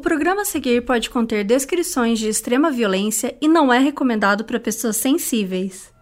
O 0.00 0.02
programa 0.02 0.40
a 0.40 0.44
seguir 0.46 0.82
pode 0.86 1.10
conter 1.10 1.44
descrições 1.44 2.18
de 2.18 2.26
extrema 2.26 2.70
violência 2.70 3.36
e 3.38 3.46
não 3.46 3.70
é 3.70 3.78
recomendado 3.78 4.46
para 4.46 4.58
pessoas 4.58 4.96
sensíveis. 4.96 5.92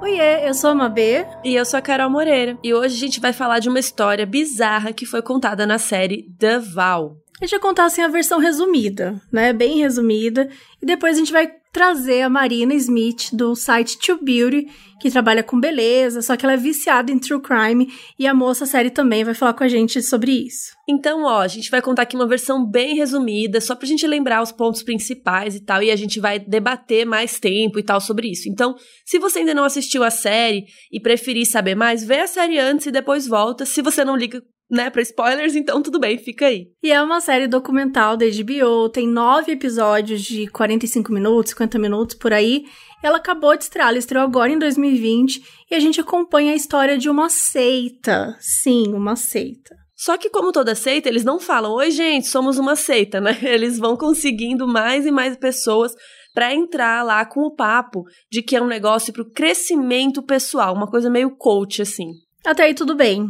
Oiê, 0.00 0.48
eu 0.48 0.54
sou 0.54 0.70
a 0.70 0.74
Mabê. 0.74 1.26
E 1.44 1.54
eu 1.54 1.66
sou 1.66 1.76
a 1.76 1.82
Carol 1.82 2.08
Moreira. 2.08 2.58
E 2.64 2.72
hoje 2.72 2.96
a 2.96 2.98
gente 2.98 3.20
vai 3.20 3.34
falar 3.34 3.58
de 3.58 3.68
uma 3.68 3.78
história 3.78 4.24
bizarra 4.24 4.94
que 4.94 5.04
foi 5.04 5.20
contada 5.20 5.66
na 5.66 5.76
série 5.76 6.22
The 6.38 6.60
Val. 6.60 7.18
A 7.38 7.44
gente 7.44 7.50
vai 7.50 7.60
contar 7.60 7.84
assim 7.84 8.00
a 8.00 8.08
versão 8.08 8.40
resumida, 8.40 9.20
né? 9.30 9.52
Bem 9.52 9.78
resumida. 9.78 10.48
E 10.80 10.86
depois 10.86 11.14
a 11.14 11.18
gente 11.18 11.30
vai 11.30 11.57
trazer 11.72 12.22
a 12.22 12.28
Marina 12.28 12.74
Smith 12.74 13.30
do 13.32 13.54
site 13.54 13.98
True 13.98 14.18
Beauty, 14.22 14.66
que 15.00 15.10
trabalha 15.10 15.42
com 15.42 15.60
beleza, 15.60 16.20
só 16.22 16.36
que 16.36 16.44
ela 16.44 16.54
é 16.54 16.56
viciada 16.56 17.12
em 17.12 17.18
true 17.18 17.40
crime 17.40 17.88
e 18.18 18.26
a 18.26 18.34
moça 18.34 18.66
série 18.66 18.90
também 18.90 19.22
vai 19.22 19.34
falar 19.34 19.54
com 19.54 19.62
a 19.62 19.68
gente 19.68 20.02
sobre 20.02 20.32
isso. 20.32 20.72
Então, 20.88 21.24
ó, 21.24 21.40
a 21.40 21.48
gente 21.48 21.70
vai 21.70 21.80
contar 21.80 22.02
aqui 22.02 22.16
uma 22.16 22.26
versão 22.26 22.64
bem 22.64 22.96
resumida, 22.96 23.60
só 23.60 23.76
pra 23.76 23.86
gente 23.86 24.06
lembrar 24.06 24.42
os 24.42 24.50
pontos 24.50 24.82
principais 24.82 25.54
e 25.54 25.60
tal, 25.60 25.82
e 25.82 25.90
a 25.90 25.96
gente 25.96 26.18
vai 26.18 26.38
debater 26.38 27.06
mais 27.06 27.38
tempo 27.38 27.78
e 27.78 27.82
tal 27.82 28.00
sobre 28.00 28.30
isso. 28.30 28.48
Então, 28.48 28.74
se 29.04 29.18
você 29.18 29.40
ainda 29.40 29.54
não 29.54 29.64
assistiu 29.64 30.02
a 30.02 30.10
série 30.10 30.64
e 30.90 30.98
preferir 31.00 31.46
saber 31.46 31.74
mais, 31.74 32.02
vê 32.02 32.20
a 32.20 32.26
série 32.26 32.58
antes 32.58 32.86
e 32.86 32.90
depois 32.90 33.26
volta. 33.26 33.64
Se 33.64 33.82
você 33.82 34.04
não 34.04 34.16
liga 34.16 34.42
né, 34.70 34.90
pra 34.90 35.02
spoilers, 35.02 35.56
então 35.56 35.82
tudo 35.82 35.98
bem, 35.98 36.18
fica 36.18 36.46
aí. 36.46 36.68
E 36.82 36.92
é 36.92 37.00
uma 37.02 37.20
série 37.20 37.46
documental 37.46 38.16
da 38.16 38.26
HBO, 38.26 38.88
tem 38.88 39.08
nove 39.08 39.52
episódios 39.52 40.22
de 40.22 40.46
45 40.48 41.12
minutos, 41.12 41.50
50 41.50 41.78
minutos 41.78 42.16
por 42.16 42.32
aí. 42.32 42.64
Ela 43.02 43.18
acabou 43.18 43.56
de 43.56 43.64
estrear, 43.64 43.88
ela 43.88 43.98
estreou 43.98 44.24
agora 44.24 44.50
em 44.50 44.58
2020 44.58 45.40
e 45.70 45.74
a 45.74 45.80
gente 45.80 46.00
acompanha 46.00 46.52
a 46.52 46.56
história 46.56 46.98
de 46.98 47.08
uma 47.08 47.28
seita. 47.30 48.36
Sim, 48.40 48.92
uma 48.92 49.16
seita. 49.16 49.76
Só 49.98 50.16
que, 50.16 50.30
como 50.30 50.52
toda 50.52 50.76
seita, 50.76 51.08
eles 51.08 51.24
não 51.24 51.40
falam, 51.40 51.72
oi, 51.72 51.90
gente, 51.90 52.28
somos 52.28 52.56
uma 52.56 52.76
seita, 52.76 53.20
né? 53.20 53.36
Eles 53.42 53.78
vão 53.78 53.96
conseguindo 53.96 54.64
mais 54.64 55.04
e 55.04 55.10
mais 55.10 55.36
pessoas 55.36 55.92
para 56.32 56.54
entrar 56.54 57.04
lá 57.04 57.24
com 57.26 57.40
o 57.40 57.52
papo 57.52 58.04
de 58.30 58.40
que 58.40 58.54
é 58.54 58.62
um 58.62 58.68
negócio 58.68 59.12
pro 59.12 59.28
crescimento 59.28 60.22
pessoal, 60.22 60.72
uma 60.72 60.86
coisa 60.88 61.10
meio 61.10 61.36
coach, 61.36 61.82
assim. 61.82 62.12
Até 62.46 62.62
aí 62.62 62.74
tudo 62.74 62.94
bem. 62.94 63.28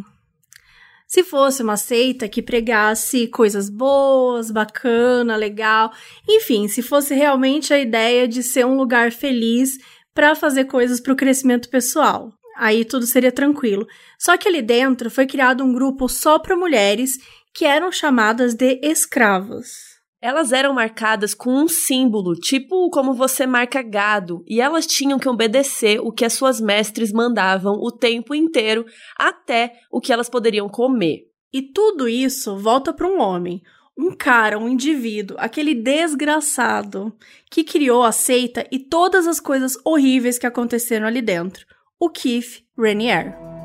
Se 1.09 1.25
fosse 1.25 1.63
uma 1.63 1.79
seita 1.79 2.29
que 2.29 2.43
pregasse 2.43 3.29
coisas 3.29 3.71
boas, 3.71 4.51
bacana, 4.51 5.37
legal, 5.37 5.91
enfim, 6.29 6.69
se 6.69 6.83
fosse 6.83 7.15
realmente 7.15 7.73
a 7.73 7.79
ideia 7.79 8.29
de 8.29 8.43
ser 8.43 8.67
um 8.67 8.77
lugar 8.77 9.11
feliz 9.11 9.79
para 10.13 10.35
fazer 10.35 10.67
coisas 10.67 11.01
para 11.01 11.15
o 11.15 11.17
crescimento 11.17 11.71
pessoal, 11.71 12.31
aí 12.59 12.85
tudo 12.85 13.07
seria 13.07 13.33
tranquilo. 13.33 13.87
Só 14.19 14.37
que 14.37 14.49
ali 14.49 14.61
dentro 14.61 15.11
foi 15.11 15.27
criado 15.27 15.65
um 15.65 15.73
grupo 15.73 16.11
só 16.11 16.39
para 16.39 16.55
mulheres 16.55 17.19
que 17.55 17.65
eram 17.65 17.91
chamadas 17.91 18.53
de 18.53 18.79
escravas. 18.83 19.88
Elas 20.21 20.51
eram 20.53 20.75
marcadas 20.75 21.33
com 21.33 21.51
um 21.51 21.69
símbolo, 21.69 22.35
tipo 22.35 22.91
como 22.91 23.15
você 23.15 23.47
marca 23.47 23.83
gado, 23.83 24.43
e 24.49 24.61
elas 24.61 24.85
tinham 24.85 25.19
que 25.19 25.29
obedecer 25.29 26.01
o 26.01 26.11
que 26.11 26.25
as 26.25 26.33
suas 26.33 26.61
mestres 26.61 27.13
mandavam 27.13 27.75
o 27.75 27.93
tempo 27.93 28.35
inteiro, 28.35 28.85
até 29.17 29.75
o 29.91 30.01
que 30.01 30.13
elas 30.13 30.29
poderiam 30.29 30.69
comer. 30.69 31.29
E 31.53 31.63
tudo 31.63 32.09
isso 32.09 32.57
volta 32.57 32.93
para 32.93 33.07
um 33.07 33.21
homem, 33.21 33.63
um 33.97 34.15
cara, 34.15 34.59
um 34.59 34.69
indivíduo, 34.69 35.37
aquele 35.39 35.75
desgraçado 35.75 37.13
que 37.51 37.63
criou 37.63 38.03
a 38.03 38.13
seita 38.13 38.67
e 38.73 38.79
todas 38.79 39.27
as 39.27 39.39
coisas 39.39 39.79
horríveis 39.85 40.39
que 40.39 40.47
aconteceram 40.47 41.07
ali 41.07 41.23
dentro, 41.23 41.65
o 41.99 42.11
Keith 42.11 42.65
Raniere. 42.77 43.58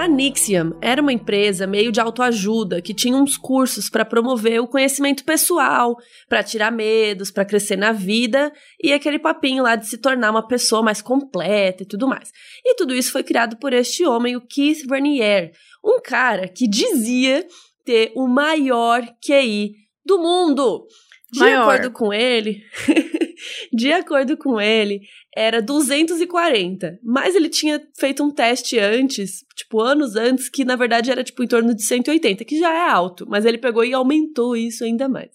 A 0.00 0.08
Nixiam 0.08 0.74
era 0.80 1.02
uma 1.02 1.12
empresa 1.12 1.66
meio 1.66 1.92
de 1.92 2.00
autoajuda 2.00 2.80
que 2.80 2.94
tinha 2.94 3.14
uns 3.14 3.36
cursos 3.36 3.90
para 3.90 4.02
promover 4.02 4.58
o 4.58 4.66
conhecimento 4.66 5.22
pessoal, 5.26 5.94
para 6.26 6.42
tirar 6.42 6.72
medos, 6.72 7.30
para 7.30 7.44
crescer 7.44 7.76
na 7.76 7.92
vida 7.92 8.50
e 8.82 8.94
aquele 8.94 9.18
papinho 9.18 9.62
lá 9.62 9.76
de 9.76 9.86
se 9.86 9.98
tornar 9.98 10.30
uma 10.30 10.48
pessoa 10.48 10.82
mais 10.82 11.02
completa 11.02 11.82
e 11.82 11.86
tudo 11.86 12.08
mais. 12.08 12.32
E 12.64 12.74
tudo 12.76 12.94
isso 12.94 13.12
foi 13.12 13.22
criado 13.22 13.58
por 13.58 13.74
este 13.74 14.06
homem, 14.06 14.36
o 14.36 14.40
Keith 14.40 14.86
Vernier, 14.88 15.52
um 15.84 16.00
cara 16.00 16.48
que 16.48 16.66
dizia 16.66 17.46
ter 17.84 18.10
o 18.16 18.26
maior 18.26 19.02
QI 19.22 19.74
do 20.02 20.18
mundo. 20.18 20.86
De 21.30 21.40
Maior. 21.40 21.60
acordo 21.60 21.90
com 21.92 22.10
ele, 22.10 22.62
de 23.72 23.92
acordo 23.92 24.36
com 24.36 24.60
ele, 24.60 25.00
era 25.34 25.60
240. 25.60 26.98
Mas 27.02 27.34
ele 27.34 27.48
tinha 27.48 27.80
feito 27.98 28.22
um 28.22 28.30
teste 28.30 28.78
antes, 28.78 29.44
tipo, 29.54 29.80
anos 29.80 30.16
antes, 30.16 30.48
que 30.48 30.64
na 30.64 30.76
verdade 30.76 31.10
era 31.10 31.24
tipo 31.24 31.42
em 31.42 31.48
torno 31.48 31.74
de 31.74 31.84
180, 31.84 32.44
que 32.44 32.58
já 32.58 32.72
é 32.72 32.90
alto, 32.90 33.26
mas 33.28 33.44
ele 33.44 33.58
pegou 33.58 33.84
e 33.84 33.92
aumentou 33.92 34.56
isso 34.56 34.84
ainda 34.84 35.08
mais. 35.08 35.30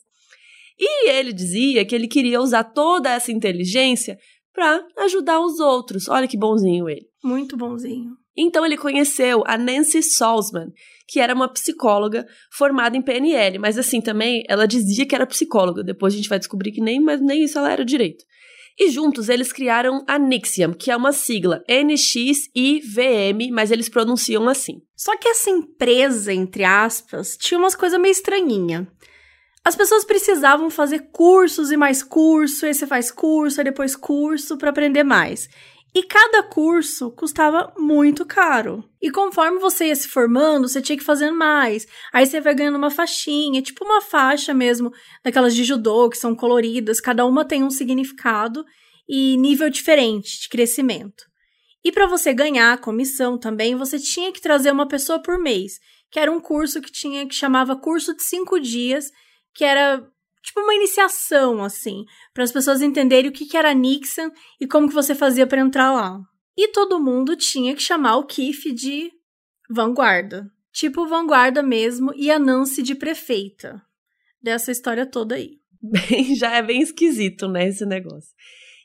E 0.77 1.09
ele 1.09 1.31
dizia 1.31 1.85
que 1.85 1.95
ele 1.95 2.07
queria 2.07 2.41
usar 2.41 2.63
toda 2.65 3.09
essa 3.09 3.31
inteligência 3.31 4.19
para 4.53 4.85
ajudar 4.99 5.39
os 5.39 5.59
outros. 5.59 6.07
Olha 6.07 6.27
que 6.27 6.37
bonzinho 6.37 6.89
ele. 6.89 7.07
Muito 7.23 7.55
bonzinho. 7.55 8.11
Então 8.37 8.65
ele 8.65 8.77
conheceu 8.77 9.43
a 9.45 9.57
Nancy 9.57 10.03
Salzman, 10.03 10.67
que 11.07 11.19
era 11.19 11.33
uma 11.33 11.47
psicóloga 11.47 12.25
formada 12.51 12.97
em 12.97 13.01
PNL, 13.01 13.59
mas 13.59 13.77
assim 13.77 14.01
também 14.01 14.43
ela 14.49 14.67
dizia 14.67 15.05
que 15.05 15.15
era 15.15 15.27
psicóloga. 15.27 15.83
Depois 15.83 16.13
a 16.13 16.17
gente 16.17 16.29
vai 16.29 16.39
descobrir 16.39 16.71
que 16.71 16.81
nem, 16.81 16.99
mas 16.99 17.21
nem 17.21 17.43
isso 17.43 17.57
ela 17.57 17.71
era 17.71 17.85
direito. 17.85 18.23
E 18.77 18.89
juntos 18.89 19.29
eles 19.29 19.53
criaram 19.53 20.03
a 20.05 20.19
Nixiam, 20.19 20.73
que 20.73 20.91
é 20.91 20.97
uma 20.97 21.13
sigla 21.13 21.63
NXIVM, 21.69 23.49
mas 23.51 23.71
eles 23.71 23.87
pronunciam 23.87 24.49
assim. 24.49 24.81
Só 24.97 25.15
que 25.17 25.29
essa 25.29 25.49
empresa, 25.49 26.33
entre 26.33 26.65
aspas, 26.65 27.37
tinha 27.37 27.57
umas 27.57 27.75
coisas 27.75 27.99
meio 27.99 28.11
estranhinha. 28.11 28.85
As 29.63 29.75
pessoas 29.75 30.03
precisavam 30.03 30.69
fazer 30.69 31.07
cursos 31.11 31.71
e 31.71 31.77
mais 31.77 32.03
curso, 32.03 32.65
aí 32.65 32.73
você 32.73 32.85
faz 32.85 33.09
curso, 33.09 33.59
aí 33.59 33.65
depois 33.65 33.95
curso 33.95 34.57
para 34.57 34.69
aprender 34.69 35.03
mais. 35.03 35.49
E 35.95 36.03
cada 36.03 36.43
curso 36.43 37.09
custava 37.11 37.73
muito 37.77 38.25
caro. 38.25 38.83
E 39.01 39.09
conforme 39.09 39.59
você 39.59 39.87
ia 39.87 39.95
se 39.95 40.09
formando, 40.09 40.67
você 40.67 40.81
tinha 40.81 40.97
que 40.97 41.03
fazer 41.05 41.31
mais. 41.31 41.87
Aí 42.11 42.25
você 42.25 42.41
vai 42.41 42.53
ganhando 42.53 42.77
uma 42.77 42.91
faixinha, 42.91 43.61
tipo 43.61 43.85
uma 43.85 44.01
faixa 44.01 44.53
mesmo, 44.53 44.91
daquelas 45.23 45.55
de 45.55 45.63
judô, 45.63 46.09
que 46.09 46.17
são 46.17 46.35
coloridas, 46.35 46.99
cada 46.99 47.25
uma 47.25 47.45
tem 47.45 47.63
um 47.63 47.69
significado 47.69 48.65
e 49.07 49.37
nível 49.37 49.69
diferente 49.69 50.41
de 50.41 50.49
crescimento. 50.49 51.23
E 51.81 51.93
para 51.93 52.07
você 52.07 52.33
ganhar 52.33 52.73
a 52.73 52.77
comissão 52.77 53.37
também, 53.37 53.73
você 53.73 53.97
tinha 53.97 54.33
que 54.33 54.41
trazer 54.41 54.71
uma 54.71 54.89
pessoa 54.89 55.21
por 55.21 55.39
mês, 55.39 55.79
que 56.11 56.19
era 56.19 56.29
um 56.29 56.41
curso 56.41 56.81
que 56.81 56.91
tinha 56.91 57.25
que 57.25 57.35
chamava 57.35 57.73
curso 57.73 58.13
de 58.13 58.23
cinco 58.23 58.59
dias, 58.59 59.11
que 59.53 59.63
era 59.63 60.05
tipo 60.45 60.61
uma 60.61 60.75
iniciação, 60.75 61.63
assim, 61.63 62.05
para 62.33 62.43
as 62.43 62.51
pessoas 62.51 62.81
entenderem 62.81 63.29
o 63.29 63.33
que, 63.33 63.45
que 63.45 63.57
era 63.57 63.73
Nixon 63.73 64.29
e 64.61 64.67
como 64.67 64.87
que 64.87 64.93
você 64.93 65.15
fazia 65.15 65.47
para 65.47 65.61
entrar 65.61 65.91
lá. 65.91 66.19
E 66.57 66.69
todo 66.69 67.01
mundo 67.01 67.35
tinha 67.35 67.75
que 67.75 67.81
chamar 67.81 68.17
o 68.17 68.25
Keith 68.25 68.73
de 68.73 69.11
vanguarda. 69.69 70.49
Tipo 70.71 71.07
vanguarda 71.07 71.63
mesmo 71.63 72.13
e 72.15 72.29
a 72.29 72.37
Nancy 72.37 72.81
de 72.81 72.95
prefeita. 72.95 73.81
Dessa 74.41 74.71
história 74.71 75.05
toda 75.05 75.35
aí. 75.35 75.57
Bem, 75.81 76.35
já 76.35 76.55
é 76.55 76.63
bem 76.63 76.81
esquisito, 76.81 77.47
né, 77.47 77.67
esse 77.67 77.85
negócio. 77.85 78.31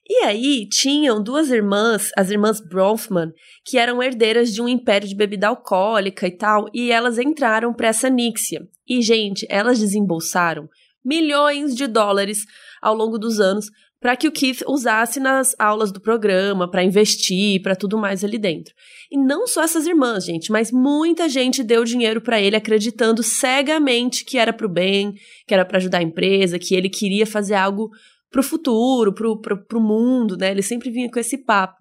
E 0.06 0.25
aí 0.25 0.69
tinham 0.69 1.22
duas 1.22 1.50
irmãs, 1.50 2.10
as 2.16 2.31
irmãs 2.31 2.60
Bronfman, 2.60 3.32
que 3.65 3.78
eram 3.78 4.03
herdeiras 4.03 4.53
de 4.53 4.60
um 4.60 4.69
império 4.69 5.09
de 5.09 5.15
bebida 5.15 5.48
alcoólica 5.48 6.27
e 6.27 6.37
tal, 6.37 6.66
e 6.75 6.91
elas 6.91 7.19
entraram 7.19 7.72
para 7.72 7.88
essa 7.88 8.10
Nixia. 8.10 8.69
E, 8.88 9.00
gente, 9.00 9.47
elas 9.48 9.78
desembolsaram 9.78 10.69
milhões 11.04 11.74
de 11.74 11.86
dólares 11.86 12.44
ao 12.80 12.94
longo 12.94 13.18
dos 13.18 13.41
anos 13.41 13.70
para 14.00 14.16
que 14.16 14.26
o 14.26 14.32
Keith 14.32 14.62
usasse 14.66 15.20
nas 15.20 15.54
aulas 15.58 15.92
do 15.92 16.00
programa, 16.00 16.68
para 16.68 16.82
investir, 16.82 17.60
para 17.60 17.76
tudo 17.76 17.98
mais 17.98 18.24
ali 18.24 18.38
dentro. 18.38 18.74
E 19.10 19.18
não 19.18 19.47
só 19.47 19.62
essas 19.62 19.86
irmãs, 19.86 20.24
gente, 20.24 20.50
mas 20.50 20.72
muita 20.72 21.28
gente 21.28 21.62
deu 21.62 21.84
dinheiro 21.84 22.20
para 22.20 22.41
ele 22.41 22.56
acreditando 22.56 23.22
cegamente 23.22 24.24
que 24.24 24.38
era 24.38 24.54
para 24.54 24.66
o 24.66 24.70
bem, 24.70 25.12
que 25.47 25.52
era 25.52 25.66
para 25.66 25.76
ajudar 25.76 25.98
a 25.98 26.02
empresa, 26.02 26.58
que 26.58 26.74
ele 26.74 26.88
queria 26.88 27.26
fazer 27.26 27.54
algo 27.54 27.91
para 28.30 28.41
o 28.41 28.44
futuro, 28.44 29.12
para 29.12 29.78
o 29.78 29.82
mundo, 29.82 30.36
né? 30.36 30.50
Ele 30.50 30.62
sempre 30.62 30.91
vinha 30.91 31.10
com 31.10 31.18
esse 31.18 31.36
papo. 31.36 31.76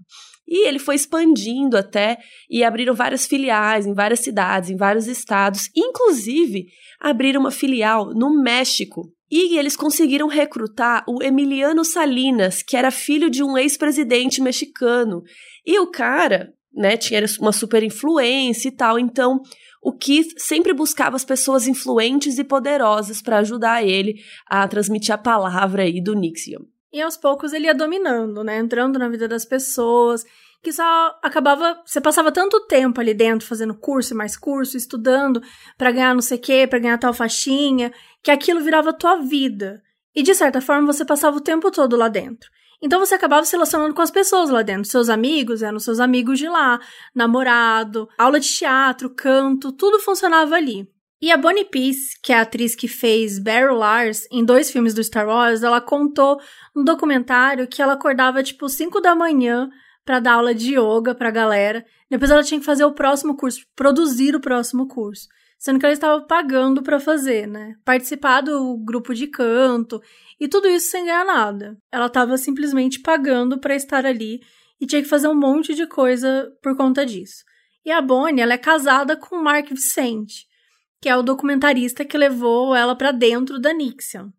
E 0.49 0.67
ele 0.67 0.79
foi 0.79 0.95
expandindo 0.95 1.77
até 1.77 2.17
e 2.49 2.63
abriram 2.63 2.95
várias 2.95 3.27
filiais 3.27 3.85
em 3.85 3.93
várias 3.93 4.21
cidades, 4.21 4.71
em 4.71 4.75
vários 4.75 5.07
estados, 5.07 5.69
inclusive 5.75 6.65
abriram 6.99 7.41
uma 7.41 7.51
filial 7.51 8.13
no 8.15 8.41
México. 8.41 9.13
E 9.31 9.59
eles 9.59 9.75
conseguiram 9.75 10.27
recrutar 10.27 11.03
o 11.07 11.21
Emiliano 11.21 11.85
Salinas, 11.85 12.63
que 12.63 12.75
era 12.75 12.89
filho 12.89 13.29
de 13.29 13.43
um 13.43 13.55
ex-presidente 13.55 14.41
mexicano. 14.41 15.21
E 15.63 15.79
o 15.79 15.91
cara, 15.91 16.51
né, 16.73 16.97
tinha 16.97 17.23
uma 17.39 17.51
super 17.51 17.83
influência 17.83 18.69
e 18.69 18.71
tal. 18.71 18.97
Então, 18.97 19.39
o 19.83 19.95
Keith 19.95 20.33
sempre 20.37 20.73
buscava 20.73 21.15
as 21.15 21.23
pessoas 21.23 21.67
influentes 21.67 22.39
e 22.39 22.43
poderosas 22.43 23.21
para 23.21 23.37
ajudar 23.37 23.85
ele 23.85 24.15
a 24.47 24.67
transmitir 24.67 25.13
a 25.13 25.17
palavra 25.17 25.83
aí 25.83 26.01
do 26.01 26.15
Nixium. 26.15 26.65
E 26.91 27.01
aos 27.01 27.15
poucos 27.15 27.53
ele 27.53 27.65
ia 27.65 27.73
dominando, 27.73 28.43
né? 28.43 28.57
Entrando 28.57 28.97
na 28.97 29.07
vida 29.07 29.27
das 29.27 29.45
pessoas, 29.45 30.25
que 30.61 30.71
só 30.71 31.19
acabava. 31.21 31.81
Você 31.85 32.01
passava 32.01 32.31
tanto 32.31 32.65
tempo 32.67 32.99
ali 32.99 33.13
dentro 33.13 33.47
fazendo 33.47 33.75
curso 33.75 34.13
e 34.13 34.17
mais 34.17 34.35
curso, 34.35 34.75
estudando 34.75 35.41
para 35.77 35.91
ganhar 35.91 36.13
não 36.13 36.21
sei 36.21 36.37
o 36.37 36.41
quê, 36.41 36.67
pra 36.67 36.79
ganhar 36.79 36.97
tal 36.97 37.13
faixinha, 37.13 37.93
que 38.23 38.31
aquilo 38.31 38.61
virava 38.61 38.93
tua 38.93 39.17
vida. 39.17 39.81
E 40.15 40.23
de 40.23 40.33
certa 40.33 40.59
forma 40.59 40.91
você 40.91 41.05
passava 41.05 41.37
o 41.37 41.41
tempo 41.41 41.71
todo 41.71 41.95
lá 41.95 42.07
dentro. 42.07 42.49
Então 42.81 42.99
você 42.99 43.15
acabava 43.15 43.45
se 43.45 43.51
relacionando 43.51 43.93
com 43.93 44.01
as 44.01 44.11
pessoas 44.11 44.49
lá 44.49 44.61
dentro. 44.61 44.89
Seus 44.89 45.09
amigos 45.09 45.61
eram 45.61 45.79
seus 45.79 45.99
amigos 45.99 46.39
de 46.39 46.47
lá, 46.47 46.79
namorado, 47.13 48.07
aula 48.17 48.39
de 48.39 48.47
teatro, 48.47 49.09
canto, 49.09 49.71
tudo 49.71 49.99
funcionava 49.99 50.55
ali. 50.55 50.87
E 51.21 51.31
a 51.31 51.37
Bonnie 51.37 51.65
Peace, 51.65 52.17
que 52.23 52.31
é 52.31 52.37
a 52.37 52.41
atriz 52.41 52.75
que 52.75 52.87
fez 52.87 53.39
Barry 53.39 53.73
Lars 53.73 54.25
em 54.31 54.43
dois 54.43 54.71
filmes 54.71 54.93
do 54.93 55.03
Star 55.03 55.27
Wars, 55.27 55.63
ela 55.63 55.81
contou 55.81 56.39
no 56.73 56.83
documentário 56.83 57.67
que 57.67 57.81
ela 57.81 57.93
acordava 57.93 58.41
tipo 58.41 58.69
5 58.69 59.01
da 59.01 59.13
manhã 59.13 59.69
para 60.05 60.19
dar 60.19 60.33
aula 60.33 60.55
de 60.55 60.75
yoga 60.75 61.13
pra 61.13 61.29
galera. 61.29 61.85
Depois 62.09 62.31
ela 62.31 62.43
tinha 62.43 62.59
que 62.59 62.65
fazer 62.65 62.85
o 62.85 62.93
próximo 62.93 63.35
curso, 63.35 63.65
produzir 63.75 64.35
o 64.35 64.39
próximo 64.39 64.87
curso 64.87 65.27
sendo 65.59 65.77
que 65.77 65.85
ela 65.85 65.93
estava 65.93 66.21
pagando 66.21 66.81
para 66.81 67.01
fazer, 67.01 67.45
né? 67.45 67.75
Participar 67.83 68.39
do 68.39 68.77
grupo 68.77 69.13
de 69.13 69.27
canto 69.27 70.01
e 70.39 70.47
tudo 70.47 70.69
isso 70.69 70.89
sem 70.89 71.03
ganhar 71.03 71.25
nada. 71.25 71.77
Ela 71.91 72.05
estava 72.05 72.37
simplesmente 72.37 73.01
pagando 73.01 73.59
para 73.59 73.75
estar 73.75 74.05
ali 74.05 74.39
e 74.79 74.87
tinha 74.87 75.01
que 75.01 75.09
fazer 75.09 75.27
um 75.27 75.35
monte 75.35 75.75
de 75.75 75.85
coisa 75.85 76.49
por 76.63 76.77
conta 76.77 77.05
disso. 77.05 77.43
E 77.85 77.91
a 77.91 78.01
Bonnie, 78.01 78.41
ela 78.41 78.53
é 78.53 78.57
casada 78.57 79.17
com 79.17 79.35
o 79.35 79.43
Mark 79.43 79.67
Vicente, 79.69 80.47
que 81.01 81.09
é 81.09 81.15
o 81.15 81.23
documentarista 81.23 82.03
que 82.03 82.17
levou 82.17 82.75
ela 82.75 82.95
para 82.95 83.11
dentro 83.11 83.59
da 83.59 83.73
Nixion. 83.73 84.29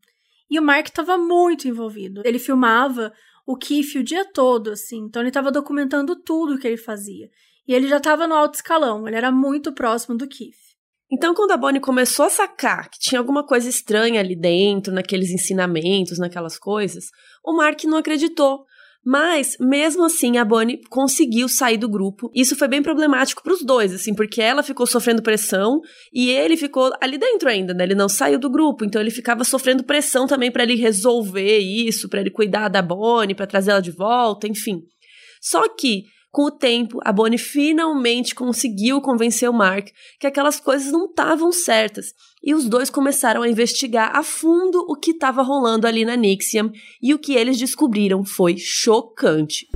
E 0.50 0.58
o 0.58 0.62
Mark 0.62 0.86
estava 0.86 1.16
muito 1.16 1.68
envolvido. 1.68 2.22
Ele 2.24 2.38
filmava 2.38 3.12
o 3.46 3.56
Keith 3.56 3.94
o 3.96 4.02
dia 4.02 4.24
todo, 4.24 4.70
assim. 4.70 4.98
Então 5.04 5.22
ele 5.22 5.30
estava 5.30 5.50
documentando 5.50 6.16
tudo 6.16 6.58
que 6.58 6.66
ele 6.66 6.76
fazia. 6.76 7.28
E 7.66 7.74
ele 7.74 7.86
já 7.86 7.98
estava 7.98 8.26
no 8.26 8.34
alto 8.34 8.54
escalão, 8.54 9.06
ele 9.06 9.16
era 9.16 9.30
muito 9.30 9.72
próximo 9.72 10.16
do 10.16 10.26
Keith. 10.26 10.70
Então, 11.12 11.34
quando 11.34 11.50
a 11.50 11.56
Bonnie 11.56 11.80
começou 11.80 12.26
a 12.26 12.30
sacar 12.30 12.88
que 12.88 13.00
tinha 13.00 13.18
alguma 13.18 13.44
coisa 13.44 13.68
estranha 13.68 14.20
ali 14.20 14.36
dentro, 14.36 14.92
naqueles 14.92 15.30
ensinamentos, 15.30 16.18
naquelas 16.18 16.56
coisas, 16.56 17.06
o 17.44 17.52
Mark 17.52 17.82
não 17.84 17.98
acreditou. 17.98 18.64
Mas, 19.04 19.56
mesmo 19.58 20.04
assim, 20.04 20.36
a 20.36 20.44
Bonnie 20.44 20.80
conseguiu 20.90 21.48
sair 21.48 21.78
do 21.78 21.88
grupo. 21.88 22.30
Isso 22.34 22.54
foi 22.54 22.68
bem 22.68 22.82
problemático 22.82 23.42
para 23.42 23.54
os 23.54 23.62
dois, 23.64 23.94
assim, 23.94 24.14
porque 24.14 24.42
ela 24.42 24.62
ficou 24.62 24.86
sofrendo 24.86 25.22
pressão 25.22 25.80
e 26.12 26.30
ele 26.30 26.54
ficou 26.56 26.92
ali 27.00 27.16
dentro 27.16 27.48
ainda, 27.48 27.72
né? 27.72 27.84
Ele 27.84 27.94
não 27.94 28.10
saiu 28.10 28.38
do 28.38 28.50
grupo, 28.50 28.84
então 28.84 29.00
ele 29.00 29.10
ficava 29.10 29.42
sofrendo 29.42 29.82
pressão 29.82 30.26
também 30.26 30.50
para 30.50 30.64
ele 30.64 30.74
resolver 30.74 31.58
isso, 31.58 32.10
para 32.10 32.20
ele 32.20 32.30
cuidar 32.30 32.68
da 32.68 32.82
Bonnie, 32.82 33.34
para 33.34 33.46
trazer 33.46 33.70
ela 33.70 33.80
de 33.80 33.90
volta, 33.90 34.46
enfim. 34.46 34.82
Só 35.40 35.66
que 35.74 36.04
com 36.30 36.44
o 36.44 36.50
tempo, 36.50 37.00
a 37.04 37.12
Bonnie 37.12 37.38
finalmente 37.38 38.34
conseguiu 38.34 39.00
convencer 39.00 39.50
o 39.50 39.52
Mark 39.52 39.88
que 40.18 40.26
aquelas 40.26 40.60
coisas 40.60 40.92
não 40.92 41.06
estavam 41.06 41.50
certas, 41.50 42.14
e 42.42 42.54
os 42.54 42.68
dois 42.68 42.88
começaram 42.88 43.42
a 43.42 43.48
investigar 43.48 44.14
a 44.14 44.22
fundo 44.22 44.84
o 44.88 44.94
que 44.94 45.10
estava 45.10 45.42
rolando 45.42 45.86
ali 45.86 46.04
na 46.04 46.16
Nixium, 46.16 46.70
e 47.02 47.12
o 47.12 47.18
que 47.18 47.34
eles 47.34 47.58
descobriram 47.58 48.24
foi 48.24 48.56
chocante. 48.56 49.68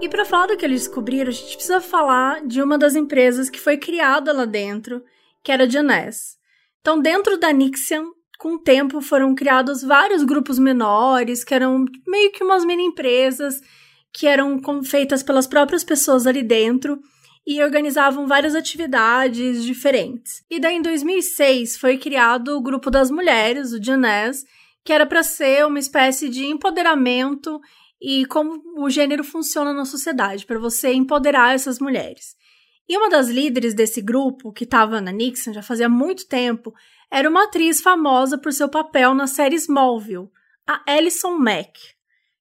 E 0.00 0.08
para 0.08 0.24
falar 0.24 0.46
do 0.46 0.56
que 0.56 0.64
eles 0.64 0.82
descobriram, 0.82 1.28
a 1.28 1.32
gente 1.32 1.56
precisa 1.56 1.80
falar 1.80 2.46
de 2.46 2.62
uma 2.62 2.76
das 2.76 2.94
empresas 2.94 3.48
que 3.48 3.60
foi 3.60 3.76
criada 3.76 4.32
lá 4.32 4.44
dentro, 4.44 5.02
que 5.42 5.52
era 5.52 5.64
a 5.64 5.68
Janess. 5.68 6.38
Então, 6.80 7.00
dentro 7.00 7.38
da 7.38 7.52
Nixium 7.52 8.12
com 8.44 8.56
o 8.56 8.58
tempo 8.58 9.00
foram 9.00 9.34
criados 9.34 9.80
vários 9.80 10.22
grupos 10.22 10.58
menores, 10.58 11.42
que 11.42 11.54
eram 11.54 11.86
meio 12.06 12.30
que 12.30 12.44
umas 12.44 12.62
mini 12.62 12.82
empresas, 12.82 13.58
que 14.12 14.26
eram 14.26 14.60
feitas 14.82 15.22
pelas 15.22 15.46
próprias 15.46 15.82
pessoas 15.82 16.26
ali 16.26 16.42
dentro 16.42 17.00
e 17.46 17.62
organizavam 17.62 18.26
várias 18.26 18.54
atividades 18.54 19.64
diferentes. 19.64 20.44
E 20.50 20.60
daí 20.60 20.76
em 20.76 20.82
2006 20.82 21.78
foi 21.78 21.96
criado 21.96 22.54
o 22.54 22.60
grupo 22.60 22.90
das 22.90 23.10
mulheres, 23.10 23.72
o 23.72 23.82
Janés, 23.82 24.44
que 24.84 24.92
era 24.92 25.06
para 25.06 25.22
ser 25.22 25.64
uma 25.64 25.78
espécie 25.78 26.28
de 26.28 26.44
empoderamento 26.44 27.58
e 27.98 28.26
como 28.26 28.62
o 28.76 28.90
gênero 28.90 29.24
funciona 29.24 29.72
na 29.72 29.86
sociedade, 29.86 30.44
para 30.44 30.58
você 30.58 30.92
empoderar 30.92 31.54
essas 31.54 31.78
mulheres. 31.78 32.36
E 32.86 32.94
uma 32.94 33.08
das 33.08 33.28
líderes 33.28 33.72
desse 33.72 34.02
grupo, 34.02 34.52
que 34.52 34.64
estava 34.64 35.00
na 35.00 35.10
Nixon 35.10 35.54
já 35.54 35.62
fazia 35.62 35.88
muito 35.88 36.28
tempo, 36.28 36.74
era 37.10 37.28
uma 37.28 37.44
atriz 37.44 37.80
famosa 37.80 38.36
por 38.38 38.52
seu 38.52 38.68
papel 38.68 39.14
na 39.14 39.26
série 39.26 39.56
Smallville, 39.56 40.28
a 40.66 40.82
Alison 40.86 41.38
Mack, 41.38 41.72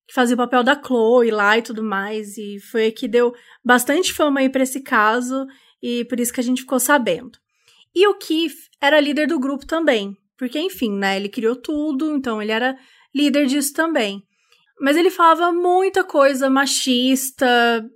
que 0.08 0.14
fazia 0.14 0.36
o 0.36 0.38
papel 0.38 0.64
da 0.64 0.82
Chloe 0.82 1.32
lá 1.32 1.58
e 1.58 1.62
tudo 1.62 1.84
mais, 1.84 2.38
e 2.38 2.60
foi 2.60 2.92
que 2.92 3.08
deu 3.08 3.34
bastante 3.64 4.14
fama 4.14 4.40
aí 4.40 4.50
para 4.50 4.64
esse 4.64 4.82
caso, 4.82 5.46
e 5.82 6.06
por 6.06 6.20
isso 6.20 6.34
que 6.34 6.40
a 6.40 6.44
gente 6.44 6.62
ficou 6.62 6.80
sabendo. 6.80 7.38
E 7.96 8.08
o 8.08 8.16
Keith 8.16 8.70
era 8.82 9.00
líder 9.00 9.28
do 9.28 9.40
grupo 9.40 9.66
também, 9.66 10.18
porque 10.38 10.60
enfim, 10.60 10.92
né, 10.92 11.18
ele 11.18 11.30
criou 11.30 11.56
tudo, 11.56 12.16
então 12.16 12.42
ele 12.42 12.52
era 12.52 12.76
líder 13.14 13.46
disso 13.46 13.74
também. 13.74 14.24
Mas 14.80 14.98
ele 14.98 15.12
falava 15.12 15.52
muita 15.52 16.04
coisa 16.04 16.50
machista 16.50 17.88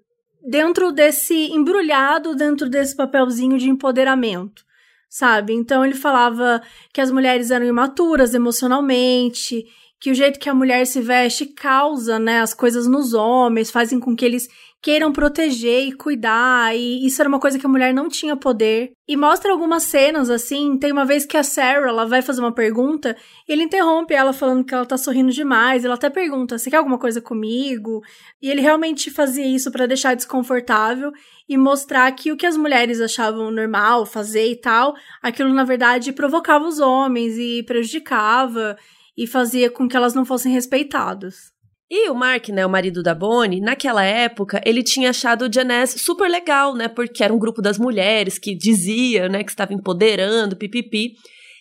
dentro 0.47 0.91
desse 0.91 1.51
embrulhado 1.51 2.35
dentro 2.35 2.69
desse 2.69 2.95
papelzinho 2.95 3.57
de 3.57 3.69
empoderamento 3.69 4.66
sabe? 5.09 5.53
Então 5.53 5.85
ele 5.85 5.95
falava 5.95 6.61
que 6.93 7.01
as 7.01 7.11
mulheres 7.11 7.51
eram 7.51 7.65
imaturas 7.65 8.33
emocionalmente, 8.33 9.65
que 9.99 10.11
o 10.11 10.13
jeito 10.13 10.39
que 10.39 10.49
a 10.49 10.53
mulher 10.53 10.85
se 10.85 11.01
veste 11.01 11.45
causa, 11.45 12.19
né, 12.19 12.39
as 12.39 12.53
coisas 12.53 12.87
nos 12.87 13.13
homens, 13.13 13.71
fazem 13.71 13.99
com 13.99 14.15
que 14.15 14.23
eles 14.23 14.47
queiram 14.79 15.11
proteger 15.11 15.87
e 15.87 15.91
cuidar, 15.91 16.75
e 16.75 17.05
isso 17.05 17.19
era 17.21 17.27
uma 17.27 17.39
coisa 17.39 17.57
que 17.57 17.65
a 17.65 17.69
mulher 17.69 17.93
não 17.93 18.07
tinha 18.07 18.35
poder. 18.35 18.91
E 19.07 19.17
mostra 19.17 19.51
algumas 19.51 19.83
cenas 19.83 20.29
assim, 20.29 20.77
tem 20.77 20.91
uma 20.91 21.03
vez 21.03 21.25
que 21.25 21.35
a 21.35 21.43
Sarah, 21.43 21.89
ela 21.89 22.05
vai 22.05 22.21
fazer 22.21 22.41
uma 22.41 22.53
pergunta, 22.53 23.17
e 23.47 23.51
ele 23.51 23.63
interrompe 23.63 24.13
ela 24.13 24.33
falando 24.33 24.63
que 24.63 24.73
ela 24.73 24.85
tá 24.85 24.95
sorrindo 24.95 25.31
demais, 25.31 25.83
ela 25.83 25.95
até 25.95 26.09
pergunta: 26.09 26.57
"Você 26.57 26.69
quer 26.69 26.77
alguma 26.77 26.99
coisa 26.99 27.19
comigo?" 27.19 28.03
E 28.41 28.49
ele 28.51 28.61
realmente 28.61 29.09
fazia 29.09 29.45
isso 29.47 29.71
para 29.71 29.87
deixar 29.87 30.15
desconfortável 30.15 31.11
e 31.47 31.57
mostrar 31.57 32.11
que 32.11 32.31
o 32.31 32.37
que 32.37 32.45
as 32.45 32.57
mulheres 32.57 32.99
achavam 32.99 33.49
normal 33.51 34.05
fazer 34.05 34.49
e 34.51 34.55
tal, 34.55 34.93
aquilo 35.21 35.53
na 35.53 35.63
verdade 35.63 36.11
provocava 36.11 36.67
os 36.67 36.79
homens 36.79 37.37
e 37.37 37.63
prejudicava 37.63 38.77
e 39.17 39.25
fazia 39.25 39.69
com 39.69 39.87
que 39.87 39.95
elas 39.95 40.13
não 40.13 40.25
fossem 40.25 40.51
respeitadas. 40.51 41.55
E 41.89 42.09
o 42.09 42.13
Mark, 42.13 42.49
né, 42.49 42.65
o 42.65 42.69
marido 42.69 43.01
da 43.01 43.15
Bonnie, 43.15 43.61
naquela 43.61 44.03
época, 44.03 44.61
ele 44.65 44.83
tinha 44.83 45.11
achado 45.11 45.45
o 45.45 45.51
Janess 45.51 46.01
super 46.01 46.29
legal, 46.29 46.75
né, 46.75 46.89
porque 46.89 47.23
era 47.23 47.33
um 47.33 47.39
grupo 47.39 47.61
das 47.61 47.77
mulheres 47.77 48.37
que 48.37 48.53
dizia, 48.53 49.29
né, 49.29 49.41
que 49.41 49.49
estava 49.49 49.73
empoderando, 49.73 50.57
pipipi. 50.57 51.13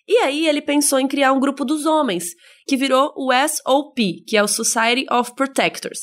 E 0.09 0.16
aí 0.19 0.49
ele 0.49 0.61
pensou 0.61 0.99
em 0.99 1.07
criar 1.07 1.33
um 1.33 1.38
grupo 1.38 1.64
dos 1.64 1.87
homens, 1.87 2.25
que 2.66 2.76
virou 2.76 3.12
o 3.16 3.31
SOP, 3.33 4.25
que 4.26 4.37
é 4.37 4.43
o 4.43 4.49
Society 4.49 5.07
of 5.11 5.33
Protectors, 5.37 6.00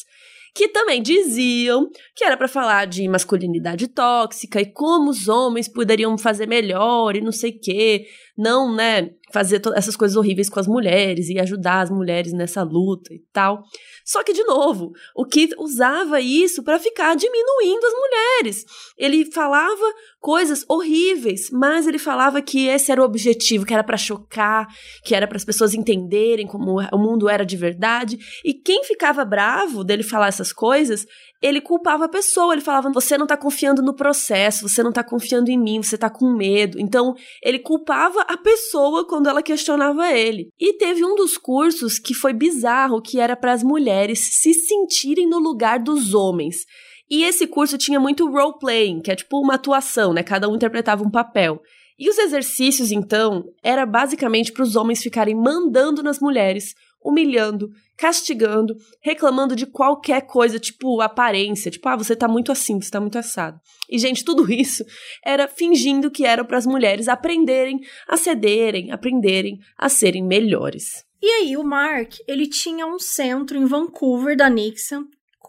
que 0.53 0.67
também 0.67 1.01
diziam 1.01 1.89
que 2.15 2.23
era 2.23 2.37
para 2.37 2.47
falar 2.47 2.85
de 2.85 3.07
masculinidade 3.07 3.87
tóxica 3.87 4.61
e 4.61 4.71
como 4.71 5.09
os 5.09 5.27
homens 5.27 5.67
poderiam 5.67 6.15
fazer 6.17 6.47
melhor 6.47 7.15
e 7.15 7.21
não 7.21 7.31
sei 7.31 7.51
o 7.51 7.59
quê, 7.59 8.05
não, 8.37 8.73
né, 8.73 9.11
fazer 9.31 9.61
essas 9.75 9.95
coisas 9.95 10.15
horríveis 10.15 10.49
com 10.49 10.59
as 10.59 10.67
mulheres 10.67 11.27
e 11.27 11.39
ajudar 11.39 11.81
as 11.81 11.89
mulheres 11.89 12.33
nessa 12.33 12.61
luta 12.61 13.11
e 13.11 13.19
tal. 13.33 13.63
Só 14.05 14.23
que, 14.23 14.33
de 14.33 14.43
novo, 14.43 14.91
o 15.15 15.25
Keith 15.25 15.55
usava 15.57 16.21
isso 16.21 16.61
para 16.61 16.77
ficar 16.77 17.15
diminuindo 17.15 17.85
as 17.85 17.93
mulheres. 17.93 18.65
Ele 18.97 19.25
falava 19.31 19.83
coisas 20.23 20.63
horríveis, 20.69 21.49
mas 21.51 21.85
ele 21.85 21.99
falava 21.99 22.41
que 22.41 22.65
esse 22.65 22.93
era 22.93 23.01
o 23.01 23.03
objetivo, 23.03 23.65
que 23.65 23.73
era 23.73 23.83
para 23.83 23.97
chocar, 23.97 24.65
que 25.03 25.13
era 25.13 25.27
para 25.27 25.35
as 25.35 25.43
pessoas 25.43 25.73
entenderem 25.73 26.47
como 26.47 26.79
o 26.79 26.97
mundo 26.97 27.27
era 27.27 27.45
de 27.45 27.57
verdade. 27.57 28.17
E 28.45 28.53
quem 28.53 28.85
ficava 28.85 29.25
bravo 29.25 29.83
dele 29.83 30.01
falar 30.01 30.27
essas 30.27 30.53
coisas 30.53 31.05
ele 31.43 31.59
culpava 31.59 32.05
a 32.05 32.09
pessoa, 32.09 32.53
ele 32.53 32.61
falava: 32.61 32.89
você 32.89 33.17
não 33.17 33.27
tá 33.27 33.35
confiando 33.35 33.81
no 33.81 33.93
processo, 33.93 34.67
você 34.69 34.81
não 34.81 34.93
tá 34.93 35.03
confiando 35.03 35.51
em 35.51 35.59
mim, 35.59 35.83
você 35.83 35.97
tá 35.97 36.09
com 36.09 36.33
medo. 36.33 36.79
Então, 36.79 37.13
ele 37.43 37.59
culpava 37.59 38.21
a 38.21 38.37
pessoa 38.37 39.05
quando 39.05 39.27
ela 39.27 39.43
questionava 39.43 40.09
ele. 40.09 40.47
E 40.57 40.77
teve 40.77 41.03
um 41.03 41.15
dos 41.15 41.37
cursos 41.37 41.99
que 41.99 42.13
foi 42.13 42.31
bizarro, 42.31 43.01
que 43.01 43.19
era 43.19 43.35
para 43.35 43.51
as 43.51 43.61
mulheres 43.61 44.39
se 44.39 44.53
sentirem 44.53 45.27
no 45.27 45.37
lugar 45.37 45.79
dos 45.79 46.13
homens. 46.13 46.63
E 47.09 47.23
esse 47.23 47.47
curso 47.47 47.77
tinha 47.77 47.99
muito 47.99 48.29
role 48.29 48.57
playing, 48.59 49.01
que 49.01 49.11
é 49.11 49.15
tipo 49.15 49.39
uma 49.39 49.55
atuação, 49.55 50.13
né? 50.13 50.23
Cada 50.23 50.49
um 50.49 50.55
interpretava 50.55 51.03
um 51.03 51.11
papel. 51.11 51.61
E 51.97 52.09
os 52.09 52.17
exercícios, 52.17 52.91
então, 52.91 53.43
era 53.61 53.85
basicamente 53.85 54.51
para 54.51 54.63
os 54.63 54.75
homens 54.75 55.01
ficarem 55.01 55.35
mandando 55.35 56.01
nas 56.01 56.19
mulheres 56.19 56.73
humilhando, 57.03 57.69
castigando, 57.97 58.75
reclamando 59.01 59.55
de 59.55 59.65
qualquer 59.65 60.21
coisa, 60.25 60.57
tipo 60.57 61.01
aparência, 61.01 61.69
tipo, 61.69 61.87
ah, 61.89 61.95
você 61.95 62.15
tá 62.15 62.27
muito 62.27 62.51
assim, 62.51 62.81
você 62.81 62.89
tá 62.89 62.99
muito 62.99 63.17
assado. 63.17 63.59
E, 63.89 63.99
gente, 63.99 64.23
tudo 64.23 64.49
isso 64.51 64.83
era 65.23 65.47
fingindo 65.47 66.09
que 66.09 66.25
era 66.25 66.43
para 66.43 66.57
as 66.57 66.65
mulheres 66.65 67.07
aprenderem 67.07 67.79
a 68.07 68.17
cederem, 68.17 68.91
aprenderem 68.91 69.59
a 69.77 69.89
serem 69.89 70.23
melhores. 70.23 71.03
E 71.21 71.27
aí, 71.27 71.57
o 71.57 71.63
Mark, 71.63 72.15
ele 72.27 72.47
tinha 72.47 72.85
um 72.85 72.99
centro 72.99 73.57
em 73.57 73.65
Vancouver 73.65 74.35
da 74.35 74.49
Nixon, 74.49 75.03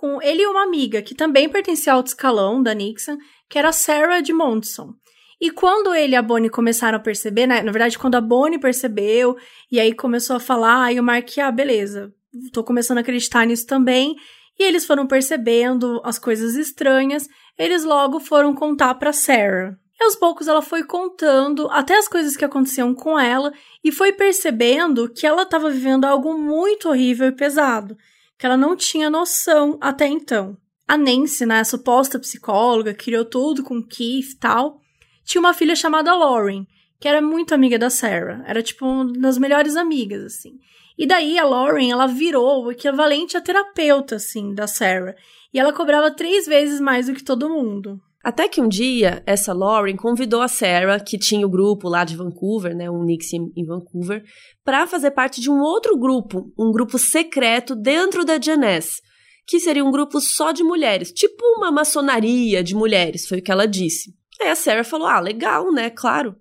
com 0.04 0.20
ele 0.20 0.42
e 0.42 0.46
uma 0.46 0.62
amiga 0.62 1.00
que 1.00 1.14
também 1.14 1.48
pertencia 1.48 1.94
ao 1.94 2.04
escalão 2.04 2.62
da 2.62 2.74
Nixon, 2.74 3.16
que 3.48 3.58
era 3.58 3.72
Sarah 3.72 4.20
de 4.20 4.34
Monson. 4.34 4.92
E 5.40 5.50
quando 5.50 5.94
ele 5.94 6.12
e 6.12 6.16
a 6.16 6.20
Bonnie 6.20 6.50
começaram 6.50 6.98
a 6.98 7.00
perceber, 7.00 7.46
né? 7.46 7.62
Na 7.62 7.72
verdade, 7.72 7.98
quando 7.98 8.14
a 8.14 8.20
Bonnie 8.20 8.60
percebeu, 8.60 9.34
e 9.72 9.80
aí 9.80 9.94
começou 9.94 10.36
a 10.36 10.40
falar, 10.40 10.84
aí 10.84 11.00
o 11.00 11.02
Mark, 11.02 11.38
ah, 11.38 11.50
beleza, 11.50 12.12
tô 12.52 12.62
começando 12.62 12.98
a 12.98 13.00
acreditar 13.00 13.46
nisso 13.46 13.66
também. 13.66 14.14
E 14.58 14.64
eles 14.64 14.84
foram 14.84 15.06
percebendo 15.06 16.02
as 16.04 16.18
coisas 16.18 16.54
estranhas, 16.54 17.26
eles 17.58 17.82
logo 17.82 18.20
foram 18.20 18.54
contar 18.54 18.96
para 18.96 19.10
Sarah. 19.10 19.74
E 19.98 20.04
aos 20.04 20.16
poucos 20.16 20.46
ela 20.46 20.60
foi 20.60 20.84
contando 20.84 21.66
até 21.70 21.96
as 21.96 22.08
coisas 22.08 22.36
que 22.36 22.44
aconteciam 22.44 22.94
com 22.94 23.18
ela 23.18 23.54
e 23.82 23.90
foi 23.90 24.12
percebendo 24.12 25.08
que 25.08 25.26
ela 25.26 25.44
estava 25.44 25.70
vivendo 25.70 26.04
algo 26.04 26.36
muito 26.36 26.90
horrível 26.90 27.28
e 27.28 27.32
pesado, 27.32 27.96
que 28.38 28.46
ela 28.46 28.56
não 28.56 28.76
tinha 28.76 29.10
noção 29.10 29.78
até 29.80 30.06
então. 30.06 30.56
A 30.86 30.96
Nancy, 30.96 31.46
né, 31.46 31.60
a 31.60 31.64
suposta 31.64 32.18
psicóloga, 32.18 32.92
criou 32.92 33.24
tudo 33.24 33.62
com 33.62 33.82
Keith 33.82 34.32
e 34.32 34.36
tal, 34.36 34.80
tinha 35.24 35.40
uma 35.40 35.54
filha 35.54 35.74
chamada 35.74 36.14
Lauren, 36.14 36.66
que 37.00 37.08
era 37.08 37.22
muito 37.22 37.54
amiga 37.54 37.78
da 37.78 37.90
Sarah, 37.90 38.44
era 38.46 38.62
tipo 38.62 38.86
uma 38.86 39.12
das 39.12 39.38
melhores 39.38 39.76
amigas, 39.76 40.22
assim. 40.24 40.58
E 40.96 41.06
daí 41.06 41.38
a 41.38 41.44
Lauren, 41.44 41.90
ela 41.90 42.06
virou 42.06 42.64
o 42.64 42.72
equivalente 42.72 43.36
a 43.36 43.40
terapeuta, 43.40 44.16
assim, 44.16 44.54
da 44.54 44.66
Sarah. 44.66 45.16
E 45.52 45.58
ela 45.58 45.72
cobrava 45.72 46.10
três 46.10 46.46
vezes 46.46 46.80
mais 46.80 47.06
do 47.06 47.14
que 47.14 47.24
todo 47.24 47.48
mundo. 47.48 48.00
Até 48.24 48.48
que 48.48 48.58
um 48.58 48.68
dia, 48.68 49.22
essa 49.26 49.52
Lauren 49.52 49.96
convidou 49.96 50.40
a 50.40 50.48
Sarah, 50.48 50.98
que 50.98 51.18
tinha 51.18 51.46
o 51.46 51.50
grupo 51.50 51.90
lá 51.90 52.04
de 52.04 52.16
Vancouver, 52.16 52.74
né, 52.74 52.90
um 52.90 53.04
Nixie 53.04 53.36
em 53.54 53.66
Vancouver, 53.66 54.24
para 54.64 54.86
fazer 54.86 55.10
parte 55.10 55.42
de 55.42 55.50
um 55.50 55.60
outro 55.60 55.98
grupo, 55.98 56.50
um 56.58 56.72
grupo 56.72 56.98
secreto 56.98 57.76
dentro 57.76 58.24
da 58.24 58.40
Janess, 58.40 59.02
que 59.46 59.60
seria 59.60 59.84
um 59.84 59.90
grupo 59.90 60.22
só 60.22 60.52
de 60.52 60.64
mulheres, 60.64 61.12
tipo 61.12 61.44
uma 61.58 61.70
maçonaria 61.70 62.64
de 62.64 62.74
mulheres, 62.74 63.28
foi 63.28 63.40
o 63.40 63.42
que 63.42 63.52
ela 63.52 63.66
disse. 63.66 64.14
Aí 64.40 64.48
a 64.48 64.56
Sarah 64.56 64.84
falou: 64.84 65.06
"Ah, 65.06 65.20
legal, 65.20 65.70
né? 65.70 65.90
Claro. 65.90 66.34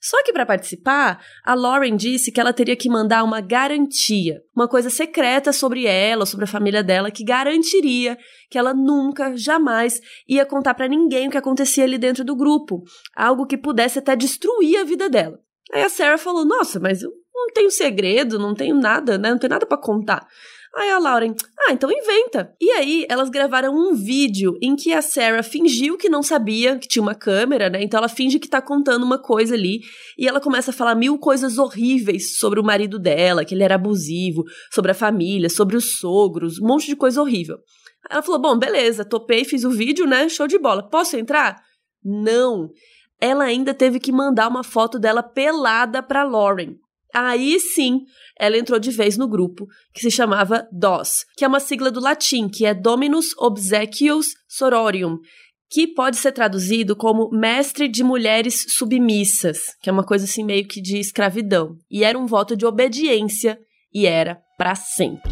Só 0.00 0.22
que 0.24 0.32
para 0.32 0.46
participar, 0.46 1.22
a 1.44 1.54
Lauren 1.54 1.94
disse 1.94 2.32
que 2.32 2.40
ela 2.40 2.54
teria 2.54 2.74
que 2.74 2.88
mandar 2.88 3.22
uma 3.22 3.40
garantia, 3.40 4.40
uma 4.56 4.66
coisa 4.66 4.88
secreta 4.88 5.52
sobre 5.52 5.84
ela, 5.84 6.24
sobre 6.24 6.44
a 6.44 6.48
família 6.48 6.82
dela, 6.82 7.10
que 7.10 7.22
garantiria 7.22 8.16
que 8.48 8.56
ela 8.56 8.72
nunca, 8.72 9.36
jamais 9.36 10.00
ia 10.26 10.46
contar 10.46 10.72
para 10.72 10.88
ninguém 10.88 11.28
o 11.28 11.30
que 11.30 11.36
acontecia 11.36 11.84
ali 11.84 11.98
dentro 11.98 12.24
do 12.24 12.34
grupo, 12.34 12.82
algo 13.14 13.46
que 13.46 13.58
pudesse 13.58 13.98
até 13.98 14.16
destruir 14.16 14.78
a 14.78 14.84
vida 14.84 15.10
dela. 15.10 15.38
Aí 15.70 15.82
a 15.82 15.88
Sarah 15.90 16.18
falou: 16.18 16.46
Nossa, 16.46 16.80
mas 16.80 17.02
eu 17.02 17.10
não 17.34 17.48
tenho 17.52 17.70
segredo, 17.70 18.38
não 18.38 18.54
tenho 18.54 18.74
nada, 18.74 19.18
né? 19.18 19.30
Não 19.30 19.38
tenho 19.38 19.50
nada 19.50 19.66
para 19.66 19.78
contar. 19.78 20.26
Aí 20.74 20.88
a 20.88 20.98
Lauren, 21.00 21.34
ah, 21.66 21.72
então 21.72 21.90
inventa. 21.90 22.54
E 22.60 22.70
aí 22.70 23.04
elas 23.08 23.28
gravaram 23.28 23.74
um 23.74 23.92
vídeo 23.92 24.56
em 24.62 24.76
que 24.76 24.92
a 24.92 25.02
Sarah 25.02 25.42
fingiu 25.42 25.98
que 25.98 26.08
não 26.08 26.22
sabia 26.22 26.78
que 26.78 26.86
tinha 26.86 27.02
uma 27.02 27.14
câmera, 27.14 27.68
né? 27.68 27.82
Então 27.82 27.98
ela 27.98 28.08
finge 28.08 28.38
que 28.38 28.48
tá 28.48 28.62
contando 28.62 29.02
uma 29.02 29.18
coisa 29.18 29.54
ali 29.54 29.80
e 30.16 30.28
ela 30.28 30.40
começa 30.40 30.70
a 30.70 30.74
falar 30.74 30.94
mil 30.94 31.18
coisas 31.18 31.58
horríveis 31.58 32.38
sobre 32.38 32.60
o 32.60 32.64
marido 32.64 33.00
dela, 33.00 33.44
que 33.44 33.52
ele 33.52 33.64
era 33.64 33.74
abusivo, 33.74 34.44
sobre 34.70 34.92
a 34.92 34.94
família, 34.94 35.50
sobre 35.50 35.76
os 35.76 35.98
sogros, 35.98 36.60
um 36.60 36.68
monte 36.68 36.86
de 36.86 36.94
coisa 36.94 37.20
horrível. 37.20 37.58
Ela 38.08 38.22
falou: 38.22 38.40
"Bom, 38.40 38.56
beleza, 38.56 39.04
topei, 39.04 39.44
fiz 39.44 39.64
o 39.64 39.70
vídeo, 39.70 40.06
né? 40.06 40.28
Show 40.28 40.46
de 40.46 40.58
bola. 40.58 40.88
Posso 40.88 41.16
entrar?" 41.16 41.60
Não. 42.04 42.70
Ela 43.20 43.44
ainda 43.44 43.74
teve 43.74 43.98
que 43.98 44.12
mandar 44.12 44.48
uma 44.48 44.64
foto 44.64 44.98
dela 44.98 45.22
pelada 45.22 46.00
para 46.02 46.22
Lauren. 46.22 46.76
Aí 47.14 47.58
sim, 47.58 48.00
ela 48.38 48.56
entrou 48.56 48.78
de 48.78 48.90
vez 48.90 49.16
no 49.16 49.28
grupo, 49.28 49.66
que 49.92 50.00
se 50.00 50.10
chamava 50.10 50.66
DOS, 50.72 51.24
que 51.36 51.44
é 51.44 51.48
uma 51.48 51.60
sigla 51.60 51.90
do 51.90 52.00
latim, 52.00 52.48
que 52.48 52.64
é 52.64 52.72
Dominus 52.72 53.36
Obsequios 53.36 54.28
Sororium, 54.48 55.18
que 55.70 55.86
pode 55.86 56.16
ser 56.16 56.32
traduzido 56.32 56.96
como 56.96 57.30
mestre 57.30 57.86
de 57.86 58.02
mulheres 58.02 58.66
submissas, 58.70 59.60
que 59.80 59.88
é 59.88 59.92
uma 59.92 60.04
coisa 60.04 60.24
assim 60.24 60.44
meio 60.44 60.66
que 60.66 60.80
de 60.80 60.98
escravidão. 60.98 61.76
E 61.90 62.02
era 62.02 62.18
um 62.18 62.26
voto 62.26 62.56
de 62.56 62.66
obediência 62.66 63.58
e 63.94 64.06
era 64.06 64.40
para 64.58 64.74
sempre. 64.74 65.30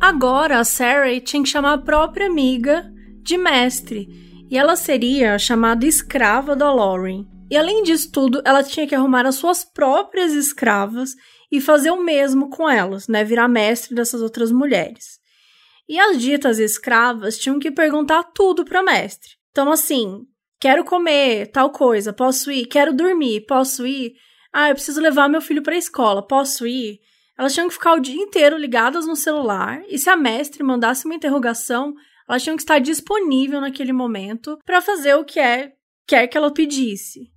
Agora 0.00 0.58
a 0.58 0.64
Sarah 0.64 1.20
tinha 1.20 1.42
que 1.42 1.48
chamar 1.48 1.74
a 1.74 1.78
própria 1.78 2.26
amiga 2.26 2.84
de 3.22 3.38
mestre 3.38 4.08
e 4.52 4.58
ela 4.58 4.76
seria 4.76 5.38
chamada 5.38 5.86
escrava 5.86 6.54
da 6.54 6.70
Lauren. 6.70 7.26
E 7.50 7.56
além 7.56 7.82
disso 7.82 8.12
tudo, 8.12 8.42
ela 8.44 8.62
tinha 8.62 8.86
que 8.86 8.94
arrumar 8.94 9.24
as 9.24 9.36
suas 9.36 9.64
próprias 9.64 10.34
escravas 10.34 11.14
e 11.50 11.58
fazer 11.58 11.90
o 11.90 12.04
mesmo 12.04 12.50
com 12.50 12.68
elas, 12.68 13.08
né? 13.08 13.24
Virar 13.24 13.48
mestre 13.48 13.94
dessas 13.94 14.20
outras 14.20 14.52
mulheres. 14.52 15.18
E 15.88 15.98
as 15.98 16.20
ditas 16.20 16.58
escravas 16.58 17.38
tinham 17.38 17.58
que 17.58 17.70
perguntar 17.70 18.24
tudo 18.34 18.62
para 18.62 18.82
mestre. 18.82 19.30
Então, 19.50 19.72
assim, 19.72 20.20
quero 20.60 20.84
comer 20.84 21.46
tal 21.46 21.70
coisa, 21.70 22.12
posso 22.12 22.52
ir? 22.52 22.66
Quero 22.66 22.92
dormir, 22.92 23.46
posso 23.46 23.86
ir? 23.86 24.12
Ah, 24.52 24.68
eu 24.68 24.74
preciso 24.74 25.00
levar 25.00 25.30
meu 25.30 25.40
filho 25.40 25.62
para 25.62 25.74
a 25.74 25.78
escola, 25.78 26.26
posso 26.26 26.66
ir? 26.66 26.98
Elas 27.38 27.54
tinham 27.54 27.68
que 27.68 27.74
ficar 27.74 27.94
o 27.94 28.00
dia 28.00 28.22
inteiro 28.22 28.58
ligadas 28.58 29.06
no 29.06 29.16
celular 29.16 29.82
e 29.88 29.98
se 29.98 30.10
a 30.10 30.16
mestre 30.16 30.62
mandasse 30.62 31.06
uma 31.06 31.14
interrogação, 31.14 31.94
elas 32.28 32.42
tinham 32.42 32.56
que 32.56 32.62
estar 32.62 32.78
disponível 32.78 33.60
naquele 33.60 33.92
momento 33.92 34.58
para 34.64 34.80
fazer 34.80 35.14
o 35.14 35.24
que 35.24 35.40
é 35.40 35.72
quer 36.06 36.26
que 36.26 36.36
ela 36.36 36.52
pedisse. 36.52 37.30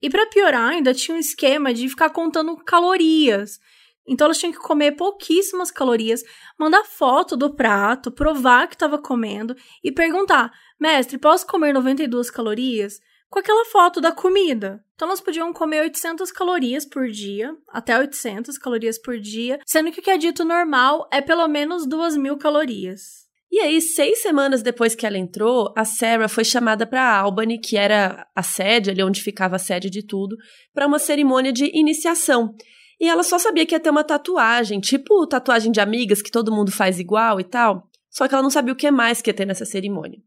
E 0.00 0.10
para 0.10 0.26
piorar, 0.26 0.70
ainda 0.70 0.94
tinha 0.94 1.16
um 1.16 1.20
esquema 1.20 1.72
de 1.72 1.88
ficar 1.88 2.10
contando 2.10 2.56
calorias. 2.56 3.58
Então 4.06 4.26
elas 4.26 4.38
tinham 4.38 4.52
que 4.52 4.58
comer 4.58 4.92
pouquíssimas 4.92 5.70
calorias, 5.70 6.22
mandar 6.58 6.84
foto 6.84 7.36
do 7.36 7.54
prato, 7.54 8.12
provar 8.12 8.68
que 8.68 8.74
estava 8.74 8.98
comendo 8.98 9.56
e 9.82 9.90
perguntar: 9.90 10.52
"Mestre, 10.78 11.18
posso 11.18 11.46
comer 11.46 11.72
92 11.72 12.30
calorias?" 12.30 13.00
com 13.28 13.40
aquela 13.40 13.64
foto 13.66 14.00
da 14.00 14.12
comida. 14.12 14.82
Então 14.94 15.08
elas 15.08 15.20
podiam 15.20 15.52
comer 15.52 15.80
800 15.82 16.30
calorias 16.30 16.86
por 16.86 17.08
dia, 17.08 17.56
até 17.68 17.98
800 17.98 18.56
calorias 18.56 18.98
por 18.98 19.18
dia, 19.18 19.58
sendo 19.66 19.90
que 19.90 20.00
o 20.00 20.02
que 20.02 20.10
é 20.10 20.16
dito 20.16 20.44
normal 20.44 21.08
é 21.12 21.20
pelo 21.20 21.46
menos 21.48 21.86
2.000 21.86 22.38
calorias. 22.38 23.25
E 23.50 23.60
aí, 23.60 23.80
seis 23.80 24.22
semanas 24.22 24.62
depois 24.62 24.94
que 24.94 25.06
ela 25.06 25.16
entrou, 25.16 25.72
a 25.76 25.84
Sarah 25.84 26.28
foi 26.28 26.44
chamada 26.44 26.86
para 26.86 27.16
Albany, 27.16 27.58
que 27.58 27.76
era 27.76 28.26
a 28.34 28.42
sede, 28.42 28.90
ali 28.90 29.02
onde 29.02 29.22
ficava 29.22 29.56
a 29.56 29.58
sede 29.58 29.88
de 29.88 30.04
tudo, 30.04 30.36
para 30.74 30.86
uma 30.86 30.98
cerimônia 30.98 31.52
de 31.52 31.70
iniciação. 31.72 32.54
E 33.00 33.08
ela 33.08 33.22
só 33.22 33.38
sabia 33.38 33.64
que 33.64 33.74
ia 33.74 33.80
ter 33.80 33.90
uma 33.90 34.04
tatuagem, 34.04 34.80
tipo 34.80 35.26
tatuagem 35.26 35.70
de 35.70 35.80
amigas 35.80 36.22
que 36.22 36.30
todo 36.30 36.54
mundo 36.54 36.72
faz 36.72 36.98
igual 36.98 37.38
e 37.38 37.44
tal. 37.44 37.88
Só 38.10 38.26
que 38.26 38.34
ela 38.34 38.42
não 38.42 38.50
sabia 38.50 38.72
o 38.72 38.76
que 38.76 38.90
mais 38.90 39.20
que 39.20 39.30
ia 39.30 39.34
ter 39.34 39.46
nessa 39.46 39.64
cerimônia. 39.64 40.18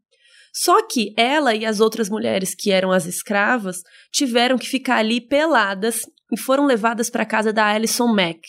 Só 0.52 0.86
que 0.86 1.14
ela 1.16 1.54
e 1.54 1.64
as 1.64 1.80
outras 1.80 2.08
mulheres 2.08 2.54
que 2.54 2.70
eram 2.70 2.90
as 2.90 3.06
escravas 3.06 3.82
tiveram 4.12 4.58
que 4.58 4.66
ficar 4.66 4.96
ali 4.96 5.20
peladas 5.20 6.02
e 6.32 6.38
foram 6.38 6.66
levadas 6.66 7.10
para 7.10 7.26
casa 7.26 7.52
da 7.52 7.66
Alison 7.66 8.08
Mack, 8.08 8.40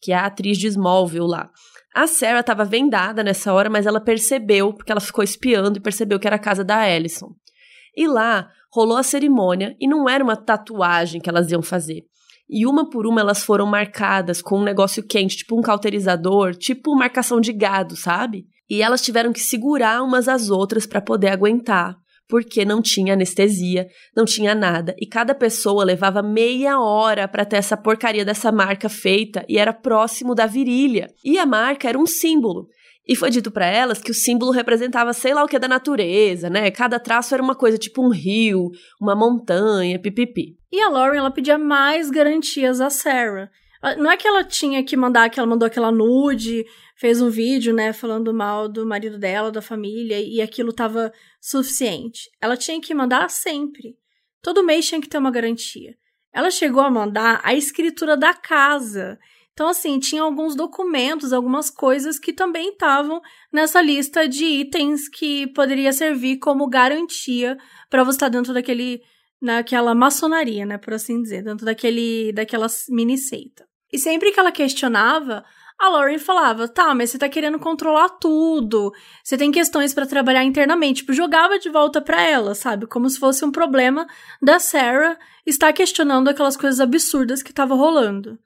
que 0.00 0.12
é 0.12 0.14
a 0.14 0.26
atriz 0.26 0.58
de 0.58 0.66
Smallville 0.68 1.26
lá. 1.26 1.50
A 1.94 2.06
Sarah 2.06 2.40
estava 2.40 2.64
vendada 2.64 3.22
nessa 3.24 3.52
hora, 3.52 3.68
mas 3.68 3.84
ela 3.84 4.00
percebeu, 4.00 4.72
porque 4.72 4.92
ela 4.92 5.00
ficou 5.00 5.24
espiando 5.24 5.78
e 5.78 5.82
percebeu 5.82 6.18
que 6.20 6.26
era 6.26 6.36
a 6.36 6.40
casa 6.40 6.64
da 6.64 6.78
Alison. 6.78 7.34
E 7.96 8.06
lá 8.06 8.48
rolou 8.72 8.96
a 8.96 9.02
cerimônia 9.02 9.76
e 9.80 9.88
não 9.88 10.08
era 10.08 10.22
uma 10.22 10.36
tatuagem 10.36 11.20
que 11.20 11.28
elas 11.28 11.50
iam 11.50 11.62
fazer. 11.62 12.04
E 12.48 12.66
uma 12.66 12.88
por 12.88 13.06
uma 13.06 13.20
elas 13.20 13.42
foram 13.42 13.66
marcadas 13.66 14.40
com 14.40 14.58
um 14.58 14.64
negócio 14.64 15.06
quente, 15.06 15.36
tipo 15.36 15.58
um 15.58 15.62
cauterizador, 15.62 16.54
tipo 16.54 16.96
marcação 16.96 17.40
de 17.40 17.52
gado, 17.52 17.96
sabe? 17.96 18.46
E 18.68 18.82
elas 18.82 19.02
tiveram 19.02 19.32
que 19.32 19.40
segurar 19.40 20.02
umas 20.02 20.28
às 20.28 20.50
outras 20.50 20.86
para 20.86 21.00
poder 21.00 21.28
aguentar 21.28 21.96
porque 22.30 22.64
não 22.64 22.80
tinha 22.80 23.14
anestesia, 23.14 23.88
não 24.16 24.24
tinha 24.24 24.54
nada, 24.54 24.94
e 24.98 25.06
cada 25.06 25.34
pessoa 25.34 25.84
levava 25.84 26.22
meia 26.22 26.80
hora 26.80 27.26
para 27.26 27.44
ter 27.44 27.56
essa 27.56 27.76
porcaria 27.76 28.24
dessa 28.24 28.52
marca 28.52 28.88
feita 28.88 29.44
e 29.48 29.58
era 29.58 29.72
próximo 29.72 30.34
da 30.34 30.46
virilha. 30.46 31.08
E 31.24 31.38
a 31.38 31.44
marca 31.44 31.88
era 31.88 31.98
um 31.98 32.06
símbolo. 32.06 32.68
E 33.06 33.16
foi 33.16 33.30
dito 33.30 33.50
para 33.50 33.66
elas 33.66 34.00
que 34.00 34.12
o 34.12 34.14
símbolo 34.14 34.52
representava 34.52 35.12
sei 35.12 35.34
lá 35.34 35.42
o 35.42 35.48
que 35.48 35.58
da 35.58 35.66
natureza, 35.66 36.48
né? 36.48 36.70
Cada 36.70 37.00
traço 37.00 37.34
era 37.34 37.42
uma 37.42 37.56
coisa, 37.56 37.76
tipo 37.76 38.06
um 38.06 38.10
rio, 38.10 38.70
uma 39.00 39.16
montanha, 39.16 39.98
pipipi. 39.98 40.56
E 40.70 40.80
a 40.80 40.88
Lauren, 40.88 41.18
ela 41.18 41.32
pedia 41.32 41.58
mais 41.58 42.08
garantias 42.08 42.80
a 42.80 42.88
Sarah. 42.88 43.50
Ah, 43.82 43.96
não 43.96 44.10
é 44.10 44.16
que 44.16 44.28
ela 44.28 44.44
tinha 44.44 44.84
que 44.84 44.96
mandar, 44.96 45.30
que 45.30 45.40
ela 45.40 45.48
mandou 45.48 45.66
aquela 45.66 45.90
nude, 45.90 46.66
fez 46.96 47.22
um 47.22 47.30
vídeo, 47.30 47.72
né, 47.72 47.92
falando 47.92 48.32
mal 48.34 48.68
do 48.68 48.86
marido 48.86 49.18
dela, 49.18 49.50
da 49.50 49.62
família, 49.62 50.20
e 50.20 50.42
aquilo 50.42 50.72
tava 50.72 51.12
suficiente. 51.40 52.30
Ela 52.40 52.56
tinha 52.56 52.80
que 52.80 52.94
mandar 52.94 53.30
sempre. 53.30 53.96
Todo 54.42 54.64
mês 54.64 54.86
tinha 54.86 55.00
que 55.00 55.08
ter 55.08 55.18
uma 55.18 55.30
garantia. 55.30 55.96
Ela 56.32 56.50
chegou 56.50 56.82
a 56.82 56.90
mandar 56.90 57.40
a 57.42 57.54
escritura 57.54 58.16
da 58.16 58.34
casa. 58.34 59.18
Então, 59.52 59.68
assim, 59.68 59.98
tinha 59.98 60.22
alguns 60.22 60.54
documentos, 60.54 61.32
algumas 61.32 61.70
coisas 61.70 62.18
que 62.18 62.32
também 62.32 62.70
estavam 62.70 63.20
nessa 63.52 63.80
lista 63.82 64.28
de 64.28 64.44
itens 64.44 65.08
que 65.08 65.46
poderia 65.48 65.92
servir 65.92 66.38
como 66.38 66.68
garantia 66.68 67.58
para 67.88 68.04
você 68.04 68.16
estar 68.16 68.28
dentro 68.28 68.54
daquele 68.54 69.02
naquela 69.42 69.94
maçonaria, 69.94 70.66
né, 70.66 70.76
por 70.76 70.92
assim 70.92 71.22
dizer, 71.22 71.42
dentro 71.42 71.64
daquele 71.64 72.30
daquela 72.32 72.66
mini 72.90 73.16
seita. 73.16 73.69
E 73.92 73.98
sempre 73.98 74.32
que 74.32 74.38
ela 74.38 74.52
questionava, 74.52 75.44
a 75.78 75.88
Lauren 75.88 76.18
falava: 76.18 76.68
"Tá, 76.68 76.94
mas 76.94 77.10
você 77.10 77.18
tá 77.18 77.28
querendo 77.28 77.58
controlar 77.58 78.08
tudo. 78.08 78.92
Você 79.24 79.36
tem 79.36 79.50
questões 79.50 79.94
para 79.94 80.06
trabalhar 80.06 80.44
internamente". 80.44 81.00
Tipo, 81.00 81.12
jogava 81.12 81.58
de 81.58 81.68
volta 81.70 82.00
para 82.00 82.22
ela, 82.22 82.54
sabe? 82.54 82.86
Como 82.86 83.08
se 83.08 83.18
fosse 83.18 83.44
um 83.44 83.50
problema 83.50 84.06
da 84.42 84.58
Sarah 84.58 85.18
estar 85.46 85.72
questionando 85.72 86.28
aquelas 86.28 86.56
coisas 86.56 86.80
absurdas 86.80 87.42
que 87.42 87.52
tava 87.52 87.74
rolando. 87.74 88.38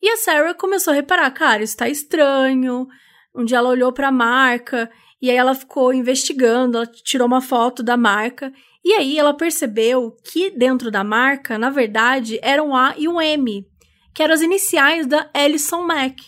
E 0.00 0.08
a 0.10 0.16
Sarah 0.16 0.54
começou 0.54 0.92
a 0.92 0.96
reparar, 0.96 1.30
cara, 1.30 1.62
isso 1.62 1.76
tá 1.76 1.88
estranho. 1.88 2.88
Um 3.34 3.44
dia 3.44 3.58
ela 3.58 3.70
olhou 3.70 3.92
para 3.92 4.08
a 4.08 4.12
marca 4.12 4.90
e 5.20 5.30
aí 5.30 5.36
ela 5.36 5.54
ficou 5.54 5.94
investigando, 5.94 6.76
ela 6.76 6.86
tirou 6.86 7.26
uma 7.26 7.40
foto 7.40 7.82
da 7.82 7.96
marca 7.96 8.52
e 8.84 8.92
aí 8.94 9.16
ela 9.16 9.32
percebeu 9.32 10.16
que 10.24 10.50
dentro 10.50 10.90
da 10.90 11.04
marca, 11.04 11.56
na 11.56 11.70
verdade, 11.70 12.38
eram 12.42 12.70
um 12.70 12.76
A 12.76 12.94
e 12.98 13.06
um 13.06 13.20
M, 13.20 13.64
que 14.14 14.22
eram 14.22 14.34
as 14.34 14.40
iniciais 14.40 15.06
da 15.06 15.30
Ellison 15.34 15.82
Mac. 15.82 16.18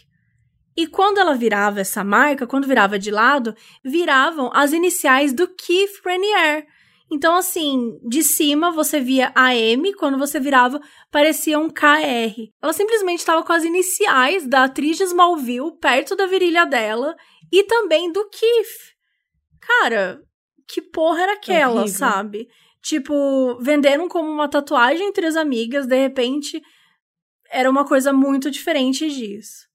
E 0.76 0.86
quando 0.86 1.18
ela 1.18 1.34
virava 1.34 1.80
essa 1.80 2.02
marca, 2.02 2.46
quando 2.46 2.66
virava 2.66 2.98
de 2.98 3.10
lado, 3.10 3.54
viravam 3.84 4.50
as 4.52 4.72
iniciais 4.72 5.32
do 5.32 5.46
Keith 5.46 6.00
Renier. 6.04 6.66
Então, 7.10 7.36
assim, 7.36 8.00
de 8.08 8.24
cima 8.24 8.72
você 8.72 8.98
via 8.98 9.30
AM, 9.36 9.92
quando 9.94 10.18
você 10.18 10.40
virava, 10.40 10.80
parecia 11.12 11.58
um 11.58 11.70
KR. 11.70 12.50
Ela 12.60 12.72
simplesmente 12.72 13.20
estava 13.20 13.44
com 13.44 13.52
as 13.52 13.62
iniciais 13.62 14.48
da 14.48 14.64
atriz 14.64 14.96
de 14.96 15.04
Smallville 15.04 15.78
perto 15.80 16.16
da 16.16 16.26
virilha 16.26 16.64
dela 16.64 17.14
e 17.52 17.62
também 17.64 18.10
do 18.10 18.28
Keith. 18.30 18.94
Cara, 19.60 20.20
que 20.66 20.82
porra 20.82 21.22
era 21.22 21.32
aquela, 21.34 21.82
Horrível. 21.82 21.98
sabe? 21.98 22.48
Tipo, 22.82 23.58
venderam 23.60 24.08
como 24.08 24.28
uma 24.28 24.48
tatuagem 24.48 25.06
entre 25.06 25.26
as 25.26 25.36
amigas, 25.36 25.86
de 25.86 25.96
repente 25.96 26.60
era 27.54 27.70
uma 27.70 27.86
coisa 27.86 28.12
muito 28.12 28.50
diferente 28.50 29.08
disso. 29.08 29.68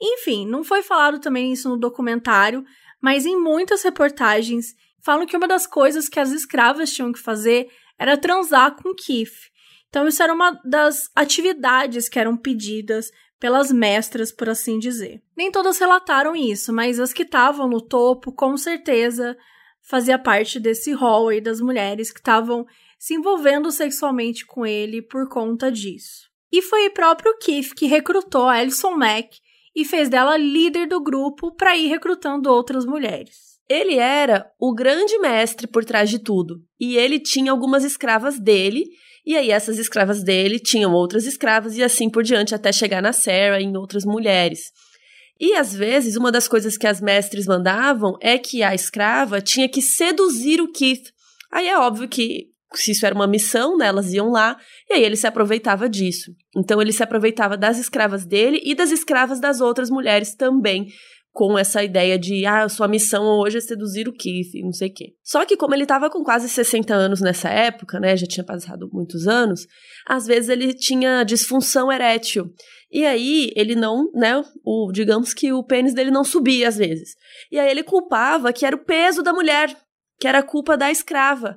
Enfim, 0.00 0.46
não 0.46 0.64
foi 0.64 0.82
falado 0.82 1.20
também 1.20 1.52
isso 1.52 1.68
no 1.68 1.76
documentário, 1.76 2.64
mas 3.00 3.26
em 3.26 3.38
muitas 3.38 3.82
reportagens 3.82 4.74
falam 5.04 5.26
que 5.26 5.36
uma 5.36 5.46
das 5.46 5.66
coisas 5.66 6.08
que 6.08 6.18
as 6.18 6.30
escravas 6.30 6.92
tinham 6.92 7.12
que 7.12 7.18
fazer 7.18 7.68
era 7.98 8.16
transar 8.16 8.76
com 8.76 8.94
Keith. 8.94 9.50
Então, 9.88 10.08
isso 10.08 10.22
era 10.22 10.32
uma 10.32 10.58
das 10.64 11.10
atividades 11.14 12.08
que 12.08 12.18
eram 12.18 12.36
pedidas 12.36 13.10
pelas 13.38 13.70
mestras, 13.70 14.32
por 14.32 14.48
assim 14.48 14.78
dizer. 14.78 15.22
Nem 15.36 15.50
todas 15.50 15.78
relataram 15.78 16.34
isso, 16.34 16.72
mas 16.72 16.98
as 16.98 17.12
que 17.12 17.22
estavam 17.22 17.68
no 17.68 17.80
topo, 17.80 18.32
com 18.32 18.56
certeza, 18.56 19.36
fazia 19.82 20.18
parte 20.18 20.58
desse 20.58 20.92
hall 20.92 21.28
aí 21.28 21.40
das 21.40 21.60
mulheres 21.60 22.10
que 22.10 22.20
estavam 22.20 22.66
se 22.98 23.14
envolvendo 23.14 23.70
sexualmente 23.70 24.44
com 24.44 24.66
ele 24.66 25.00
por 25.00 25.28
conta 25.28 25.70
disso. 25.70 26.27
E 26.52 26.62
foi 26.62 26.88
o 26.88 26.92
próprio 26.92 27.36
Keith 27.38 27.74
que 27.74 27.86
recrutou 27.86 28.48
a 28.48 28.54
Alison 28.54 28.92
Mack 28.92 29.36
e 29.74 29.84
fez 29.84 30.08
dela 30.08 30.36
líder 30.36 30.88
do 30.88 31.00
grupo 31.00 31.54
para 31.54 31.76
ir 31.76 31.88
recrutando 31.88 32.50
outras 32.50 32.84
mulheres. 32.84 33.48
Ele 33.68 33.96
era 33.96 34.50
o 34.58 34.74
grande 34.74 35.18
mestre 35.18 35.66
por 35.66 35.84
trás 35.84 36.08
de 36.08 36.18
tudo, 36.18 36.56
e 36.80 36.96
ele 36.96 37.20
tinha 37.20 37.52
algumas 37.52 37.84
escravas 37.84 38.40
dele, 38.40 38.84
e 39.26 39.36
aí 39.36 39.50
essas 39.50 39.78
escravas 39.78 40.22
dele 40.22 40.58
tinham 40.58 40.94
outras 40.94 41.26
escravas 41.26 41.76
e 41.76 41.82
assim 41.82 42.08
por 42.08 42.22
diante 42.22 42.54
até 42.54 42.72
chegar 42.72 43.02
na 43.02 43.12
Sarah 43.12 43.60
e 43.60 43.64
em 43.64 43.76
outras 43.76 44.06
mulheres. 44.06 44.72
E 45.38 45.52
às 45.52 45.72
vezes, 45.72 46.16
uma 46.16 46.32
das 46.32 46.48
coisas 46.48 46.76
que 46.76 46.86
as 46.86 47.00
mestres 47.00 47.46
mandavam 47.46 48.16
é 48.20 48.38
que 48.38 48.62
a 48.62 48.74
escrava 48.74 49.40
tinha 49.40 49.68
que 49.68 49.82
seduzir 49.82 50.60
o 50.60 50.72
Keith. 50.72 51.12
Aí 51.52 51.68
é 51.68 51.78
óbvio 51.78 52.08
que 52.08 52.46
se 52.74 52.92
isso 52.92 53.06
era 53.06 53.14
uma 53.14 53.26
missão, 53.26 53.76
né, 53.76 53.86
elas 53.86 54.12
iam 54.12 54.30
lá, 54.30 54.56
e 54.88 54.94
aí 54.94 55.04
ele 55.04 55.16
se 55.16 55.26
aproveitava 55.26 55.88
disso. 55.88 56.32
Então 56.56 56.80
ele 56.80 56.92
se 56.92 57.02
aproveitava 57.02 57.56
das 57.56 57.78
escravas 57.78 58.26
dele 58.26 58.60
e 58.64 58.74
das 58.74 58.90
escravas 58.90 59.40
das 59.40 59.60
outras 59.60 59.90
mulheres 59.90 60.34
também, 60.34 60.86
com 61.32 61.56
essa 61.56 61.84
ideia 61.84 62.18
de, 62.18 62.44
ah, 62.44 62.68
sua 62.68 62.88
missão 62.88 63.24
hoje 63.38 63.58
é 63.58 63.60
seduzir 63.60 64.08
o 64.08 64.12
Keith, 64.12 64.60
não 64.62 64.72
sei 64.72 64.88
o 64.88 64.92
quê. 64.92 65.12
Só 65.22 65.44
que 65.44 65.56
como 65.56 65.74
ele 65.74 65.84
estava 65.84 66.10
com 66.10 66.24
quase 66.24 66.48
60 66.48 66.92
anos 66.92 67.20
nessa 67.20 67.48
época, 67.48 68.00
né, 68.00 68.16
já 68.16 68.26
tinha 68.26 68.44
passado 68.44 68.88
muitos 68.92 69.28
anos, 69.28 69.66
às 70.06 70.26
vezes 70.26 70.48
ele 70.48 70.74
tinha 70.74 71.22
disfunção 71.22 71.92
erétil. 71.92 72.52
E 72.90 73.06
aí 73.06 73.52
ele 73.54 73.76
não, 73.76 74.10
né, 74.14 74.42
o, 74.64 74.90
digamos 74.92 75.32
que 75.32 75.52
o 75.52 75.62
pênis 75.62 75.94
dele 75.94 76.10
não 76.10 76.24
subia 76.24 76.68
às 76.68 76.76
vezes. 76.76 77.10
E 77.52 77.58
aí 77.58 77.70
ele 77.70 77.84
culpava 77.84 78.52
que 78.52 78.66
era 78.66 78.74
o 78.74 78.84
peso 78.84 79.22
da 79.22 79.32
mulher, 79.32 79.72
que 80.18 80.26
era 80.26 80.42
culpa 80.42 80.76
da 80.76 80.90
escrava 80.90 81.56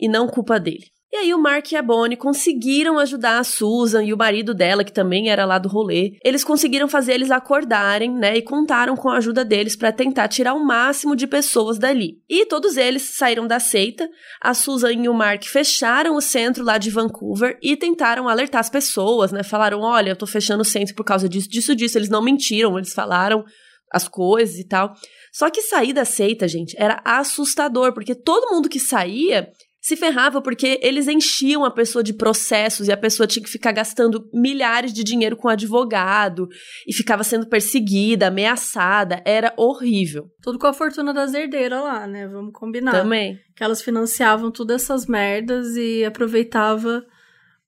e 0.00 0.08
não 0.08 0.26
culpa 0.26 0.58
dele. 0.58 0.86
E 1.12 1.16
aí 1.16 1.34
o 1.34 1.42
Mark 1.42 1.72
e 1.72 1.76
a 1.76 1.82
Bonnie 1.82 2.16
conseguiram 2.16 2.96
ajudar 2.96 3.40
a 3.40 3.44
Susan 3.44 4.04
e 4.04 4.12
o 4.12 4.16
marido 4.16 4.54
dela, 4.54 4.84
que 4.84 4.92
também 4.92 5.28
era 5.28 5.44
lá 5.44 5.58
do 5.58 5.68
rolê. 5.68 6.16
Eles 6.24 6.44
conseguiram 6.44 6.86
fazer 6.86 7.14
eles 7.14 7.32
acordarem, 7.32 8.14
né, 8.14 8.36
e 8.36 8.42
contaram 8.42 8.96
com 8.96 9.08
a 9.08 9.16
ajuda 9.16 9.44
deles 9.44 9.74
para 9.74 9.90
tentar 9.90 10.28
tirar 10.28 10.54
o 10.54 10.64
máximo 10.64 11.16
de 11.16 11.26
pessoas 11.26 11.78
dali. 11.78 12.22
E 12.28 12.46
todos 12.46 12.76
eles 12.76 13.02
saíram 13.16 13.48
da 13.48 13.58
seita. 13.58 14.08
A 14.40 14.54
Susan 14.54 14.92
e 14.92 15.08
o 15.08 15.14
Mark 15.14 15.42
fecharam 15.46 16.14
o 16.14 16.20
centro 16.20 16.62
lá 16.62 16.78
de 16.78 16.90
Vancouver 16.90 17.58
e 17.60 17.76
tentaram 17.76 18.28
alertar 18.28 18.60
as 18.60 18.70
pessoas, 18.70 19.32
né? 19.32 19.42
Falaram: 19.42 19.80
"Olha, 19.80 20.10
eu 20.10 20.16
tô 20.16 20.28
fechando 20.28 20.62
o 20.62 20.64
centro 20.64 20.94
por 20.94 21.04
causa 21.04 21.28
disso, 21.28 21.48
disso, 21.48 21.74
disso". 21.74 21.98
Eles 21.98 22.08
não 22.08 22.22
mentiram, 22.22 22.78
eles 22.78 22.92
falaram 22.92 23.44
as 23.92 24.06
coisas 24.06 24.56
e 24.60 24.64
tal. 24.64 24.94
Só 25.32 25.50
que 25.50 25.60
sair 25.60 25.92
da 25.92 26.04
seita, 26.04 26.46
gente, 26.46 26.76
era 26.78 27.00
assustador, 27.04 27.92
porque 27.92 28.14
todo 28.14 28.54
mundo 28.54 28.68
que 28.68 28.78
saía 28.78 29.48
se 29.80 29.96
ferrava 29.96 30.42
porque 30.42 30.78
eles 30.82 31.08
enchiam 31.08 31.64
a 31.64 31.70
pessoa 31.70 32.04
de 32.04 32.12
processos 32.12 32.86
e 32.86 32.92
a 32.92 32.96
pessoa 32.96 33.26
tinha 33.26 33.42
que 33.42 33.50
ficar 33.50 33.72
gastando 33.72 34.28
milhares 34.32 34.92
de 34.92 35.02
dinheiro 35.02 35.36
com 35.36 35.48
advogado 35.48 36.48
e 36.86 36.92
ficava 36.92 37.24
sendo 37.24 37.48
perseguida, 37.48 38.26
ameaçada. 38.26 39.22
Era 39.24 39.54
horrível. 39.56 40.30
Tudo 40.42 40.58
com 40.58 40.66
a 40.66 40.72
fortuna 40.74 41.14
das 41.14 41.32
herdeiras 41.32 41.82
lá, 41.82 42.06
né? 42.06 42.28
Vamos 42.28 42.52
combinar. 42.52 42.92
Também. 42.92 43.38
Que 43.56 43.64
elas 43.64 43.80
financiavam 43.80 44.50
todas 44.50 44.82
essas 44.82 45.06
merdas 45.06 45.74
e 45.76 46.04
aproveitava 46.04 47.02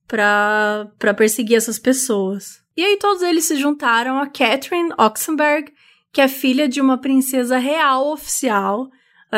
pra, 0.07 0.91
pra 0.99 1.15
perseguir 1.15 1.57
essas 1.57 1.79
pessoas. 1.79 2.61
E 2.77 2.85
aí 2.85 2.99
todos 2.99 3.23
eles 3.23 3.45
se 3.45 3.57
juntaram 3.57 4.19
a 4.19 4.27
Catherine 4.27 4.93
Oxenberg, 4.99 5.73
que 6.13 6.21
é 6.21 6.29
filha 6.29 6.69
de 6.69 6.81
uma 6.81 7.01
princesa 7.01 7.57
real 7.57 8.13
oficial, 8.13 8.91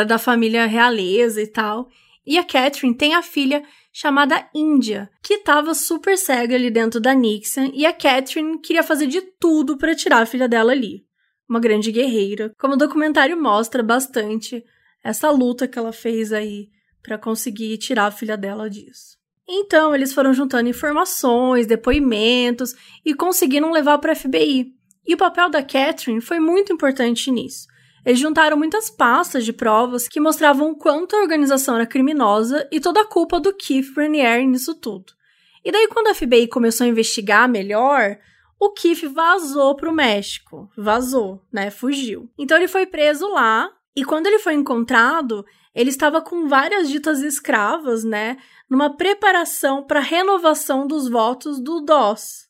da 0.09 0.19
família 0.19 0.67
realeza 0.67 1.41
e 1.41 1.47
tal. 1.47 1.89
E 2.27 2.39
a 2.39 2.45
Catherine 2.45 2.97
tem 2.97 3.15
a 3.15 3.23
filha 3.23 3.63
chamada 3.93 4.49
Índia, 4.55 5.09
que 5.23 5.35
estava 5.35 5.75
super 5.75 6.19
cega 6.19 6.55
ali 6.55 6.71
dentro 6.71 7.01
da 7.01 7.15
Nixon, 7.15 7.71
e 7.73 7.87
a 7.87 7.93
Catherine 7.93 8.59
queria 8.59 8.83
fazer 8.83 9.07
de 9.07 9.21
tudo 9.39 9.77
para 9.77 9.95
tirar 9.95 10.23
a 10.23 10.27
filha 10.27 10.49
dela 10.49 10.73
ali. 10.73 11.05
Uma 11.49 11.61
grande 11.61 11.93
guerreira, 11.93 12.53
como 12.59 12.75
o 12.75 12.79
documentário 12.79 13.41
mostra 13.41 13.83
bastante 13.83 14.65
essa 15.03 15.31
luta 15.31 15.69
que 15.69 15.79
ela 15.79 15.93
fez 15.93 16.33
aí 16.33 16.69
para 17.03 17.19
conseguir 17.19 17.77
tirar 17.77 18.07
a 18.07 18.11
filha 18.11 18.37
dela 18.37 18.69
disso. 18.69 19.19
Então, 19.47 19.95
eles 19.95 20.13
foram 20.13 20.33
juntando 20.33 20.71
informações, 20.71 21.67
depoimentos 21.67 22.75
e 23.05 23.15
conseguiram 23.15 23.71
levar 23.71 23.99
para 23.99 24.13
a 24.13 24.17
FBI. 24.17 24.73
E 25.07 25.15
o 25.15 25.19
papel 25.19 25.51
da 25.51 25.63
Catherine 25.63 26.23
foi 26.23 26.41
muito 26.41 26.73
importante 26.73 27.31
nisso. 27.31 27.67
Eles 28.05 28.21
juntaram 28.21 28.57
muitas 28.57 28.91
pastas 28.91 29.45
de 29.45 29.53
provas 29.53 30.07
que 30.07 30.21
mostravam 30.21 30.71
o 30.71 30.77
quanto 30.77 31.17
a 31.17 31.21
organização 31.21 31.77
era 31.77 31.87
criminosa 31.87 32.69
e 32.71 32.79
toda 32.79 33.01
a 33.01 33.07
culpa 33.07 33.41
do 33.41 33.55
Keith 33.55 33.95
Raniere 33.97 34.47
nisso 34.47 34.75
tudo. 34.75 35.13
E 35.65 35.73
daí, 35.73 35.89
quando 35.89 36.09
a 36.09 36.15
FBI 36.15 36.47
começou 36.49 36.85
a 36.85 36.89
investigar 36.89 37.49
melhor, 37.49 38.19
o 38.61 38.71
Keith 38.71 39.05
vazou 39.05 39.75
para 39.75 39.89
o 39.89 39.95
México. 39.95 40.71
Vazou, 40.77 41.43
né? 41.51 41.71
Fugiu. 41.71 42.29
Então 42.39 42.57
ele 42.57 42.69
foi 42.69 42.85
preso 42.85 43.27
lá, 43.29 43.71
e 43.97 44.05
quando 44.05 44.27
ele 44.27 44.39
foi 44.39 44.55
encontrado, 44.55 45.45
ele 45.75 45.89
estava 45.91 46.21
com 46.21 46.49
várias 46.49 46.89
ditas 46.89 47.23
escravas, 47.23 48.05
né? 48.05 48.37
Numa 48.69 48.97
preparação 48.97 49.83
para 49.83 50.01
renovação 50.01 50.87
dos 50.87 51.09
votos 51.09 51.59
do 51.61 51.81
DOS. 51.81 52.49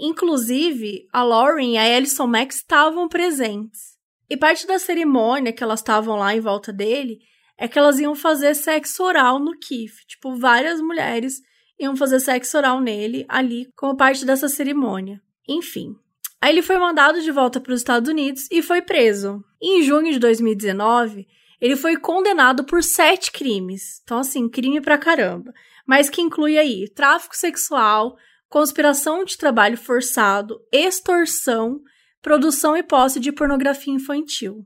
Inclusive, 0.00 1.06
a 1.12 1.22
Lauren 1.22 1.74
e 1.74 1.78
a 1.78 1.96
Alison 1.96 2.26
Mack 2.26 2.52
estavam 2.52 3.08
presentes. 3.08 3.91
E 4.32 4.36
parte 4.38 4.66
da 4.66 4.78
cerimônia 4.78 5.52
que 5.52 5.62
elas 5.62 5.80
estavam 5.80 6.16
lá 6.16 6.34
em 6.34 6.40
volta 6.40 6.72
dele 6.72 7.18
é 7.58 7.68
que 7.68 7.78
elas 7.78 8.00
iam 8.00 8.14
fazer 8.14 8.54
sexo 8.54 9.04
oral 9.04 9.38
no 9.38 9.52
Keith. 9.58 9.92
Tipo, 10.08 10.34
várias 10.36 10.80
mulheres 10.80 11.34
iam 11.78 11.94
fazer 11.94 12.18
sexo 12.18 12.56
oral 12.56 12.80
nele 12.80 13.26
ali 13.28 13.68
como 13.76 13.94
parte 13.94 14.24
dessa 14.24 14.48
cerimônia. 14.48 15.20
Enfim. 15.46 15.94
Aí 16.40 16.50
ele 16.50 16.62
foi 16.62 16.78
mandado 16.78 17.20
de 17.20 17.30
volta 17.30 17.60
para 17.60 17.74
os 17.74 17.80
Estados 17.80 18.08
Unidos 18.08 18.48
e 18.50 18.62
foi 18.62 18.80
preso. 18.80 19.44
em 19.60 19.82
junho 19.82 20.10
de 20.10 20.18
2019, 20.18 21.26
ele 21.60 21.76
foi 21.76 21.98
condenado 21.98 22.64
por 22.64 22.82
sete 22.82 23.30
crimes. 23.30 24.00
Então, 24.02 24.16
assim, 24.16 24.48
crime 24.48 24.80
pra 24.80 24.96
caramba. 24.96 25.52
mas 25.86 26.08
que 26.08 26.22
inclui 26.22 26.56
aí 26.56 26.88
tráfico 26.88 27.36
sexual, 27.36 28.16
conspiração 28.48 29.26
de 29.26 29.36
trabalho 29.36 29.76
forçado, 29.76 30.58
extorsão, 30.72 31.82
produção 32.22 32.76
e 32.76 32.82
posse 32.82 33.18
de 33.18 33.32
pornografia 33.32 33.92
infantil. 33.92 34.64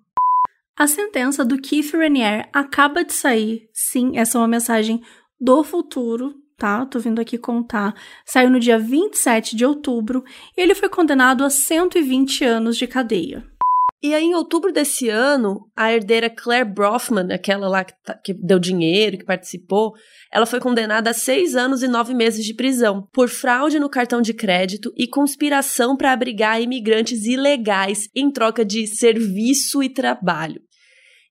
A 0.79 0.87
sentença 0.87 1.43
do 1.43 1.57
Keith 1.57 1.95
Raniere 1.95 2.47
acaba 2.53 3.03
de 3.03 3.15
sair. 3.15 3.67
Sim, 3.73 4.19
essa 4.19 4.37
é 4.37 4.41
uma 4.41 4.47
mensagem 4.47 5.03
do 5.41 5.65
futuro, 5.65 6.35
tá? 6.59 6.85
Tô 6.85 6.99
vindo 6.99 7.19
aqui 7.19 7.39
contar. 7.39 7.95
Saiu 8.27 8.51
no 8.51 8.61
dia 8.61 8.79
27 8.79 9.57
de 9.57 9.65
outubro 9.65 10.23
e 10.55 10.61
ele 10.61 10.75
foi 10.75 10.91
condenado 10.91 11.43
a 11.43 11.49
120 11.49 12.45
anos 12.45 12.77
de 12.77 12.87
cadeia. 12.87 13.56
E 14.03 14.15
aí, 14.15 14.25
em 14.25 14.35
outubro 14.35 14.73
desse 14.73 15.09
ano, 15.09 15.71
a 15.75 15.91
herdeira 15.93 16.29
Claire 16.29 16.69
Brofman, 16.69 17.33
aquela 17.33 17.67
lá 17.67 17.83
que, 17.83 17.95
tá, 18.05 18.15
que, 18.15 18.35
deu 18.35 18.59
dinheiro, 18.59 19.17
que 19.17 19.25
participou, 19.25 19.95
ela 20.31 20.45
foi 20.45 20.61
condenada 20.61 21.11
a 21.11 21.15
seis 21.15 21.57
anos 21.57 21.83
e 21.83 21.89
nove 21.89 22.13
meses 22.13 22.45
de 22.45 22.53
prisão 22.53 23.09
por 23.11 23.29
fraude 23.29 23.81
no 23.81 23.89
cartão 23.89 24.21
de 24.21 24.35
crédito 24.35 24.93
e 24.99 25.07
conspiração 25.07 25.97
para 25.97 26.13
abrigar 26.13 26.61
imigrantes 26.61 27.25
ilegais 27.25 28.09
em 28.15 28.31
troca 28.31 28.65
de 28.65 28.87
serviço 28.87 29.83
e 29.83 29.89
trabalho. 29.89 30.61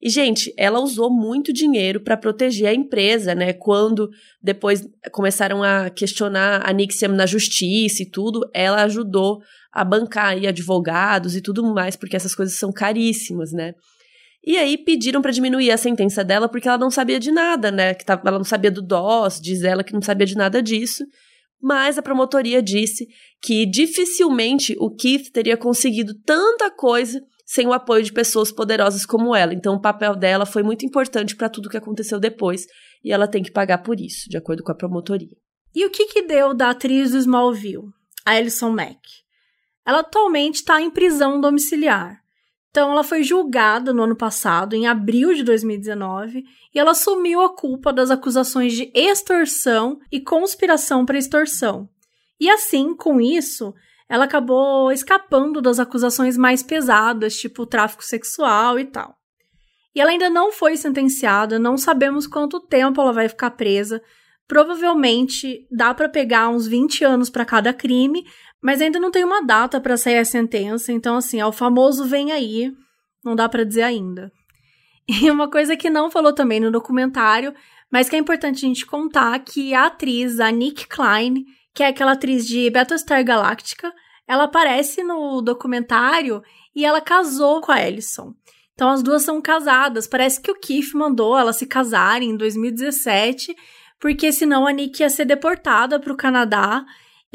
E, 0.02 0.10
gente, 0.10 0.54
ela 0.58 0.80
usou 0.80 1.12
muito 1.12 1.54
dinheiro 1.54 2.00
para 2.00 2.18
proteger 2.18 2.68
a 2.68 2.74
empresa, 2.74 3.34
né? 3.34 3.54
Quando 3.54 4.10
depois 4.42 4.84
começaram 5.12 5.64
a 5.64 5.90
questionar 5.90 6.62
a 6.68 6.74
Nixiam 6.74 7.12
na 7.14 7.26
justiça 7.26 8.04
e 8.04 8.10
tudo, 8.10 8.42
ela 8.54 8.84
ajudou 8.84 9.40
a 9.76 9.84
bancar 9.84 10.28
aí 10.28 10.48
advogados 10.48 11.36
e 11.36 11.42
tudo 11.42 11.62
mais, 11.74 11.98
porque 11.98 12.16
essas 12.16 12.34
coisas 12.34 12.58
são 12.58 12.72
caríssimas, 12.72 13.52
né? 13.52 13.74
E 14.42 14.58
aí 14.58 14.78
pediram 14.78 15.22
para 15.22 15.32
diminuir 15.32 15.70
a 15.70 15.78
sentença 15.78 16.24
dela 16.24 16.48
porque 16.48 16.68
ela 16.68 16.78
não 16.78 16.90
sabia 16.90 17.20
de 17.20 17.30
nada, 17.30 17.72
né? 17.72 17.94
Que 17.94 18.06
ela 18.10 18.38
não 18.38 18.46
sabia 18.46 18.72
do 18.72 18.82
DOS, 18.82 19.42
diz 19.42 19.64
ela 19.64 19.84
que 19.84 19.92
não 19.92 20.02
sabia 20.02 20.26
de 20.26 20.36
nada 20.36 20.64
disso. 20.64 21.04
Mas 21.62 21.98
a 21.98 22.02
promotoria 22.02 22.62
disse 22.62 23.08
que 23.42 23.66
dificilmente 23.66 24.76
o 24.80 24.90
Keith 24.90 25.32
teria 25.34 25.58
conseguido 25.58 26.14
tanta 26.24 26.72
coisa 26.72 27.22
sem 27.46 27.68
o 27.68 27.74
apoio 27.74 28.04
de 28.04 28.14
pessoas 28.14 28.52
poderosas 28.52 29.06
como 29.06 29.36
ela. 29.36 29.54
Então, 29.54 29.76
o 29.76 29.82
papel 29.82 30.16
dela 30.16 30.46
foi 30.46 30.64
muito 30.64 30.86
importante 30.86 31.36
para 31.36 31.50
tudo 31.50 31.70
que 31.70 31.78
aconteceu 31.78 32.20
depois 32.20 32.66
e 33.04 33.12
ela 33.12 33.28
tem 33.28 33.44
que 33.44 33.52
pagar 33.52 33.80
por 33.80 34.00
isso, 34.00 34.30
de 34.30 34.38
acordo 34.38 34.64
com 34.64 34.72
a 34.72 34.76
promotoria. 34.76 35.36
E 35.74 35.86
o 35.86 35.90
que, 35.90 36.06
que 36.06 36.22
deu 36.22 36.54
da 36.54 36.70
atriz 36.70 37.12
do 37.12 37.18
Smallville, 37.18 37.90
a 38.26 38.32
Alison 38.32 38.70
Mack? 38.72 39.25
Ela 39.86 40.00
atualmente 40.00 40.56
está 40.56 40.82
em 40.82 40.90
prisão 40.90 41.40
domiciliar. 41.40 42.22
Então, 42.70 42.92
ela 42.92 43.04
foi 43.04 43.24
julgada 43.24 43.94
no 43.94 44.04
ano 44.04 44.18
passado, 44.18 44.76
em 44.76 44.86
abril 44.86 45.34
de 45.34 45.44
2019, 45.44 46.44
e 46.74 46.80
ela 46.80 46.92
assumiu 46.92 47.42
a 47.42 47.56
culpa 47.56 47.94
das 47.94 48.12
acusações 48.12 48.74
de 48.74 48.92
extorsão 48.94 49.98
e 50.12 50.20
conspiração 50.20 51.06
para 51.06 51.18
extorsão. 51.18 51.88
E 52.38 52.50
assim, 52.50 52.94
com 52.94 53.22
isso, 53.22 53.74
ela 54.10 54.26
acabou 54.26 54.92
escapando 54.92 55.62
das 55.62 55.80
acusações 55.80 56.36
mais 56.38 56.62
pesadas, 56.62 57.38
tipo 57.38 57.66
tráfico 57.66 58.04
sexual 58.04 58.78
e 58.78 58.86
tal. 58.86 59.16
E 59.96 60.02
ela 60.02 60.12
ainda 60.12 60.30
não 60.30 60.52
foi 60.52 60.76
sentenciada, 60.76 61.58
não 61.58 61.78
sabemos 61.78 62.28
quanto 62.28 62.60
tempo 62.60 63.00
ela 63.00 63.14
vai 63.14 63.30
ficar 63.30 63.52
presa. 63.52 64.02
Provavelmente 64.46 65.66
dá 65.72 65.94
para 65.94 66.10
pegar 66.10 66.50
uns 66.50 66.68
20 66.68 67.06
anos 67.06 67.30
para 67.30 67.46
cada 67.46 67.74
crime, 67.74 68.26
mas 68.66 68.82
ainda 68.82 69.00
não 69.00 69.12
tem 69.12 69.24
uma 69.24 69.46
data 69.46 69.80
para 69.80 69.96
sair 69.96 70.18
a 70.18 70.26
sentença, 70.26 70.92
então 70.92 71.18
assim, 71.18 71.40
é 71.40 71.46
o 71.46 71.52
famoso 71.52 72.04
vem 72.04 72.32
aí, 72.32 72.74
não 73.24 73.36
dá 73.36 73.48
para 73.48 73.64
dizer 73.64 73.84
ainda. 73.84 74.32
E 75.08 75.30
uma 75.30 75.48
coisa 75.48 75.78
que 75.78 75.88
não 75.88 76.10
falou 76.10 76.34
também 76.34 76.60
no 76.60 76.72
documentário, 76.72 77.54
mas 77.92 78.10
que 78.10 78.16
é 78.16 78.20
importante 78.20 78.66
a 78.66 78.68
gente 78.68 78.84
contar 78.84 79.38
que 79.38 79.72
a 79.76 79.86
atriz, 79.86 80.40
a 80.40 80.50
Nick 80.50 80.88
Klein, 80.88 81.46
que 81.76 81.84
é 81.84 81.90
aquela 81.90 82.14
atriz 82.14 82.48
de 82.48 82.68
Battlestar 82.72 83.24
Galactica, 83.24 83.94
ela 84.28 84.46
aparece 84.46 85.04
no 85.04 85.44
documentário 85.44 86.42
e 86.76 86.84
ela 86.84 87.00
casou 87.00 87.62
com 87.62 87.72
a 87.72 87.80
Ellison. 87.80 88.34
Então 88.74 88.90
as 88.90 89.04
duas 89.04 89.22
são 89.22 89.40
casadas. 89.40 90.08
Parece 90.08 90.42
que 90.42 90.50
o 90.50 90.60
Keith 90.60 90.96
mandou 90.96 91.38
elas 91.38 91.58
se 91.58 91.68
casarem 91.68 92.32
em 92.32 92.36
2017, 92.36 93.56
porque 94.00 94.32
senão 94.32 94.66
a 94.66 94.72
Nick 94.72 95.04
ia 95.04 95.10
ser 95.12 95.26
deportada 95.26 96.00
para 96.00 96.12
o 96.12 96.18
Canadá. 96.18 96.84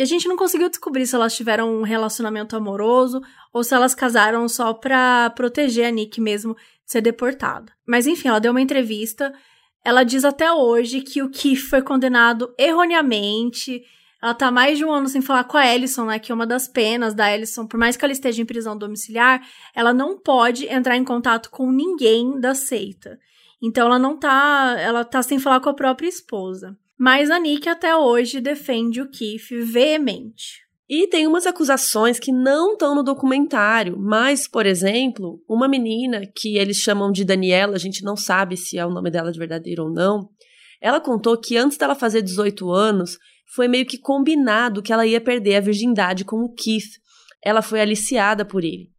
E 0.01 0.03
a 0.03 0.07
gente 0.07 0.27
não 0.27 0.35
conseguiu 0.35 0.71
descobrir 0.71 1.07
se 1.07 1.15
elas 1.15 1.37
tiveram 1.37 1.77
um 1.77 1.83
relacionamento 1.83 2.57
amoroso 2.57 3.21
ou 3.53 3.63
se 3.63 3.75
elas 3.75 3.95
casaram 3.95 4.49
só 4.49 4.73
para 4.73 5.29
proteger 5.37 5.87
a 5.87 5.91
Nick 5.91 6.19
mesmo 6.23 6.55
de 6.55 6.93
ser 6.93 7.03
deportada. 7.03 7.71
Mas 7.87 8.07
enfim, 8.07 8.29
ela 8.29 8.41
deu 8.41 8.51
uma 8.51 8.63
entrevista. 8.63 9.31
Ela 9.85 10.03
diz 10.03 10.25
até 10.25 10.51
hoje 10.51 11.03
que 11.03 11.23
o 11.23 11.29
Keith 11.29 11.69
foi 11.69 11.83
condenado 11.83 12.51
erroneamente 12.59 13.83
ela 14.23 14.33
tá 14.33 14.51
mais 14.51 14.79
de 14.79 14.87
um 14.87 14.91
ano 14.91 15.07
sem 15.07 15.21
falar 15.21 15.45
com 15.45 15.59
a 15.59 15.67
Ellison, 15.67 16.07
né? 16.07 16.19
Que 16.19 16.33
é 16.33 16.35
uma 16.35 16.47
das 16.47 16.67
penas 16.67 17.13
da 17.13 17.31
Ellison, 17.31 17.67
por 17.67 17.79
mais 17.79 17.95
que 17.95 18.05
ela 18.05 18.13
esteja 18.13 18.41
em 18.41 18.47
prisão 18.47 18.77
domiciliar, 18.77 19.47
ela 19.75 19.93
não 19.93 20.19
pode 20.19 20.67
entrar 20.67 20.97
em 20.97 21.05
contato 21.05 21.51
com 21.51 21.71
ninguém 21.71 22.41
da 22.41 22.55
seita. 22.55 23.19
Então 23.63 23.87
ela 23.87 23.99
não 23.99 24.19
tá. 24.19 24.77
Ela 24.79 25.05
tá 25.05 25.23
sem 25.23 25.39
falar 25.39 25.61
com 25.61 25.69
a 25.69 25.75
própria 25.75 26.09
esposa. 26.09 26.75
Mas 27.01 27.31
a 27.31 27.41
Nick 27.41 27.67
até 27.67 27.97
hoje 27.97 28.43
defende 28.43 29.01
o 29.01 29.09
Keith 29.09 29.49
veemente. 29.65 30.61
E 30.87 31.07
tem 31.07 31.27
umas 31.27 31.47
acusações 31.47 32.19
que 32.19 32.31
não 32.31 32.75
estão 32.75 32.95
no 32.95 33.03
documentário, 33.03 33.97
mas, 33.99 34.47
por 34.47 34.67
exemplo, 34.67 35.43
uma 35.49 35.67
menina 35.67 36.21
que 36.37 36.59
eles 36.59 36.77
chamam 36.77 37.11
de 37.11 37.25
Daniela, 37.25 37.77
a 37.77 37.79
gente 37.79 38.05
não 38.05 38.19
sabe 38.19 38.55
se 38.55 38.77
é 38.77 38.85
o 38.85 38.91
nome 38.91 39.11
dela 39.11 39.33
de 39.33 39.39
verdadeiro 39.39 39.85
ou 39.85 39.91
não, 39.91 40.29
ela 40.79 41.01
contou 41.01 41.41
que 41.41 41.57
antes 41.57 41.79
dela 41.79 41.95
fazer 41.95 42.21
18 42.21 42.71
anos, 42.71 43.17
foi 43.55 43.67
meio 43.67 43.87
que 43.87 43.97
combinado 43.97 44.83
que 44.83 44.93
ela 44.93 45.07
ia 45.07 45.23
perder 45.23 45.57
a 45.57 45.61
virgindade 45.61 46.23
com 46.23 46.43
o 46.43 46.53
Keith. 46.53 47.01
Ela 47.43 47.63
foi 47.63 47.81
aliciada 47.81 48.45
por 48.45 48.63
ele. 48.63 48.91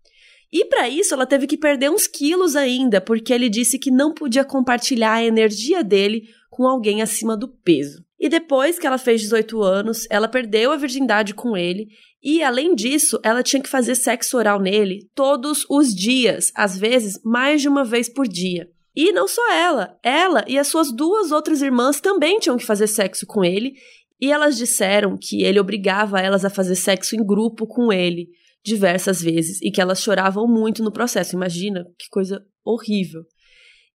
E 0.52 0.66
para 0.66 0.90
isso 0.90 1.14
ela 1.14 1.28
teve 1.28 1.46
que 1.46 1.56
perder 1.56 1.92
uns 1.92 2.08
quilos 2.08 2.56
ainda, 2.56 3.00
porque 3.00 3.32
ele 3.32 3.48
disse 3.48 3.78
que 3.78 3.92
não 3.92 4.12
podia 4.12 4.44
compartilhar 4.44 5.14
a 5.14 5.24
energia 5.24 5.84
dele 5.84 6.24
com 6.52 6.68
alguém 6.68 7.02
acima 7.02 7.36
do 7.38 7.48
peso. 7.48 8.04
E 8.20 8.30
depois 8.30 8.78
que 8.78 8.86
ela 8.86 9.00
fez 9.00 9.22
18 9.22 9.64
anos, 9.64 10.06
ela 10.12 10.28
perdeu 10.28 10.72
a 10.72 10.78
virgindade 10.78 11.34
com 11.34 11.58
ele 11.58 11.88
e, 12.22 12.44
além 12.44 12.76
disso, 12.76 13.20
ela 13.24 13.42
tinha 13.42 13.64
que 13.64 13.70
fazer 13.70 13.96
sexo 13.96 14.38
oral 14.38 14.60
nele 14.60 15.10
todos 15.16 15.66
os 15.70 15.96
dias, 15.96 16.52
às 16.54 16.78
vezes 16.78 17.20
mais 17.24 17.62
de 17.62 17.70
uma 17.70 17.84
vez 17.84 18.08
por 18.08 18.28
dia. 18.28 18.70
E 18.94 19.14
não 19.14 19.28
só 19.28 19.52
ela, 19.54 19.98
ela 20.04 20.44
e 20.46 20.60
as 20.60 20.68
suas 20.68 20.92
duas 20.92 21.32
outras 21.32 21.62
irmãs 21.62 22.02
também 22.02 22.38
tinham 22.38 22.58
que 22.58 22.66
fazer 22.66 22.88
sexo 22.88 23.26
com 23.26 23.44
ele, 23.44 23.74
e 24.20 24.32
elas 24.32 24.58
disseram 24.58 25.18
que 25.20 25.42
ele 25.42 25.60
obrigava 25.60 26.20
elas 26.20 26.46
a 26.46 26.50
fazer 26.50 26.76
sexo 26.76 27.16
em 27.16 27.26
grupo 27.26 27.66
com 27.66 27.92
ele 27.92 28.28
diversas 28.64 29.22
vezes 29.22 29.60
e 29.62 29.72
que 29.72 29.82
elas 29.82 30.02
choravam 30.02 30.46
muito 30.46 30.84
no 30.84 30.92
processo. 30.92 31.36
Imagina 31.36 31.86
que 31.98 32.08
coisa 32.12 32.46
horrível. 32.64 33.24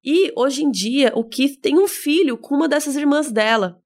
E 0.07 0.33
hoje 0.37 0.63
em 0.63 0.71
dia 0.71 1.13
o 1.17 1.25
Keith 1.25 1.59
tem 1.61 1.77
um 1.77 1.89
filho 1.89 2.39
com 2.39 2.55
uma 2.55 2.69
dessas 2.69 2.95
irmãs 2.95 3.33
dela. 3.33 3.83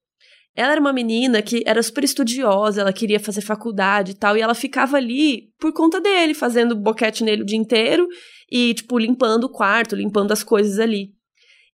Ela 0.54 0.72
era 0.72 0.80
uma 0.80 0.92
menina 0.92 1.40
que 1.40 1.62
era 1.64 1.82
super 1.82 2.04
estudiosa, 2.04 2.82
ela 2.82 2.92
queria 2.92 3.18
fazer 3.18 3.40
faculdade 3.40 4.12
e 4.12 4.14
tal, 4.14 4.36
e 4.36 4.42
ela 4.42 4.54
ficava 4.54 4.98
ali 4.98 5.50
por 5.58 5.72
conta 5.72 5.98
dele, 5.98 6.34
fazendo 6.34 6.76
boquete 6.76 7.24
nele 7.24 7.42
o 7.42 7.46
dia 7.46 7.56
inteiro 7.56 8.06
e, 8.50 8.74
tipo, 8.74 8.98
limpando 8.98 9.44
o 9.44 9.48
quarto, 9.48 9.96
limpando 9.96 10.32
as 10.32 10.42
coisas 10.42 10.78
ali. 10.78 11.14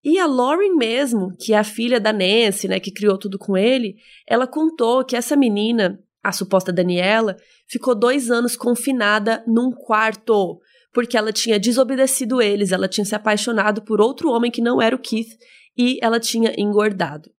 E 0.04 0.20
a 0.20 0.26
Lauren 0.26 0.76
mesmo, 0.76 1.34
que 1.36 1.52
é 1.52 1.58
a 1.58 1.64
filha 1.64 1.98
da 1.98 2.12
Nancy, 2.12 2.68
né, 2.68 2.78
que 2.78 2.92
criou 2.92 3.18
tudo 3.18 3.38
com 3.38 3.56
ele, 3.56 3.96
ela 4.28 4.46
contou 4.46 5.04
que 5.04 5.16
essa 5.16 5.34
menina, 5.34 5.98
a 6.22 6.30
suposta 6.30 6.72
Daniela, 6.72 7.36
ficou 7.66 7.92
dois 7.92 8.30
anos 8.30 8.54
confinada 8.54 9.42
num 9.48 9.72
quarto, 9.72 10.60
porque 10.96 11.14
ela 11.14 11.30
tinha 11.30 11.60
desobedecido 11.60 12.40
eles, 12.40 12.72
ela 12.72 12.88
tinha 12.88 13.04
se 13.04 13.14
apaixonado 13.14 13.82
por 13.82 14.00
outro 14.00 14.30
homem 14.30 14.50
que 14.50 14.62
não 14.62 14.80
era 14.80 14.96
o 14.96 14.98
Keith 14.98 15.28
e 15.76 15.98
ela 16.00 16.18
tinha 16.18 16.54
engordado. 16.56 17.30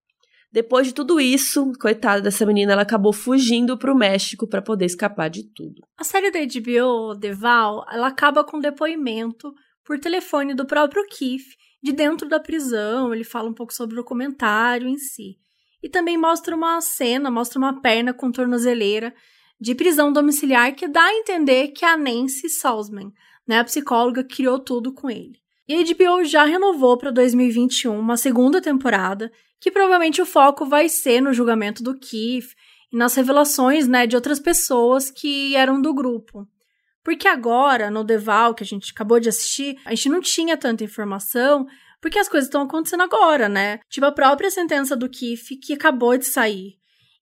Depois 0.51 0.85
de 0.85 0.93
tudo 0.93 1.19
isso, 1.19 1.71
coitada 1.81 2.21
dessa 2.21 2.45
menina, 2.45 2.73
ela 2.73 2.83
acabou 2.83 3.11
fugindo 3.11 3.75
para 3.75 3.91
o 3.91 3.97
México 3.97 4.47
para 4.47 4.61
poder 4.61 4.85
escapar 4.85 5.27
de 5.31 5.41
tudo. 5.55 5.81
A 5.97 6.03
série 6.03 6.29
da 6.29 6.37
HBO, 6.37 7.15
Deval, 7.15 7.83
ela 7.91 8.09
acaba 8.09 8.43
com 8.43 8.57
um 8.57 8.61
depoimento 8.61 9.51
por 9.83 9.97
telefone 9.97 10.53
do 10.53 10.67
próprio 10.67 11.03
Keith 11.07 11.47
de 11.81 11.91
dentro 11.91 12.29
da 12.29 12.39
prisão, 12.39 13.11
ele 13.11 13.23
fala 13.23 13.49
um 13.49 13.55
pouco 13.55 13.73
sobre 13.73 13.95
o 13.95 14.03
documentário 14.03 14.87
em 14.87 14.99
si. 14.99 15.35
E 15.81 15.89
também 15.89 16.15
mostra 16.15 16.55
uma 16.55 16.79
cena, 16.79 17.31
mostra 17.31 17.57
uma 17.57 17.81
perna 17.81 18.13
com 18.13 18.31
tornozeleira 18.31 19.11
de 19.59 19.73
prisão 19.73 20.13
domiciliar 20.13 20.75
que 20.75 20.87
dá 20.87 21.03
a 21.03 21.15
entender 21.15 21.69
que 21.69 21.83
a 21.83 21.97
Nancy 21.97 22.49
Salzman, 22.49 23.11
né, 23.47 23.59
a 23.59 23.63
psicóloga, 23.63 24.23
criou 24.23 24.59
tudo 24.59 24.91
com 24.91 25.09
ele. 25.09 25.39
E 25.67 25.75
a 25.75 25.83
HBO 25.83 26.23
já 26.23 26.43
renovou 26.43 26.97
para 26.97 27.11
2021 27.11 27.97
uma 27.97 28.17
segunda 28.17 28.61
temporada, 28.61 29.31
que 29.59 29.71
provavelmente 29.71 30.21
o 30.21 30.25
foco 30.25 30.65
vai 30.65 30.87
ser 30.87 31.21
no 31.21 31.33
julgamento 31.33 31.83
do 31.83 31.97
Keith 31.97 32.55
e 32.91 32.97
nas 32.97 33.15
revelações 33.15 33.87
né, 33.87 34.07
de 34.07 34.15
outras 34.15 34.39
pessoas 34.39 35.11
que 35.11 35.55
eram 35.55 35.81
do 35.81 35.93
grupo. 35.93 36.47
Porque 37.03 37.27
agora, 37.27 37.89
no 37.89 38.03
Deval, 38.03 38.53
que 38.53 38.63
a 38.63 38.65
gente 38.65 38.91
acabou 38.91 39.19
de 39.19 39.29
assistir, 39.29 39.77
a 39.85 39.91
gente 39.95 40.09
não 40.09 40.21
tinha 40.21 40.57
tanta 40.57 40.83
informação, 40.83 41.65
porque 42.01 42.19
as 42.19 42.29
coisas 42.29 42.47
estão 42.47 42.61
acontecendo 42.61 43.03
agora, 43.03 43.47
né? 43.47 43.79
Tipo, 43.89 44.07
a 44.07 44.11
própria 44.11 44.51
sentença 44.51 44.95
do 44.95 45.09
Kiff, 45.09 45.55
que 45.55 45.73
acabou 45.73 46.17
de 46.17 46.25
sair. 46.25 46.75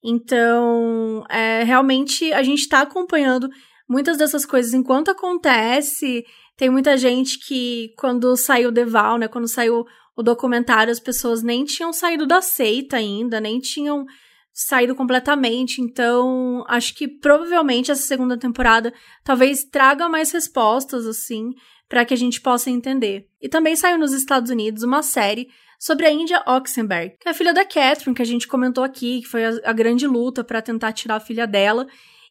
Então, 0.04 1.24
é, 1.30 1.64
realmente, 1.64 2.32
a 2.34 2.44
gente 2.44 2.68
tá 2.68 2.82
acompanhando 2.82 3.50
muitas 3.88 4.18
dessas 4.18 4.46
coisas 4.46 4.74
enquanto 4.74 5.12
acontece. 5.12 6.26
Tem 6.58 6.70
muita 6.70 6.98
gente 6.98 7.40
que, 7.40 7.94
quando 7.98 8.36
saiu 8.38 8.70
o 8.70 8.72
Deval, 8.72 9.18
né? 9.18 9.28
Quando 9.28 9.48
saiu 9.48 9.86
o 10.16 10.24
documentário, 10.24 10.92
as 10.92 11.00
pessoas 11.00 11.44
nem 11.44 11.66
tinham 11.66 11.92
saído 11.92 12.26
da 12.26 12.42
seita 12.42 12.98
ainda, 12.98 13.42
nem 13.42 13.60
tinham 13.60 14.06
saído 14.54 14.96
completamente. 14.96 15.82
Então, 15.82 16.64
acho 16.68 16.96
que 16.96 17.08
provavelmente 17.08 17.92
essa 17.92 18.04
segunda 18.04 18.38
temporada 18.38 18.94
talvez 19.24 19.66
traga 19.66 20.08
mais 20.08 20.32
respostas, 20.32 21.06
assim, 21.06 21.52
para 21.90 22.06
que 22.06 22.14
a 22.14 22.18
gente 22.18 22.40
possa 22.40 22.70
entender. 22.70 23.28
E 23.42 23.50
também 23.50 23.76
saiu 23.76 23.98
nos 23.98 24.14
Estados 24.14 24.50
Unidos 24.50 24.82
uma 24.84 25.04
série 25.04 25.50
sobre 25.78 26.06
a 26.06 26.12
Índia 26.12 26.42
Oxenberg, 26.48 27.18
que 27.20 27.28
é 27.28 27.32
a 27.32 27.34
filha 27.34 27.54
da 27.54 27.66
Catherine, 27.66 28.16
que 28.16 28.22
a 28.22 28.26
gente 28.26 28.48
comentou 28.48 28.84
aqui, 28.84 29.22
que 29.22 29.28
foi 29.28 29.44
a, 29.44 29.52
a 29.66 29.74
grande 29.74 30.08
luta 30.08 30.44
para 30.44 30.62
tentar 30.62 30.94
tirar 30.94 31.18
a 31.18 31.20
filha 31.20 31.46
dela. 31.46 31.86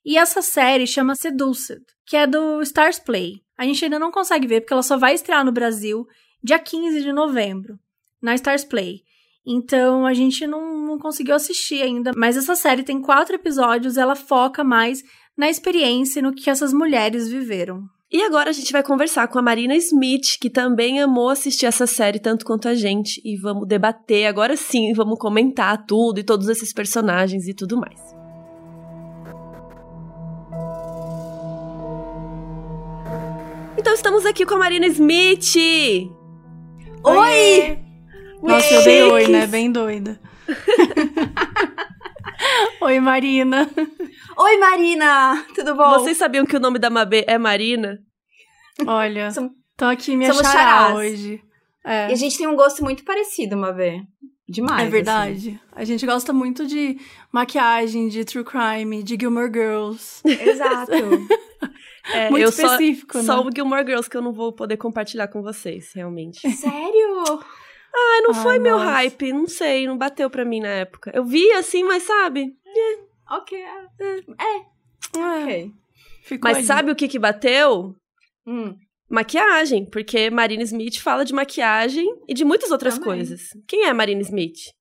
E 0.05 0.19
essa 0.19 0.43
série 0.43 0.87
chama 0.87 1.15
Seduced, 1.15 1.83
que 2.07 2.17
é 2.17 2.27
do 2.27 2.61
Stars 2.63 2.99
Play. 2.99 3.43
A 3.57 3.65
gente 3.65 3.85
ainda 3.85 3.99
não 3.99 4.11
consegue 4.11 4.47
ver 4.47 4.61
porque 4.61 4.73
ela 4.73 4.83
só 4.83 4.99
vai 4.99 5.15
estrear 5.15 5.45
no 5.45 5.53
Brasil 5.53 6.07
dia 6.43 6.59
15 6.59 7.03
de 7.03 7.13
novembro, 7.13 7.79
na 8.21 8.35
Stars 8.35 8.65
Play. 8.65 9.03
Então 9.47 10.07
a 10.07 10.13
gente 10.13 10.47
não, 10.47 10.87
não 10.87 10.99
conseguiu 10.99 11.35
assistir 11.35 11.83
ainda. 11.83 12.13
Mas 12.17 12.37
essa 12.37 12.55
série 12.55 12.83
tem 12.83 13.01
quatro 13.01 13.35
episódios, 13.35 13.97
ela 13.97 14.15
foca 14.15 14.63
mais 14.63 15.03
na 15.37 15.49
experiência 15.49 16.21
e 16.21 16.23
no 16.23 16.35
que 16.35 16.51
essas 16.51 16.73
mulheres 16.73 17.29
viveram. 17.29 17.83
E 18.13 18.23
agora 18.23 18.51
a 18.51 18.53
gente 18.53 18.71
vai 18.73 18.83
conversar 18.83 19.27
com 19.29 19.39
a 19.39 19.43
Marina 19.43 19.75
Smith, 19.75 20.39
que 20.41 20.49
também 20.49 21.01
amou 21.01 21.31
assistir 21.31 21.67
essa 21.67 21.87
série 21.87 22.21
tanto 22.21 22.45
quanto 22.45 22.69
a 22.69 22.75
gente. 22.75 23.21
E 23.25 23.37
vamos 23.37 23.67
debater, 23.67 24.27
agora 24.27 24.57
sim, 24.57 24.93
vamos 24.93 25.19
comentar 25.19 25.85
tudo 25.85 26.21
e 26.21 26.25
todos 26.25 26.49
esses 26.49 26.73
personagens 26.73 27.49
e 27.49 27.55
tudo 27.55 27.77
mais. 27.77 28.14
Então 33.85 33.93
estamos 33.93 34.25
aqui 34.25 34.47
com 34.47 34.55
a 34.55 34.61
Marina 34.61 34.87
Smith! 34.87 35.57
Oi! 37.05 37.05
Oi! 37.05 37.79
Nossa, 38.43 38.75
eu 38.77 38.83
dei 38.83 39.03
oi, 39.03 39.29
né? 39.29 39.47
Bem 39.47 39.71
doida. 39.71 40.19
oi, 42.81 42.99
Marina. 42.99 43.69
Oi, 44.39 44.57
Marina! 44.57 45.45
Tudo 45.55 45.75
bom? 45.75 45.91
Vocês 45.91 46.17
sabiam 46.17 46.47
que 46.47 46.57
o 46.57 46.61
nome 46.61 46.79
da 46.79 46.89
Mabê 46.89 47.27
é 47.29 47.37
Marina? 47.37 47.99
Olha, 48.87 49.29
tô 49.77 49.85
aqui 49.85 50.17
me 50.17 50.31
achar 50.31 50.95
hoje. 50.95 51.43
É. 51.85 52.09
E 52.09 52.15
a 52.15 52.17
gente 52.17 52.39
tem 52.39 52.47
um 52.47 52.57
gosto 52.57 52.83
muito 52.83 53.05
parecido, 53.05 53.55
Mabê. 53.55 54.01
Demais. 54.49 54.87
É 54.87 54.91
verdade. 54.91 55.37
Assim. 55.37 55.59
A 55.73 55.85
gente 55.85 56.07
gosta 56.07 56.33
muito 56.33 56.67
de 56.67 56.99
maquiagem, 57.31 58.09
de 58.09 58.25
true 58.25 58.45
crime, 58.45 59.03
de 59.03 59.15
Gilmore 59.21 59.53
Girls. 59.53 60.23
Exato. 60.25 60.91
É, 62.13 62.31
muito 62.31 62.49
específico, 62.49 63.15
só, 63.15 63.19
né? 63.19 63.25
Só 63.25 63.49
o 63.49 63.51
Gilmore 63.55 63.87
Girls 63.87 64.11
que 64.11 64.17
eu 64.17 64.23
não 64.23 64.33
vou 64.33 64.53
poder 64.53 64.77
compartilhar 64.77 65.29
com 65.29 65.43
vocês, 65.43 65.93
realmente. 65.95 66.49
Sério? 66.51 67.25
Ah, 67.97 68.23
não 68.23 68.35
Ai, 68.35 68.43
foi 68.43 68.59
nossa. 68.59 68.61
meu 68.61 68.77
hype, 68.77 69.33
não 69.33 69.47
sei, 69.47 69.87
não 69.87 69.97
bateu 69.97 70.29
pra 70.29 70.45
mim 70.45 70.61
na 70.61 70.69
época. 70.69 71.13
Eu 71.15 71.25
vi 71.25 71.51
assim, 71.53 71.85
mas 71.85 72.03
sabe? 72.03 72.55
É. 72.67 72.99
Ok. 73.35 73.59
É. 73.59 74.19
é. 74.19 75.43
Ok. 75.43 75.73
Ficou 76.23 76.51
mas 76.51 76.67
sabe 76.67 76.91
o 76.91 76.97
que 76.97 77.09
que 77.09 77.19
bateu? 77.19 77.95
Hum. 78.47 78.77
Maquiagem, 79.09 79.85
porque 79.85 80.31
Marina 80.31 80.63
Smith 80.63 80.99
fala 80.99 81.25
de 81.25 81.33
maquiagem 81.33 82.07
e 82.27 82.35
de 82.35 82.45
muitas 82.45 82.71
outras 82.71 82.95
Também. 82.95 83.17
coisas. 83.19 83.51
Quem 83.67 83.85
é 83.85 83.93
Marina 83.93 84.23
Smith? 84.23 84.73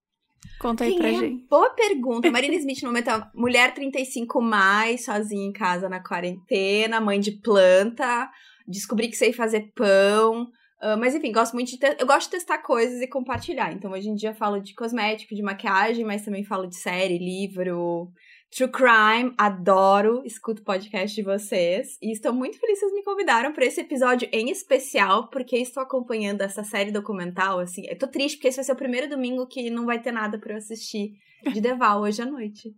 Conta 0.63 0.85
aí 0.85 0.91
Quem 0.91 0.99
pra 0.99 1.09
é? 1.09 1.13
gente. 1.15 1.45
Boa 1.49 1.69
pergunta. 1.71 2.31
Marina 2.31 2.55
Smith, 2.55 2.81
no 2.83 2.87
momento, 2.87 3.09
é 3.09 3.27
mulher 3.35 3.73
35 3.73 4.41
mais, 4.41 5.03
sozinha 5.03 5.45
em 5.45 5.51
casa 5.51 5.89
na 5.89 6.01
quarentena, 6.01 7.01
mãe 7.01 7.19
de 7.19 7.33
planta, 7.33 8.31
descobri 8.65 9.09
que 9.09 9.17
sei 9.17 9.33
fazer 9.33 9.73
pão, 9.75 10.47
Uh, 10.83 10.99
mas 10.99 11.15
enfim, 11.15 11.31
gosto 11.31 11.53
muito 11.53 11.77
de 11.77 11.79
eu 11.97 12.05
gosto 12.05 12.25
de 12.25 12.31
testar 12.31 12.57
coisas 12.57 13.01
e 13.01 13.07
compartilhar. 13.07 13.71
Então, 13.71 13.91
hoje 13.91 14.09
em 14.09 14.15
dia 14.15 14.33
falo 14.33 14.59
de 14.59 14.75
cosmético, 14.75 15.33
de 15.33 15.41
maquiagem, 15.41 16.03
mas 16.03 16.25
também 16.25 16.43
falo 16.43 16.67
de 16.67 16.75
série, 16.75 17.17
livro, 17.17 18.11
true 18.55 18.69
crime. 18.69 19.33
Adoro, 19.37 20.21
escuto 20.25 20.61
o 20.61 20.65
podcast 20.65 21.15
de 21.15 21.23
vocês. 21.23 21.97
E 22.01 22.11
estou 22.11 22.31
muito 22.31 22.59
feliz 22.59 22.79
que 22.79 22.85
vocês 22.85 22.93
me 22.93 23.03
convidaram 23.03 23.51
para 23.51 23.65
esse 23.65 23.81
episódio 23.81 24.29
em 24.31 24.49
especial, 24.49 25.29
porque 25.29 25.57
estou 25.57 25.81
acompanhando 25.81 26.41
essa 26.41 26.63
série 26.63 26.91
documental. 26.91 27.59
Assim, 27.59 27.83
eu 27.87 27.97
tô 27.97 28.07
triste 28.07 28.37
porque 28.37 28.49
esse 28.49 28.57
vai 28.57 28.65
ser 28.65 28.73
o 28.73 28.77
primeiro 28.77 29.09
domingo 29.09 29.47
que 29.47 29.69
não 29.69 29.85
vai 29.85 29.99
ter 30.01 30.11
nada 30.11 30.37
para 30.37 30.53
eu 30.53 30.57
assistir 30.57 31.13
de 31.51 31.59
Deval 31.61 32.01
hoje 32.01 32.21
à 32.21 32.25
noite. 32.25 32.73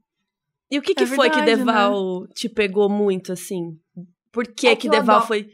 E 0.72 0.80
o 0.80 0.82
que, 0.82 0.96
que 0.96 1.04
é 1.04 1.08
foi 1.08 1.30
verdade, 1.30 1.52
que 1.52 1.58
Deval 1.58 2.22
né? 2.22 2.28
te 2.34 2.50
pegou 2.50 2.90
muito, 2.90 3.34
assim? 3.34 3.78
Por 4.32 4.48
que, 4.48 4.68
é 4.68 4.76
que, 4.76 4.84
que 4.84 4.90
Deval 4.90 5.18
adoro... 5.18 5.28
foi 5.28 5.50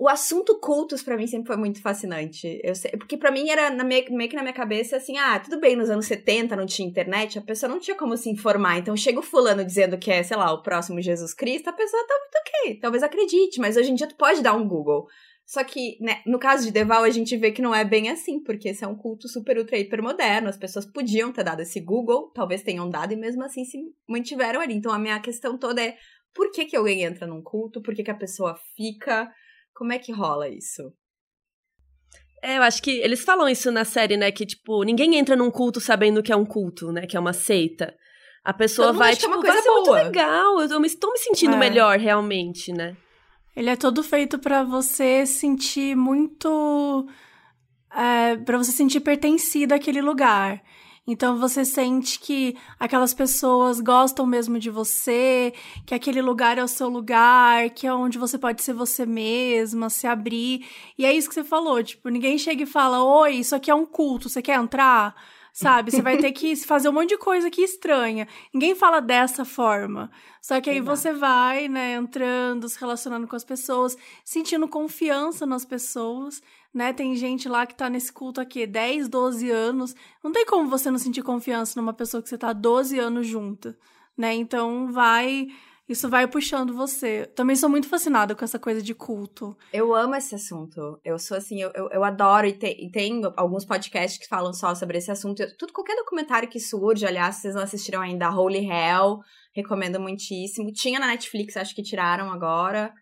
o 0.00 0.08
assunto 0.08 0.60
cultos 0.60 1.02
para 1.02 1.16
mim 1.16 1.26
sempre 1.26 1.48
foi 1.48 1.56
muito 1.56 1.82
fascinante. 1.82 2.60
Eu 2.62 2.72
sei, 2.76 2.92
porque 2.92 3.16
para 3.16 3.32
mim 3.32 3.50
era 3.50 3.68
minha, 3.84 4.04
meio 4.10 4.30
que 4.30 4.36
na 4.36 4.42
minha 4.42 4.54
cabeça 4.54 4.96
assim, 4.96 5.18
ah, 5.18 5.40
tudo 5.40 5.58
bem, 5.58 5.74
nos 5.74 5.90
anos 5.90 6.06
70 6.06 6.54
não 6.54 6.66
tinha 6.66 6.86
internet, 6.86 7.36
a 7.36 7.42
pessoa 7.42 7.68
não 7.68 7.80
tinha 7.80 7.96
como 7.96 8.16
se 8.16 8.30
informar. 8.30 8.78
Então 8.78 8.96
chega 8.96 9.18
o 9.18 9.22
fulano 9.22 9.64
dizendo 9.64 9.98
que 9.98 10.08
é, 10.08 10.22
sei 10.22 10.36
lá, 10.36 10.52
o 10.52 10.62
próximo 10.62 11.02
Jesus 11.02 11.34
Cristo, 11.34 11.68
a 11.68 11.72
pessoa 11.72 12.06
tá 12.06 12.14
muito 12.16 12.36
ok, 12.36 12.80
talvez 12.80 13.02
acredite, 13.02 13.58
mas 13.58 13.76
hoje 13.76 13.90
em 13.90 13.96
dia 13.96 14.06
tu 14.06 14.14
pode 14.14 14.40
dar 14.40 14.54
um 14.54 14.68
Google. 14.68 15.08
Só 15.44 15.64
que, 15.64 15.96
né, 16.00 16.22
no 16.24 16.38
caso 16.38 16.64
de 16.64 16.70
Deval, 16.70 17.02
a 17.02 17.10
gente 17.10 17.36
vê 17.36 17.50
que 17.50 17.62
não 17.62 17.74
é 17.74 17.84
bem 17.84 18.08
assim, 18.08 18.38
porque 18.40 18.68
esse 18.68 18.84
é 18.84 18.86
um 18.86 18.94
culto 18.94 19.26
super, 19.26 19.58
ultra, 19.58 19.78
hiper 19.78 20.02
moderno. 20.02 20.48
As 20.48 20.58
pessoas 20.58 20.84
podiam 20.84 21.32
ter 21.32 21.42
dado 21.42 21.60
esse 21.60 21.80
Google, 21.80 22.30
talvez 22.34 22.62
tenham 22.62 22.88
dado, 22.88 23.14
e 23.14 23.16
mesmo 23.16 23.42
assim 23.42 23.64
se 23.64 23.78
mantiveram 24.06 24.60
ali. 24.60 24.74
Então 24.74 24.92
a 24.92 24.98
minha 24.98 25.18
questão 25.20 25.58
toda 25.58 25.82
é 25.82 25.96
por 26.34 26.52
que, 26.52 26.66
que 26.66 26.76
alguém 26.76 27.02
entra 27.02 27.26
num 27.26 27.42
culto? 27.42 27.80
Por 27.82 27.94
que, 27.94 28.04
que 28.04 28.10
a 28.10 28.14
pessoa 28.14 28.56
fica? 28.76 29.32
Como 29.78 29.92
é 29.92 29.98
que 30.00 30.10
rola 30.10 30.48
isso? 30.48 30.92
É, 32.42 32.58
eu 32.58 32.62
acho 32.64 32.82
que 32.82 32.90
eles 32.90 33.20
falam 33.20 33.48
isso 33.48 33.70
na 33.70 33.84
série, 33.84 34.16
né? 34.16 34.32
Que, 34.32 34.44
tipo, 34.44 34.82
ninguém 34.82 35.14
entra 35.14 35.36
num 35.36 35.52
culto 35.52 35.80
sabendo 35.80 36.20
que 36.20 36.32
é 36.32 36.36
um 36.36 36.44
culto, 36.44 36.90
né? 36.90 37.06
Que 37.06 37.16
é 37.16 37.20
uma 37.20 37.32
seita. 37.32 37.94
A 38.44 38.52
pessoa 38.52 38.92
vai, 38.92 39.12
é 39.12 39.16
tipo, 39.16 39.34
é 39.34 39.40
vai 39.40 39.62
ser 39.62 39.68
boa. 39.68 39.76
muito 39.76 39.92
legal. 39.92 40.60
Eu 40.60 40.84
estou 40.84 41.12
me 41.12 41.18
sentindo 41.18 41.54
é. 41.54 41.58
melhor, 41.58 41.96
realmente, 41.96 42.72
né? 42.72 42.96
Ele 43.54 43.70
é 43.70 43.76
todo 43.76 44.02
feito 44.02 44.36
para 44.40 44.64
você 44.64 45.24
sentir 45.24 45.94
muito. 45.94 47.06
É, 47.94 48.36
para 48.36 48.58
você 48.58 48.72
sentir 48.72 48.98
pertencido 48.98 49.74
àquele 49.74 50.02
lugar. 50.02 50.60
Então 51.10 51.38
você 51.38 51.64
sente 51.64 52.20
que 52.20 52.54
aquelas 52.78 53.14
pessoas 53.14 53.80
gostam 53.80 54.26
mesmo 54.26 54.58
de 54.58 54.68
você, 54.68 55.54
que 55.86 55.94
aquele 55.94 56.20
lugar 56.20 56.58
é 56.58 56.62
o 56.62 56.68
seu 56.68 56.86
lugar, 56.86 57.70
que 57.70 57.86
é 57.86 57.94
onde 57.94 58.18
você 58.18 58.36
pode 58.36 58.62
ser 58.62 58.74
você 58.74 59.06
mesma, 59.06 59.88
se 59.88 60.06
abrir. 60.06 60.66
E 60.98 61.06
é 61.06 61.12
isso 61.14 61.26
que 61.26 61.34
você 61.34 61.42
falou, 61.44 61.82
tipo, 61.82 62.10
ninguém 62.10 62.36
chega 62.36 62.62
e 62.62 62.66
fala: 62.66 63.02
"Oi, 63.02 63.36
isso 63.36 63.56
aqui 63.56 63.70
é 63.70 63.74
um 63.74 63.86
culto, 63.86 64.28
você 64.28 64.42
quer 64.42 64.58
entrar?" 64.58 65.14
Sabe? 65.50 65.90
Você 65.90 66.02
vai 66.02 66.18
ter 66.18 66.30
que 66.30 66.54
fazer 66.54 66.88
um 66.88 66.92
monte 66.92 67.08
de 67.08 67.18
coisa 67.18 67.50
que 67.50 67.62
estranha. 67.62 68.28
Ninguém 68.54 68.76
fala 68.76 69.00
dessa 69.00 69.44
forma. 69.44 70.08
Só 70.40 70.60
que 70.60 70.70
aí 70.70 70.76
Exato. 70.76 70.96
você 70.96 71.12
vai, 71.12 71.66
né, 71.68 71.94
entrando, 71.94 72.68
se 72.68 72.78
relacionando 72.78 73.26
com 73.26 73.34
as 73.34 73.42
pessoas, 73.42 73.96
sentindo 74.24 74.68
confiança 74.68 75.44
nas 75.44 75.64
pessoas 75.64 76.40
né? 76.72 76.92
Tem 76.92 77.14
gente 77.16 77.48
lá 77.48 77.66
que 77.66 77.74
tá 77.74 77.88
nesse 77.88 78.12
culto 78.12 78.40
aqui 78.40 78.66
10, 78.66 79.08
12 79.08 79.50
anos. 79.50 79.94
Não 80.22 80.32
tem 80.32 80.44
como 80.46 80.68
você 80.68 80.90
não 80.90 80.98
sentir 80.98 81.22
confiança 81.22 81.80
numa 81.80 81.92
pessoa 81.92 82.22
que 82.22 82.28
você 82.28 82.38
tá 82.38 82.52
12 82.52 82.98
anos 82.98 83.26
junto, 83.26 83.74
né? 84.16 84.34
Então 84.34 84.92
vai. 84.92 85.48
Isso 85.88 86.06
vai 86.06 86.28
puxando 86.28 86.74
você. 86.74 87.24
Também 87.34 87.56
sou 87.56 87.70
muito 87.70 87.88
fascinada 87.88 88.34
com 88.34 88.44
essa 88.44 88.58
coisa 88.58 88.82
de 88.82 88.94
culto. 88.94 89.56
Eu 89.72 89.94
amo 89.94 90.14
esse 90.14 90.34
assunto. 90.34 91.00
Eu 91.02 91.18
sou 91.18 91.34
assim, 91.34 91.62
eu, 91.62 91.70
eu, 91.74 91.88
eu 91.88 92.04
adoro. 92.04 92.46
E, 92.46 92.52
te, 92.52 92.66
e, 92.78 92.90
tem 92.90 93.22
alguns 93.34 93.64
podcasts 93.64 94.18
que 94.18 94.28
falam 94.28 94.52
só 94.52 94.74
sobre 94.74 94.98
esse 94.98 95.10
assunto. 95.10 95.42
Tudo, 95.56 95.72
qualquer 95.72 95.96
documentário 95.96 96.46
que 96.46 96.60
surge, 96.60 97.06
aliás, 97.06 97.36
vocês 97.36 97.54
não 97.54 97.62
assistiram 97.62 98.02
ainda, 98.02 98.28
Holy 98.28 98.68
Hell, 98.68 99.20
recomendo 99.54 99.98
muitíssimo. 99.98 100.70
Tinha 100.72 101.00
na 101.00 101.06
Netflix, 101.06 101.56
acho 101.56 101.74
que 101.74 101.82
tiraram 101.82 102.30
agora. 102.30 102.92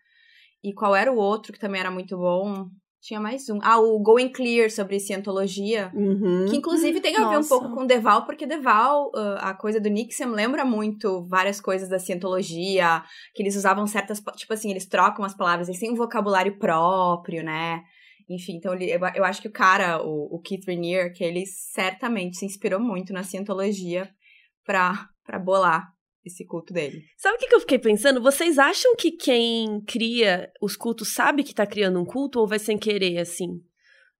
E 0.63 0.73
qual 0.73 0.95
era 0.95 1.11
o 1.11 1.17
outro 1.17 1.51
que 1.51 1.59
também 1.59 1.81
era 1.81 1.91
muito 1.91 2.15
bom? 2.15 2.69
Tinha 3.07 3.21
mais 3.21 3.47
um. 3.47 3.57
Ah, 3.61 3.79
o 3.79 3.97
Going 3.99 4.27
Clear 4.27 4.69
sobre 4.69 4.99
cientologia. 4.99 5.89
Uhum. 5.95 6.45
Que 6.49 6.57
inclusive 6.57 6.99
tem 6.99 7.15
a 7.15 7.21
Nossa. 7.21 7.31
ver 7.31 7.45
um 7.45 7.47
pouco 7.47 7.73
com 7.73 7.85
Deval, 7.85 8.25
porque 8.25 8.45
Deval, 8.45 9.05
uh, 9.15 9.37
a 9.39 9.53
coisa 9.53 9.79
do 9.79 9.89
Nixon 9.89 10.31
lembra 10.31 10.65
muito 10.65 11.25
várias 11.25 11.61
coisas 11.61 11.87
da 11.87 11.99
cientologia, 11.99 13.01
que 13.33 13.41
eles 13.41 13.55
usavam 13.55 13.87
certas. 13.87 14.21
Tipo 14.35 14.53
assim, 14.53 14.71
eles 14.71 14.85
trocam 14.85 15.23
as 15.23 15.33
palavras, 15.33 15.69
eles 15.69 15.79
têm 15.79 15.89
um 15.89 15.95
vocabulário 15.95 16.59
próprio, 16.59 17.45
né? 17.45 17.81
Enfim, 18.29 18.57
então 18.57 18.73
eu, 18.73 18.99
eu 19.15 19.23
acho 19.23 19.41
que 19.41 19.47
o 19.47 19.53
cara, 19.53 20.03
o, 20.05 20.35
o 20.35 20.41
Keith 20.41 20.65
Rainier, 20.67 21.13
que 21.13 21.23
ele 21.23 21.45
certamente 21.45 22.35
se 22.35 22.45
inspirou 22.45 22.77
muito 22.77 23.13
na 23.13 23.23
cientologia 23.23 24.09
pra, 24.65 25.07
pra 25.25 25.39
bolar 25.39 25.96
esse 26.27 26.45
culto 26.45 26.73
dele. 26.73 27.03
Sabe 27.17 27.35
o 27.35 27.39
que, 27.39 27.47
que 27.47 27.55
eu 27.55 27.59
fiquei 27.59 27.79
pensando? 27.79 28.21
Vocês 28.21 28.57
acham 28.59 28.95
que 28.95 29.11
quem 29.11 29.81
cria 29.81 30.51
os 30.61 30.75
cultos 30.75 31.09
sabe 31.09 31.43
que 31.43 31.53
tá 31.53 31.65
criando 31.65 31.99
um 31.99 32.05
culto 32.05 32.39
ou 32.39 32.47
vai 32.47 32.59
sem 32.59 32.77
querer, 32.77 33.17
assim? 33.17 33.61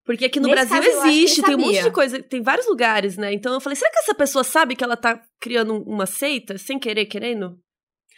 Porque 0.06 0.26
aqui 0.26 0.40
no 0.40 0.48
Nesse 0.48 0.66
Brasil 0.70 0.94
caso, 0.94 1.08
existe, 1.08 1.42
tem 1.42 1.56
um 1.56 1.60
monte 1.60 1.84
de 1.84 1.92
coisa, 1.92 2.24
tem 2.24 2.42
vários 2.42 2.66
lugares, 2.66 3.18
né? 3.18 3.34
Então 3.34 3.54
eu 3.54 3.60
falei, 3.60 3.76
será 3.76 3.92
que 3.92 4.00
essa 4.00 4.16
pessoa 4.16 4.42
sabe 4.42 4.74
que 4.74 4.84
ela 4.84 4.96
tá 4.96 5.22
criando 5.38 5.84
uma 5.84 6.06
seita, 6.06 6.58
sem 6.58 6.80
querer, 6.80 7.06
querendo? 7.08 7.60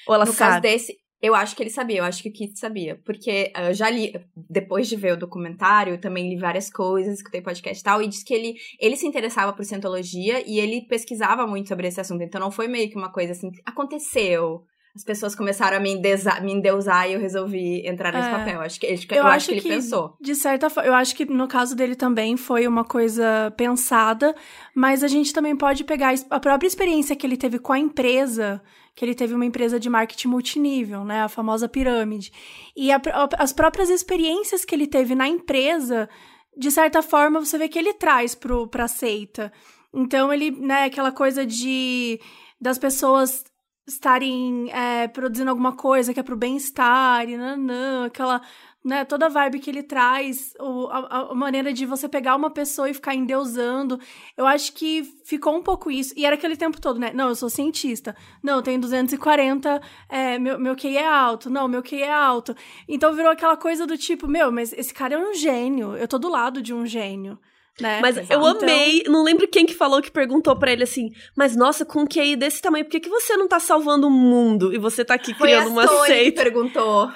Ou 0.07 0.13
ela 0.13 0.25
no 0.25 0.33
caso 0.33 0.53
sabe? 0.53 0.69
desse, 0.69 0.95
eu 1.21 1.35
acho 1.35 1.55
que 1.55 1.63
ele 1.63 1.69
sabia, 1.69 1.97
eu 1.99 2.03
acho 2.05 2.23
que 2.23 2.29
o 2.29 2.33
Kit 2.33 2.57
sabia. 2.57 2.99
Porque 3.05 3.51
eh, 3.55 3.69
eu 3.69 3.73
já 3.73 3.89
li, 3.89 4.13
depois 4.35 4.87
de 4.87 4.95
ver 4.95 5.13
o 5.13 5.17
documentário, 5.17 5.93
eu 5.95 5.99
também 6.01 6.29
li 6.29 6.37
várias 6.39 6.69
coisas, 6.71 7.15
escutei 7.17 7.41
podcast 7.41 7.81
e 7.81 7.83
tal, 7.83 8.01
e 8.01 8.07
disse 8.07 8.23
que 8.25 8.33
ele, 8.33 8.53
ele 8.79 8.95
se 8.95 9.05
interessava 9.07 9.51
por 9.53 9.65
cientologia 9.65 10.43
e 10.49 10.59
ele 10.59 10.81
pesquisava 10.87 11.45
muito 11.45 11.67
sobre 11.67 11.87
esse 11.87 11.99
assunto. 11.99 12.21
Então 12.23 12.39
não 12.39 12.51
foi 12.51 12.67
meio 12.67 12.89
que 12.89 12.95
uma 12.97 13.11
coisa 13.11 13.33
assim, 13.33 13.49
aconteceu. 13.65 14.63
As 14.95 15.03
pessoas 15.03 15.35
começaram 15.35 15.77
a 15.77 15.79
me, 15.79 15.91
endeza- 15.91 16.41
me 16.41 16.51
endeusar 16.51 17.07
e 17.07 17.13
eu 17.13 17.19
resolvi 17.19 17.87
entrar 17.87 18.11
nesse 18.11 18.27
É. 18.27 18.31
papel. 18.31 18.59
Acho 18.61 18.79
que, 18.79 18.87
ele- 18.87 19.05
eu, 19.11 19.27
acho 19.27 19.45
que 19.47 19.53
ele 19.53 19.61
pensou. 19.61 20.15
De 20.19 20.33
certa 20.35 20.67
forma, 20.69 20.89
eu 20.89 20.93
acho 20.95 21.15
que 21.15 21.25
no 21.25 21.47
caso 21.47 21.75
dele 21.75 21.95
também 21.95 22.35
foi 22.35 22.67
uma 22.67 22.83
coisa 22.83 23.53
pensada, 23.55 24.35
mas 24.75 25.03
a 25.03 25.07
gente 25.07 25.31
também 25.31 25.55
pode 25.55 25.83
pegar 25.83 26.13
a 26.31 26.39
própria 26.39 26.67
experiência 26.67 27.15
que 27.15 27.25
ele 27.25 27.37
teve 27.37 27.59
com 27.59 27.71
a 27.71 27.77
empresa, 27.79 28.61
que 28.95 29.05
ele 29.05 29.15
teve 29.15 29.33
uma 29.33 29.45
empresa 29.45 29.79
de 29.79 29.89
marketing 29.89 30.27
multinível, 30.27 31.03
né, 31.05 31.21
a 31.23 31.29
famosa 31.29 31.67
pirâmide. 31.69 32.31
E 32.75 32.91
a- 32.91 33.01
as 33.37 33.53
próprias 33.53 33.89
experiências 33.89 34.65
que 34.65 34.75
ele 34.75 34.87
teve 34.87 35.15
na 35.15 35.27
empresa, 35.27 36.09
de 36.57 36.69
certa 36.71 37.01
forma, 37.01 37.39
você 37.39 37.57
vê 37.57 37.67
que 37.69 37.79
ele 37.79 37.93
traz 37.93 38.35
pro, 38.35 38.67
pra 38.67 38.87
seita. 38.87 39.51
Então, 39.93 40.31
ele, 40.33 40.51
né, 40.51 40.85
aquela 40.85 41.11
coisa 41.11 41.45
de 41.45 42.19
das 42.61 42.77
pessoas 42.77 43.43
estarem 43.87 44.69
é, 44.71 45.07
produzindo 45.07 45.49
alguma 45.49 45.75
coisa 45.75 46.13
que 46.13 46.19
é 46.19 46.23
pro 46.23 46.37
bem-estar, 46.37 47.27
e 47.27 47.35
nanã, 47.37 48.05
aquela, 48.05 48.41
né, 48.89 49.05
toda 49.05 49.27
a 49.27 49.29
vibe 49.29 49.59
que 49.59 49.69
ele 49.69 49.83
traz, 49.83 50.53
o, 50.59 50.87
a, 50.87 51.29
a 51.31 51.35
maneira 51.35 51.71
de 51.71 51.85
você 51.85 52.09
pegar 52.09 52.35
uma 52.35 52.49
pessoa 52.49 52.89
e 52.89 52.93
ficar 52.93 53.13
endeusando, 53.15 53.99
eu 54.35 54.45
acho 54.47 54.73
que 54.73 55.03
ficou 55.23 55.55
um 55.55 55.61
pouco 55.61 55.91
isso, 55.91 56.13
e 56.17 56.25
era 56.25 56.35
aquele 56.35 56.57
tempo 56.57 56.81
todo, 56.81 56.99
né, 56.99 57.11
não, 57.13 57.29
eu 57.29 57.35
sou 57.35 57.49
cientista, 57.49 58.15
não, 58.43 58.55
eu 58.57 58.61
tenho 58.61 58.81
240, 58.81 59.81
é, 60.09 60.39
meu, 60.39 60.59
meu 60.59 60.75
QI 60.75 60.97
é 60.97 61.07
alto, 61.07 61.49
não, 61.49 61.67
meu 61.67 61.81
QI 61.83 62.01
é 62.03 62.11
alto, 62.11 62.55
então 62.87 63.13
virou 63.13 63.31
aquela 63.31 63.55
coisa 63.55 63.85
do 63.85 63.97
tipo, 63.97 64.27
meu, 64.27 64.51
mas 64.51 64.73
esse 64.73 64.93
cara 64.93 65.13
é 65.13 65.17
um 65.17 65.33
gênio, 65.33 65.95
eu 65.95 66.07
tô 66.07 66.17
do 66.17 66.29
lado 66.29 66.61
de 66.61 66.73
um 66.73 66.85
gênio. 66.85 67.37
Né? 67.79 67.99
Mas 68.01 68.17
Exato. 68.17 68.33
eu 68.33 68.39
Então- 68.41 68.61
amei, 68.63 69.03
não 69.07 69.23
lembro 69.23 69.47
quem 69.47 69.65
que 69.65 69.73
falou 69.73 70.01
que 70.01 70.11
perguntou 70.11 70.53
pra 70.53 70.69
ele 70.73 70.83
assim, 70.83 71.11
mas 71.33 71.55
nossa, 71.55 71.85
com 71.85 72.01
um 72.01 72.05
QI 72.05 72.35
desse 72.35 72.61
tamanho, 72.61 72.83
por 72.83 72.91
que, 72.91 72.99
que 72.99 73.07
você 73.09 73.37
não 73.37 73.47
tá 73.47 73.57
salvando 73.57 74.07
o 74.07 74.11
mundo 74.11 74.73
e 74.73 74.77
você 74.77 75.05
tá 75.05 75.13
aqui 75.13 75.33
Foi 75.33 75.53
a 75.53 75.59
criando 75.61 75.71
uma 75.71 75.87
seita? 76.05 76.43
perguntou. 76.43 77.09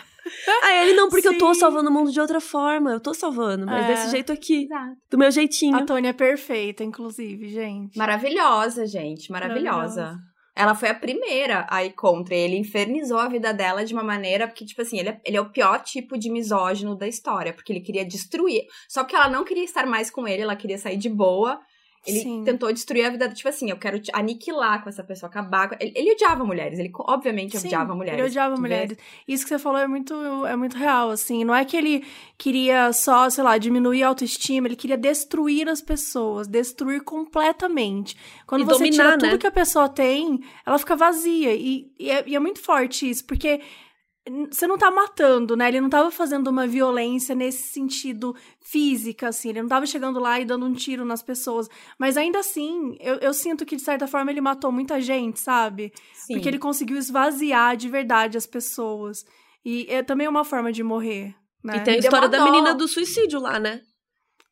Aí 0.63 0.83
ele, 0.83 0.93
não, 0.93 1.09
porque 1.09 1.27
eu 1.27 1.37
tô 1.37 1.53
Sim. 1.53 1.59
salvando 1.59 1.89
o 1.89 1.93
mundo 1.93 2.11
de 2.11 2.19
outra 2.19 2.39
forma, 2.39 2.91
eu 2.91 2.99
tô 2.99 3.13
salvando, 3.13 3.65
mas 3.65 3.83
É. 3.83 3.87
desse 3.87 4.11
jeito 4.11 4.31
aqui, 4.31 4.63
Exato. 4.63 4.95
do 5.11 5.17
meu 5.17 5.29
jeitinho. 5.31 5.75
A 5.75 5.85
Tônia 5.85 6.09
é 6.09 6.13
perfeita, 6.13 6.83
inclusive, 6.83 7.49
gente. 7.49 7.97
Maravilhosa, 7.97 8.85
gente. 8.85 9.31
Maravilhosa. 9.31 10.01
Maravilhosa. 10.01 10.33
Ela 10.55 10.75
foi 10.75 10.89
a 10.89 10.93
primeira 10.93 11.65
a 11.67 11.83
ir 11.83 11.93
contra. 11.93 12.35
Ele 12.35 12.55
infernizou 12.57 13.17
a 13.17 13.27
vida 13.27 13.51
dela 13.51 13.83
de 13.83 13.91
uma 13.93 14.03
maneira. 14.03 14.47
Porque, 14.47 14.63
tipo 14.65 14.83
assim, 14.83 14.99
ele 14.99 15.09
é, 15.09 15.19
ele 15.25 15.35
é 15.37 15.41
o 15.41 15.49
pior 15.49 15.81
tipo 15.81 16.15
de 16.15 16.29
misógino 16.29 16.95
da 16.95 17.07
história. 17.07 17.51
Porque 17.51 17.73
ele 17.73 17.81
queria 17.81 18.05
destruir. 18.05 18.61
Só 18.87 19.03
que 19.03 19.15
ela 19.15 19.27
não 19.27 19.43
queria 19.43 19.63
estar 19.63 19.87
mais 19.87 20.11
com 20.11 20.27
ele, 20.27 20.43
ela 20.43 20.55
queria 20.55 20.77
sair 20.77 20.97
de 20.97 21.09
boa. 21.09 21.59
Ele 22.05 22.19
Sim. 22.19 22.43
tentou 22.43 22.71
destruir 22.73 23.05
a 23.05 23.09
vida. 23.09 23.29
Tipo 23.29 23.47
assim, 23.47 23.69
eu 23.69 23.77
quero 23.77 23.97
te 23.97 24.11
aniquilar 24.13 24.83
com 24.83 24.89
essa 24.89 25.03
pessoa, 25.03 25.29
acabar 25.29 25.69
com. 25.69 25.75
Ele, 25.79 25.93
ele 25.95 26.11
odiava 26.11 26.43
mulheres. 26.43 26.77
Ele, 26.77 26.91
obviamente, 26.93 27.57
Sim, 27.57 27.67
odiava 27.67 27.95
mulheres. 27.95 28.19
Ele 28.19 28.27
odiava 28.27 28.57
mulheres. 28.57 28.97
Isso 29.25 29.43
que 29.43 29.49
você 29.49 29.57
falou 29.57 29.79
é 29.79 29.87
muito, 29.87 30.13
é 30.45 30.55
muito 30.55 30.75
real, 30.77 31.09
assim. 31.09 31.45
Não 31.45 31.55
é 31.55 31.63
que 31.63 31.77
ele 31.77 32.05
queria 32.37 32.91
só, 32.91 33.29
sei 33.29 33.43
lá, 33.43 33.57
diminuir 33.57 34.03
a 34.03 34.09
autoestima, 34.09 34.67
ele 34.67 34.75
queria 34.75 34.97
destruir 34.97 35.69
as 35.69 35.81
pessoas, 35.81 36.45
destruir 36.45 37.01
completamente. 37.03 38.17
Quando 38.45 38.63
E 38.63 38.65
você 38.65 38.83
dominar, 38.83 39.03
tira 39.03 39.17
tudo 39.17 39.31
né? 39.31 39.37
que 39.37 39.47
a 39.47 39.51
pessoa 39.51 39.87
tem, 39.87 40.41
ela 40.65 40.77
fica 40.77 40.97
vazia. 40.97 41.55
E, 41.55 41.89
e 41.97 42.11
é, 42.11 42.23
e 42.27 42.35
é 42.35 42.39
muito 42.39 42.59
forte 42.59 43.09
isso, 43.09 43.23
porque 43.25 43.61
você 44.49 44.65
não 44.65 44.77
tá 44.77 44.89
matando, 44.89 45.55
né? 45.55 45.67
Ele 45.67 45.81
não 45.81 45.89
tava 45.89 46.09
fazendo 46.09 46.47
uma 46.47 46.65
violência 46.65 47.35
nesse 47.35 47.63
sentido 47.63 48.33
física, 48.61 49.27
assim. 49.27 49.49
Ele 49.49 49.61
não 49.61 49.67
tava 49.67 49.85
chegando 49.85 50.17
lá 50.17 50.39
e 50.39 50.45
dando 50.45 50.65
um 50.65 50.73
tiro 50.73 51.03
nas 51.03 51.21
pessoas. 51.21 51.69
Mas 51.99 52.15
ainda 52.15 52.39
assim, 52.39 52.95
eu, 53.01 53.15
eu 53.15 53.33
sinto 53.33 53.65
que, 53.65 53.75
de 53.75 53.81
certa 53.81 54.07
forma, 54.07 54.31
ele 54.31 54.39
matou 54.39 54.71
muita 54.71 55.01
gente, 55.01 55.41
sabe? 55.41 55.91
Sim. 56.13 56.35
Porque 56.35 56.47
ele 56.47 56.59
conseguiu 56.59 56.97
esvaziar 56.97 57.75
de 57.75 57.89
verdade 57.89 58.37
as 58.37 58.47
pessoas. 58.47 59.25
E 59.65 59.85
é 59.89 60.01
também 60.01 60.27
uma 60.27 60.45
forma 60.45 60.71
de 60.71 60.83
morrer, 60.83 61.35
né? 61.61 61.77
E 61.77 61.79
tem 61.81 61.95
a 61.95 61.97
história 61.97 62.29
da 62.29 62.45
menina 62.45 62.73
do 62.73 62.87
suicídio 62.87 63.41
lá, 63.41 63.59
né? 63.59 63.81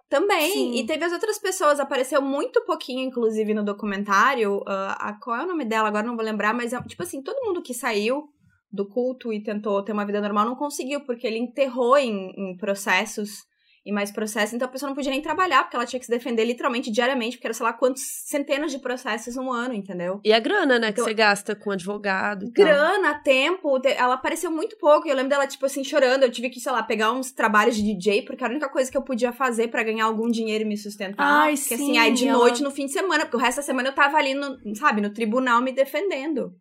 Também. 0.10 0.52
Sim. 0.52 0.76
E 0.76 0.86
teve 0.86 1.06
as 1.06 1.14
outras 1.14 1.40
pessoas, 1.40 1.80
apareceu 1.80 2.22
muito 2.22 2.62
pouquinho, 2.66 3.08
inclusive, 3.08 3.54
no 3.54 3.64
documentário. 3.64 4.62
ah, 4.68 4.98
a, 5.00 5.14
qual 5.14 5.38
é 5.38 5.44
o 5.46 5.48
nome 5.48 5.64
dela? 5.64 5.88
Agora 5.88 6.06
não 6.06 6.18
vou 6.18 6.26
lembrar, 6.26 6.54
mas 6.54 6.74
é, 6.74 6.82
tipo 6.82 7.02
assim, 7.04 7.22
todo 7.22 7.46
mundo 7.46 7.62
que 7.62 7.74
saiu 7.74 8.28
do 8.72 8.88
culto 8.88 9.32
e 9.34 9.42
tentou 9.44 9.84
ter 9.84 9.92
uma 9.92 10.06
vida 10.06 10.22
normal 10.22 10.46
não 10.46 10.56
conseguiu, 10.56 11.02
porque 11.02 11.28
ele 11.28 11.38
enterrou 11.38 11.98
em, 11.98 12.32
em 12.38 12.58
processos 12.58 13.50
e 13.84 13.92
mais 13.92 14.12
processos, 14.12 14.54
então 14.54 14.68
a 14.68 14.72
pessoa 14.72 14.90
não 14.90 14.96
podia 14.96 15.10
nem 15.10 15.24
trabalhar, 15.24 15.64
porque 15.64 15.76
ela 15.76 15.88
tinha 15.88 16.00
que 16.00 16.06
se 16.06 16.12
defender 16.12 16.46
literalmente 16.46 16.92
diariamente, 16.92 17.36
porque 17.36 17.48
era 17.48 17.54
sei 17.56 17.66
lá 17.66 17.74
quantos 17.74 18.04
centenas 18.28 18.72
de 18.72 18.78
processos 18.78 19.36
um 19.38 19.52
ano, 19.52 19.74
entendeu? 19.74 20.22
E 20.24 20.32
a 20.32 20.40
grana, 20.40 20.78
né, 20.78 20.88
que 20.92 21.02
Então- 21.02 21.06
você 21.06 21.16
gasta 21.16 21.56
com 21.56 21.72
advogado 21.72 22.46
e 22.46 22.54
tal. 22.54 22.64
Grana, 22.64 23.16
tempo, 23.24 23.80
te- 23.80 23.88
ela 23.90 24.14
apareceu 24.14 24.52
muito 24.52 24.78
pouco. 24.78 25.08
e 25.08 25.10
Eu 25.10 25.16
lembro 25.16 25.32
dela, 25.32 25.48
tipo 25.48 25.66
assim, 25.66 25.84
chorando. 25.84 26.22
Eu 26.22 26.32
tive 26.32 26.52
que, 26.52 26.60
sei 26.60 26.72
lá, 26.72 26.84
pegar 26.84 27.12
uns 27.12 27.32
trabalhos 27.32 27.76
de 27.76 27.82
DJ, 27.82 28.22
porque 28.22 28.44
era 28.44 28.54
a 28.54 28.56
única 28.56 28.70
coisa 28.70 28.92
que 28.92 28.96
eu 28.96 29.02
podia 29.02 29.34
fazer 29.34 29.70
pra 29.70 29.82
ganhar 29.82 30.06
algum 30.06 30.30
dinheiro 30.30 30.64
e 30.64 30.68
me 30.68 30.78
sustentar. 30.78 31.26
Ai, 31.26 31.56
porque 31.58 31.76
sim, 31.76 31.84
assim, 31.84 31.98
aí 31.98 32.14
de 32.14 32.28
ela- 32.28 32.38
noite, 32.38 32.62
no 32.62 32.70
fim 32.70 32.86
de 32.86 32.92
semana, 32.92 33.26
porque 33.26 33.38
o 33.38 33.40
resto 33.40 33.58
da 33.58 33.64
semana 33.64 33.90
eu 33.90 33.96
tava 33.96 34.16
ali, 34.16 34.36
no, 34.36 34.60
sabe, 34.76 35.02
no 35.02 35.10
tribunal 35.12 35.60
me 35.60 35.72
defendendo. 35.72 36.54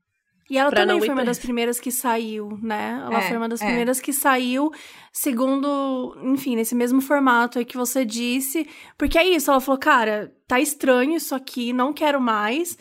E 0.50 0.58
ela 0.58 0.68
Pra 0.68 0.80
também 0.80 0.98
foi 0.98 1.10
uma 1.10 1.24
das 1.24 1.38
primeiras 1.38 1.78
que 1.78 1.92
saiu, 1.92 2.58
né? 2.60 3.00
Ela 3.06 3.20
É, 3.20 3.28
foi 3.28 3.36
uma 3.36 3.48
das 3.48 3.62
é. 3.62 3.66
primeiras 3.66 4.00
que 4.00 4.12
saiu, 4.12 4.72
segundo, 5.12 6.16
enfim, 6.24 6.56
nesse 6.56 6.74
mesmo 6.74 7.00
formato 7.00 7.60
aí 7.60 7.64
que 7.64 7.76
você 7.76 8.04
disse. 8.04 8.68
Porque 8.98 9.16
é 9.16 9.24
isso, 9.28 9.48
ela 9.48 9.60
falou, 9.60 9.78
cara, 9.78 10.34
tá 10.48 10.58
estranho 10.58 11.14
isso 11.14 11.36
aqui, 11.36 11.72
não 11.72 11.92
quero 11.92 12.20
mais. 12.20 12.76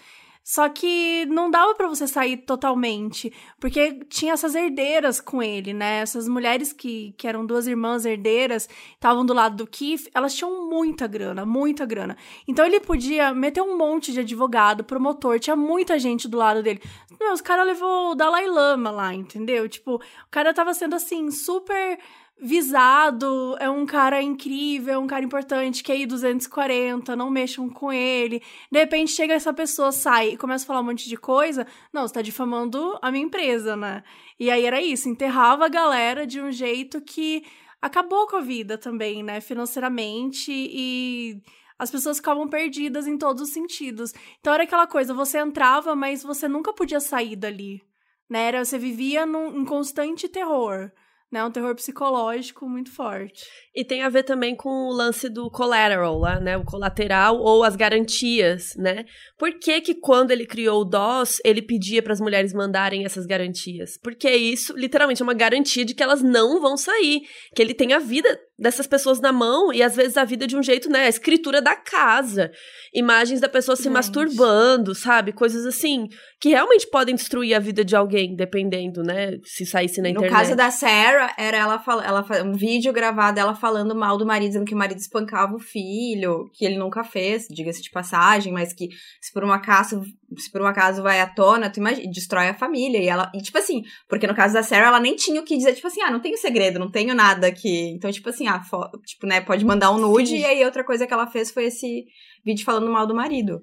Só 0.50 0.68
que 0.68 1.28
não 1.28 1.52
dava 1.52 1.76
pra 1.76 1.88
você 1.88 2.08
sair 2.08 2.38
totalmente, 2.38 3.32
porque 3.60 4.04
tinha 4.10 4.34
essas 4.34 4.56
herdeiras 4.56 5.22
com 5.22 5.44
ele, 5.44 5.74
né? 5.74 6.00
Essas 6.00 6.28
mulheres 6.28 6.74
que, 6.74 7.14
que 7.20 7.28
eram 7.28 7.46
duas 7.46 7.68
irmãs 7.68 8.04
herdeiras, 8.04 8.68
estavam 8.96 9.24
do 9.24 9.32
lado 9.32 9.58
do 9.58 9.68
Keith, 9.68 10.10
elas 10.12 10.34
tinham 10.34 10.68
muita 10.68 11.06
grana, 11.06 11.46
muita 11.46 11.86
grana. 11.86 12.18
Então 12.48 12.66
ele 12.66 12.80
podia 12.80 13.32
meter 13.32 13.62
um 13.62 13.78
monte 13.78 14.12
de 14.12 14.22
advogado, 14.22 14.84
promotor, 14.84 15.40
tinha 15.40 15.56
muita 15.56 16.00
gente 16.00 16.28
do 16.28 16.40
lado 16.40 16.64
dele. 16.64 16.82
Meu, 17.20 17.32
os 17.32 17.42
caras 17.42 17.68
levou 17.68 18.14
o 18.14 18.16
Dalai 18.16 18.48
Lama 18.48 18.90
lá, 18.90 19.14
entendeu? 19.14 19.70
Tipo, 19.70 19.98
o 19.98 20.32
cara 20.32 20.52
tava 20.52 20.74
sendo 20.74 20.96
assim, 20.96 21.30
super 21.30 22.00
visado, 22.42 23.58
é 23.60 23.70
um 23.70 23.86
cara 23.86 24.22
incrível, 24.22 24.94
é 24.94 24.98
um 24.98 25.08
cara 25.08 25.26
importante, 25.26 25.84
que 25.84 25.92
aí 25.92 26.06
240, 26.06 27.16
não 27.16 27.30
mexam 27.30 27.70
com 27.70 27.92
ele. 27.92 28.42
De 28.72 28.80
repente 28.80 29.12
chega 29.12 29.34
essa 29.34 29.54
pessoa, 29.54 29.92
sai 29.92 30.30
e 30.30 30.38
começa 30.38 30.64
a 30.64 30.68
falar 30.68 30.80
um 30.80 30.86
monte 30.86 31.10
de 31.10 31.18
coisa. 31.18 31.68
Não, 31.92 32.08
você 32.08 32.14
tá 32.14 32.22
difamando 32.22 32.98
a 33.02 33.12
minha 33.12 33.26
empresa, 33.26 33.76
né? 33.76 34.04
E 34.40 34.50
aí 34.50 34.66
era 34.66 34.82
isso, 34.82 35.10
enterrava 35.10 35.66
a 35.66 35.70
galera 35.70 36.26
de 36.26 36.40
um 36.40 36.52
jeito 36.52 37.02
que 37.02 37.44
acabou 37.82 38.26
com 38.28 38.38
a 38.38 38.42
vida 38.42 38.78
também, 38.78 39.22
né? 39.22 39.42
Financeiramente 39.42 40.52
e 40.52 41.42
as 41.78 41.92
pessoas 41.92 42.18
ficavam 42.18 42.48
perdidas 42.48 43.08
em 43.08 43.18
todos 43.18 43.44
os 43.44 43.54
sentidos. 43.54 44.14
Então 44.40 44.54
era 44.54 44.64
aquela 44.64 44.88
coisa, 44.88 45.14
você 45.14 45.40
entrava, 45.40 45.96
mas 45.96 46.24
você 46.24 46.48
nunca 46.48 46.74
podia 46.74 47.00
sair 47.00 47.36
dali, 47.36 47.82
né? 48.30 48.48
Era, 48.48 48.64
você 48.64 48.78
vivia 48.78 49.26
num, 49.26 49.62
em 49.62 49.66
constante 49.66 50.30
terror, 50.30 50.92
né? 51.32 51.44
Um 51.44 51.52
terror 51.52 51.76
psicológico 51.76 52.68
muito 52.68 52.92
forte. 52.92 53.46
E 53.80 53.86
tem 53.86 54.04
a 54.04 54.10
ver 54.10 54.24
também 54.24 54.58
com 54.58 54.90
o 54.90 54.92
lance 54.92 55.30
do 55.30 55.50
collateral 55.50 56.20
lá, 56.20 56.38
né? 56.38 56.58
O 56.58 56.66
colateral 56.66 57.38
ou 57.38 57.64
as 57.64 57.78
garantias, 57.78 58.76
né? 58.76 59.06
Por 59.38 59.58
que 59.58 59.80
que 59.80 59.96
quando 59.96 60.32
ele 60.32 60.46
criou 60.46 60.82
o 60.82 60.84
DOS, 60.84 61.40
ele 61.46 61.62
pedia 61.62 62.04
para 62.04 62.12
as 62.12 62.20
mulheres 62.20 62.52
mandarem 62.54 63.06
essas 63.06 63.26
garantias? 63.26 63.98
Porque 64.04 64.30
isso, 64.30 64.76
literalmente, 64.76 65.22
é 65.22 65.24
uma 65.24 65.34
garantia 65.34 65.86
de 65.86 65.94
que 65.94 66.04
elas 66.04 66.22
não 66.22 66.60
vão 66.60 66.76
sair, 66.76 67.22
que 67.56 67.62
ele 67.62 67.74
tem 67.74 67.94
a 67.94 68.00
vida 68.00 68.38
dessas 68.60 68.86
pessoas 68.86 69.22
na 69.22 69.32
mão 69.32 69.72
e 69.72 69.82
às 69.82 69.96
vezes 69.96 70.18
a 70.18 70.26
vida 70.26 70.46
de 70.46 70.58
um 70.58 70.62
jeito, 70.62 70.90
né? 70.90 71.06
A 71.06 71.10
escritura 71.10 71.62
da 71.62 71.78
casa, 71.78 72.52
imagens 72.94 73.40
da 73.40 73.48
pessoa 73.48 73.78
se 73.78 73.84
Gente. 73.84 73.94
masturbando, 73.94 74.94
sabe? 74.94 75.32
Coisas 75.32 75.66
assim 75.66 76.10
que 76.42 76.50
realmente 76.50 76.86
podem 76.88 77.16
destruir 77.16 77.54
a 77.54 77.60
vida 77.60 77.86
de 77.86 77.96
alguém, 77.96 78.36
dependendo, 78.36 79.04
né? 79.04 79.38
Se 79.46 79.66
saísse 79.66 80.02
na 80.02 80.10
No 80.10 80.16
internet. 80.16 80.32
caso 80.32 80.56
da 80.56 80.70
Sarah, 80.70 81.34
era 81.38 81.58
ela, 81.58 81.82
ela 82.06 82.26
um 82.44 82.54
vídeo 82.54 82.92
gravado 82.92 83.40
ela 83.40 83.56
falando 83.56 83.69
mal 83.96 84.18
do 84.18 84.26
marido, 84.26 84.50
dizendo 84.50 84.66
que 84.66 84.74
o 84.74 84.78
marido 84.78 84.98
espancava 84.98 85.56
o 85.56 85.60
filho, 85.60 86.50
que 86.54 86.66
ele 86.66 86.78
nunca 86.78 87.04
fez, 87.04 87.48
diga-se 87.50 87.82
de 87.82 87.90
passagem, 87.92 88.52
mas 88.52 88.74
que 88.74 88.90
se 89.22 89.32
por 89.32 89.44
um 89.44 89.52
acaso, 89.52 90.02
se 90.38 90.52
por 90.52 90.62
um 90.62 90.66
acaso 90.66 91.02
vai 91.02 91.22
à 91.22 91.28
tona, 91.28 91.70
tu 91.70 91.80
imagina, 91.80 92.12
destrói 92.12 92.48
a 92.48 92.54
família. 92.54 93.02
E 93.02 93.08
ela, 93.08 93.32
e 93.34 93.42
tipo 93.42 93.58
assim, 93.58 93.84
porque 94.08 94.28
no 94.28 94.36
caso 94.36 94.54
da 94.54 94.64
Sarah, 94.64 94.88
ela 94.88 95.00
nem 95.00 95.16
tinha 95.16 95.42
o 95.42 95.44
que 95.44 95.58
dizer, 95.58 95.74
tipo 95.74 95.88
assim, 95.88 96.02
ah, 96.02 96.12
não 96.12 96.20
tenho 96.20 96.38
segredo, 96.38 96.80
não 96.80 96.92
tenho 96.92 97.14
nada 97.16 97.52
que. 97.52 97.90
Então, 97.92 98.12
tipo 98.12 98.30
assim, 98.30 98.48
a 98.48 98.62
foto, 98.62 99.00
tipo, 99.02 99.26
né, 99.26 99.42
pode 99.42 99.66
mandar 99.66 99.92
um 99.92 99.98
nude, 99.98 100.30
Sim. 100.30 100.40
e 100.40 100.46
aí 100.46 100.66
outra 100.66 100.84
coisa 100.84 101.06
que 101.08 101.14
ela 101.14 101.28
fez 101.28 101.52
foi 101.52 101.66
esse 101.66 102.06
vídeo 102.46 102.66
falando 102.66 102.92
mal 102.92 103.06
do 103.06 103.16
marido. 103.16 103.62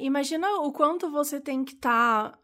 Imagina 0.00 0.48
o 0.62 0.72
quanto 0.72 1.10
você 1.10 1.40
tem 1.40 1.64
que 1.64 1.74
estar 1.74 2.30
tá 2.30 2.38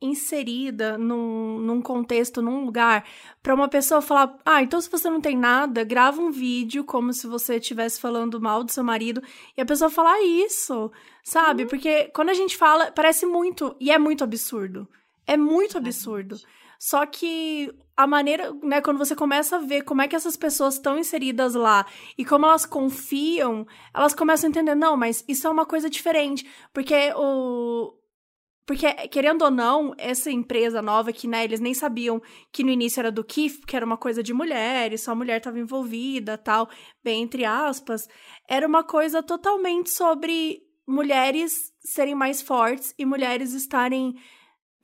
inserida 0.00 0.98
num, 0.98 1.58
num 1.58 1.80
contexto, 1.80 2.42
num 2.42 2.64
lugar, 2.64 3.04
para 3.42 3.54
uma 3.54 3.68
pessoa 3.68 4.02
falar: 4.02 4.36
Ah, 4.44 4.62
então 4.62 4.80
se 4.80 4.90
você 4.90 5.08
não 5.08 5.20
tem 5.20 5.36
nada, 5.36 5.84
grava 5.84 6.20
um 6.20 6.30
vídeo 6.30 6.84
como 6.84 7.12
se 7.12 7.26
você 7.26 7.56
estivesse 7.56 8.00
falando 8.00 8.40
mal 8.40 8.62
do 8.62 8.72
seu 8.72 8.84
marido, 8.84 9.22
e 9.56 9.60
a 9.60 9.66
pessoa 9.66 9.90
falar 9.90 10.22
isso, 10.22 10.90
sabe? 11.22 11.62
Uhum. 11.62 11.68
Porque 11.68 12.10
quando 12.14 12.30
a 12.30 12.34
gente 12.34 12.56
fala, 12.56 12.92
parece 12.92 13.26
muito, 13.26 13.74
e 13.80 13.90
é 13.90 13.98
muito 13.98 14.22
absurdo. 14.22 14.88
É 15.26 15.36
muito 15.36 15.76
absurdo. 15.76 16.36
Só 16.78 17.04
que 17.06 17.72
a 17.96 18.06
maneira, 18.06 18.52
né, 18.62 18.80
quando 18.80 18.98
você 18.98 19.16
começa 19.16 19.56
a 19.56 19.60
ver 19.60 19.82
como 19.82 20.02
é 20.02 20.08
que 20.08 20.14
essas 20.14 20.36
pessoas 20.36 20.74
estão 20.74 20.98
inseridas 20.98 21.54
lá 21.54 21.86
e 22.16 22.24
como 22.24 22.44
elas 22.44 22.66
confiam, 22.66 23.66
elas 23.94 24.14
começam 24.14 24.46
a 24.46 24.50
entender, 24.50 24.74
não, 24.74 24.96
mas 24.96 25.24
isso 25.26 25.46
é 25.46 25.50
uma 25.50 25.64
coisa 25.64 25.88
diferente, 25.88 26.46
porque 26.72 27.12
o 27.16 27.94
porque, 28.66 28.92
querendo 29.08 29.42
ou 29.42 29.50
não, 29.50 29.94
essa 29.96 30.28
empresa 30.28 30.82
nova 30.82 31.12
que, 31.12 31.28
né, 31.28 31.44
eles 31.44 31.60
nem 31.60 31.72
sabiam 31.72 32.20
que 32.52 32.64
no 32.64 32.70
início 32.70 32.98
era 32.98 33.12
do 33.12 33.22
Kif, 33.22 33.64
que 33.64 33.76
era 33.76 33.86
uma 33.86 33.96
coisa 33.96 34.24
de 34.24 34.34
mulheres, 34.34 35.02
só 35.02 35.12
a 35.12 35.14
mulher 35.14 35.38
estava 35.38 35.60
envolvida, 35.60 36.36
tal, 36.36 36.68
bem 37.02 37.22
entre 37.22 37.44
aspas, 37.44 38.08
era 38.48 38.66
uma 38.66 38.82
coisa 38.82 39.22
totalmente 39.22 39.90
sobre 39.90 40.60
mulheres 40.86 41.72
serem 41.80 42.16
mais 42.16 42.42
fortes 42.42 42.92
e 42.98 43.06
mulheres 43.06 43.52
estarem 43.52 44.14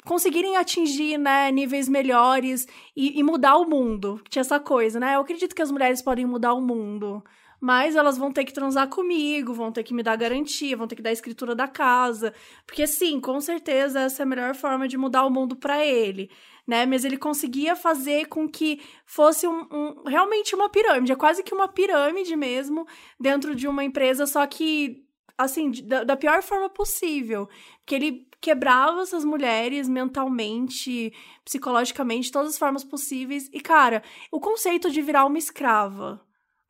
conseguirem 0.04 0.56
atingir 0.56 1.16
né, 1.16 1.50
níveis 1.52 1.88
melhores 1.88 2.66
e, 2.96 3.18
e, 3.18 3.22
mudar 3.22 3.56
o 3.56 3.68
mundo. 3.68 4.20
Tinha 4.28 4.40
essa 4.40 4.58
coisa, 4.58 4.98
né? 4.98 5.14
Eu 5.14 5.20
acredito 5.20 5.54
que 5.54 5.62
as 5.62 5.70
mulheres 5.70 6.02
podem 6.02 6.26
mudar 6.26 6.54
o 6.54 6.60
mundo. 6.60 7.22
Mas 7.64 7.94
elas 7.94 8.18
vão 8.18 8.32
ter 8.32 8.44
que 8.44 8.52
transar 8.52 8.88
comigo, 8.88 9.54
vão 9.54 9.70
ter 9.70 9.84
que 9.84 9.94
me 9.94 10.02
dar 10.02 10.16
garantia, 10.16 10.76
vão 10.76 10.88
ter 10.88 10.96
que 10.96 11.02
dar 11.02 11.10
a 11.10 11.12
escritura 11.12 11.54
da 11.54 11.68
casa. 11.68 12.34
Porque, 12.66 12.88
sim, 12.88 13.20
com 13.20 13.40
certeza 13.40 14.00
essa 14.00 14.22
é 14.22 14.24
a 14.24 14.26
melhor 14.26 14.52
forma 14.56 14.88
de 14.88 14.98
mudar 14.98 15.24
o 15.24 15.30
mundo 15.30 15.54
para 15.54 15.86
ele. 15.86 16.28
Né? 16.66 16.84
Mas 16.86 17.04
ele 17.04 17.16
conseguia 17.16 17.76
fazer 17.76 18.26
com 18.26 18.48
que 18.48 18.82
fosse 19.06 19.46
um, 19.46 19.60
um, 19.70 20.02
realmente 20.08 20.56
uma 20.56 20.68
pirâmide, 20.68 21.12
é 21.12 21.16
quase 21.16 21.44
que 21.44 21.54
uma 21.54 21.68
pirâmide 21.68 22.34
mesmo 22.34 22.84
dentro 23.18 23.54
de 23.54 23.68
uma 23.68 23.84
empresa, 23.84 24.26
só 24.26 24.44
que 24.44 25.06
assim, 25.38 25.70
da, 25.84 26.02
da 26.02 26.16
pior 26.16 26.42
forma 26.42 26.68
possível. 26.68 27.48
Que 27.86 27.94
ele 27.94 28.28
quebrava 28.40 29.02
essas 29.02 29.24
mulheres 29.24 29.88
mentalmente, 29.88 31.14
psicologicamente, 31.44 32.32
todas 32.32 32.50
as 32.54 32.58
formas 32.58 32.82
possíveis. 32.82 33.48
E, 33.52 33.60
cara, 33.60 34.02
o 34.32 34.40
conceito 34.40 34.90
de 34.90 35.00
virar 35.00 35.26
uma 35.26 35.38
escrava. 35.38 36.20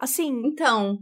Assim. 0.03 0.43
Então. 0.45 0.99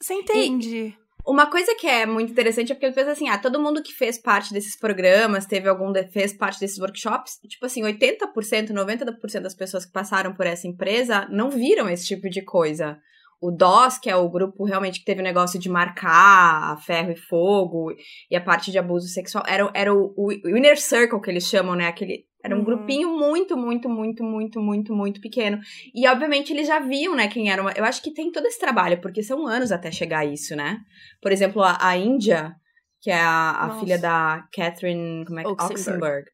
Você 0.00 0.14
entende? 0.14 0.76
E... 0.76 1.02
Uma 1.24 1.48
coisa 1.48 1.74
que 1.76 1.86
é 1.86 2.04
muito 2.04 2.32
interessante 2.32 2.72
é 2.72 2.74
porque 2.74 2.88
depois 2.88 3.06
assim, 3.06 3.28
ah, 3.28 3.38
todo 3.38 3.60
mundo 3.60 3.82
que 3.82 3.92
fez 3.92 4.20
parte 4.20 4.52
desses 4.52 4.76
programas, 4.76 5.46
teve 5.46 5.68
algum 5.68 5.92
fez 6.10 6.36
parte 6.36 6.58
desses 6.58 6.78
workshops, 6.78 7.38
tipo 7.48 7.64
assim, 7.64 7.82
80%, 7.82 8.72
90% 8.72 9.40
das 9.40 9.54
pessoas 9.54 9.86
que 9.86 9.92
passaram 9.92 10.34
por 10.34 10.46
essa 10.46 10.66
empresa 10.66 11.28
não 11.30 11.48
viram 11.48 11.88
esse 11.88 12.06
tipo 12.06 12.28
de 12.28 12.42
coisa 12.42 13.00
o 13.42 13.50
DOS, 13.50 13.98
que 13.98 14.08
é 14.08 14.14
o 14.14 14.30
grupo 14.30 14.64
realmente 14.64 15.00
que 15.00 15.04
teve 15.04 15.20
o 15.20 15.24
negócio 15.24 15.58
de 15.58 15.68
marcar 15.68 16.80
ferro 16.86 17.10
e 17.10 17.16
fogo, 17.16 17.92
e 18.30 18.36
a 18.36 18.40
parte 18.40 18.70
de 18.70 18.78
abuso 18.78 19.08
sexual, 19.08 19.42
era, 19.48 19.68
era 19.74 19.92
o, 19.92 20.14
o, 20.16 20.28
o 20.28 20.56
Inner 20.56 20.80
Circle 20.80 21.20
que 21.20 21.28
eles 21.28 21.48
chamam, 21.48 21.74
né? 21.74 21.88
Aquele, 21.88 22.24
era 22.42 22.54
um 22.54 22.58
uhum. 22.58 22.64
grupinho 22.64 23.16
muito, 23.16 23.56
muito, 23.56 23.88
muito, 23.88 24.24
muito, 24.24 24.60
muito, 24.60 24.94
muito 24.94 25.20
pequeno. 25.20 25.60
E, 25.94 26.08
obviamente, 26.08 26.52
eles 26.52 26.66
já 26.66 26.80
viam, 26.80 27.14
né, 27.14 27.28
quem 27.28 27.50
era 27.50 27.62
uma... 27.62 27.72
Eu 27.72 27.84
acho 27.84 28.02
que 28.02 28.12
tem 28.12 28.32
todo 28.32 28.46
esse 28.46 28.58
trabalho, 28.58 29.00
porque 29.00 29.22
são 29.22 29.46
anos 29.46 29.70
até 29.70 29.90
chegar 29.92 30.20
a 30.20 30.24
isso, 30.24 30.56
né? 30.56 30.80
Por 31.20 31.30
exemplo, 31.30 31.62
a, 31.62 31.78
a 31.80 31.96
Índia, 31.96 32.54
que 33.00 33.10
é 33.10 33.20
a, 33.20 33.50
a 33.50 33.78
filha 33.78 33.98
da 33.98 34.44
Catherine 34.52 35.24
como 35.24 35.38
é, 35.38 35.46
Oxenberg. 35.46 35.80
Oxenberg. 35.80 36.24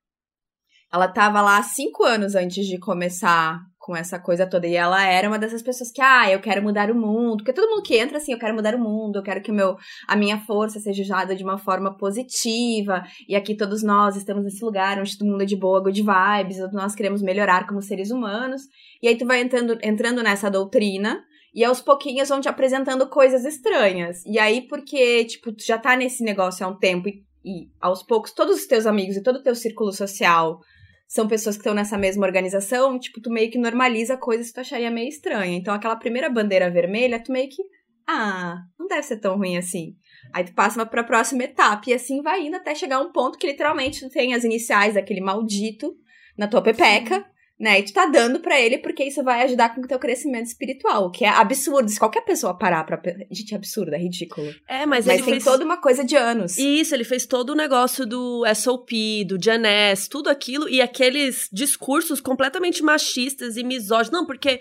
Ela 0.90 1.08
tava 1.08 1.42
lá 1.42 1.62
cinco 1.62 2.04
anos 2.04 2.34
antes 2.34 2.66
de 2.66 2.78
começar 2.78 3.60
com 3.88 3.96
essa 3.96 4.18
coisa 4.18 4.46
toda. 4.46 4.66
E 4.66 4.74
ela 4.74 5.02
era 5.02 5.26
uma 5.26 5.38
dessas 5.38 5.62
pessoas 5.62 5.90
que, 5.90 6.02
ah, 6.02 6.30
eu 6.30 6.40
quero 6.40 6.62
mudar 6.62 6.90
o 6.90 6.94
mundo. 6.94 7.38
Porque 7.38 7.54
todo 7.54 7.70
mundo 7.70 7.82
que 7.82 7.96
entra 7.96 8.18
assim, 8.18 8.32
eu 8.34 8.38
quero 8.38 8.54
mudar 8.54 8.74
o 8.74 8.78
mundo, 8.78 9.18
eu 9.18 9.22
quero 9.22 9.40
que 9.40 9.50
meu, 9.50 9.78
a 10.06 10.14
minha 10.14 10.38
força 10.40 10.78
seja 10.78 11.02
usada 11.02 11.34
de 11.34 11.42
uma 11.42 11.56
forma 11.56 11.96
positiva. 11.96 13.02
E 13.26 13.34
aqui 13.34 13.56
todos 13.56 13.82
nós 13.82 14.14
estamos 14.14 14.44
nesse 14.44 14.62
lugar 14.62 15.00
onde 15.00 15.16
todo 15.16 15.26
mundo 15.26 15.42
é 15.42 15.46
de 15.46 15.56
boa, 15.56 15.80
good 15.80 16.02
vibes, 16.02 16.58
nós 16.70 16.94
queremos 16.94 17.22
melhorar 17.22 17.66
como 17.66 17.80
seres 17.80 18.10
humanos. 18.10 18.60
E 19.02 19.08
aí 19.08 19.16
tu 19.16 19.24
vai 19.24 19.40
entrando, 19.40 19.78
entrando 19.82 20.22
nessa 20.22 20.50
doutrina. 20.50 21.24
E 21.54 21.64
aos 21.64 21.80
pouquinhos 21.80 22.28
vão 22.28 22.42
te 22.42 22.48
apresentando 22.50 23.08
coisas 23.08 23.46
estranhas. 23.46 24.22
E 24.26 24.38
aí, 24.38 24.68
porque, 24.68 25.24
tipo, 25.24 25.50
tu 25.50 25.64
já 25.64 25.78
tá 25.78 25.96
nesse 25.96 26.22
negócio 26.22 26.64
há 26.64 26.68
um 26.68 26.76
tempo 26.76 27.08
e, 27.08 27.24
e 27.42 27.70
aos 27.80 28.02
poucos 28.02 28.32
todos 28.32 28.58
os 28.58 28.66
teus 28.66 28.84
amigos 28.84 29.16
e 29.16 29.22
todo 29.22 29.36
o 29.36 29.42
teu 29.42 29.54
círculo 29.54 29.90
social 29.92 30.60
são 31.08 31.26
pessoas 31.26 31.56
que 31.56 31.62
estão 31.62 31.74
nessa 31.74 31.96
mesma 31.96 32.26
organização, 32.26 32.98
tipo, 32.98 33.20
tu 33.20 33.30
meio 33.30 33.50
que 33.50 33.58
normaliza 33.58 34.16
coisas 34.16 34.48
que 34.48 34.54
tu 34.54 34.60
acharia 34.60 34.90
meio 34.90 35.08
estranha. 35.08 35.56
Então, 35.56 35.74
aquela 35.74 35.96
primeira 35.96 36.28
bandeira 36.28 36.70
vermelha, 36.70 37.22
tu 37.22 37.32
meio 37.32 37.48
que, 37.48 37.62
ah, 38.06 38.58
não 38.78 38.86
deve 38.86 39.02
ser 39.02 39.16
tão 39.16 39.36
ruim 39.38 39.56
assim. 39.56 39.96
Aí 40.34 40.44
tu 40.44 40.52
passa 40.52 40.84
pra 40.84 41.02
próxima 41.02 41.44
etapa, 41.44 41.88
e 41.88 41.94
assim 41.94 42.20
vai 42.22 42.46
indo 42.46 42.56
até 42.56 42.74
chegar 42.74 43.00
um 43.00 43.10
ponto 43.10 43.38
que 43.38 43.46
literalmente 43.46 44.00
tu 44.00 44.10
tem 44.10 44.34
as 44.34 44.44
iniciais 44.44 44.94
daquele 44.94 45.22
maldito 45.22 45.96
na 46.36 46.46
tua 46.46 46.62
pepeca. 46.62 47.16
Sim 47.20 47.37
né? 47.58 47.80
E 47.80 47.82
tu 47.82 47.92
tá 47.92 48.06
dando 48.06 48.40
para 48.40 48.60
ele 48.60 48.78
porque 48.78 49.04
isso 49.04 49.22
vai 49.22 49.42
ajudar 49.42 49.74
com 49.74 49.80
o 49.80 49.86
teu 49.86 49.98
crescimento 49.98 50.46
espiritual, 50.46 51.06
o 51.06 51.10
que 51.10 51.24
é 51.24 51.28
absurdo. 51.28 51.88
Se 51.88 51.98
qualquer 51.98 52.20
pessoa 52.22 52.56
parar 52.56 52.84
pra. 52.84 53.00
Gente, 53.30 53.52
é 53.52 53.56
absurdo, 53.56 53.94
é 53.94 53.98
ridículo. 53.98 54.54
É, 54.68 54.86
mas, 54.86 55.06
mas 55.06 55.16
ele 55.16 55.22
tem 55.24 55.34
fez... 55.34 55.44
toda 55.44 55.64
uma 55.64 55.76
coisa 55.76 56.04
de 56.04 56.16
anos. 56.16 56.56
Isso, 56.56 56.94
ele 56.94 57.04
fez 57.04 57.26
todo 57.26 57.50
o 57.50 57.56
negócio 57.56 58.06
do 58.06 58.44
SOP, 58.54 59.24
do 59.26 59.42
Janess, 59.42 60.06
tudo 60.08 60.30
aquilo, 60.30 60.68
e 60.68 60.80
aqueles 60.80 61.48
discursos 61.52 62.20
completamente 62.20 62.82
machistas 62.82 63.56
e 63.56 63.64
misóginos. 63.64 64.10
Não, 64.10 64.26
porque 64.26 64.60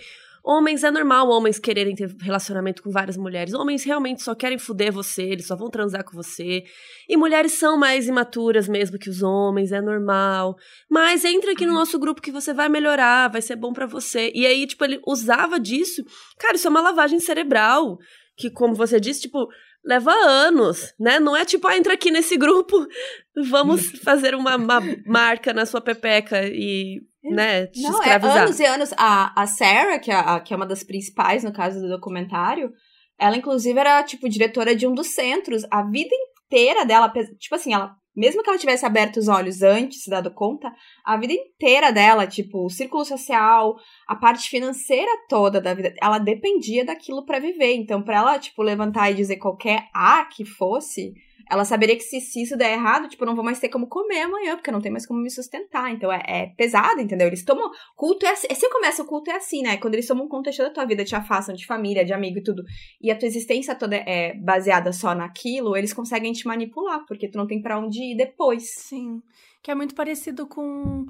Homens 0.49 0.81
é 0.85 0.89
normal 0.89 1.27
homens 1.27 1.59
quererem 1.59 1.93
ter 1.93 2.09
relacionamento 2.21 2.81
com 2.81 2.89
várias 2.89 3.17
mulheres. 3.17 3.53
Homens 3.53 3.83
realmente 3.83 4.23
só 4.23 4.33
querem 4.33 4.57
fuder 4.57 4.93
você, 4.93 5.23
eles 5.23 5.45
só 5.45 5.57
vão 5.57 5.69
transar 5.69 6.05
com 6.05 6.15
você. 6.15 6.63
E 7.09 7.17
mulheres 7.17 7.51
são 7.51 7.77
mais 7.77 8.07
imaturas 8.07 8.65
mesmo 8.65 8.97
que 8.97 9.09
os 9.09 9.21
homens, 9.21 9.73
é 9.73 9.81
normal. 9.81 10.55
Mas 10.89 11.25
entra 11.25 11.51
aqui 11.51 11.65
no 11.65 11.73
nosso 11.73 11.99
grupo 11.99 12.21
que 12.21 12.31
você 12.31 12.53
vai 12.53 12.69
melhorar, 12.69 13.29
vai 13.29 13.41
ser 13.41 13.57
bom 13.57 13.73
para 13.73 13.85
você. 13.85 14.31
E 14.33 14.45
aí, 14.45 14.65
tipo, 14.65 14.85
ele 14.85 15.01
usava 15.05 15.59
disso. 15.59 16.01
Cara, 16.39 16.55
isso 16.55 16.65
é 16.65 16.69
uma 16.69 16.79
lavagem 16.79 17.19
cerebral. 17.19 17.97
Que, 18.37 18.49
como 18.49 18.73
você 18.73 19.01
disse, 19.01 19.23
tipo, 19.23 19.49
leva 19.83 20.13
anos, 20.13 20.93
né? 20.97 21.19
Não 21.19 21.35
é 21.35 21.43
tipo, 21.43 21.67
ah, 21.67 21.75
entra 21.75 21.95
aqui 21.95 22.09
nesse 22.09 22.37
grupo, 22.37 22.87
vamos 23.49 23.89
fazer 23.99 24.33
uma, 24.33 24.55
uma 24.55 24.79
marca 25.05 25.53
na 25.53 25.65
sua 25.65 25.81
pepeca 25.81 26.47
e 26.47 27.01
né, 27.35 27.67
te 27.67 27.81
Não, 27.81 27.91
escravizar. 27.91 28.37
É 28.37 28.41
anos 28.41 28.59
e 28.59 28.65
anos. 28.65 28.93
A, 28.97 29.41
a 29.41 29.47
Sarah, 29.47 29.99
que 29.99 30.11
é, 30.11 30.15
a, 30.15 30.39
que 30.39 30.53
é 30.53 30.57
uma 30.57 30.65
das 30.65 30.83
principais, 30.83 31.43
no 31.43 31.53
caso 31.53 31.79
do 31.79 31.89
documentário, 31.89 32.71
ela, 33.19 33.37
inclusive, 33.37 33.79
era, 33.79 34.03
tipo, 34.03 34.29
diretora 34.29 34.75
de 34.75 34.87
um 34.87 34.93
dos 34.93 35.13
centros. 35.13 35.63
A 35.71 35.83
vida 35.83 36.15
inteira 36.45 36.85
dela, 36.85 37.11
tipo 37.39 37.55
assim, 37.55 37.73
ela 37.73 37.95
mesmo 38.17 38.41
que 38.41 38.49
ela 38.49 38.57
tivesse 38.57 38.83
aberto 38.83 39.17
os 39.17 39.27
olhos 39.27 39.61
antes, 39.61 40.01
se 40.01 40.09
dado 40.09 40.31
conta, 40.31 40.73
a 41.05 41.15
vida 41.17 41.33
inteira 41.33 41.91
dela, 41.91 42.25
tipo, 42.25 42.65
o 42.65 42.69
círculo 42.69 43.05
social, 43.05 43.75
a 44.07 44.15
parte 44.15 44.49
financeira 44.49 45.11
toda 45.29 45.61
da 45.61 45.75
vida, 45.75 45.93
ela 46.01 46.17
dependia 46.17 46.83
daquilo 46.83 47.23
para 47.27 47.37
viver. 47.37 47.75
Então, 47.75 48.01
para 48.01 48.17
ela, 48.17 48.39
tipo, 48.39 48.63
levantar 48.63 49.11
e 49.11 49.13
dizer 49.13 49.37
qualquer 49.37 49.87
A 49.93 50.25
que 50.25 50.43
fosse, 50.43 51.13
ela 51.49 51.65
saberia 51.65 51.95
que 51.95 52.03
se, 52.03 52.19
se 52.19 52.41
isso 52.41 52.57
der 52.57 52.73
errado, 52.73 53.07
tipo, 53.07 53.23
eu 53.23 53.27
não 53.27 53.35
vou 53.35 53.43
mais 53.43 53.59
ter 53.59 53.69
como 53.69 53.87
comer 53.87 54.21
amanhã, 54.21 54.55
porque 54.55 54.69
eu 54.69 54.73
não 54.73 54.81
tenho 54.81 54.93
mais 54.93 55.05
como 55.05 55.21
me 55.21 55.29
sustentar. 55.29 55.91
Então 55.91 56.11
é, 56.11 56.21
é 56.27 56.45
pesado, 56.57 57.01
entendeu? 57.01 57.27
Eles 57.27 57.43
tomam. 57.43 57.69
Culto 57.95 58.25
é 58.25 58.29
assim. 58.29 58.47
Assim 58.49 58.69
começa 58.69 59.01
o 59.01 59.05
culto 59.05 59.31
é 59.31 59.35
assim, 59.35 59.61
né? 59.61 59.77
Quando 59.77 59.93
eles 59.93 60.07
tomam 60.07 60.27
conta 60.27 60.51
da 60.51 60.69
tua 60.69 60.85
vida, 60.85 61.05
te 61.05 61.15
afastam 61.15 61.55
de 61.55 61.65
família, 61.65 62.05
de 62.05 62.13
amigo 62.13 62.39
e 62.39 62.43
tudo. 62.43 62.63
E 63.01 63.11
a 63.11 63.17
tua 63.17 63.27
existência 63.27 63.75
toda 63.75 63.95
é 63.95 64.33
baseada 64.35 64.91
só 64.91 65.15
naquilo, 65.15 65.75
eles 65.75 65.93
conseguem 65.93 66.33
te 66.33 66.45
manipular, 66.47 67.05
porque 67.05 67.29
tu 67.29 67.37
não 67.37 67.47
tem 67.47 67.61
para 67.61 67.79
onde 67.79 68.01
ir 68.01 68.17
depois. 68.17 68.69
Sim. 68.75 69.21
Que 69.61 69.71
é 69.71 69.75
muito 69.75 69.95
parecido 69.95 70.47
com 70.47 71.05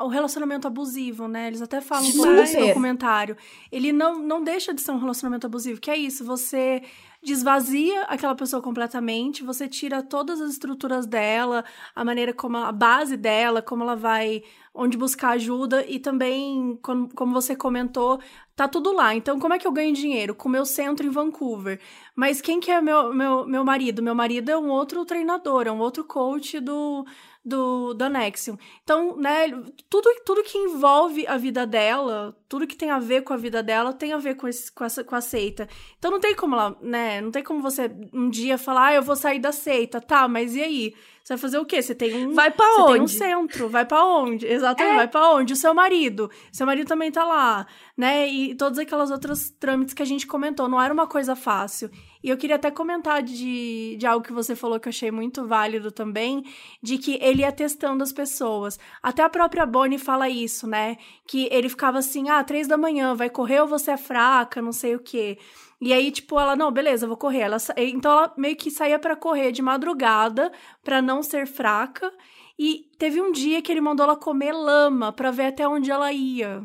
o 0.00 0.08
relacionamento 0.08 0.66
abusivo, 0.66 1.26
né? 1.26 1.46
Eles 1.46 1.62
até 1.62 1.80
falam 1.80 2.10
pouco 2.12 2.32
nesse 2.32 2.58
documentário. 2.58 3.36
Ele 3.72 3.92
não, 3.92 4.18
não 4.18 4.44
deixa 4.44 4.74
de 4.74 4.80
ser 4.80 4.92
um 4.92 4.98
relacionamento 4.98 5.46
abusivo, 5.46 5.80
que 5.80 5.90
é 5.90 5.96
isso, 5.96 6.24
você 6.24 6.82
desvazia 7.22 8.02
aquela 8.02 8.34
pessoa 8.34 8.62
completamente, 8.62 9.42
você 9.42 9.66
tira 9.66 10.02
todas 10.02 10.40
as 10.40 10.52
estruturas 10.52 11.06
dela, 11.06 11.64
a 11.94 12.04
maneira 12.04 12.32
como 12.32 12.56
a 12.56 12.70
base 12.70 13.16
dela, 13.16 13.60
como 13.60 13.82
ela 13.82 13.96
vai, 13.96 14.44
onde 14.72 14.96
buscar 14.96 15.30
ajuda 15.30 15.84
e 15.88 15.98
também, 15.98 16.78
como, 16.82 17.08
como 17.14 17.32
você 17.32 17.56
comentou, 17.56 18.20
tá 18.54 18.68
tudo 18.68 18.92
lá. 18.92 19.14
Então, 19.14 19.40
como 19.40 19.54
é 19.54 19.58
que 19.58 19.66
eu 19.66 19.72
ganho 19.72 19.94
dinheiro? 19.94 20.34
Com 20.34 20.48
o 20.48 20.52
meu 20.52 20.64
centro 20.64 21.06
em 21.06 21.10
Vancouver. 21.10 21.80
Mas 22.14 22.40
quem 22.40 22.60
que 22.60 22.70
é 22.70 22.80
meu, 22.80 23.12
meu, 23.12 23.46
meu 23.46 23.64
marido? 23.64 24.02
Meu 24.02 24.14
marido 24.14 24.50
é 24.50 24.56
um 24.56 24.68
outro 24.68 25.04
treinador, 25.04 25.66
é 25.66 25.72
um 25.72 25.80
outro 25.80 26.04
coach 26.04 26.60
do, 26.60 27.04
do, 27.46 27.94
do 27.94 28.02
Anexium. 28.02 28.58
Então, 28.82 29.16
né, 29.16 29.48
tudo, 29.88 30.10
tudo 30.24 30.42
que 30.42 30.58
envolve 30.58 31.24
a 31.28 31.36
vida 31.36 31.64
dela, 31.64 32.36
tudo 32.48 32.66
que 32.66 32.74
tem 32.76 32.90
a 32.90 32.98
ver 32.98 33.22
com 33.22 33.32
a 33.32 33.36
vida 33.36 33.62
dela, 33.62 33.92
tem 33.92 34.12
a 34.12 34.18
ver 34.18 34.34
com, 34.34 34.48
esse, 34.48 34.70
com, 34.72 34.84
essa, 34.84 35.04
com 35.04 35.14
a 35.14 35.20
seita. 35.20 35.68
Então, 35.96 36.10
não 36.10 36.18
tem 36.18 36.34
como 36.34 36.56
ela, 36.56 36.76
né, 36.82 37.20
não 37.20 37.30
tem 37.30 37.44
como 37.44 37.62
você 37.62 37.88
um 38.12 38.28
dia 38.28 38.58
falar, 38.58 38.86
ah, 38.86 38.94
eu 38.94 39.02
vou 39.02 39.14
sair 39.14 39.38
da 39.38 39.52
seita, 39.52 40.00
tá, 40.00 40.26
mas 40.26 40.56
e 40.56 40.62
aí? 40.62 40.94
Você 41.26 41.32
vai 41.32 41.38
fazer 41.38 41.58
o 41.58 41.66
quê? 41.66 41.82
Você 41.82 41.92
tem 41.92 42.24
um. 42.24 42.34
Vai 42.34 42.52
pra 42.52 42.64
você 42.64 42.80
onde? 42.82 42.92
Tem 42.92 43.02
um 43.02 43.08
centro. 43.08 43.68
Vai 43.68 43.84
pra 43.84 44.04
onde? 44.04 44.46
Exatamente, 44.46 44.92
é. 44.92 44.96
vai 44.96 45.08
pra 45.08 45.30
onde? 45.32 45.54
O 45.54 45.56
seu 45.56 45.74
marido. 45.74 46.30
Seu 46.52 46.64
marido 46.64 46.86
também 46.86 47.10
tá 47.10 47.24
lá, 47.24 47.66
né? 47.96 48.28
E 48.28 48.54
todas 48.54 48.78
aquelas 48.78 49.10
outras 49.10 49.50
trâmites 49.50 49.92
que 49.92 50.02
a 50.02 50.06
gente 50.06 50.24
comentou. 50.24 50.68
Não 50.68 50.80
era 50.80 50.94
uma 50.94 51.08
coisa 51.08 51.34
fácil. 51.34 51.90
E 52.22 52.30
eu 52.30 52.36
queria 52.36 52.54
até 52.54 52.70
comentar 52.70 53.24
de, 53.24 53.96
de 53.98 54.06
algo 54.06 54.24
que 54.24 54.32
você 54.32 54.54
falou 54.54 54.78
que 54.78 54.86
eu 54.86 54.90
achei 54.90 55.10
muito 55.10 55.44
válido 55.44 55.90
também, 55.90 56.44
de 56.80 56.96
que 56.96 57.18
ele 57.20 57.42
ia 57.42 57.50
testando 57.50 58.04
as 58.04 58.12
pessoas. 58.12 58.78
Até 59.02 59.24
a 59.24 59.28
própria 59.28 59.66
Bonnie 59.66 59.98
fala 59.98 60.28
isso, 60.28 60.68
né? 60.68 60.96
Que 61.26 61.48
ele 61.50 61.68
ficava 61.68 61.98
assim, 61.98 62.28
ah, 62.28 62.44
três 62.44 62.68
da 62.68 62.76
manhã, 62.76 63.16
vai 63.16 63.28
correr 63.28 63.60
ou 63.60 63.66
você 63.66 63.90
é 63.90 63.96
fraca, 63.96 64.62
não 64.62 64.72
sei 64.72 64.94
o 64.94 65.00
quê. 65.00 65.38
E 65.80 65.92
aí, 65.92 66.10
tipo, 66.10 66.38
ela, 66.40 66.56
não, 66.56 66.72
beleza, 66.72 67.06
vou 67.06 67.16
correr. 67.16 67.40
Ela, 67.40 67.58
então 67.76 68.10
ela 68.12 68.34
meio 68.36 68.56
que 68.56 68.70
saía 68.70 68.98
para 68.98 69.14
correr 69.14 69.52
de 69.52 69.60
madrugada 69.60 70.50
para 70.82 71.02
não 71.02 71.22
ser 71.22 71.46
fraca. 71.46 72.12
E 72.58 72.90
teve 72.98 73.20
um 73.20 73.30
dia 73.30 73.60
que 73.60 73.70
ele 73.70 73.82
mandou 73.82 74.04
ela 74.04 74.16
comer 74.16 74.52
lama 74.52 75.12
para 75.12 75.30
ver 75.30 75.46
até 75.46 75.68
onde 75.68 75.90
ela 75.90 76.10
ia. 76.12 76.62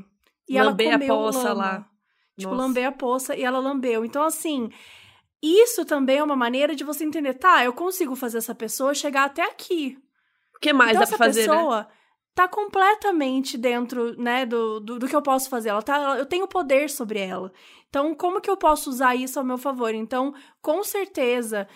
E 0.48 0.62
lamber 0.62 0.88
ela 0.88 1.00
comeu 1.00 1.14
a 1.14 1.18
poça 1.18 1.54
lama. 1.54 1.54
lá. 1.54 1.90
Tipo, 2.38 2.52
Nossa. 2.52 2.64
lamber 2.64 2.88
a 2.88 2.92
poça 2.92 3.36
e 3.36 3.44
ela 3.44 3.60
lambeu. 3.60 4.06
Então, 4.06 4.24
assim, 4.24 4.70
isso 5.42 5.84
também 5.84 6.18
é 6.18 6.24
uma 6.24 6.36
maneira 6.36 6.76
de 6.76 6.84
você 6.84 7.04
entender, 7.04 7.34
tá, 7.34 7.64
eu 7.66 7.74
consigo 7.74 8.16
fazer 8.16 8.38
essa 8.38 8.56
pessoa 8.56 8.94
chegar 8.94 9.26
até 9.26 9.44
aqui. 9.44 9.98
O 10.56 10.60
que 10.60 10.72
mais 10.72 10.92
então, 10.92 11.00
dá 11.02 11.04
essa 11.04 11.18
pra 11.18 11.26
fazer, 11.26 11.48
né? 11.48 11.54
pessoa 11.54 11.88
tá 12.34 12.48
completamente 12.48 13.58
dentro, 13.58 14.16
né, 14.18 14.46
do, 14.46 14.80
do, 14.80 15.00
do 15.00 15.08
que 15.08 15.16
eu 15.16 15.22
posso 15.22 15.50
fazer. 15.50 15.70
Ela 15.70 15.82
tá, 15.82 16.18
eu 16.18 16.26
tenho 16.26 16.48
poder 16.48 16.90
sobre 16.90 17.20
ela. 17.20 17.52
Então, 17.92 18.16
como 18.16 18.40
que 18.40 18.50
eu 18.50 18.56
posso 18.56 18.90
usar 18.90 19.18
isso 19.18 19.38
ao 19.38 19.44
meu 19.44 19.58
favor? 19.58 19.94
Então, 19.94 20.34
com 20.62 20.82
certeza, 20.82 21.68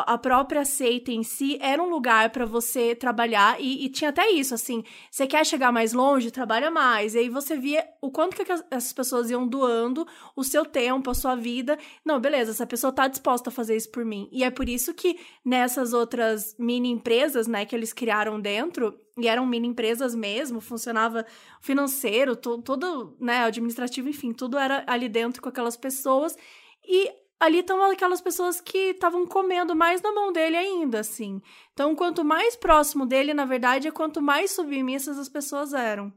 a 0.00 0.18
própria 0.18 0.64
seita 0.64 1.10
em 1.10 1.22
si 1.22 1.58
era 1.60 1.82
um 1.82 1.88
lugar 1.88 2.30
para 2.30 2.46
você 2.46 2.94
trabalhar 2.94 3.60
e, 3.60 3.84
e, 3.84 3.88
tinha 3.88 4.10
até 4.10 4.30
isso, 4.30 4.54
assim, 4.54 4.82
você 5.10 5.26
quer 5.26 5.44
chegar 5.44 5.70
mais 5.70 5.92
longe, 5.92 6.30
trabalha 6.30 6.70
mais. 6.70 7.14
E 7.14 7.18
aí 7.18 7.28
você 7.28 7.56
via 7.56 7.86
o 8.00 8.10
quanto 8.10 8.36
que 8.36 8.50
essas 8.50 8.92
pessoas 8.92 9.30
iam 9.30 9.46
doando 9.46 10.06
o 10.34 10.42
seu 10.42 10.64
tempo, 10.64 11.10
a 11.10 11.14
sua 11.14 11.34
vida. 11.34 11.78
Não, 12.04 12.20
beleza, 12.20 12.52
essa 12.52 12.66
pessoa 12.66 12.92
tá 12.92 13.06
disposta 13.08 13.50
a 13.50 13.52
fazer 13.52 13.76
isso 13.76 13.90
por 13.90 14.04
mim. 14.04 14.28
E 14.32 14.42
é 14.44 14.50
por 14.50 14.68
isso 14.68 14.94
que 14.94 15.18
nessas 15.44 15.92
outras 15.92 16.56
mini 16.58 16.90
empresas, 16.90 17.46
né, 17.46 17.64
que 17.64 17.74
eles 17.74 17.92
criaram 17.92 18.40
dentro, 18.40 18.98
e 19.18 19.28
eram 19.28 19.44
mini 19.44 19.68
empresas 19.68 20.14
mesmo, 20.14 20.60
funcionava 20.60 21.26
financeiro, 21.60 22.34
to, 22.34 22.62
todo, 22.62 23.16
né, 23.20 23.44
administrativo, 23.44 24.08
enfim, 24.08 24.32
tudo 24.32 24.58
era 24.58 24.84
ali 24.86 25.08
dentro 25.08 25.42
com 25.42 25.48
aquelas 25.48 25.76
pessoas. 25.76 26.36
E 26.84 27.10
ali 27.42 27.58
estão 27.58 27.82
aquelas 27.90 28.20
pessoas 28.20 28.60
que 28.60 28.78
estavam 28.90 29.26
comendo 29.26 29.74
mais 29.74 30.00
na 30.00 30.12
mão 30.12 30.32
dele 30.32 30.56
ainda, 30.56 31.00
assim. 31.00 31.40
Então, 31.72 31.94
quanto 31.94 32.24
mais 32.24 32.54
próximo 32.56 33.04
dele, 33.04 33.34
na 33.34 33.44
verdade, 33.44 33.88
é 33.88 33.90
quanto 33.90 34.22
mais 34.22 34.52
submissas 34.52 35.18
as 35.18 35.28
pessoas 35.28 35.72
eram. 35.72 36.12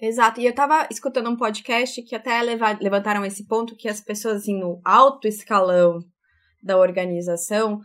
Exato. 0.00 0.40
E 0.40 0.46
eu 0.46 0.54
tava 0.54 0.86
escutando 0.90 1.28
um 1.30 1.36
podcast 1.36 2.02
que 2.02 2.14
até 2.14 2.40
levantaram 2.42 3.24
esse 3.24 3.46
ponto 3.46 3.76
que 3.76 3.88
as 3.88 4.00
pessoas 4.00 4.36
assim, 4.42 4.58
no 4.58 4.80
alto 4.84 5.26
escalão 5.28 5.98
da 6.62 6.76
organização, 6.78 7.80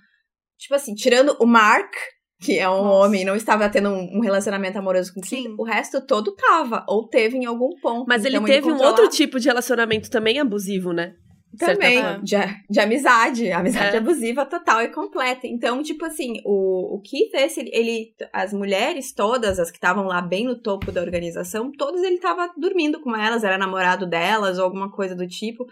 tipo 0.57 0.75
assim, 0.75 0.93
tirando 0.93 1.35
o 1.39 1.45
Mark, 1.45 1.93
que 2.41 2.57
é 2.57 2.67
um 2.69 2.83
Nossa. 2.83 3.05
homem, 3.07 3.23
não 3.23 3.35
estava 3.35 3.69
tendo 3.69 3.89
um 3.89 4.19
relacionamento 4.19 4.77
amoroso 4.77 5.13
com 5.13 5.19
o 5.19 5.23
Keith, 5.23 5.53
o 5.57 5.63
resto 5.63 6.05
todo 6.05 6.33
tava, 6.35 6.83
ou 6.87 7.07
teve 7.07 7.37
em 7.37 7.45
algum 7.45 7.69
ponto. 7.79 8.05
Mas 8.07 8.25
ele 8.25 8.37
Então, 8.37 8.47
teve 8.47 8.67
um 8.67 8.71
controlava- 8.71 9.01
outro 9.01 9.15
tipo 9.15 9.39
de 9.39 9.47
relacionamento 9.47 10.09
também 10.09 10.39
abusivo, 10.39 10.91
né? 10.91 11.13
Também, 11.57 12.01
de, 12.23 12.35
de 12.69 12.79
amizade, 12.79 13.51
amizade 13.51 13.95
É. 13.95 13.99
abusiva 13.99 14.45
total 14.45 14.81
e 14.81 14.87
completa. 14.87 15.45
Então, 15.45 15.83
tipo 15.83 16.05
assim, 16.05 16.41
o, 16.45 16.95
o 16.95 17.01
Keith, 17.01 17.33
esse, 17.33 17.61
ele, 17.71 18.13
as 18.31 18.53
mulheres 18.53 19.11
todas, 19.11 19.59
as 19.59 19.69
que 19.69 19.77
estavam 19.77 20.05
lá 20.05 20.21
bem 20.21 20.45
no 20.45 20.55
topo 20.55 20.91
da 20.91 21.01
organização, 21.01 21.71
todas 21.71 22.03
ele 22.03 22.19
tava 22.19 22.51
dormindo 22.57 23.01
com 23.01 23.15
elas, 23.15 23.43
era 23.43 23.57
namorado 23.57 24.05
delas 24.05 24.57
ou 24.57 24.63
alguma 24.63 24.89
coisa 24.89 25.15
do 25.15 25.27
tipo. 25.27 25.65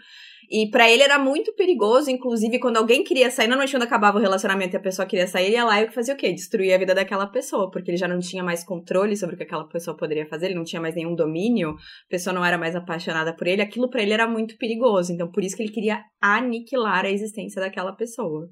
E 0.50 0.68
pra 0.68 0.90
ele 0.90 1.04
era 1.04 1.16
muito 1.16 1.54
perigoso, 1.54 2.10
inclusive 2.10 2.58
quando 2.58 2.78
alguém 2.78 3.04
queria 3.04 3.30
sair, 3.30 3.46
normalmente 3.46 3.70
quando 3.70 3.84
acabava 3.84 4.18
o 4.18 4.20
relacionamento 4.20 4.74
e 4.74 4.78
a 4.78 4.80
pessoa 4.80 5.06
queria 5.06 5.28
sair, 5.28 5.46
ele 5.46 5.54
ia 5.54 5.64
lá 5.64 5.80
e 5.80 5.92
fazia 5.92 6.12
o 6.12 6.16
quê? 6.16 6.32
Destruía 6.32 6.74
a 6.74 6.78
vida 6.78 6.92
daquela 6.92 7.28
pessoa, 7.28 7.70
porque 7.70 7.92
ele 7.92 7.96
já 7.96 8.08
não 8.08 8.18
tinha 8.18 8.42
mais 8.42 8.64
controle 8.64 9.16
sobre 9.16 9.36
o 9.36 9.38
que 9.38 9.44
aquela 9.44 9.68
pessoa 9.68 9.96
poderia 9.96 10.26
fazer, 10.26 10.46
ele 10.46 10.56
não 10.56 10.64
tinha 10.64 10.82
mais 10.82 10.96
nenhum 10.96 11.14
domínio, 11.14 11.70
a 11.70 12.08
pessoa 12.08 12.34
não 12.34 12.44
era 12.44 12.58
mais 12.58 12.74
apaixonada 12.74 13.32
por 13.32 13.46
ele, 13.46 13.62
aquilo 13.62 13.88
pra 13.88 14.02
ele 14.02 14.12
era 14.12 14.26
muito 14.26 14.58
perigoso. 14.58 15.12
Então, 15.12 15.30
por 15.30 15.44
isso 15.44 15.56
que 15.56 15.62
ele 15.62 15.72
queria 15.72 16.02
aniquilar 16.20 17.04
a 17.04 17.10
existência 17.10 17.60
daquela 17.60 17.92
pessoa. 17.92 18.48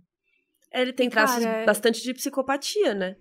Ele 0.72 0.92
tem 0.92 1.10
traços 1.10 1.42
Cara, 1.42 1.62
é- 1.62 1.66
bastante 1.66 2.00
de 2.00 2.14
psicopatia, 2.14 2.94
né? 2.94 3.16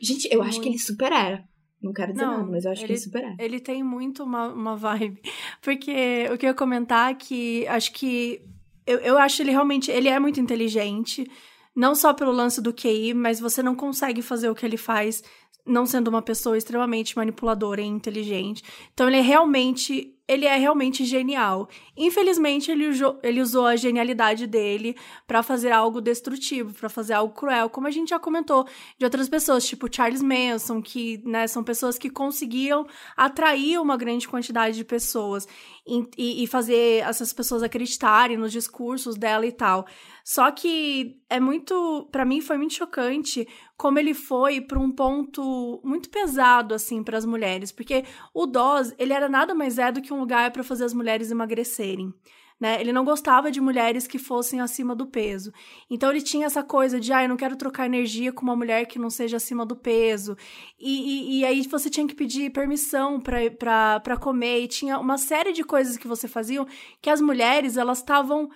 Gente, 0.00 0.26
eu 0.30 0.42
acho 0.42 0.60
que 0.62 0.68
ele 0.68 0.78
super 0.78 1.12
era. 1.12 1.42
Não 1.82 1.92
quero 1.92 2.12
dizer 2.12 2.24
Não, 2.24 2.38
nada, 2.38 2.50
mas 2.50 2.64
eu 2.64 2.72
acho 2.72 2.80
que 2.80 2.86
ele- 2.86 2.92
ele 2.94 3.00
super. 3.00 3.36
Ele 3.38 3.60
tem 3.60 3.82
muito 3.82 4.24
uma, 4.24 4.48
uma 4.48 4.76
vibe. 4.76 5.20
Porque 5.62 6.26
o 6.32 6.38
que 6.38 6.46
eu 6.46 6.50
ia 6.50 6.54
comentar 6.54 7.10
é 7.12 7.14
que 7.14 7.66
acho 7.68 7.92
que. 7.92 8.40
Eu, 8.86 8.98
eu 9.00 9.18
acho 9.18 9.42
ele 9.42 9.50
realmente. 9.50 9.90
Ele 9.90 10.08
é 10.08 10.18
muito 10.18 10.40
inteligente. 10.40 11.28
Não 11.76 11.94
só 11.94 12.14
pelo 12.14 12.32
lance 12.32 12.60
do 12.60 12.72
QI, 12.72 13.12
mas 13.14 13.38
você 13.38 13.62
não 13.62 13.74
consegue 13.74 14.22
fazer 14.22 14.48
o 14.48 14.54
que 14.54 14.64
ele 14.64 14.78
faz 14.78 15.22
não 15.66 15.84
sendo 15.84 16.06
uma 16.08 16.22
pessoa 16.22 16.56
extremamente 16.56 17.16
manipuladora 17.16 17.80
e 17.82 17.86
inteligente. 17.86 18.62
Então 18.94 19.08
ele 19.08 19.16
é 19.18 19.20
realmente. 19.20 20.12
Ele 20.28 20.44
é 20.44 20.56
realmente 20.56 21.04
genial. 21.04 21.68
Infelizmente, 21.96 22.68
ele 22.70 22.86
ele 23.22 23.40
usou 23.40 23.64
a 23.64 23.76
genialidade 23.76 24.44
dele 24.46 24.96
pra 25.24 25.40
fazer 25.40 25.70
algo 25.70 26.00
destrutivo, 26.00 26.74
pra 26.74 26.88
fazer 26.88 27.12
algo 27.14 27.32
cruel, 27.32 27.70
como 27.70 27.86
a 27.86 27.92
gente 27.92 28.08
já 28.10 28.18
comentou 28.18 28.66
de 28.98 29.04
outras 29.04 29.28
pessoas, 29.28 29.64
tipo 29.64 29.86
Charles 29.92 30.22
Manson, 30.22 30.82
que 30.82 31.20
né, 31.24 31.46
são 31.46 31.62
pessoas 31.62 31.96
que 31.96 32.10
conseguiam 32.10 32.86
atrair 33.16 33.78
uma 33.80 33.96
grande 33.96 34.26
quantidade 34.26 34.76
de 34.76 34.84
pessoas 34.84 35.46
e, 35.86 36.04
e- 36.18 36.42
e 36.42 36.46
fazer 36.48 37.04
essas 37.04 37.32
pessoas 37.32 37.62
acreditarem 37.62 38.36
nos 38.36 38.50
discursos 38.50 39.16
dela 39.16 39.46
e 39.46 39.52
tal. 39.52 39.86
Só 40.28 40.50
que 40.50 41.20
é 41.30 41.38
muito, 41.38 42.08
Pra 42.10 42.24
mim 42.24 42.40
foi 42.40 42.58
muito 42.58 42.74
chocante 42.74 43.46
como 43.76 43.96
ele 43.96 44.12
foi 44.12 44.60
para 44.60 44.76
um 44.76 44.90
ponto 44.90 45.80
muito 45.84 46.10
pesado 46.10 46.74
assim 46.74 47.00
para 47.04 47.16
as 47.16 47.24
mulheres, 47.24 47.70
porque 47.70 48.04
o 48.34 48.44
DOS, 48.44 48.92
ele 48.98 49.12
era 49.12 49.28
nada 49.28 49.54
mais 49.54 49.78
é 49.78 49.92
do 49.92 50.02
que 50.02 50.12
um 50.12 50.18
lugar 50.18 50.50
para 50.50 50.64
fazer 50.64 50.84
as 50.84 50.92
mulheres 50.92 51.30
emagrecerem. 51.30 52.12
Né? 52.58 52.80
Ele 52.80 52.92
não 52.92 53.04
gostava 53.04 53.52
de 53.52 53.60
mulheres 53.60 54.08
que 54.08 54.18
fossem 54.18 54.60
acima 54.60 54.96
do 54.96 55.06
peso. 55.06 55.52
Então 55.88 56.10
ele 56.10 56.20
tinha 56.20 56.46
essa 56.46 56.62
coisa 56.62 56.98
de, 56.98 57.12
ah, 57.12 57.22
eu 57.22 57.28
não 57.28 57.36
quero 57.36 57.54
trocar 57.54 57.86
energia 57.86 58.32
com 58.32 58.42
uma 58.42 58.56
mulher 58.56 58.84
que 58.86 58.98
não 58.98 59.10
seja 59.10 59.36
acima 59.36 59.64
do 59.64 59.76
peso. 59.76 60.36
E, 60.76 61.36
e, 61.36 61.38
e 61.38 61.44
aí 61.44 61.62
você 61.68 61.88
tinha 61.88 62.06
que 62.06 62.16
pedir 62.16 62.50
permissão 62.50 63.20
para 63.20 64.16
comer. 64.18 64.62
E 64.62 64.68
tinha 64.68 64.98
uma 64.98 65.18
série 65.18 65.52
de 65.52 65.62
coisas 65.62 65.96
que 65.96 66.08
você 66.08 66.26
fazia 66.26 66.66
que 67.00 67.10
as 67.10 67.20
mulheres, 67.20 67.76
elas 67.76 67.98
estavam. 67.98 68.50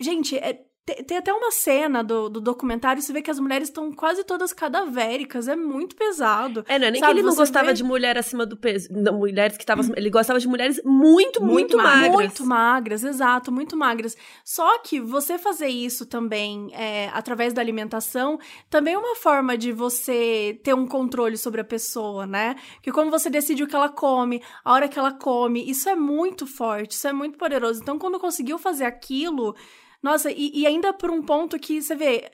Gente, 0.00 0.36
é, 0.38 0.71
tem, 0.84 0.96
tem 1.04 1.16
até 1.18 1.32
uma 1.32 1.50
cena 1.50 2.02
do, 2.02 2.28
do 2.28 2.40
documentário, 2.40 3.00
você 3.00 3.12
vê 3.12 3.22
que 3.22 3.30
as 3.30 3.38
mulheres 3.38 3.68
estão 3.68 3.92
quase 3.92 4.24
todas 4.24 4.52
cadavéricas, 4.52 5.46
é 5.48 5.54
muito 5.54 5.94
pesado. 5.94 6.64
É, 6.68 6.78
não 6.78 6.86
é 6.88 6.90
nem 6.90 7.00
Sabe, 7.00 7.12
que 7.12 7.18
ele 7.18 7.26
não 7.26 7.32
você 7.32 7.38
gostava 7.42 7.66
vê- 7.68 7.72
de 7.74 7.84
mulher 7.84 8.18
acima 8.18 8.44
do 8.44 8.56
peso. 8.56 8.88
Não, 8.90 9.18
mulheres 9.18 9.56
que 9.56 9.62
estavam. 9.62 9.84
Ele 9.96 10.10
gostava 10.10 10.40
de 10.40 10.48
mulheres 10.48 10.80
muito, 10.84 11.40
muito, 11.40 11.46
Muito 11.52 11.76
magras. 11.76 12.02
magras. 12.10 12.16
Muito 12.18 12.46
magras, 12.46 13.04
exato, 13.04 13.52
muito 13.52 13.76
magras. 13.76 14.16
Só 14.44 14.78
que 14.80 15.00
você 15.00 15.38
fazer 15.38 15.68
isso 15.68 16.04
também 16.06 16.70
é, 16.74 17.08
através 17.12 17.52
da 17.52 17.60
alimentação 17.62 18.38
também 18.68 18.94
é 18.94 18.98
uma 18.98 19.14
forma 19.16 19.56
de 19.56 19.70
você 19.72 20.58
ter 20.64 20.74
um 20.74 20.86
controle 20.86 21.36
sobre 21.36 21.60
a 21.60 21.64
pessoa, 21.64 22.26
né? 22.26 22.56
Que 22.82 22.90
como 22.90 23.10
você 23.10 23.30
decide 23.30 23.62
o 23.62 23.66
que 23.68 23.76
ela 23.76 23.88
come, 23.88 24.42
a 24.64 24.72
hora 24.72 24.88
que 24.88 24.98
ela 24.98 25.12
come, 25.12 25.68
isso 25.68 25.88
é 25.88 25.94
muito 25.94 26.46
forte, 26.46 26.92
isso 26.92 27.06
é 27.06 27.12
muito 27.12 27.38
poderoso. 27.38 27.80
Então, 27.80 27.98
quando 27.98 28.18
conseguiu 28.18 28.58
fazer 28.58 28.84
aquilo, 28.84 29.54
nossa, 30.02 30.30
e, 30.30 30.50
e 30.54 30.66
ainda 30.66 30.92
por 30.92 31.10
um 31.10 31.22
ponto 31.22 31.58
que 31.58 31.80
você 31.80 31.94
vê. 31.94 32.28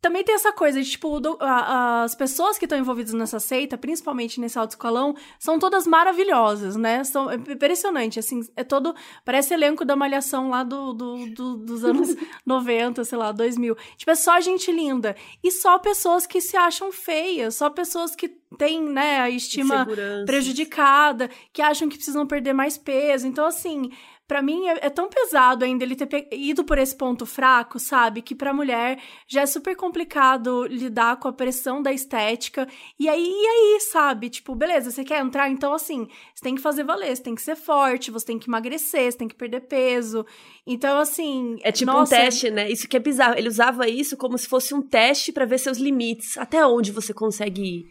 também 0.00 0.24
tem 0.24 0.34
essa 0.34 0.52
coisa 0.52 0.82
de, 0.82 0.90
tipo, 0.90 1.20
do, 1.20 1.36
a, 1.40 2.02
as 2.04 2.14
pessoas 2.14 2.58
que 2.58 2.64
estão 2.64 2.78
envolvidas 2.78 3.12
nessa 3.12 3.38
seita, 3.38 3.76
principalmente 3.76 4.40
nesse 4.40 4.58
alto 4.58 4.70
escalão, 4.70 5.14
são 5.38 5.58
todas 5.58 5.86
maravilhosas, 5.86 6.76
né? 6.76 7.04
São 7.04 7.30
é 7.30 7.34
impressionante, 7.34 8.18
assim, 8.18 8.40
é 8.56 8.64
todo. 8.64 8.94
Parece 9.24 9.52
elenco 9.52 9.84
da 9.84 9.94
Malhação 9.94 10.48
lá 10.48 10.62
do, 10.64 10.94
do, 10.94 11.26
do 11.26 11.56
dos 11.58 11.84
anos 11.84 12.16
90, 12.44 13.04
sei 13.04 13.18
lá, 13.18 13.32
2000. 13.32 13.76
Tipo, 13.98 14.10
é 14.10 14.14
só 14.14 14.40
gente 14.40 14.72
linda. 14.72 15.14
E 15.42 15.50
só 15.50 15.78
pessoas 15.78 16.26
que 16.26 16.40
se 16.40 16.56
acham 16.56 16.90
feias, 16.90 17.56
só 17.56 17.68
pessoas 17.68 18.16
que 18.16 18.28
têm, 18.56 18.82
né, 18.82 19.20
a 19.20 19.28
estima 19.28 19.86
prejudicada, 20.24 21.28
que 21.52 21.60
acham 21.60 21.88
que 21.88 21.96
precisam 21.96 22.26
perder 22.26 22.52
mais 22.52 22.78
peso. 22.78 23.26
Então, 23.26 23.46
assim 23.46 23.90
para 24.26 24.40
mim 24.40 24.66
é, 24.68 24.86
é, 24.86 24.90
tão 24.90 25.08
pesado 25.08 25.64
ainda 25.64 25.84
ele 25.84 25.94
ter 25.94 26.28
ido 26.32 26.64
por 26.64 26.78
esse 26.78 26.96
ponto 26.96 27.26
fraco, 27.26 27.78
sabe? 27.78 28.22
Que 28.22 28.34
pra 28.34 28.54
mulher 28.54 28.98
já 29.28 29.42
é 29.42 29.46
super 29.46 29.76
complicado 29.76 30.66
lidar 30.66 31.18
com 31.18 31.28
a 31.28 31.32
pressão 31.32 31.82
da 31.82 31.92
estética. 31.92 32.66
E 32.98 33.08
aí, 33.08 33.22
e 33.22 33.46
aí, 33.46 33.80
sabe? 33.80 34.30
Tipo, 34.30 34.54
beleza, 34.54 34.90
você 34.90 35.04
quer 35.04 35.20
entrar? 35.20 35.50
Então, 35.50 35.74
assim, 35.74 36.08
você 36.34 36.42
tem 36.42 36.54
que 36.54 36.62
fazer 36.62 36.84
valer, 36.84 37.14
você 37.14 37.22
tem 37.22 37.34
que 37.34 37.42
ser 37.42 37.56
forte, 37.56 38.10
você 38.10 38.26
tem 38.26 38.38
que 38.38 38.48
emagrecer, 38.48 39.12
você 39.12 39.18
tem 39.18 39.28
que 39.28 39.34
perder 39.34 39.60
peso. 39.60 40.24
Então, 40.66 40.98
assim. 40.98 41.58
É 41.62 41.70
tipo 41.70 41.92
nossa, 41.92 42.14
um 42.14 42.18
teste, 42.18 42.50
né? 42.50 42.70
Isso 42.70 42.88
que 42.88 42.96
é 42.96 43.00
bizarro. 43.00 43.36
Ele 43.36 43.48
usava 43.48 43.88
isso 43.88 44.16
como 44.16 44.38
se 44.38 44.48
fosse 44.48 44.74
um 44.74 44.80
teste 44.80 45.32
para 45.32 45.44
ver 45.44 45.58
seus 45.58 45.76
limites. 45.76 46.38
Até 46.38 46.66
onde 46.66 46.92
você 46.92 47.12
consegue 47.12 47.62
ir. 47.62 47.84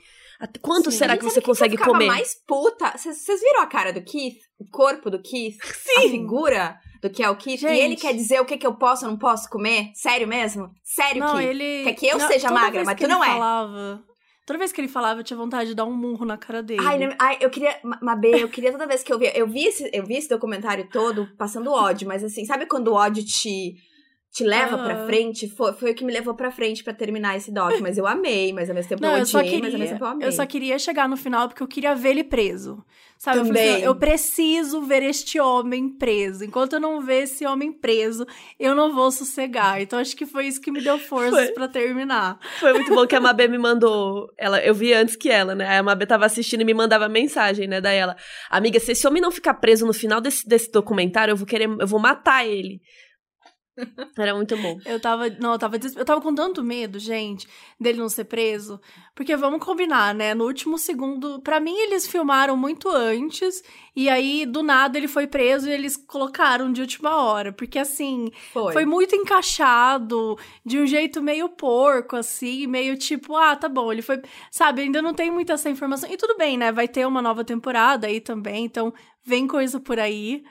Quanto 0.62 0.92
Sim. 0.92 0.98
será 0.98 1.18
que 1.18 1.24
você 1.24 1.42
consegue 1.42 1.78
que 1.78 1.84
eu 1.84 1.88
comer? 1.88 2.08
mais 2.08 2.36
puta. 2.48 2.94
Vocês 2.98 3.40
viram 3.42 3.62
a 3.62 3.68
cara 3.68 3.94
do 3.94 4.04
Keith? 4.04 4.40
O 4.60 4.66
corpo 4.70 5.10
do 5.10 5.22
Keith? 5.22 5.58
Sim. 5.64 5.98
A 5.98 6.02
figura 6.10 6.80
do 7.02 7.10
que 7.10 7.24
é 7.24 7.30
o 7.30 7.36
Keith? 7.36 7.62
Gente. 7.62 7.76
E 7.76 7.80
ele 7.80 7.96
quer 7.96 8.14
dizer 8.14 8.42
o 8.42 8.46
que, 8.46 8.58
que 8.58 8.68
eu 8.68 8.76
posso 8.76 9.06
ou 9.06 9.12
não 9.12 9.18
posso 9.18 9.50
comer? 9.50 9.92
Sério 9.94 10.28
mesmo? 10.28 10.72
Sério, 10.84 11.20
não, 11.20 11.38
Keith? 11.38 11.50
Ele... 11.50 11.84
Quer 11.84 11.94
que 11.94 12.08
eu 12.08 12.18
não, 12.18 12.28
seja 12.28 12.52
magra, 12.52 12.84
mas 12.84 13.00
tu 13.00 13.08
não 13.08 13.24
é. 13.24 13.28
Falava... 13.28 14.04
Toda 14.46 14.60
vez 14.60 14.74
que 14.74 14.82
ele 14.82 14.90
falava, 14.90 15.22
eu 15.22 15.24
tinha 15.24 15.38
vontade 15.38 15.70
de 15.70 15.76
dar 15.76 15.86
um 15.86 15.96
murro 15.96 16.26
na 16.26 16.38
cara 16.38 16.62
dele. 16.62 16.86
Ai, 16.86 17.16
ai 17.18 17.38
eu 17.40 17.50
queria. 17.50 17.80
Mabê, 18.02 18.44
eu 18.44 18.50
queria 18.50 18.74
toda 18.74 18.86
vez 18.86 19.02
que 19.02 19.14
eu 19.14 19.18
via. 19.18 19.32
Eu 19.38 19.48
vi 19.48 19.66
esse, 19.66 19.90
eu 19.94 20.06
vi 20.06 20.16
esse 20.16 20.28
documentário 20.28 20.90
todo 20.92 21.30
passando 21.38 21.72
ódio, 21.72 22.06
mas 22.06 22.24
assim, 22.24 22.44
sabe 22.44 22.66
quando 22.66 22.90
o 22.90 22.94
ódio 22.94 23.24
te 23.24 23.76
te 24.34 24.44
leva 24.44 24.76
uhum. 24.76 24.84
pra 24.84 25.06
frente, 25.06 25.48
foi, 25.48 25.74
foi 25.74 25.92
o 25.92 25.96
que 25.96 26.04
me 26.04 26.12
levou 26.12 26.34
pra 26.34 26.50
frente 26.50 26.84
para 26.84 26.92
terminar 26.92 27.38
esse 27.38 27.52
doc. 27.52 27.80
Mas 27.80 28.00
eu 28.00 28.08
amei, 28.08 28.52
mas 28.52 28.68
ao 28.68 28.74
mesmo 28.74 28.90
tempo 28.90 29.02
não, 29.04 29.16
eu 29.16 29.22
odiei, 29.22 29.44
queria, 29.44 29.60
mas 29.60 29.74
ao 29.74 29.80
mesmo 29.80 29.94
tempo 29.94 30.06
eu 30.06 30.10
amei. 30.10 30.28
Eu 30.28 30.32
só 30.32 30.44
queria 30.48 30.80
chegar 30.80 31.08
no 31.08 31.16
final 31.16 31.48
porque 31.48 31.62
eu 31.62 31.68
queria 31.68 31.94
ver 31.94 32.10
ele 32.10 32.24
preso. 32.24 32.84
Sabe? 33.16 33.40
Assim, 33.40 33.48
Também. 33.50 33.76
Eu, 33.76 33.92
eu 33.92 33.96
preciso 33.96 34.82
ver 34.82 35.04
este 35.04 35.40
homem 35.40 35.88
preso. 35.88 36.44
Enquanto 36.44 36.74
eu 36.74 36.80
não 36.80 37.00
ver 37.00 37.24
esse 37.24 37.46
homem 37.46 37.72
preso, 37.72 38.26
eu 38.60 38.74
não 38.74 38.92
vou 38.92 39.12
sossegar. 39.12 39.80
Então 39.80 40.00
acho 40.00 40.16
que 40.16 40.26
foi 40.26 40.48
isso 40.48 40.60
que 40.60 40.72
me 40.72 40.82
deu 40.82 40.98
forças 40.98 41.52
para 41.52 41.68
terminar. 41.68 42.40
Foi 42.60 42.74
muito 42.74 42.94
bom 42.94 43.06
que 43.06 43.16
a 43.16 43.22
Mabê 43.22 43.48
me 43.48 43.60
mandou. 43.60 44.30
Ela, 44.36 44.60
eu 44.62 44.74
vi 44.74 44.94
antes 44.94 45.16
que 45.16 45.30
ela, 45.30 45.54
né? 45.54 45.78
A 45.78 45.84
Mabê 45.84 46.08
tava 46.08 46.26
assistindo 46.26 46.62
e 46.62 46.66
me 46.66 46.74
mandava 46.74 47.08
mensagem, 47.08 47.68
né? 47.68 47.80
Daí 47.80 47.98
ela, 47.98 48.18
amiga, 48.50 48.80
se 48.80 48.94
esse 48.94 49.08
homem 49.08 49.22
não 49.22 49.32
ficar 49.32 49.54
preso 49.54 49.86
no 49.86 49.94
final 49.94 50.20
desse, 50.20 50.46
desse 50.46 50.72
documentário, 50.72 51.32
eu 51.32 51.38
vou 51.38 51.46
querer, 51.46 51.70
eu 51.70 51.88
vou 51.88 52.00
matar 52.00 52.46
ele. 52.46 52.82
Era 54.18 54.36
muito 54.36 54.56
bom. 54.58 54.80
Eu 54.86 55.00
tava, 55.00 55.30
não, 55.30 55.54
eu 55.54 55.60
tava, 55.60 55.78
eu 55.78 56.06
tava 56.06 56.22
com 56.22 56.34
tanto 56.34 56.64
medo, 56.64 57.00
gente, 57.00 57.48
dele 57.80 57.98
não 57.98 58.10
ser 58.10 58.26
preso, 58.26 58.80
porque 59.16 59.36
vamos 59.36 59.64
combinar, 59.64 60.14
né? 60.14 60.34
No 60.34 60.46
último 60.46 60.78
segundo, 60.78 61.42
para 61.42 61.60
mim 61.60 61.76
eles 61.76 62.08
filmaram 62.08 62.56
muito 62.56 62.88
antes 62.90 63.64
e 63.96 64.10
aí 64.10 64.46
do 64.46 64.62
nada 64.62 64.98
ele 64.98 65.08
foi 65.08 65.26
preso 65.26 65.68
e 65.68 65.72
eles 65.72 65.98
colocaram 65.98 66.72
de 66.72 66.82
última 66.82 67.16
hora, 67.16 67.52
porque 67.52 67.80
assim, 67.80 68.32
foi, 68.52 68.74
foi 68.74 68.86
muito 68.86 69.16
encaixado, 69.16 70.38
de 70.64 70.80
um 70.80 70.86
jeito 70.86 71.22
meio 71.22 71.50
porco 71.50 72.16
assim, 72.16 72.68
meio 72.68 72.96
tipo, 72.96 73.36
ah, 73.36 73.56
tá 73.56 73.68
bom, 73.68 73.92
ele 73.92 74.02
foi, 74.02 74.22
sabe, 74.52 74.84
ainda 74.84 75.02
não 75.02 75.14
tem 75.14 75.32
muita 75.32 75.54
essa 75.54 75.70
informação. 75.70 76.12
E 76.12 76.18
tudo 76.18 76.38
bem, 76.38 76.58
né? 76.58 76.72
Vai 76.72 76.88
ter 76.88 77.08
uma 77.08 77.22
nova 77.22 77.44
temporada 77.44 78.08
aí 78.08 78.22
também, 78.22 78.66
então 78.66 78.94
vem 79.24 79.48
coisa 79.48 79.80
por 79.80 80.00
aí. 80.00 80.44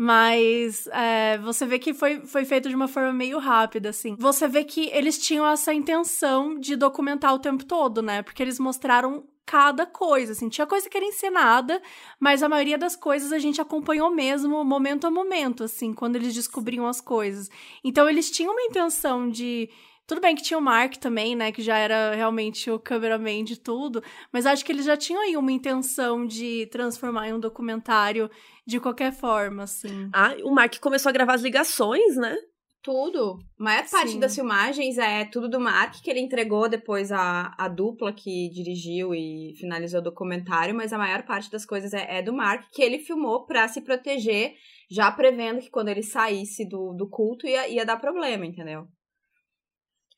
Mas 0.00 0.86
é, 0.92 1.38
você 1.38 1.66
vê 1.66 1.76
que 1.76 1.92
foi, 1.92 2.20
foi 2.20 2.44
feito 2.44 2.68
de 2.68 2.74
uma 2.76 2.86
forma 2.86 3.12
meio 3.12 3.40
rápida, 3.40 3.88
assim. 3.88 4.14
Você 4.16 4.46
vê 4.46 4.62
que 4.62 4.88
eles 4.92 5.18
tinham 5.18 5.44
essa 5.44 5.74
intenção 5.74 6.56
de 6.56 6.76
documentar 6.76 7.34
o 7.34 7.40
tempo 7.40 7.64
todo, 7.64 8.00
né? 8.00 8.22
Porque 8.22 8.40
eles 8.40 8.60
mostraram 8.60 9.24
cada 9.44 9.84
coisa, 9.84 10.32
assim. 10.32 10.48
Tinha 10.48 10.68
coisa 10.68 10.88
que 10.88 10.96
era 10.96 11.04
encenada, 11.04 11.82
mas 12.20 12.44
a 12.44 12.48
maioria 12.48 12.78
das 12.78 12.94
coisas 12.94 13.32
a 13.32 13.40
gente 13.40 13.60
acompanhou 13.60 14.08
mesmo, 14.08 14.62
momento 14.64 15.04
a 15.04 15.10
momento, 15.10 15.64
assim, 15.64 15.92
quando 15.92 16.14
eles 16.14 16.32
descobriam 16.32 16.86
as 16.86 17.00
coisas. 17.00 17.50
Então, 17.82 18.08
eles 18.08 18.30
tinham 18.30 18.52
uma 18.52 18.62
intenção 18.62 19.28
de 19.28 19.68
tudo 20.08 20.22
bem 20.22 20.34
que 20.34 20.42
tinha 20.42 20.58
o 20.58 20.62
Mark 20.62 20.96
também, 20.96 21.36
né? 21.36 21.52
Que 21.52 21.60
já 21.60 21.76
era 21.76 22.14
realmente 22.14 22.70
o 22.70 22.78
cameraman 22.78 23.44
de 23.44 23.60
tudo. 23.60 24.02
Mas 24.32 24.46
acho 24.46 24.64
que 24.64 24.72
eles 24.72 24.86
já 24.86 24.96
tinham 24.96 25.20
aí 25.20 25.36
uma 25.36 25.52
intenção 25.52 26.26
de 26.26 26.66
transformar 26.72 27.28
em 27.28 27.34
um 27.34 27.38
documentário 27.38 28.30
de 28.66 28.80
qualquer 28.80 29.12
forma, 29.12 29.64
assim. 29.64 30.08
Ah, 30.10 30.34
o 30.42 30.50
Mark 30.50 30.78
começou 30.80 31.10
a 31.10 31.12
gravar 31.12 31.34
as 31.34 31.42
ligações, 31.42 32.16
né? 32.16 32.34
Tudo. 32.82 33.38
A 33.60 33.64
maior 33.64 33.86
parte 33.90 34.12
Sim. 34.12 34.18
das 34.18 34.34
filmagens 34.34 34.96
é 34.96 35.26
tudo 35.26 35.46
do 35.46 35.60
Mark, 35.60 35.96
que 36.02 36.08
ele 36.08 36.20
entregou 36.20 36.70
depois 36.70 37.12
a, 37.12 37.54
a 37.58 37.68
dupla 37.68 38.10
que 38.10 38.48
dirigiu 38.48 39.14
e 39.14 39.52
finalizou 39.58 40.00
o 40.00 40.04
documentário, 40.04 40.74
mas 40.74 40.90
a 40.90 40.96
maior 40.96 41.22
parte 41.24 41.50
das 41.50 41.66
coisas 41.66 41.92
é, 41.92 42.18
é 42.18 42.22
do 42.22 42.32
Mark, 42.32 42.64
que 42.72 42.80
ele 42.80 42.98
filmou 42.98 43.44
para 43.44 43.68
se 43.68 43.82
proteger, 43.82 44.54
já 44.90 45.12
prevendo 45.12 45.60
que 45.60 45.68
quando 45.68 45.88
ele 45.88 46.02
saísse 46.02 46.66
do, 46.66 46.94
do 46.94 47.06
culto 47.10 47.46
ia, 47.46 47.68
ia 47.68 47.84
dar 47.84 47.98
problema, 47.98 48.46
entendeu? 48.46 48.88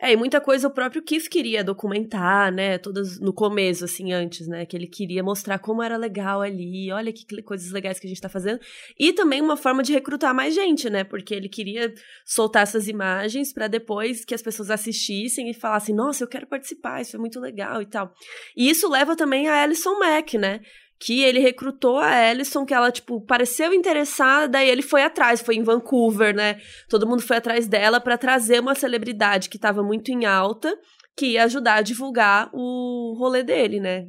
É, 0.02 0.12
e 0.12 0.16
muita 0.16 0.40
coisa 0.40 0.66
o 0.66 0.70
próprio 0.70 1.02
Keith 1.02 1.28
queria 1.28 1.62
documentar, 1.62 2.50
né? 2.50 2.78
Todas 2.78 3.20
no 3.20 3.34
começo, 3.34 3.84
assim, 3.84 4.12
antes, 4.12 4.48
né? 4.48 4.64
Que 4.64 4.74
ele 4.74 4.86
queria 4.86 5.22
mostrar 5.22 5.58
como 5.58 5.82
era 5.82 5.98
legal 5.98 6.40
ali, 6.40 6.90
olha 6.90 7.12
que 7.12 7.42
coisas 7.42 7.70
legais 7.70 8.00
que 8.00 8.06
a 8.06 8.08
gente 8.08 8.20
tá 8.20 8.28
fazendo. 8.28 8.60
E 8.98 9.12
também 9.12 9.42
uma 9.42 9.58
forma 9.58 9.82
de 9.82 9.92
recrutar 9.92 10.34
mais 10.34 10.54
gente, 10.54 10.88
né? 10.88 11.04
Porque 11.04 11.34
ele 11.34 11.50
queria 11.50 11.92
soltar 12.24 12.62
essas 12.62 12.88
imagens 12.88 13.52
para 13.52 13.68
depois 13.68 14.24
que 14.24 14.34
as 14.34 14.40
pessoas 14.40 14.70
assistissem 14.70 15.50
e 15.50 15.54
falassem, 15.54 15.94
nossa, 15.94 16.24
eu 16.24 16.28
quero 16.28 16.46
participar, 16.46 17.02
isso 17.02 17.16
é 17.16 17.18
muito 17.18 17.38
legal 17.38 17.82
e 17.82 17.86
tal. 17.86 18.14
E 18.56 18.70
isso 18.70 18.88
leva 18.88 19.14
também 19.14 19.48
a 19.48 19.62
Alison 19.62 19.98
Mack, 19.98 20.38
né? 20.38 20.60
Que 21.00 21.22
ele 21.22 21.40
recrutou 21.40 21.96
a 21.96 22.10
Alison, 22.28 22.66
que 22.66 22.74
ela, 22.74 22.92
tipo, 22.92 23.22
pareceu 23.22 23.72
interessada, 23.72 24.46
daí 24.46 24.68
ele 24.68 24.82
foi 24.82 25.02
atrás, 25.02 25.40
foi 25.40 25.56
em 25.56 25.62
Vancouver, 25.62 26.34
né? 26.34 26.60
Todo 26.90 27.06
mundo 27.06 27.22
foi 27.22 27.38
atrás 27.38 27.66
dela 27.66 27.98
para 27.98 28.18
trazer 28.18 28.60
uma 28.60 28.74
celebridade 28.74 29.48
que 29.48 29.56
estava 29.56 29.82
muito 29.82 30.10
em 30.10 30.26
alta, 30.26 30.78
que 31.16 31.32
ia 31.32 31.44
ajudar 31.44 31.76
a 31.76 31.82
divulgar 31.82 32.50
o 32.52 33.16
rolê 33.18 33.42
dele, 33.42 33.80
né? 33.80 34.08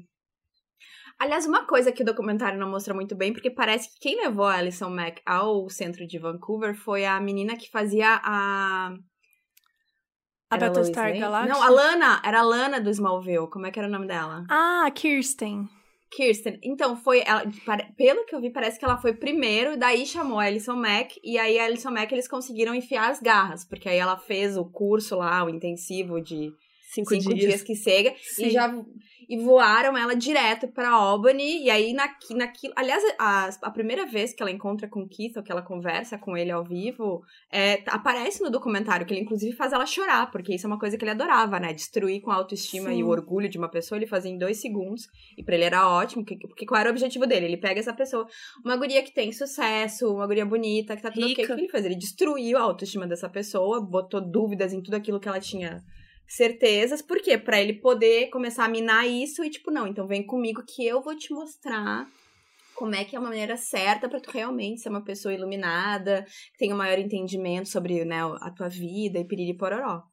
Aliás, 1.18 1.46
uma 1.46 1.66
coisa 1.66 1.94
que 1.94 2.04
o 2.04 2.06
documentário 2.06 2.60
não 2.60 2.70
mostra 2.70 2.94
muito 2.94 3.16
bem, 3.16 3.32
porque 3.32 3.50
parece 3.50 3.88
que 3.94 4.00
quem 4.02 4.18
levou 4.18 4.46
a 4.46 4.56
Alison 4.56 4.90
Mack 4.90 5.22
ao 5.26 5.70
centro 5.70 6.06
de 6.06 6.20
Vancouver 6.20 6.76
foi 6.76 7.06
a 7.06 7.22
menina 7.22 7.56
que 7.56 7.70
fazia 7.72 8.20
a. 8.22 8.94
A 10.50 10.58
Battlestar 10.58 11.18
Galactica? 11.18 11.54
Não, 11.54 11.64
a 11.64 11.70
Lana, 11.70 12.22
era 12.26 12.40
a 12.40 12.44
Lana 12.44 12.82
do 12.82 12.90
Smallville. 12.90 13.50
Como 13.50 13.66
é 13.66 13.72
que 13.72 13.80
era 13.80 13.88
o 13.88 13.92
nome 13.92 14.08
dela? 14.08 14.44
Ah, 14.50 14.92
Kirsten. 14.94 15.70
Kirsten. 16.12 16.60
Então, 16.62 16.96
foi 16.96 17.24
ela, 17.26 17.44
pelo 17.96 18.26
que 18.26 18.36
eu 18.36 18.42
vi, 18.42 18.50
parece 18.50 18.78
que 18.78 18.84
ela 18.84 18.98
foi 18.98 19.14
primeiro, 19.14 19.78
daí 19.78 20.06
chamou 20.06 20.40
a 20.40 20.44
Alison 20.44 20.76
Mack, 20.76 21.20
e 21.24 21.38
aí 21.38 21.58
a 21.58 21.66
Alison 21.66 21.92
Mack 21.92 22.12
eles 22.12 22.28
conseguiram 22.28 22.76
enfiar 22.76 23.10
as 23.10 23.22
garras, 23.22 23.64
porque 23.64 23.88
aí 23.88 23.98
ela 23.98 24.18
fez 24.18 24.58
o 24.58 24.66
curso 24.66 25.16
lá, 25.16 25.44
o 25.44 25.50
intensivo 25.50 26.22
de 26.22 26.52
cinco, 26.94 27.10
cinco 27.10 27.34
dias. 27.34 27.40
dias. 27.40 27.64
que 27.64 27.76
chega, 27.76 28.14
Sim. 28.22 28.48
e 28.48 28.50
já 28.50 28.68
e 29.32 29.38
voaram 29.38 29.98
ela 29.98 30.14
direto 30.14 30.68
para 30.68 30.90
Albany. 30.90 31.64
E 31.64 31.70
aí, 31.70 31.94
na, 31.94 32.14
naquilo. 32.32 32.74
Aliás, 32.76 33.02
a, 33.18 33.50
a 33.62 33.72
primeira 33.72 34.06
vez 34.06 34.34
que 34.34 34.44
ela 34.44 34.52
encontra 34.52 34.90
com 34.90 35.04
o 35.04 35.08
Keith, 35.08 35.38
ou 35.38 35.42
que 35.42 35.50
ela 35.50 35.62
conversa 35.62 36.18
com 36.18 36.36
ele 36.36 36.52
ao 36.52 36.66
vivo, 36.66 37.24
é, 37.50 37.82
aparece 37.88 38.44
no 38.44 38.50
documentário, 38.50 39.06
que 39.06 39.14
ele 39.14 39.22
inclusive 39.22 39.56
faz 39.56 39.72
ela 39.72 39.86
chorar, 39.86 40.30
porque 40.32 40.54
isso 40.54 40.68
é 40.68 40.70
uma 40.70 40.78
coisa 40.78 40.98
que 40.98 41.06
ele 41.06 41.12
adorava, 41.12 41.62
né? 41.62 41.72
Destruir 41.72 42.20
com 42.20 42.30
a 42.30 42.36
autoestima 42.36 42.90
Sim. 42.90 42.98
e 42.98 43.04
o 43.06 43.08
orgulho 43.08 43.48
de 43.48 43.58
uma 43.58 43.70
pessoa, 43.70 43.98
ele 43.98 44.06
fazia 44.06 44.30
em 44.30 44.38
dois 44.38 44.58
segundos. 44.58 45.08
E 45.38 45.42
pra 45.42 45.56
ele 45.56 45.64
era 45.64 45.88
ótimo, 45.88 46.26
porque, 46.26 46.46
porque 46.46 46.66
qual 46.66 46.82
era 46.82 46.90
o 46.90 46.92
objetivo 46.92 47.26
dele? 47.26 47.46
Ele 47.46 47.58
pega 47.58 47.80
essa 47.80 47.94
pessoa, 47.94 48.28
uma 48.66 48.76
guria 48.76 49.02
que 49.02 49.14
tem 49.14 49.32
sucesso, 49.32 50.14
uma 50.14 50.28
guria 50.28 50.46
bonita, 50.46 50.98
que 50.98 51.04
tá 51.04 51.10
tudo 51.10 51.26
Rica. 51.26 51.44
ok. 51.44 51.54
O 51.54 51.56
que 51.56 51.62
ele 51.62 51.72
fez? 51.72 51.86
Ele 51.86 51.96
destruiu 51.96 52.58
a 52.58 52.64
autoestima 52.64 53.08
dessa 53.08 53.30
pessoa, 53.30 53.80
botou 53.80 54.20
dúvidas 54.20 54.74
em 54.74 54.82
tudo 54.82 54.96
aquilo 54.96 55.22
que 55.22 55.30
ela 55.30 55.40
tinha 55.40 55.82
certezas, 56.32 57.02
por 57.02 57.22
quê? 57.22 57.38
Pra 57.38 57.62
ele 57.62 57.74
poder 57.74 58.30
começar 58.30 58.64
a 58.64 58.70
minar 58.70 59.06
isso 59.08 59.44
e, 59.44 59.50
tipo, 59.50 59.70
não, 59.70 59.86
então 59.86 60.08
vem 60.08 60.26
comigo 60.26 60.64
que 60.66 60.86
eu 60.86 61.02
vou 61.02 61.16
te 61.16 61.34
mostrar 61.34 62.08
como 62.74 62.96
é 62.96 63.04
que 63.04 63.16
é 63.16 63.20
a 63.20 63.22
maneira 63.22 63.58
certa 63.58 64.08
para 64.08 64.20
tu 64.20 64.32
realmente 64.32 64.82
ser 64.82 64.90
uma 64.90 65.04
pessoa 65.04 65.34
iluminada, 65.34 66.26
que 66.54 66.58
tenha 66.58 66.74
um 66.74 66.78
maior 66.78 66.98
entendimento 66.98 67.68
sobre, 67.68 68.06
né, 68.06 68.22
a 68.40 68.50
tua 68.50 68.70
vida 68.70 69.20
e 69.20 69.28
piriri 69.28 69.58
pororó. 69.58 70.04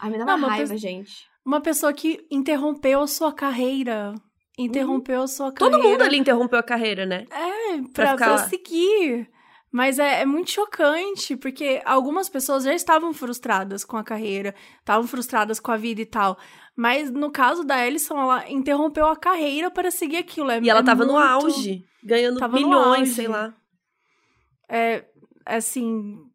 Ai, 0.00 0.10
me 0.10 0.18
dá 0.18 0.24
uma, 0.24 0.36
não, 0.38 0.48
raiva, 0.48 0.72
uma 0.72 0.78
gente. 0.78 1.12
Uma 1.44 1.60
pessoa 1.60 1.92
que 1.92 2.26
interrompeu 2.30 3.02
a 3.02 3.06
sua 3.06 3.32
carreira. 3.32 4.14
Interrompeu 4.58 5.18
uhum. 5.18 5.24
a 5.24 5.28
sua 5.28 5.52
carreira. 5.52 5.78
Todo 5.78 5.88
mundo 5.88 6.02
ali 6.02 6.16
interrompeu 6.16 6.58
a 6.58 6.62
carreira, 6.62 7.04
né? 7.04 7.26
É, 7.30 7.82
pra, 7.92 8.16
pra 8.16 8.38
seguir 8.48 9.28
Mas 9.70 9.98
é, 9.98 10.22
é, 10.22 10.26
muito 10.26 10.50
chocante, 10.50 11.36
porque 11.36 11.82
algumas 11.84 12.28
pessoas 12.28 12.64
já 12.64 12.72
estavam 12.72 13.12
frustradas 13.12 13.84
com 13.84 13.96
a 13.96 14.04
carreira, 14.04 14.54
estavam 14.78 15.06
frustradas 15.06 15.60
com 15.60 15.70
a 15.70 15.76
vida 15.76 16.00
e 16.00 16.06
tal. 16.06 16.38
Mas 16.74 17.10
no 17.10 17.30
caso 17.30 17.64
da 17.64 17.86
Ellison, 17.86 18.18
ela 18.18 18.48
interrompeu 18.50 19.06
a 19.06 19.16
carreira 19.16 19.70
para 19.70 19.90
seguir 19.90 20.18
aquilo. 20.18 20.50
É, 20.50 20.60
e 20.60 20.70
ela 20.70 20.80
é 20.80 20.84
tava 20.84 21.04
muito... 21.04 21.12
no 21.12 21.18
auge, 21.18 21.84
ganhando 22.02 22.38
tava 22.38 22.56
milhões, 22.56 23.10
sei 23.10 23.28
lá. 23.28 23.54
É, 24.68 25.04
assim, 25.44 26.27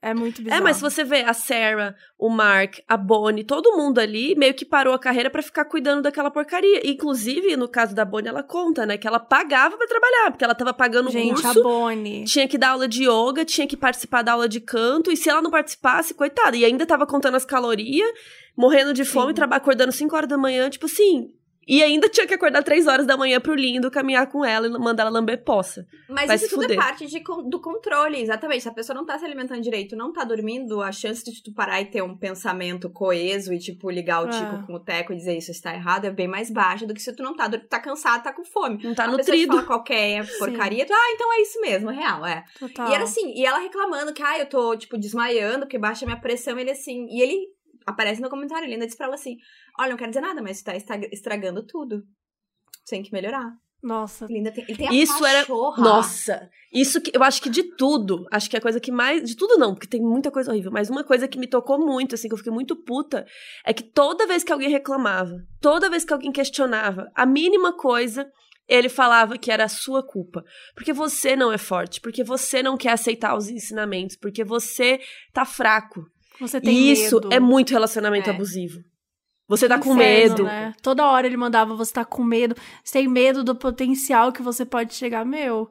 é 0.00 0.14
muito 0.14 0.42
bizarro. 0.42 0.60
É, 0.60 0.64
mas 0.64 0.76
se 0.76 0.82
você 0.82 1.02
vê 1.02 1.22
a 1.22 1.32
Sarah, 1.32 1.94
o 2.16 2.28
Mark, 2.28 2.78
a 2.86 2.96
Bonnie, 2.96 3.42
todo 3.42 3.76
mundo 3.76 3.98
ali 3.98 4.34
meio 4.36 4.54
que 4.54 4.64
parou 4.64 4.94
a 4.94 4.98
carreira 4.98 5.28
para 5.28 5.42
ficar 5.42 5.64
cuidando 5.64 6.02
daquela 6.02 6.30
porcaria. 6.30 6.88
Inclusive, 6.88 7.56
no 7.56 7.68
caso 7.68 7.94
da 7.96 8.04
Bonnie, 8.04 8.28
ela 8.28 8.42
conta, 8.42 8.86
né, 8.86 8.96
que 8.96 9.08
ela 9.08 9.18
pagava 9.18 9.76
para 9.76 9.88
trabalhar, 9.88 10.30
porque 10.30 10.44
ela 10.44 10.54
tava 10.54 10.72
pagando 10.72 11.10
Gente, 11.10 11.42
curso. 11.42 11.60
a 11.60 11.62
Bonnie. 11.62 12.24
Tinha 12.24 12.46
que 12.46 12.56
dar 12.56 12.70
aula 12.70 12.86
de 12.86 13.04
yoga, 13.08 13.44
tinha 13.44 13.66
que 13.66 13.76
participar 13.76 14.22
da 14.22 14.32
aula 14.32 14.48
de 14.48 14.60
canto, 14.60 15.10
e 15.10 15.16
se 15.16 15.28
ela 15.28 15.42
não 15.42 15.50
participasse, 15.50 16.14
coitada, 16.14 16.56
e 16.56 16.64
ainda 16.64 16.86
tava 16.86 17.04
contando 17.04 17.34
as 17.34 17.44
calorias, 17.44 18.08
morrendo 18.56 18.92
de 18.92 19.04
fome, 19.04 19.34
acordando 19.50 19.90
5 19.90 20.14
horas 20.14 20.28
da 20.28 20.38
manhã, 20.38 20.70
tipo 20.70 20.86
assim, 20.86 21.32
e 21.68 21.82
ainda 21.82 22.08
tinha 22.08 22.26
que 22.26 22.32
acordar 22.32 22.62
três 22.62 22.86
horas 22.86 23.06
da 23.06 23.14
manhã 23.14 23.38
pro 23.38 23.54
lindo 23.54 23.90
caminhar 23.90 24.26
com 24.28 24.42
ela 24.42 24.66
e 24.66 24.70
mandar 24.70 25.02
ela 25.02 25.10
lamber 25.10 25.44
poça. 25.44 25.86
Mas 26.08 26.42
isso 26.42 26.54
tudo 26.54 26.72
é 26.72 26.74
parte 26.74 27.06
de, 27.06 27.22
do 27.46 27.60
controle, 27.60 28.22
exatamente. 28.22 28.62
Se 28.62 28.68
a 28.70 28.72
pessoa 28.72 28.96
não 28.96 29.04
tá 29.04 29.18
se 29.18 29.24
alimentando 29.26 29.60
direito, 29.60 29.94
não 29.94 30.10
tá 30.10 30.24
dormindo, 30.24 30.80
a 30.80 30.90
chance 30.90 31.22
de 31.22 31.42
tu 31.42 31.52
parar 31.52 31.82
e 31.82 31.84
ter 31.84 32.02
um 32.02 32.16
pensamento 32.16 32.88
coeso 32.88 33.52
e, 33.52 33.58
tipo, 33.58 33.90
ligar 33.90 34.24
o 34.24 34.28
é. 34.28 34.30
tico 34.30 34.66
com 34.66 34.74
o 34.74 34.80
teco 34.80 35.12
e 35.12 35.16
dizer 35.16 35.36
isso 35.36 35.50
está 35.50 35.74
errado 35.74 36.06
é 36.06 36.10
bem 36.10 36.26
mais 36.26 36.50
baixa 36.50 36.86
do 36.86 36.94
que 36.94 37.02
se 37.02 37.14
tu 37.14 37.22
não 37.22 37.36
tá, 37.36 37.50
tá 37.50 37.78
cansado, 37.78 38.22
tá 38.22 38.32
com 38.32 38.44
fome. 38.46 38.82
Não 38.82 38.94
tá 38.94 39.04
a 39.04 39.08
nutrido. 39.08 39.52
Fala 39.52 39.66
qualquer 39.66 40.26
porcaria, 40.38 40.86
tu, 40.86 40.92
ah, 40.94 41.12
então 41.12 41.34
é 41.34 41.42
isso 41.42 41.60
mesmo, 41.60 41.90
é 41.90 41.94
real, 41.94 42.24
é. 42.24 42.44
Total. 42.58 42.88
E 42.88 42.94
era 42.94 43.04
assim, 43.04 43.34
e 43.34 43.44
ela 43.44 43.58
reclamando 43.58 44.14
que, 44.14 44.22
ah, 44.22 44.38
eu 44.38 44.46
tô, 44.46 44.74
tipo, 44.74 44.96
desmaiando, 44.96 45.66
que 45.66 45.78
baixa 45.78 46.06
minha 46.06 46.18
pressão, 46.18 46.58
ele 46.58 46.70
assim, 46.70 47.06
e 47.10 47.20
ele 47.20 47.57
aparece 47.88 48.20
no 48.20 48.30
comentário, 48.30 48.66
ele 48.66 48.74
ainda 48.74 48.86
diz 48.86 48.96
pra 48.96 49.06
ela 49.06 49.14
assim, 49.14 49.36
olha, 49.78 49.90
não 49.90 49.96
quero 49.96 50.10
dizer 50.10 50.20
nada, 50.20 50.42
mas 50.42 50.62
tu 50.62 50.64
tá 50.64 50.76
estragando 51.10 51.66
tudo 51.66 52.04
tem 52.88 53.02
que 53.02 53.12
melhorar. 53.12 53.52
Nossa. 53.80 54.24
Ele, 54.24 54.38
ainda 54.38 54.50
tem, 54.50 54.64
ele 54.64 54.76
tem 54.76 54.88
a 54.88 54.92
isso 54.92 55.24
era. 55.24 55.46
Nossa! 55.48 56.50
Isso 56.72 57.00
que 57.00 57.16
eu 57.16 57.22
acho 57.22 57.40
que 57.40 57.48
de 57.48 57.62
tudo, 57.76 58.26
acho 58.32 58.50
que 58.50 58.56
a 58.56 58.60
coisa 58.60 58.80
que 58.80 58.90
mais. 58.90 59.22
De 59.22 59.36
tudo 59.36 59.56
não, 59.56 59.72
porque 59.72 59.86
tem 59.86 60.02
muita 60.02 60.30
coisa 60.30 60.50
horrível, 60.50 60.72
mas 60.72 60.90
uma 60.90 61.04
coisa 61.04 61.28
que 61.28 61.38
me 61.38 61.46
tocou 61.46 61.78
muito, 61.78 62.14
assim, 62.14 62.28
que 62.28 62.34
eu 62.34 62.38
fiquei 62.38 62.52
muito 62.52 62.74
puta, 62.74 63.24
é 63.64 63.72
que 63.72 63.84
toda 63.84 64.26
vez 64.26 64.42
que 64.42 64.52
alguém 64.52 64.68
reclamava, 64.68 65.46
toda 65.60 65.88
vez 65.88 66.04
que 66.04 66.12
alguém 66.12 66.32
questionava, 66.32 67.10
a 67.14 67.24
mínima 67.24 67.72
coisa. 67.72 68.30
Ele 68.70 68.90
falava 68.90 69.38
que 69.38 69.50
era 69.50 69.64
a 69.64 69.68
sua 69.68 70.06
culpa. 70.06 70.44
Porque 70.74 70.92
você 70.92 71.34
não 71.34 71.50
é 71.50 71.56
forte, 71.56 72.02
porque 72.02 72.22
você 72.22 72.62
não 72.62 72.76
quer 72.76 72.90
aceitar 72.90 73.34
os 73.34 73.48
ensinamentos, 73.48 74.14
porque 74.14 74.44
você 74.44 75.00
tá 75.32 75.46
fraco. 75.46 76.04
Você 76.40 76.60
tem 76.60 76.90
isso 76.90 77.16
medo. 77.16 77.32
é 77.32 77.40
muito 77.40 77.70
relacionamento 77.70 78.30
é. 78.30 78.32
abusivo. 78.32 78.82
Você 79.48 79.66
tá 79.66 79.78
com 79.78 79.94
Inferno, 79.94 80.30
medo. 80.30 80.44
Né? 80.44 80.74
Toda 80.82 81.06
hora 81.06 81.26
ele 81.26 81.36
mandava, 81.36 81.74
você 81.74 81.92
tá 81.92 82.04
com 82.04 82.22
medo. 82.22 82.54
Você 82.84 82.98
tem 82.98 83.08
medo 83.08 83.42
do 83.42 83.54
potencial 83.54 84.30
que 84.30 84.42
você 84.42 84.64
pode 84.64 84.94
chegar. 84.94 85.24
Meu. 85.24 85.70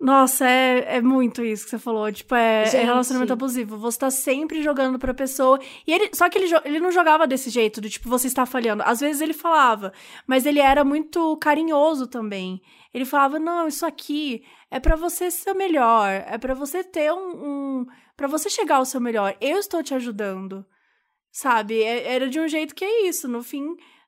Nossa, 0.00 0.48
é, 0.48 0.98
é 0.98 1.02
muito 1.02 1.44
isso 1.44 1.64
que 1.64 1.70
você 1.70 1.78
falou. 1.78 2.10
Tipo, 2.12 2.36
é, 2.36 2.62
é 2.72 2.84
relacionamento 2.84 3.32
abusivo. 3.32 3.76
Você 3.78 3.98
tá 3.98 4.10
sempre 4.12 4.62
jogando 4.62 4.96
pra 4.96 5.12
pessoa. 5.12 5.58
E 5.84 5.92
ele. 5.92 6.10
Só 6.14 6.28
que 6.28 6.38
ele, 6.38 6.54
ele 6.64 6.78
não 6.78 6.92
jogava 6.92 7.26
desse 7.26 7.50
jeito, 7.50 7.80
do 7.80 7.90
tipo, 7.90 8.08
você 8.08 8.28
está 8.28 8.46
falhando. 8.46 8.84
Às 8.84 9.00
vezes 9.00 9.20
ele 9.20 9.32
falava, 9.32 9.92
mas 10.24 10.46
ele 10.46 10.60
era 10.60 10.84
muito 10.84 11.36
carinhoso 11.38 12.06
também. 12.06 12.62
Ele 12.94 13.04
falava, 13.04 13.40
não, 13.40 13.66
isso 13.66 13.84
aqui 13.84 14.44
é 14.70 14.78
para 14.78 14.94
você 14.94 15.28
ser 15.28 15.54
melhor. 15.54 16.08
É 16.08 16.38
para 16.38 16.54
você 16.54 16.84
ter 16.84 17.12
um. 17.12 17.80
um 17.82 17.86
para 18.18 18.26
você 18.26 18.50
chegar 18.50 18.78
ao 18.78 18.84
seu 18.84 19.00
melhor. 19.00 19.36
Eu 19.40 19.58
estou 19.58 19.80
te 19.80 19.94
ajudando. 19.94 20.66
Sabe? 21.30 21.80
É, 21.80 22.14
era 22.14 22.28
de 22.28 22.40
um 22.40 22.48
jeito 22.48 22.74
que 22.74 22.84
é 22.84 23.06
isso. 23.06 23.28
No 23.28 23.44
fim, 23.44 23.64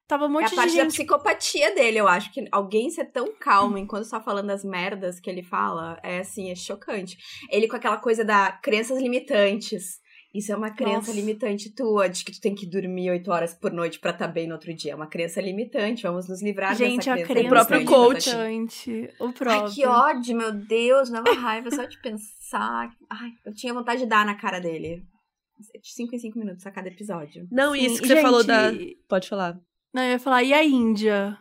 tava 0.08 0.26
um 0.26 0.28
monte 0.28 0.50
é 0.50 0.52
a 0.52 0.56
parte 0.56 0.70
de 0.70 0.76
gente... 0.76 0.82
da 0.82 0.90
psicopatia 0.90 1.72
dele, 1.76 1.98
eu 1.98 2.08
acho. 2.08 2.32
Que 2.32 2.44
alguém 2.50 2.90
ser 2.90 3.04
tão 3.12 3.32
calmo 3.38 3.78
enquanto 3.78 4.02
está 4.02 4.20
falando 4.20 4.48
das 4.48 4.64
merdas 4.64 5.20
que 5.20 5.30
ele 5.30 5.44
fala, 5.44 5.96
é 6.02 6.18
assim, 6.18 6.50
é 6.50 6.56
chocante. 6.56 7.16
Ele 7.48 7.68
com 7.68 7.76
aquela 7.76 7.98
coisa 7.98 8.24
da 8.24 8.50
crenças 8.50 9.00
limitantes. 9.00 9.99
Isso 10.32 10.52
é 10.52 10.56
uma 10.56 10.70
crença 10.70 11.08
Nossa. 11.08 11.12
limitante 11.12 11.74
tua, 11.74 12.08
de 12.08 12.24
que 12.24 12.30
tu 12.30 12.40
tem 12.40 12.54
que 12.54 12.64
dormir 12.64 13.10
oito 13.10 13.32
horas 13.32 13.52
por 13.52 13.72
noite 13.72 13.98
para 13.98 14.12
estar 14.12 14.28
tá 14.28 14.32
bem 14.32 14.46
no 14.46 14.54
outro 14.54 14.72
dia. 14.72 14.92
É 14.92 14.94
uma 14.94 15.08
crença 15.08 15.40
limitante, 15.40 16.04
vamos 16.04 16.28
nos 16.28 16.40
livrar 16.40 16.76
Gente, 16.76 16.98
dessa 16.98 17.14
crença. 17.14 17.34
Gente, 17.34 17.44
a 17.44 17.46
o 17.46 17.48
próprio 17.48 17.84
coach. 17.84 18.30
Limitante. 18.30 19.10
O 19.18 19.32
próprio. 19.32 19.64
Ai, 19.64 19.70
que 19.70 19.86
ódio, 19.86 20.36
meu 20.36 20.52
Deus, 20.52 21.10
dava 21.10 21.32
raiva 21.32 21.68
só 21.72 21.84
de 21.84 22.00
pensar. 22.00 22.90
Ai, 23.10 23.30
eu 23.44 23.52
tinha 23.52 23.74
vontade 23.74 24.02
de 24.02 24.06
dar 24.06 24.24
na 24.24 24.36
cara 24.36 24.60
dele. 24.60 25.02
5 25.82 26.14
em 26.14 26.18
5 26.18 26.38
minutos 26.38 26.64
a 26.64 26.70
cada 26.70 26.88
episódio. 26.88 27.46
Não, 27.50 27.74
Sim, 27.74 27.86
isso 27.86 28.00
que 28.00 28.08
gente, 28.08 28.18
você 28.18 28.22
falou 28.22 28.44
da. 28.44 28.72
Pode 29.08 29.28
falar. 29.28 29.58
Não, 29.92 30.02
eu 30.02 30.12
ia 30.12 30.18
falar, 30.18 30.42
e 30.42 30.54
a 30.54 30.64
Índia? 30.64 31.36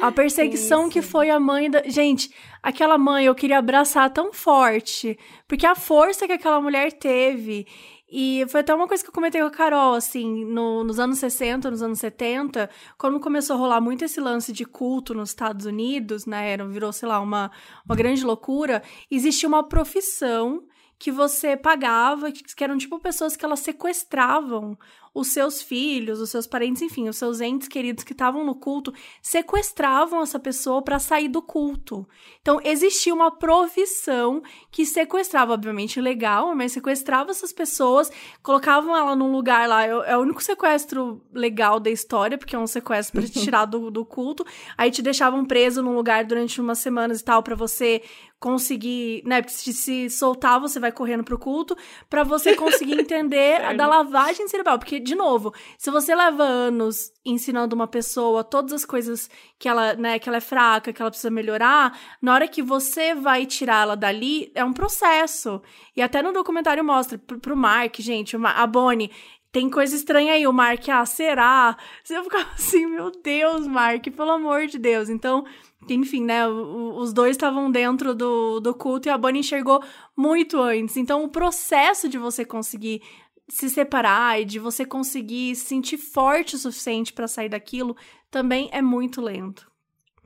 A 0.00 0.10
perseguição 0.10 0.82
isso. 0.82 0.90
que 0.90 1.02
foi 1.02 1.30
a 1.30 1.38
mãe 1.38 1.70
da. 1.70 1.82
Gente, 1.84 2.30
aquela 2.62 2.98
mãe 2.98 3.26
eu 3.26 3.34
queria 3.34 3.58
abraçar 3.58 4.10
tão 4.10 4.32
forte. 4.32 5.16
Porque 5.46 5.64
a 5.64 5.74
força 5.74 6.26
que 6.26 6.32
aquela 6.32 6.60
mulher 6.60 6.92
teve. 6.92 7.66
E 8.08 8.44
foi 8.48 8.60
até 8.60 8.74
uma 8.74 8.86
coisa 8.86 9.02
que 9.02 9.08
eu 9.08 9.14
comentei 9.14 9.40
com 9.40 9.46
a 9.46 9.50
Carol, 9.50 9.94
assim, 9.94 10.44
no, 10.44 10.84
nos 10.84 11.00
anos 11.00 11.18
60, 11.18 11.70
nos 11.70 11.82
anos 11.82 11.98
70, 11.98 12.68
quando 12.98 13.18
começou 13.18 13.56
a 13.56 13.58
rolar 13.58 13.80
muito 13.80 14.04
esse 14.04 14.20
lance 14.20 14.52
de 14.52 14.64
culto 14.64 15.14
nos 15.14 15.30
Estados 15.30 15.66
Unidos, 15.66 16.26
né? 16.26 16.50
Era, 16.52 16.66
virou, 16.66 16.92
sei 16.92 17.08
lá, 17.08 17.18
uma, 17.20 17.50
uma 17.84 17.96
grande 17.96 18.24
loucura. 18.24 18.82
Existia 19.10 19.48
uma 19.48 19.66
profissão 19.66 20.62
que 20.98 21.10
você 21.10 21.56
pagava, 21.56 22.30
que 22.30 22.64
eram 22.64 22.78
tipo 22.78 22.98
pessoas 23.00 23.36
que 23.36 23.44
elas 23.44 23.60
sequestravam 23.60 24.78
os 25.14 25.28
seus 25.28 25.62
filhos, 25.62 26.18
os 26.18 26.28
seus 26.28 26.44
parentes, 26.44 26.82
enfim, 26.82 27.08
os 27.08 27.16
seus 27.16 27.40
entes 27.40 27.68
queridos 27.68 28.02
que 28.02 28.12
estavam 28.12 28.44
no 28.44 28.56
culto, 28.56 28.92
sequestravam 29.22 30.20
essa 30.20 30.40
pessoa 30.40 30.82
para 30.82 30.98
sair 30.98 31.28
do 31.28 31.40
culto. 31.40 32.06
Então, 32.42 32.60
existia 32.64 33.14
uma 33.14 33.30
profissão 33.30 34.42
que 34.72 34.84
sequestrava, 34.84 35.52
obviamente 35.52 36.00
legal, 36.00 36.52
mas 36.56 36.72
sequestrava 36.72 37.30
essas 37.30 37.52
pessoas, 37.52 38.10
colocavam 38.42 38.96
ela 38.96 39.14
num 39.14 39.30
lugar 39.30 39.68
lá, 39.68 39.84
é 39.84 40.16
o 40.16 40.20
único 40.20 40.42
sequestro 40.42 41.22
legal 41.32 41.78
da 41.78 41.90
história, 41.90 42.36
porque 42.36 42.56
é 42.56 42.58
um 42.58 42.66
sequestro 42.66 43.20
para 43.20 43.30
te 43.30 43.38
tirar 43.40 43.66
do, 43.66 43.92
do 43.92 44.04
culto, 44.04 44.44
aí 44.76 44.90
te 44.90 45.00
deixavam 45.00 45.44
preso 45.44 45.80
num 45.80 45.94
lugar 45.94 46.24
durante 46.24 46.60
umas 46.60 46.80
semanas 46.80 47.20
e 47.20 47.24
tal, 47.24 47.40
para 47.40 47.54
você 47.54 48.02
conseguir, 48.44 49.22
né, 49.24 49.40
porque 49.40 49.56
se, 49.56 49.72
se 49.72 50.10
soltar 50.10 50.60
você 50.60 50.78
vai 50.78 50.92
correndo 50.92 51.24
pro 51.24 51.38
culto, 51.38 51.74
para 52.10 52.22
você 52.22 52.54
conseguir 52.54 52.92
entender 53.00 53.64
a 53.64 53.72
da 53.72 53.86
lavagem 53.86 54.46
cerebral, 54.48 54.78
porque 54.78 55.00
de 55.00 55.14
novo, 55.14 55.54
se 55.78 55.90
você 55.90 56.14
leva 56.14 56.42
anos 56.42 57.10
ensinando 57.24 57.74
uma 57.74 57.86
pessoa 57.86 58.44
todas 58.44 58.74
as 58.74 58.84
coisas 58.84 59.30
que 59.58 59.66
ela, 59.66 59.94
né, 59.94 60.18
que 60.18 60.28
ela 60.28 60.36
é 60.36 60.42
fraca, 60.42 60.92
que 60.92 61.00
ela 61.00 61.10
precisa 61.10 61.30
melhorar, 61.30 61.98
na 62.20 62.34
hora 62.34 62.46
que 62.46 62.60
você 62.60 63.14
vai 63.14 63.46
tirá-la 63.46 63.94
dali, 63.94 64.52
é 64.54 64.62
um 64.62 64.74
processo. 64.74 65.62
E 65.96 66.02
até 66.02 66.20
no 66.20 66.30
documentário 66.30 66.84
mostra 66.84 67.16
pro, 67.16 67.40
pro 67.40 67.56
Mark, 67.56 67.98
gente, 68.00 68.36
a 68.36 68.66
Bonnie, 68.66 69.10
tem 69.54 69.70
coisa 69.70 69.94
estranha 69.94 70.32
aí, 70.32 70.48
o 70.48 70.52
Mark, 70.52 70.88
ah, 70.88 71.06
será? 71.06 71.76
Você 72.02 72.20
ficava 72.24 72.44
assim, 72.58 72.86
meu 72.86 73.12
Deus, 73.22 73.68
Mark, 73.68 74.04
pelo 74.10 74.32
amor 74.32 74.66
de 74.66 74.80
Deus. 74.80 75.08
Então, 75.08 75.44
enfim, 75.88 76.24
né, 76.24 76.44
os 76.48 77.12
dois 77.12 77.36
estavam 77.36 77.70
dentro 77.70 78.16
do, 78.16 78.58
do 78.58 78.74
culto 78.74 79.06
e 79.06 79.10
a 79.12 79.16
Bonnie 79.16 79.38
enxergou 79.38 79.80
muito 80.16 80.60
antes. 80.60 80.96
Então, 80.96 81.22
o 81.22 81.28
processo 81.28 82.08
de 82.08 82.18
você 82.18 82.44
conseguir 82.44 83.00
se 83.48 83.70
separar 83.70 84.40
e 84.40 84.44
de 84.44 84.58
você 84.58 84.84
conseguir 84.84 85.54
se 85.54 85.66
sentir 85.66 85.98
forte 85.98 86.56
o 86.56 86.58
suficiente 86.58 87.12
para 87.12 87.28
sair 87.28 87.48
daquilo 87.48 87.96
também 88.32 88.68
é 88.72 88.82
muito 88.82 89.20
lento 89.20 89.72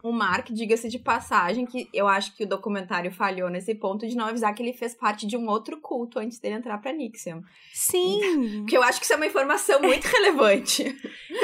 o 0.08 0.12
Mark, 0.12 0.50
diga-se 0.50 0.88
de 0.88 0.98
passagem, 0.98 1.66
que 1.66 1.88
eu 1.92 2.08
acho 2.08 2.34
que 2.36 2.44
o 2.44 2.48
documentário 2.48 3.10
falhou 3.12 3.48
nesse 3.48 3.74
ponto 3.74 4.06
de 4.06 4.16
não 4.16 4.26
avisar 4.26 4.54
que 4.54 4.62
ele 4.62 4.72
fez 4.72 4.94
parte 4.94 5.26
de 5.26 5.36
um 5.36 5.48
outro 5.48 5.78
culto 5.80 6.18
antes 6.18 6.38
dele 6.38 6.56
entrar 6.56 6.78
pra 6.78 6.92
Nixium. 6.92 7.42
Sim! 7.72 8.60
Porque 8.60 8.76
eu 8.76 8.82
acho 8.82 8.98
que 8.98 9.04
isso 9.04 9.12
é 9.12 9.16
uma 9.16 9.26
informação 9.26 9.80
muito 9.80 10.04
relevante. 10.08 10.84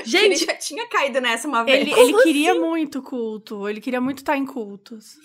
Gente! 0.05 0.25
ele 0.25 0.37
já 0.37 0.55
tinha 0.55 0.89
caído 0.89 1.21
nessa 1.21 1.47
uma 1.47 1.65
vez. 1.65 1.81
Ele, 1.81 1.93
ele 1.93 2.23
queria 2.23 2.53
assim? 2.53 2.61
muito 2.61 3.03
culto, 3.03 3.69
ele 3.69 3.81
queria 3.81 4.01
muito 4.01 4.19
estar 4.19 4.37
em 4.37 4.47
cultos. 4.47 5.17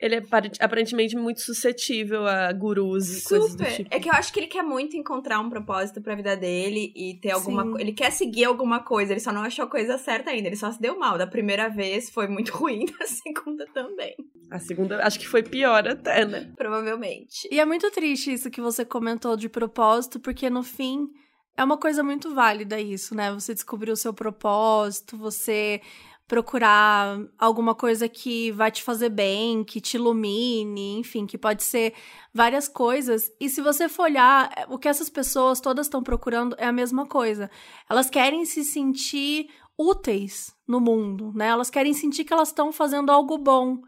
Ele 0.00 0.14
é 0.14 0.22
aparentemente 0.60 1.16
muito 1.16 1.40
suscetível 1.40 2.24
a 2.24 2.52
gurus 2.52 3.08
e 3.08 3.20
Super. 3.20 3.28
coisas 3.28 3.56
do 3.56 3.64
tipo. 3.64 3.88
É 3.92 3.98
que 3.98 4.08
eu 4.08 4.12
acho 4.12 4.32
que 4.32 4.38
ele 4.38 4.46
quer 4.46 4.62
muito 4.62 4.96
encontrar 4.96 5.40
um 5.40 5.50
propósito 5.50 6.00
pra 6.00 6.14
vida 6.14 6.36
dele 6.36 6.92
e 6.94 7.18
ter 7.20 7.32
alguma 7.32 7.80
Ele 7.80 7.92
quer 7.92 8.12
seguir 8.12 8.44
alguma 8.44 8.80
coisa, 8.80 9.12
ele 9.12 9.20
só 9.20 9.32
não 9.32 9.42
achou 9.42 9.64
a 9.64 9.68
coisa 9.68 9.98
certa 9.98 10.30
ainda. 10.30 10.46
Ele 10.46 10.56
só 10.56 10.70
se 10.70 10.80
deu 10.80 10.96
mal. 10.96 11.18
Da 11.18 11.26
primeira 11.26 11.68
vez 11.68 12.10
foi 12.10 12.28
muito 12.28 12.50
ruim, 12.56 12.86
da 12.86 13.06
segunda 13.06 13.66
também. 13.74 14.14
A 14.50 14.60
segunda 14.60 15.04
acho 15.04 15.18
que 15.18 15.26
foi 15.26 15.42
pior 15.42 15.86
até, 15.88 16.24
né? 16.24 16.52
Provavelmente. 16.56 17.48
E 17.50 17.58
é 17.58 17.64
muito 17.64 17.90
triste 17.90 18.32
isso 18.32 18.50
que 18.50 18.60
você 18.60 18.84
comentou 18.84 19.36
de 19.36 19.48
propósito, 19.48 20.20
porque 20.20 20.48
no 20.48 20.62
fim 20.62 21.08
é 21.56 21.64
uma 21.64 21.76
coisa 21.76 22.04
muito 22.04 22.32
válida 22.32 22.80
isso, 22.80 23.16
né? 23.16 23.32
Você 23.32 23.52
descobriu 23.52 23.94
o 23.94 23.96
seu 23.96 24.14
propósito, 24.14 25.18
você 25.18 25.80
procurar 26.28 27.18
alguma 27.38 27.74
coisa 27.74 28.06
que 28.06 28.52
vai 28.52 28.70
te 28.70 28.82
fazer 28.82 29.08
bem, 29.08 29.64
que 29.64 29.80
te 29.80 29.96
ilumine, 29.96 30.98
enfim, 30.98 31.26
que 31.26 31.38
pode 31.38 31.64
ser 31.64 31.94
várias 32.32 32.68
coisas. 32.68 33.32
E 33.40 33.48
se 33.48 33.62
você 33.62 33.88
for 33.88 34.02
olhar, 34.04 34.52
é, 34.54 34.66
o 34.68 34.78
que 34.78 34.86
essas 34.86 35.08
pessoas 35.08 35.58
todas 35.58 35.86
estão 35.86 36.02
procurando 36.02 36.54
é 36.58 36.66
a 36.66 36.72
mesma 36.72 37.06
coisa. 37.06 37.50
Elas 37.88 38.10
querem 38.10 38.44
se 38.44 38.62
sentir 38.62 39.48
úteis 39.76 40.54
no 40.66 40.78
mundo, 40.78 41.32
né? 41.34 41.46
Elas 41.46 41.70
querem 41.70 41.94
sentir 41.94 42.24
que 42.24 42.32
elas 42.32 42.48
estão 42.48 42.70
fazendo 42.70 43.10
algo 43.10 43.38
bom. 43.38 43.80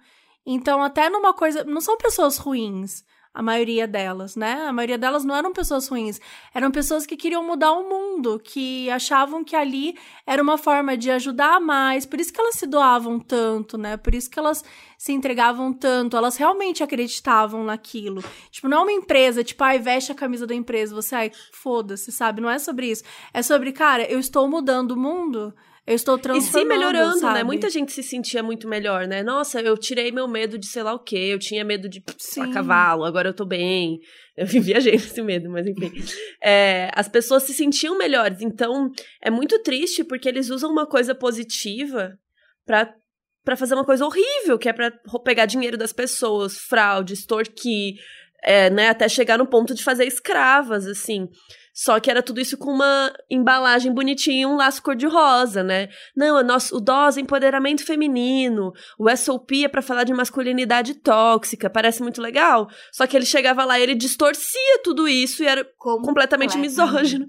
Então, 0.46 0.82
até 0.82 1.10
numa 1.10 1.34
coisa. 1.34 1.62
Não 1.64 1.82
são 1.82 1.98
pessoas 1.98 2.38
ruins 2.38 3.04
a 3.32 3.42
maioria 3.42 3.86
delas, 3.86 4.34
né? 4.34 4.64
A 4.66 4.72
maioria 4.72 4.98
delas 4.98 5.24
não 5.24 5.36
eram 5.36 5.52
pessoas 5.52 5.86
ruins, 5.86 6.20
eram 6.52 6.70
pessoas 6.70 7.06
que 7.06 7.16
queriam 7.16 7.46
mudar 7.46 7.72
o 7.72 7.88
mundo, 7.88 8.40
que 8.42 8.90
achavam 8.90 9.44
que 9.44 9.54
ali 9.54 9.96
era 10.26 10.42
uma 10.42 10.58
forma 10.58 10.96
de 10.96 11.10
ajudar 11.10 11.60
mais, 11.60 12.04
por 12.04 12.20
isso 12.20 12.32
que 12.32 12.40
elas 12.40 12.56
se 12.56 12.66
doavam 12.66 13.20
tanto, 13.20 13.78
né? 13.78 13.96
Por 13.96 14.14
isso 14.14 14.28
que 14.28 14.38
elas 14.38 14.64
se 14.98 15.12
entregavam 15.12 15.72
tanto, 15.72 16.16
elas 16.16 16.36
realmente 16.36 16.82
acreditavam 16.82 17.62
naquilo. 17.62 18.22
Tipo, 18.50 18.68
não 18.68 18.78
é 18.78 18.82
uma 18.82 18.92
empresa, 18.92 19.44
tipo, 19.44 19.62
ai, 19.62 19.78
veste 19.78 20.10
a 20.10 20.14
camisa 20.14 20.46
da 20.46 20.54
empresa, 20.54 20.94
você, 20.94 21.14
ai, 21.14 21.32
foda-se, 21.52 22.10
sabe? 22.10 22.40
Não 22.40 22.50
é 22.50 22.58
sobre 22.58 22.90
isso. 22.90 23.04
É 23.32 23.42
sobre, 23.42 23.72
cara, 23.72 24.04
eu 24.10 24.18
estou 24.18 24.48
mudando 24.48 24.92
o 24.92 24.96
mundo 24.96 25.54
eu 25.90 25.96
estou 25.96 26.16
transformando, 26.16 26.56
E 26.56 26.60
se 26.60 26.64
melhorando, 26.64 27.14
né? 27.16 27.20
sabe? 27.20 27.34
né? 27.34 27.42
Muita 27.42 27.68
gente 27.68 27.90
se 27.90 28.00
sentia 28.00 28.44
muito 28.44 28.68
melhor, 28.68 29.08
né? 29.08 29.24
Nossa, 29.24 29.60
eu 29.60 29.76
tirei 29.76 30.12
meu 30.12 30.28
medo 30.28 30.56
de 30.56 30.66
sei 30.68 30.84
lá 30.84 30.94
o 30.94 31.00
quê. 31.00 31.16
Eu 31.16 31.38
tinha 31.38 31.64
medo 31.64 31.88
de 31.88 32.00
a 32.38 32.48
cavalo, 32.52 33.04
agora 33.04 33.30
eu 33.30 33.34
tô 33.34 33.44
bem. 33.44 33.98
Eu 34.36 34.46
viajei 34.62 34.92
nesse 34.92 35.20
medo, 35.20 35.50
mas 35.50 35.66
enfim. 35.66 35.90
É, 36.40 36.92
as 36.94 37.08
pessoas 37.08 37.42
se 37.42 37.52
sentiam 37.52 37.98
melhores. 37.98 38.40
Então, 38.40 38.88
é 39.20 39.30
muito 39.30 39.60
triste 39.64 40.04
porque 40.04 40.28
eles 40.28 40.48
usam 40.48 40.70
uma 40.70 40.86
coisa 40.86 41.12
positiva 41.12 42.16
pra 42.64 42.94
para 43.42 43.56
fazer 43.56 43.74
uma 43.74 43.86
coisa 43.86 44.04
horrível, 44.04 44.58
que 44.58 44.68
é 44.68 44.72
para 44.72 44.92
pegar 45.24 45.46
dinheiro 45.46 45.78
das 45.78 45.94
pessoas, 45.94 46.58
fraude, 46.58 47.14
extorquir, 47.14 47.94
é, 48.44 48.68
né, 48.68 48.90
até 48.90 49.08
chegar 49.08 49.38
no 49.38 49.46
ponto 49.46 49.74
de 49.74 49.82
fazer 49.82 50.04
escravas, 50.04 50.86
assim. 50.86 51.26
Só 51.72 52.00
que 52.00 52.10
era 52.10 52.22
tudo 52.22 52.40
isso 52.40 52.58
com 52.58 52.70
uma 52.70 53.12
embalagem 53.30 53.92
bonitinha, 53.92 54.48
um 54.48 54.56
laço 54.56 54.82
cor-de-rosa, 54.82 55.62
né? 55.62 55.88
Não, 56.16 56.38
o, 56.38 56.42
nosso, 56.42 56.76
o 56.76 56.80
DOS 56.80 57.16
é 57.16 57.20
empoderamento 57.20 57.84
feminino, 57.84 58.72
o 58.98 59.08
SOP 59.16 59.64
é 59.64 59.68
pra 59.68 59.82
falar 59.82 60.04
de 60.04 60.12
masculinidade 60.12 60.94
tóxica, 60.94 61.70
parece 61.70 62.02
muito 62.02 62.20
legal. 62.20 62.68
Só 62.92 63.06
que 63.06 63.16
ele 63.16 63.26
chegava 63.26 63.64
lá 63.64 63.78
e 63.78 63.82
ele 63.82 63.94
distorcia 63.94 64.82
tudo 64.82 65.08
isso 65.08 65.42
e 65.42 65.46
era 65.46 65.64
completamente, 65.78 66.06
completamente 66.06 66.58
misógino. 66.58 67.26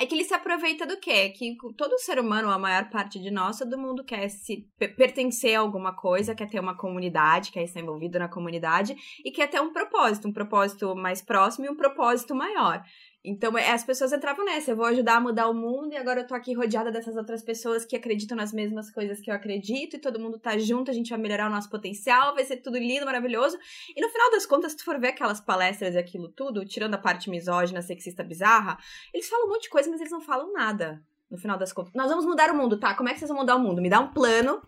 É 0.00 0.06
que 0.06 0.14
ele 0.14 0.22
se 0.22 0.32
aproveita 0.32 0.86
do 0.86 0.96
quê? 1.00 1.30
Que 1.30 1.56
todo 1.76 1.98
ser 1.98 2.20
humano, 2.20 2.48
a 2.50 2.58
maior 2.58 2.88
parte 2.88 3.18
de 3.18 3.32
nós, 3.32 3.58
todo 3.58 3.76
mundo 3.76 4.04
quer 4.04 4.28
se 4.28 4.64
pertencer 4.96 5.56
a 5.56 5.60
alguma 5.60 5.92
coisa, 5.92 6.36
quer 6.36 6.48
ter 6.48 6.60
uma 6.60 6.76
comunidade, 6.76 7.50
quer 7.50 7.64
estar 7.64 7.80
envolvido 7.80 8.16
na 8.16 8.28
comunidade 8.28 8.94
e 9.24 9.32
quer 9.32 9.48
ter 9.48 9.60
um 9.60 9.72
propósito, 9.72 10.28
um 10.28 10.32
propósito 10.32 10.94
mais 10.94 11.20
próximo 11.20 11.66
e 11.66 11.68
um 11.68 11.74
propósito 11.74 12.32
maior. 12.32 12.80
Então, 13.24 13.58
é, 13.58 13.72
as 13.72 13.82
pessoas 13.82 14.12
entravam 14.12 14.44
nessa, 14.44 14.70
eu 14.70 14.76
vou 14.76 14.86
ajudar 14.86 15.16
a 15.16 15.20
mudar 15.20 15.48
o 15.48 15.54
mundo 15.54 15.92
e 15.92 15.96
agora 15.96 16.20
eu 16.20 16.26
tô 16.26 16.34
aqui 16.34 16.54
rodeada 16.54 16.92
dessas 16.92 17.16
outras 17.16 17.42
pessoas 17.42 17.84
que 17.84 17.96
acreditam 17.96 18.36
nas 18.36 18.52
mesmas 18.52 18.90
coisas 18.90 19.20
que 19.20 19.28
eu 19.28 19.34
acredito 19.34 19.96
e 19.96 19.98
todo 19.98 20.20
mundo 20.20 20.38
tá 20.38 20.56
junto, 20.56 20.90
a 20.90 20.94
gente 20.94 21.10
vai 21.10 21.18
melhorar 21.18 21.48
o 21.48 21.52
nosso 21.52 21.68
potencial, 21.68 22.34
vai 22.34 22.44
ser 22.44 22.58
tudo 22.58 22.78
lindo, 22.78 23.04
maravilhoso. 23.04 23.58
E 23.94 24.00
no 24.00 24.08
final 24.08 24.30
das 24.30 24.46
contas, 24.46 24.72
se 24.72 24.78
tu 24.78 24.84
for 24.84 25.00
ver 25.00 25.08
aquelas 25.08 25.40
palestras 25.40 25.94
e 25.94 25.98
aquilo 25.98 26.28
tudo, 26.28 26.64
tirando 26.64 26.94
a 26.94 26.98
parte 26.98 27.28
misógina, 27.28 27.82
sexista, 27.82 28.22
bizarra, 28.22 28.78
eles 29.12 29.28
falam 29.28 29.46
um 29.46 29.50
monte 29.50 29.62
de 29.62 29.70
coisa, 29.70 29.90
mas 29.90 30.00
eles 30.00 30.12
não 30.12 30.20
falam 30.20 30.52
nada. 30.52 31.02
No 31.28 31.36
final 31.36 31.58
das 31.58 31.72
contas, 31.72 31.92
nós 31.94 32.08
vamos 32.08 32.24
mudar 32.24 32.50
o 32.50 32.56
mundo, 32.56 32.78
tá? 32.78 32.94
Como 32.94 33.08
é 33.08 33.12
que 33.12 33.18
vocês 33.18 33.28
vão 33.28 33.38
mudar 33.38 33.56
o 33.56 33.60
mundo? 33.60 33.82
Me 33.82 33.90
dá 33.90 34.00
um 34.00 34.12
plano 34.12 34.62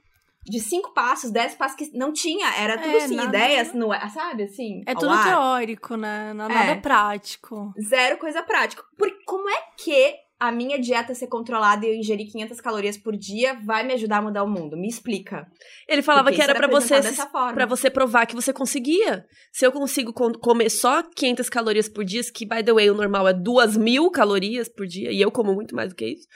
de 0.45 0.59
cinco 0.59 0.93
passos, 0.95 1.31
dez 1.31 1.55
passos 1.55 1.77
que 1.77 1.97
não 1.97 2.13
tinha, 2.13 2.49
era 2.57 2.79
tudo 2.79 2.97
é, 2.97 3.05
assim, 3.05 3.17
nada... 3.17 3.29
ideias, 3.29 3.75
no, 3.75 3.89
sabe, 4.13 4.45
assim? 4.45 4.83
É 4.87 4.95
tudo 4.95 5.11
ar. 5.11 5.25
teórico, 5.25 5.97
né? 5.97 6.33
Não 6.33 6.47
é 6.47 6.55
nada 6.55 6.81
prático. 6.81 7.73
Zero 7.81 8.19
coisa 8.19 8.43
prática. 8.43 8.83
Por, 8.97 9.11
como 9.27 9.49
é 9.51 9.59
que 9.77 10.15
a 10.41 10.51
minha 10.51 10.81
dieta 10.81 11.15
ser 11.15 11.27
controlada 11.27 11.85
e 11.85 11.91
eu 11.91 11.95
ingerir 11.95 12.33
500 12.33 12.61
calorias 12.63 12.97
por 12.97 13.15
dia 13.15 13.61
vai 13.63 13.85
me 13.85 13.93
ajudar 13.93 14.17
a 14.17 14.23
mudar 14.23 14.43
o 14.43 14.49
mundo? 14.49 14.75
Me 14.75 14.89
explica. 14.89 15.47
Ele 15.87 16.01
falava 16.01 16.31
Porque 16.31 16.37
que 16.37 16.43
era 16.43 16.55
para 16.55 16.67
você 16.67 16.95
para 17.53 17.67
você 17.67 17.91
provar 17.91 18.25
que 18.25 18.35
você 18.35 18.51
conseguia. 18.51 19.27
Se 19.53 19.67
eu 19.67 19.71
consigo 19.71 20.15
comer 20.15 20.71
só 20.71 21.03
500 21.03 21.51
calorias 21.51 21.89
por 21.91 22.03
dia, 22.03 22.23
que 22.33 22.47
by 22.47 22.65
the 22.65 22.73
way 22.73 22.89
o 22.89 22.95
normal 22.95 23.29
é 23.29 23.35
2 23.35 23.77
mil 23.77 24.11
calorias 24.11 24.67
por 24.67 24.87
dia 24.87 25.13
e 25.13 25.21
eu 25.21 25.31
como 25.31 25.55
muito 25.55 25.77
mais 25.77 25.91
do 25.91 25.95
que 25.95 26.07
isso. 26.07 26.27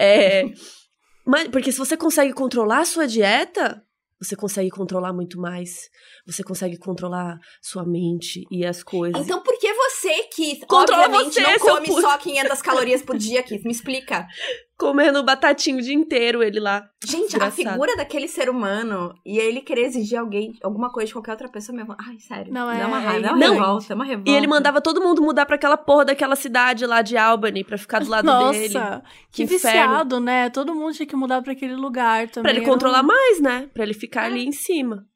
É 0.00 0.42
Mas, 1.24 1.48
porque 1.48 1.72
se 1.72 1.78
você 1.78 1.96
consegue 1.96 2.32
controlar 2.32 2.80
a 2.80 2.84
sua 2.84 3.06
dieta, 3.06 3.82
você 4.20 4.36
consegue 4.36 4.70
controlar 4.70 5.12
muito 5.12 5.38
mais. 5.38 5.90
Você 6.26 6.42
consegue 6.42 6.78
controlar 6.78 7.38
sua 7.60 7.84
mente 7.84 8.44
e 8.50 8.64
as 8.64 8.82
coisas. 8.82 9.20
Então 9.22 9.42
por 9.42 9.58
que 9.58 9.72
você, 9.72 10.24
Keith, 10.34 10.66
Controla 10.66 11.04
obviamente 11.06 11.34
você, 11.34 11.40
não 11.40 11.58
come 11.58 11.86
só 12.00 12.16
500 12.16 12.62
calorias 12.62 13.02
por 13.02 13.16
dia, 13.16 13.42
Keith? 13.42 13.64
Me 13.64 13.72
explica. 13.72 14.26
Comendo 14.76 15.22
batatinho 15.22 15.78
o 15.78 15.80
dia 15.80 15.94
inteiro, 15.94 16.42
ele 16.42 16.58
lá. 16.58 16.88
Gente, 17.04 17.40
a 17.40 17.48
figura 17.48 17.96
daquele 17.96 18.26
ser 18.26 18.50
humano 18.50 19.14
e 19.24 19.38
ele 19.38 19.60
querer 19.60 19.82
exigir 19.82 20.18
alguém, 20.18 20.58
alguma 20.62 20.90
coisa 20.90 21.06
de 21.06 21.12
qualquer 21.12 21.30
outra 21.30 21.48
pessoa 21.48 21.76
mesmo. 21.76 21.94
Ai, 21.96 22.18
sério. 22.18 22.52
Não 22.52 22.68
é. 22.68 22.78
Dá 22.80 22.88
uma 22.88 22.98
raiva, 22.98 23.26
é 23.28 23.30
uma 23.30 23.38
não, 23.38 23.54
revolta, 23.54 23.92
é 23.92 23.94
uma 23.94 24.04
revolta. 24.04 24.30
E 24.30 24.34
ele 24.34 24.48
mandava 24.48 24.80
todo 24.80 25.00
mundo 25.00 25.22
mudar 25.22 25.46
para 25.46 25.54
aquela 25.54 25.76
porra 25.76 26.06
daquela 26.06 26.34
cidade 26.34 26.84
lá 26.86 27.02
de 27.02 27.16
Albany 27.16 27.62
pra 27.62 27.78
ficar 27.78 28.00
do 28.00 28.10
lado 28.10 28.24
Nossa, 28.24 28.58
dele. 28.58 28.74
Nossa, 28.74 29.02
que, 29.30 29.46
que 29.46 29.46
viciado, 29.46 30.18
né? 30.18 30.50
Todo 30.50 30.74
mundo 30.74 30.92
tinha 30.92 31.06
que 31.06 31.16
mudar 31.16 31.40
para 31.40 31.52
aquele 31.52 31.76
lugar 31.76 32.28
também. 32.28 32.52
Pra 32.52 32.60
ele 32.60 32.68
controlar 32.68 33.04
mais, 33.04 33.40
né? 33.40 33.70
Pra 33.72 33.84
ele 33.84 33.94
ficar 33.94 34.24
é. 34.24 34.26
ali 34.26 34.44
em 34.44 34.52
cima. 34.52 35.06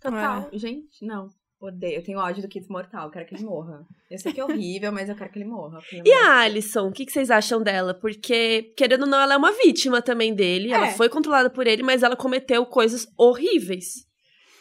Total. 0.00 0.48
É. 0.52 0.58
Gente, 0.58 1.06
não. 1.06 1.28
Odeio. 1.62 1.94
Eu 1.94 2.02
tenho 2.02 2.18
ódio 2.18 2.42
do 2.42 2.48
Kid 2.48 2.68
Mortal. 2.68 3.08
Quero 3.10 3.24
que 3.24 3.36
ele 3.36 3.44
morra. 3.44 3.86
Eu 4.10 4.18
sei 4.18 4.32
que 4.32 4.40
é 4.40 4.44
horrível, 4.44 4.90
mas 4.90 5.08
eu 5.08 5.14
quero 5.14 5.30
que 5.30 5.38
ele 5.38 5.48
morra. 5.48 5.78
E 6.04 6.12
a 6.12 6.40
Alison? 6.40 6.88
O 6.88 6.92
que, 6.92 7.06
que 7.06 7.12
vocês 7.12 7.30
acham 7.30 7.62
dela? 7.62 7.94
Porque, 7.94 8.72
querendo 8.76 9.02
ou 9.02 9.08
não, 9.08 9.20
ela 9.20 9.34
é 9.34 9.36
uma 9.36 9.52
vítima 9.52 10.02
também 10.02 10.34
dele. 10.34 10.72
É. 10.72 10.74
Ela 10.74 10.88
foi 10.88 11.08
controlada 11.08 11.48
por 11.48 11.68
ele, 11.68 11.84
mas 11.84 12.02
ela 12.02 12.16
cometeu 12.16 12.66
coisas 12.66 13.06
horríveis. 13.16 14.04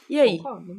E 0.07 0.19
aí? 0.19 0.37
Concordo. 0.37 0.75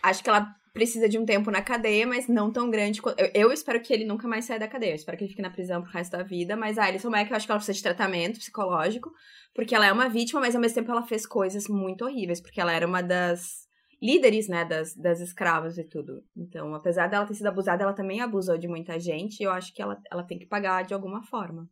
Acho 0.00 0.22
que 0.22 0.30
ela 0.30 0.54
precisa 0.72 1.08
de 1.08 1.18
um 1.18 1.24
tempo 1.24 1.50
na 1.50 1.60
cadeia, 1.60 2.06
mas 2.06 2.28
não 2.28 2.52
tão 2.52 2.70
grande. 2.70 3.00
Eu, 3.18 3.30
eu, 3.34 3.52
espero 3.52 3.80
que 3.80 3.92
ele 3.92 4.04
nunca 4.04 4.28
mais 4.28 4.44
saia 4.44 4.60
da 4.60 4.68
cadeia. 4.68 4.92
Eu 4.92 4.96
espero 4.96 5.18
que 5.18 5.24
ele 5.24 5.30
fique 5.30 5.42
na 5.42 5.50
prisão 5.50 5.82
pro 5.82 5.90
resto 5.90 6.12
da 6.12 6.22
vida. 6.22 6.56
Mas 6.56 6.78
a 6.78 6.84
Alison 6.84 7.10
Mack, 7.10 7.28
eu 7.28 7.36
acho 7.36 7.46
que 7.46 7.52
ela 7.52 7.58
precisa 7.58 7.76
de 7.76 7.82
tratamento 7.82 8.38
psicológico. 8.38 9.10
Porque 9.54 9.74
ela 9.74 9.86
é 9.86 9.92
uma 9.92 10.08
vítima, 10.08 10.40
mas 10.40 10.54
ao 10.54 10.60
mesmo 10.60 10.76
tempo 10.76 10.92
ela 10.92 11.02
fez 11.02 11.26
coisas 11.26 11.66
muito 11.66 12.04
horríveis. 12.04 12.40
Porque 12.40 12.60
ela 12.60 12.72
era 12.72 12.86
uma 12.86 13.02
das 13.02 13.61
líderes, 14.02 14.48
né, 14.48 14.64
das, 14.64 14.94
das 14.96 15.20
escravas 15.20 15.78
e 15.78 15.84
tudo. 15.84 16.24
Então, 16.36 16.74
apesar 16.74 17.06
dela 17.06 17.24
ter 17.24 17.34
sido 17.34 17.46
abusada, 17.46 17.84
ela 17.84 17.92
também 17.92 18.20
abusou 18.20 18.58
de 18.58 18.66
muita 18.66 18.98
gente 18.98 19.40
e 19.40 19.44
eu 19.44 19.52
acho 19.52 19.72
que 19.72 19.80
ela, 19.80 20.00
ela 20.10 20.24
tem 20.24 20.38
que 20.38 20.46
pagar 20.46 20.82
de 20.82 20.92
alguma 20.92 21.22
forma. 21.22 21.70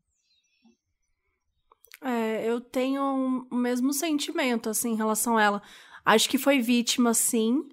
É, 2.03 2.49
eu 2.49 2.61
tenho 2.61 3.03
o 3.03 3.47
um, 3.53 3.59
mesmo 3.59 3.93
sentimento, 3.93 4.71
assim, 4.71 4.93
em 4.93 4.97
relação 4.97 5.37
a 5.37 5.43
ela. 5.43 5.63
Acho 6.05 6.31
que 6.31 6.39
foi 6.39 6.61
vítima, 6.61 7.13
sim. 7.13 7.69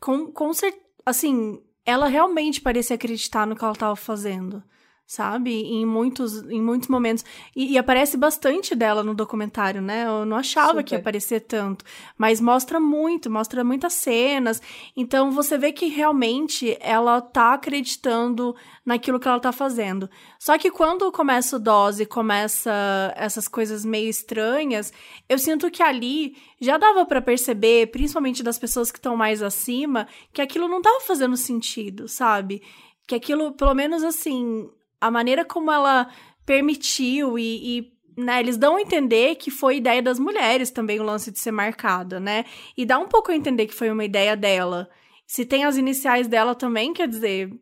Com, 0.00 0.30
com 0.32 0.52
certeza, 0.52 0.84
assim, 1.06 1.62
ela 1.86 2.08
realmente 2.08 2.60
parecia 2.60 2.96
acreditar 2.96 3.46
no 3.46 3.56
que 3.56 3.64
ela 3.64 3.72
estava 3.72 3.96
fazendo 3.96 4.62
sabe? 5.08 5.62
Em 5.62 5.86
muitos, 5.86 6.42
em 6.50 6.60
muitos 6.60 6.86
momentos. 6.86 7.24
E, 7.56 7.72
e, 7.72 7.78
aparece 7.78 8.14
bastante 8.14 8.74
dela 8.74 9.02
no 9.02 9.14
documentário, 9.14 9.80
né? 9.80 10.06
Eu 10.06 10.26
não 10.26 10.36
achava 10.36 10.68
Super. 10.68 10.84
que 10.84 10.94
ia 10.94 10.98
aparecer 10.98 11.40
tanto. 11.40 11.82
Mas 12.16 12.42
mostra 12.42 12.78
muito, 12.78 13.30
mostra 13.30 13.64
muitas 13.64 13.94
cenas. 13.94 14.60
Então 14.94 15.30
você 15.30 15.56
vê 15.56 15.72
que 15.72 15.86
realmente 15.86 16.76
ela 16.78 17.22
tá 17.22 17.54
acreditando 17.54 18.54
naquilo 18.84 19.18
que 19.18 19.26
ela 19.26 19.40
tá 19.40 19.50
fazendo. 19.50 20.10
Só 20.38 20.58
que 20.58 20.70
quando 20.70 21.10
começa 21.10 21.56
o 21.56 21.58
dose, 21.58 22.04
começa 22.04 22.70
essas 23.16 23.48
coisas 23.48 23.86
meio 23.86 24.10
estranhas, 24.10 24.92
eu 25.26 25.38
sinto 25.38 25.70
que 25.70 25.82
ali 25.82 26.36
já 26.60 26.76
dava 26.76 27.06
para 27.06 27.22
perceber, 27.22 27.86
principalmente 27.86 28.42
das 28.42 28.58
pessoas 28.58 28.92
que 28.92 28.98
estão 28.98 29.16
mais 29.16 29.42
acima, 29.42 30.06
que 30.34 30.42
aquilo 30.42 30.68
não 30.68 30.82
tava 30.82 31.00
fazendo 31.00 31.36
sentido, 31.36 32.06
sabe? 32.08 32.60
Que 33.06 33.14
aquilo, 33.14 33.52
pelo 33.52 33.72
menos 33.72 34.04
assim, 34.04 34.68
a 35.00 35.10
maneira 35.10 35.44
como 35.44 35.70
ela 35.70 36.08
permitiu 36.44 37.38
e, 37.38 37.78
e 37.78 37.98
né, 38.16 38.40
eles 38.40 38.56
dão 38.56 38.76
a 38.76 38.80
entender 38.80 39.36
que 39.36 39.50
foi 39.50 39.76
ideia 39.76 40.02
das 40.02 40.18
mulheres 40.18 40.70
também 40.70 40.98
o 40.98 41.04
lance 41.04 41.30
de 41.30 41.38
ser 41.38 41.52
marcada, 41.52 42.18
né? 42.18 42.44
E 42.76 42.84
dá 42.84 42.98
um 42.98 43.06
pouco 43.06 43.30
a 43.30 43.34
entender 43.36 43.66
que 43.66 43.74
foi 43.74 43.90
uma 43.90 44.04
ideia 44.04 44.36
dela. 44.36 44.90
Se 45.26 45.44
tem 45.44 45.64
as 45.64 45.76
iniciais 45.76 46.26
dela 46.26 46.54
também, 46.54 46.92
quer 46.92 47.06
dizer, 47.06 47.52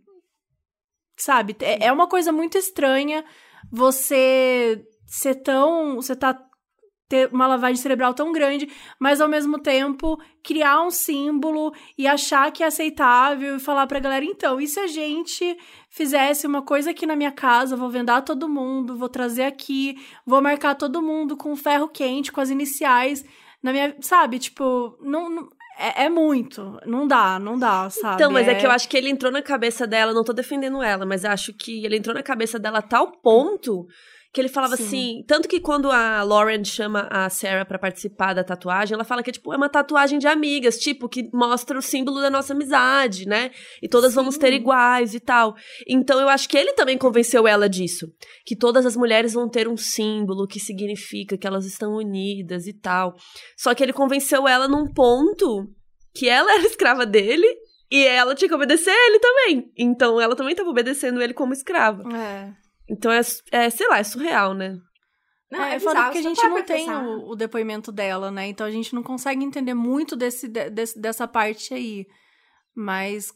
sabe? 1.17 1.57
É, 1.61 1.87
é 1.87 1.93
uma 1.93 2.07
coisa 2.07 2.33
muito 2.33 2.57
estranha 2.57 3.25
você 3.71 4.83
ser 5.07 5.37
tão, 5.37 5.97
você 5.97 6.15
tá 6.15 6.33
ter 7.09 7.29
uma 7.33 7.47
lavagem 7.47 7.77
cerebral 7.77 8.15
tão 8.15 8.33
grande, 8.33 8.69
mas 8.99 9.21
ao 9.21 9.29
mesmo 9.29 9.59
tempo 9.59 10.21
criar 10.43 10.83
um 10.83 10.91
símbolo 10.91 11.73
e 11.97 12.07
achar 12.07 12.51
que 12.51 12.63
é 12.63 12.67
aceitável 12.67 13.57
e 13.57 13.61
falar 13.61 13.87
pra 13.87 14.01
galera, 14.01 14.25
então, 14.25 14.61
e 14.61 14.67
se 14.67 14.81
a 14.81 14.87
gente 14.87 15.57
fizesse 15.89 16.47
uma 16.47 16.63
coisa 16.63 16.91
aqui 16.91 17.07
na 17.07 17.17
minha 17.17 17.33
casa, 17.33 17.77
vou 17.77 17.91
vendar 17.91 18.23
todo 18.23 18.49
mundo, 18.49 18.97
vou 18.97 19.09
trazer 19.09 19.45
aqui, 19.45 19.97
vou 20.25 20.43
marcar 20.43 20.75
todo 20.75 21.03
mundo 21.03 21.37
com 21.37 21.55
ferro 21.57 21.89
quente, 21.89 22.33
com 22.33 22.41
as 22.41 22.51
iniciais 22.51 23.25
na 23.63 23.73
minha, 23.73 23.97
sabe, 24.01 24.39
tipo, 24.39 24.97
não, 25.01 25.29
não 25.29 25.49
é, 25.79 26.05
é, 26.05 26.09
muito. 26.09 26.79
Não 26.87 27.07
dá, 27.07 27.39
não 27.39 27.59
dá, 27.59 27.91
sabe? 27.91 28.15
Então, 28.15 28.31
mas 28.31 28.49
é... 28.49 28.53
é... 28.53 28.55
que 28.55 28.67
eu 28.67 28.71
acho 28.71 28.89
que 28.89 28.97
ele 28.97 29.11
entrou 29.11 29.31
na 29.31 29.43
cabeça 29.43 29.87
dela, 29.87 30.13
não 30.13 30.25
tô 30.25 30.33
defendendo 30.33 30.83
ela, 30.83 31.05
mas 31.05 31.25
acho 31.25 31.53
que 31.53 31.85
ele 31.85 31.97
entrou 31.97 32.15
na 32.15 32.23
cabeça 32.23 32.59
dela 32.59 32.79
a 32.79 32.83
tal 32.83 33.13
ponto 33.21 33.87
que 34.33 34.41
ele 34.41 34.49
falava 34.49 34.77
Sim. 34.77 34.85
assim, 34.85 35.25
tanto 35.27 35.49
que 35.49 35.61
quando 35.61 35.91
a 35.91 36.23
Lauren 36.23 36.65
chama 36.65 37.09
a 37.11 37.29
Sarah 37.31 37.65
para 37.65 37.79
participar 37.79 38.35
da 38.35 38.45
tatuagem, 38.45 38.95
ela 38.95 39.05
fala 39.05 39.23
que 39.23 39.33
tipo 39.33 39.53
é 39.53 39.57
uma 39.57 39.69
tatuagem 39.69 40.19
de 40.19 40.27
amigas, 40.27 40.79
tipo 40.79 41.09
que 41.09 41.31
mostra 41.33 41.79
o 41.79 41.83
símbolo 41.83 42.21
da 42.21 42.31
nossa 42.31 42.53
amizade, 42.53 43.27
né? 43.27 43.51
E 43.83 43.89
todas 43.89 44.11
Sim. 44.11 44.17
vamos 44.17 44.37
ter 44.37 44.53
iguais 44.53 45.15
e 45.15 45.21
tal. 45.21 45.55
Então 45.89 46.21
eu 46.21 46.29
acho 46.29 46.49
que 46.49 46.57
ele 46.57 46.73
também 46.75 46.99
convenceu 46.99 47.47
ela 47.49 47.69
disso, 47.69 48.07
que 48.45 48.57
todas 48.57 48.85
as 48.85 48.97
mulheres 48.97 49.33
vão 49.33 49.49
ter 49.49 49.69
um 49.69 49.77
símbolo 49.77 50.47
que 50.47 50.61
significa 50.61 51.39
que 51.39 51.47
elas 51.47 51.65
estão 51.65 51.95
unidas 51.95 52.67
e 52.67 52.73
tal. 52.73 53.15
Só 53.57 53.75
que 53.75 53.83
ele 53.83 53.93
convenceu 53.93 54.47
ela 54.47 54.69
num 54.69 54.87
ponto 54.93 55.67
que 56.15 56.29
ela 56.29 56.53
era 56.55 56.67
escrava 56.67 57.07
dele 57.07 57.47
e 57.91 58.05
ela 58.05 58.35
tinha 58.35 58.49
que 58.49 58.55
obedecer 58.55 58.91
ele 58.91 59.19
também. 59.19 59.73
Então 59.77 60.21
ela 60.21 60.35
também 60.35 60.53
estava 60.53 60.69
obedecendo 60.69 61.23
ele 61.23 61.35
como 61.35 61.53
escrava. 61.53 62.03
É. 62.15 62.66
Então 62.89 63.11
é, 63.11 63.21
é, 63.51 63.71
sei 63.71 63.89
lá, 63.89 63.99
é 63.99 64.05
surreal, 64.05 64.55
né? 64.55 64.79
Não, 65.51 65.63
é, 65.63 65.77
é 65.77 65.81
foda 65.81 66.03
porque 66.05 66.19
a 66.19 66.23
gente 66.23 66.43
não 66.43 66.63
tem 66.65 66.91
o, 66.91 67.31
o, 67.31 67.37
depoimento 67.37 67.93
dela, 67.93 68.31
né? 68.31 68.49
Então 68.49 68.67
a 68.67 68.71
gente 68.71 68.95
não 68.95 69.03
consegue 69.03 69.45
entender 69.45 69.75
muito 69.75 70.17
desse, 70.17 70.49
desse 70.49 71.01
dessa 71.01 71.29
parte 71.29 71.73
aí. 71.73 72.05
Mas 72.75 73.33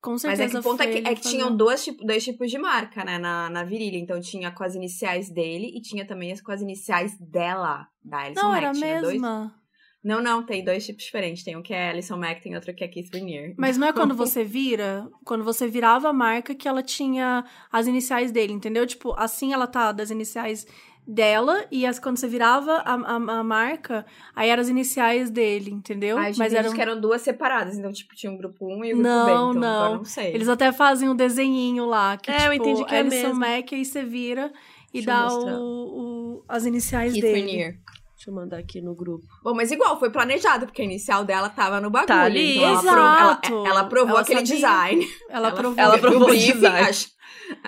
com 0.00 0.16
certeza. 0.16 0.42
Mas 0.42 0.50
é 0.50 0.54
que 0.54 0.58
o 0.58 0.62
ponto 0.62 0.82
é 0.82 0.86
que, 0.86 1.08
é 1.08 1.14
que 1.14 1.22
tinham 1.22 1.56
dois, 1.56 1.84
tipo, 1.84 2.04
dois 2.04 2.22
tipos 2.22 2.50
de 2.50 2.58
marca, 2.58 3.04
né, 3.04 3.18
na, 3.18 3.50
na 3.50 3.64
virilha. 3.64 3.96
Então 3.96 4.20
tinha 4.20 4.50
com 4.50 4.62
as 4.62 4.74
iniciais 4.74 5.30
dele 5.30 5.72
e 5.74 5.80
tinha 5.80 6.06
também 6.06 6.32
as 6.32 6.40
com 6.40 6.52
as 6.52 6.60
iniciais 6.60 7.18
dela, 7.18 7.86
da 8.04 8.20
Alison 8.20 8.42
Não, 8.42 8.50
Mack. 8.50 8.58
era 8.58 8.70
a 8.70 8.74
mesma. 8.74 9.00
Dois... 9.00 9.58
Não, 10.02 10.22
não, 10.22 10.44
tem 10.44 10.64
dois 10.64 10.86
tipos 10.86 11.04
diferentes. 11.04 11.42
Tem 11.42 11.56
um 11.56 11.62
que 11.62 11.74
é 11.74 11.90
Alison 11.90 12.16
Mack, 12.16 12.40
tem 12.40 12.54
outro 12.54 12.72
que 12.74 12.84
é 12.84 12.88
Keith 12.88 13.12
Raniere. 13.12 13.54
Mas 13.56 13.76
não 13.76 13.88
é 13.88 13.92
quando 13.92 14.14
você 14.14 14.44
vira, 14.44 15.08
quando 15.24 15.42
você 15.42 15.66
virava 15.66 16.08
a 16.08 16.12
marca 16.12 16.54
que 16.54 16.68
ela 16.68 16.82
tinha 16.82 17.44
as 17.70 17.86
iniciais 17.86 18.30
dele, 18.30 18.52
entendeu? 18.52 18.86
Tipo, 18.86 19.12
assim 19.16 19.52
ela 19.52 19.66
tá 19.66 19.90
das 19.90 20.10
iniciais 20.10 20.66
dela 21.08 21.64
e 21.72 21.86
as, 21.86 21.98
quando 21.98 22.18
você 22.18 22.28
virava 22.28 22.82
a, 22.84 22.94
a, 22.94 23.14
a 23.14 23.42
marca, 23.42 24.04
aí 24.36 24.50
eram 24.50 24.60
as 24.60 24.68
iniciais 24.68 25.30
dele, 25.30 25.70
entendeu? 25.70 26.18
Ai, 26.18 26.32
Mas 26.36 26.52
eram 26.52 26.74
que 26.74 26.82
eram 26.82 27.00
duas 27.00 27.22
separadas, 27.22 27.78
então 27.78 27.90
tipo 27.90 28.14
tinha 28.14 28.30
um 28.30 28.36
grupo 28.36 28.66
1 28.66 28.76
um 28.76 28.84
e 28.84 28.92
o 28.92 28.98
um 28.98 29.02
grupo 29.02 29.08
não, 29.08 29.24
B, 29.24 29.32
então 29.32 29.54
não. 29.54 29.96
não 29.96 30.04
sei. 30.04 30.34
Eles 30.34 30.48
até 30.48 30.70
fazem 30.70 31.08
um 31.08 31.16
desenhinho 31.16 31.86
lá 31.86 32.18
que 32.18 32.30
é, 32.30 32.34
tipo, 32.34 32.46
eu 32.46 32.52
entendi 32.52 32.84
que 32.84 32.94
é 32.94 32.98
Alison 32.98 33.28
mesmo. 33.28 33.40
Mack 33.40 33.74
aí 33.74 33.84
você 33.86 34.04
vira 34.04 34.52
e 34.92 35.00
Deixa 35.00 35.06
dá 35.06 35.28
o, 35.28 35.60
o, 35.60 36.44
as 36.46 36.66
iniciais 36.66 37.14
Keith 37.14 37.22
dele. 37.22 37.40
Raniere. 37.40 37.80
Deixa 38.18 38.30
eu 38.30 38.34
mandar 38.34 38.58
aqui 38.58 38.80
no 38.80 38.96
grupo. 38.96 39.24
Bom, 39.44 39.54
mas 39.54 39.70
igual, 39.70 39.96
foi 39.96 40.10
planejado, 40.10 40.66
porque 40.66 40.82
a 40.82 40.84
inicial 40.84 41.24
dela 41.24 41.48
tava 41.48 41.80
no 41.80 41.88
bagulho. 41.88 42.08
Tá 42.08 42.22
ali, 42.22 42.56
então 42.56 42.68
ela 42.68 42.80
exato. 42.80 43.46
Aprovou, 43.46 43.58
ela, 43.66 43.68
ela 43.70 43.80
aprovou 43.82 44.10
ela 44.10 44.20
aquele 44.22 44.40
sabia. 44.40 44.54
design. 44.56 45.08
Ela 45.30 45.48
aprovou. 45.48 45.78
ela 45.84 45.94
aprovou 45.94 46.28
o 46.30 46.36
design. 46.36 46.88
acho- 46.88 47.10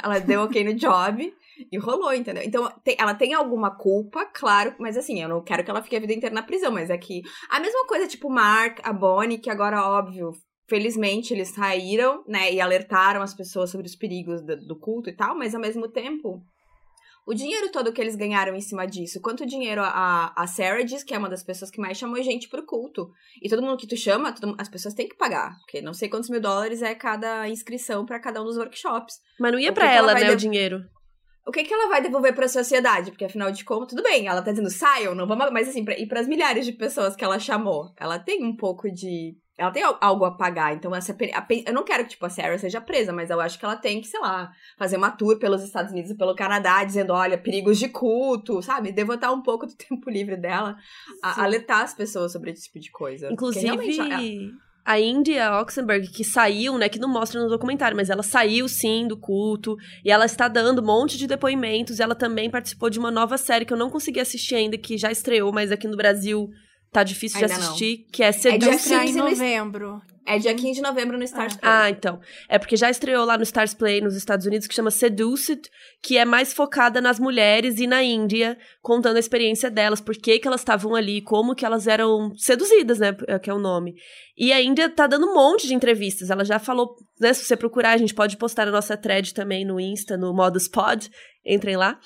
Ela 0.03 0.19
deu 0.19 0.41
ok 0.43 0.65
no 0.65 0.75
job 0.75 1.33
e 1.71 1.79
rolou, 1.79 2.13
entendeu? 2.13 2.43
Então, 2.45 2.69
tem- 2.83 2.97
ela 2.99 3.15
tem 3.15 3.33
alguma 3.33 3.71
culpa, 3.77 4.27
claro, 4.27 4.75
mas 4.81 4.97
assim, 4.97 5.23
eu 5.23 5.29
não 5.29 5.41
quero 5.41 5.63
que 5.63 5.71
ela 5.71 5.83
fique 5.83 5.95
a 5.95 6.01
vida 6.01 6.13
inteira 6.13 6.35
na 6.35 6.43
prisão, 6.43 6.73
mas 6.73 6.91
é 6.91 6.99
que 6.99 7.23
a 7.49 7.61
mesma 7.61 7.87
coisa, 7.87 8.09
tipo, 8.09 8.29
Mark, 8.29 8.81
a 8.83 8.93
Bonnie, 8.93 9.39
que 9.39 9.49
agora, 9.51 9.87
óbvio, 9.87 10.33
felizmente 10.69 11.33
eles 11.33 11.51
saíram, 11.51 12.25
né, 12.27 12.53
e 12.53 12.61
alertaram 12.61 13.23
as 13.23 13.35
pessoas 13.35 13.71
sobre 13.71 13.87
os 13.87 13.95
perigos 13.95 14.43
do, 14.45 14.57
do 14.67 14.77
culto 14.77 15.09
e 15.09 15.13
tal, 15.15 15.37
mas 15.39 15.55
ao 15.55 15.61
mesmo 15.61 15.87
tempo. 15.89 16.43
O 17.31 17.35
dinheiro 17.35 17.71
todo 17.71 17.93
que 17.93 18.01
eles 18.01 18.17
ganharam 18.17 18.57
em 18.57 18.61
cima 18.61 18.85
disso, 18.87 19.21
quanto 19.21 19.47
dinheiro 19.47 19.83
a, 19.85 20.33
a 20.37 20.47
Sarah 20.49 20.83
diz 20.83 21.05
que 21.05 21.15
é 21.15 21.19
uma 21.19 21.29
das 21.29 21.45
pessoas 21.45 21.71
que 21.71 21.81
mais 21.81 21.97
chamou 21.97 22.21
gente 22.23 22.49
pro 22.49 22.67
culto. 22.67 23.09
E 23.41 23.49
todo 23.49 23.63
mundo 23.63 23.77
que 23.77 23.87
tu 23.87 23.97
chama, 23.97 24.33
todo- 24.33 24.57
as 24.59 24.69
pessoas 24.69 24.95
têm 24.95 25.09
que 25.09 25.17
pagar. 25.17 25.57
Porque 25.61 25.81
não 25.81 25.95
sei 25.95 26.09
quantos 26.09 26.29
mil 26.29 26.41
dólares 26.41 26.83
é 26.83 26.93
cada 26.93 27.49
inscrição 27.49 28.05
pra 28.05 28.19
cada 28.19 28.43
um 28.43 28.45
dos 28.45 28.57
workshops. 28.57 29.15
Mas 29.39 29.53
não 29.53 29.61
ia 29.61 29.73
que 29.73 29.81
ela 29.81 30.11
ela, 30.11 30.15
né, 30.15 30.33
o 30.33 30.37
dinheiro. 30.37 30.81
O 31.47 31.53
que, 31.53 31.63
que 31.63 31.73
ela 31.73 31.89
vai 31.89 32.03
devolver 32.03 32.35
pra 32.35 32.49
sociedade? 32.49 33.11
Porque 33.13 33.25
afinal 33.25 33.51
de 33.53 33.65
contas, 33.65 33.91
tudo 33.91 34.03
bem, 34.03 34.27
ela 34.27 34.43
tá 34.43 34.51
dizendo 34.51 34.69
saiam, 34.71 35.15
não 35.15 35.27
vamos. 35.27 35.51
Mas 35.53 35.69
assim, 35.69 35.85
pra, 35.85 35.97
e 35.99 36.07
pras 36.09 36.27
milhares 36.27 36.67
de 36.67 36.73
pessoas 36.73 37.15
que 37.15 37.25
ela 37.25 37.39
chamou, 37.39 37.93
ela 37.97 38.19
tem 38.19 38.45
um 38.45 38.57
pouco 38.57 38.91
de. 38.91 39.37
Ela 39.61 39.71
tem 39.71 39.83
al- 39.83 39.99
algo 40.01 40.25
a 40.25 40.31
pagar. 40.35 40.73
Então, 40.75 40.95
essa, 40.95 41.13
a 41.13 41.47
eu 41.67 41.73
não 41.75 41.85
quero 41.85 42.05
que, 42.05 42.11
tipo, 42.11 42.25
a 42.25 42.31
Sarah 42.31 42.57
seja 42.57 42.81
presa, 42.81 43.13
mas 43.13 43.29
eu 43.29 43.39
acho 43.41 43.59
que 43.59 43.65
ela 43.65 43.77
tem 43.77 44.01
que, 44.01 44.07
sei 44.07 44.19
lá, 44.19 44.51
fazer 44.79 44.97
uma 44.97 45.11
tour 45.11 45.39
pelos 45.39 45.63
Estados 45.63 45.93
Unidos 45.93 46.11
e 46.11 46.17
pelo 46.17 46.35
Canadá, 46.35 46.83
dizendo: 46.83 47.13
olha, 47.13 47.37
perigos 47.37 47.79
de 47.79 47.89
culto, 47.89 48.63
sabe? 48.63 48.91
Devotar 48.91 49.35
um 49.35 49.43
pouco 49.43 49.67
do 49.67 49.75
tempo 49.77 50.09
livre 50.09 50.37
dela 50.39 50.77
a 51.23 51.35
Sim. 51.35 51.41
alertar 51.43 51.83
as 51.83 51.93
pessoas 51.93 52.33
sobre 52.33 52.53
esse 52.53 52.65
tipo 52.65 52.81
de 52.81 52.91
coisa. 52.91 53.31
Inclusive, 53.31 53.99
ela- 53.99 54.21
a 54.83 54.99
Indy 54.99 55.33
e 55.33 55.39
a 55.39 55.61
Oxenberg, 55.61 56.09
que 56.09 56.25
saiu, 56.25 56.79
né, 56.79 56.89
que 56.89 56.99
não 56.99 57.09
mostra 57.09 57.39
no 57.41 57.51
documentário, 57.51 57.95
mas 57.95 58.09
ela 58.09 58.23
saiu 58.23 58.67
sim 58.67 59.07
do 59.07 59.17
culto, 59.17 59.77
e 60.03 60.11
ela 60.11 60.25
está 60.25 60.49
dando 60.49 60.81
um 60.81 60.85
monte 60.87 61.19
de 61.19 61.27
depoimentos, 61.27 61.99
e 61.99 62.03
ela 62.03 62.15
também 62.15 62.51
participou 62.51 62.89
de 62.89 62.99
uma 62.99 63.11
nova 63.11 63.37
série 63.37 63.67
que 63.67 63.75
eu 63.75 63.77
não 63.77 63.91
consegui 63.91 64.21
assistir 64.21 64.55
ainda, 64.55 64.79
que 64.79 64.97
já 64.97 65.13
estreou, 65.13 65.53
mas 65.53 65.71
aqui 65.71 65.87
no 65.87 65.99
Brasil 65.99 66.49
tá 66.93 67.03
difícil 67.03 67.39
de 67.39 67.45
Ainda 67.45 67.59
não. 67.59 67.69
assistir, 67.69 68.07
que 68.13 68.23
é 68.23 68.31
Vai 68.33 68.41
Seduce. 68.41 68.71
estrear 68.77 69.03
em 69.03 69.07
15 69.07 69.19
no- 69.19 69.31
novembro. 69.31 70.03
É 70.27 70.39
dia 70.39 70.55
15 70.55 70.75
de 70.75 70.83
novembro 70.83 71.17
no 71.19 71.25
Stars 71.25 71.57
Play. 71.57 71.73
Ah, 71.73 71.91
então. 71.91 72.21
É 72.49 72.57
porque 72.57 72.77
já 72.77 72.89
estreou 72.89 73.25
lá 73.25 73.37
no 73.37 73.43
Stars 73.43 73.75
Play 73.75 74.01
nos 74.01 74.15
Estados 74.15 74.47
Unidos, 74.47 74.69
que 74.69 74.75
chama 74.75 74.91
Seduced, 74.91 75.63
que 76.01 76.17
é 76.19 76.25
mais 76.25 76.53
focada 76.53 77.01
nas 77.01 77.19
mulheres 77.19 77.81
e 77.81 77.87
na 77.87 78.01
Índia, 78.05 78.57
contando 78.81 79.17
a 79.17 79.19
experiência 79.19 79.69
delas, 79.71 80.01
por 80.01 80.15
que 80.15 80.39
que 80.39 80.47
elas 80.47 80.61
estavam 80.61 80.95
ali, 80.95 81.21
como 81.21 81.55
que 81.55 81.65
elas 81.65 81.89
eram 81.89 82.33
seduzidas, 82.37 83.01
né, 83.01 83.17
que 83.43 83.51
é 83.51 83.55
o 83.55 83.59
nome. 83.59 83.95
E 84.37 84.53
a 84.53 84.61
Índia 84.63 84.89
tá 84.89 85.09
dando 85.09 85.27
um 85.27 85.35
monte 85.35 85.67
de 85.67 85.75
entrevistas, 85.75 86.31
ela 86.31 86.45
já 86.45 86.61
falou, 86.61 86.95
né, 87.19 87.33
se 87.33 87.45
você 87.45 87.57
procurar, 87.57 87.93
a 87.93 87.97
gente 87.99 88.15
pode 88.15 88.37
postar 88.37 88.67
na 88.67 88.73
nossa 88.73 88.97
thread 88.97 89.35
também 89.35 89.65
no 89.65 89.81
Insta, 89.81 90.17
no 90.17 90.33
Modus 90.33 90.69
Pod, 90.69 91.11
entrem 91.45 91.77
lá. 91.77 91.99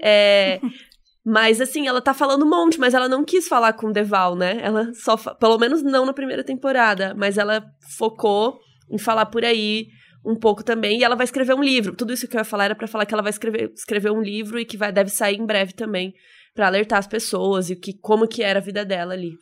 É... 0.00 0.60
Mas, 1.24 1.60
assim, 1.60 1.88
ela 1.88 2.02
tá 2.02 2.12
falando 2.12 2.44
um 2.44 2.50
monte, 2.50 2.78
mas 2.78 2.92
ela 2.92 3.08
não 3.08 3.24
quis 3.24 3.48
falar 3.48 3.72
com 3.72 3.86
o 3.86 3.92
Deval, 3.92 4.36
né? 4.36 4.58
Ela 4.60 4.92
só. 4.92 5.16
Pelo 5.16 5.58
menos 5.58 5.82
não 5.82 6.04
na 6.04 6.12
primeira 6.12 6.44
temporada, 6.44 7.14
mas 7.16 7.38
ela 7.38 7.64
focou 7.96 8.58
em 8.90 8.98
falar 8.98 9.26
por 9.26 9.42
aí 9.42 9.86
um 10.24 10.36
pouco 10.36 10.62
também. 10.62 10.98
E 10.98 11.04
ela 11.04 11.16
vai 11.16 11.24
escrever 11.24 11.54
um 11.54 11.62
livro. 11.62 11.94
Tudo 11.94 12.12
isso 12.12 12.28
que 12.28 12.36
eu 12.36 12.40
ia 12.40 12.44
falar 12.44 12.66
era 12.66 12.74
pra 12.74 12.86
falar 12.86 13.06
que 13.06 13.14
ela 13.14 13.22
vai 13.22 13.30
escrever, 13.30 13.72
escrever 13.74 14.10
um 14.10 14.20
livro 14.20 14.58
e 14.58 14.66
que 14.66 14.76
vai, 14.76 14.92
deve 14.92 15.10
sair 15.10 15.36
em 15.36 15.46
breve 15.46 15.72
também, 15.72 16.12
pra 16.54 16.66
alertar 16.66 16.98
as 16.98 17.06
pessoas 17.06 17.70
e 17.70 17.76
que, 17.76 17.94
como 17.94 18.28
que 18.28 18.42
era 18.42 18.58
a 18.58 18.62
vida 18.62 18.84
dela 18.84 19.14
ali. 19.14 19.32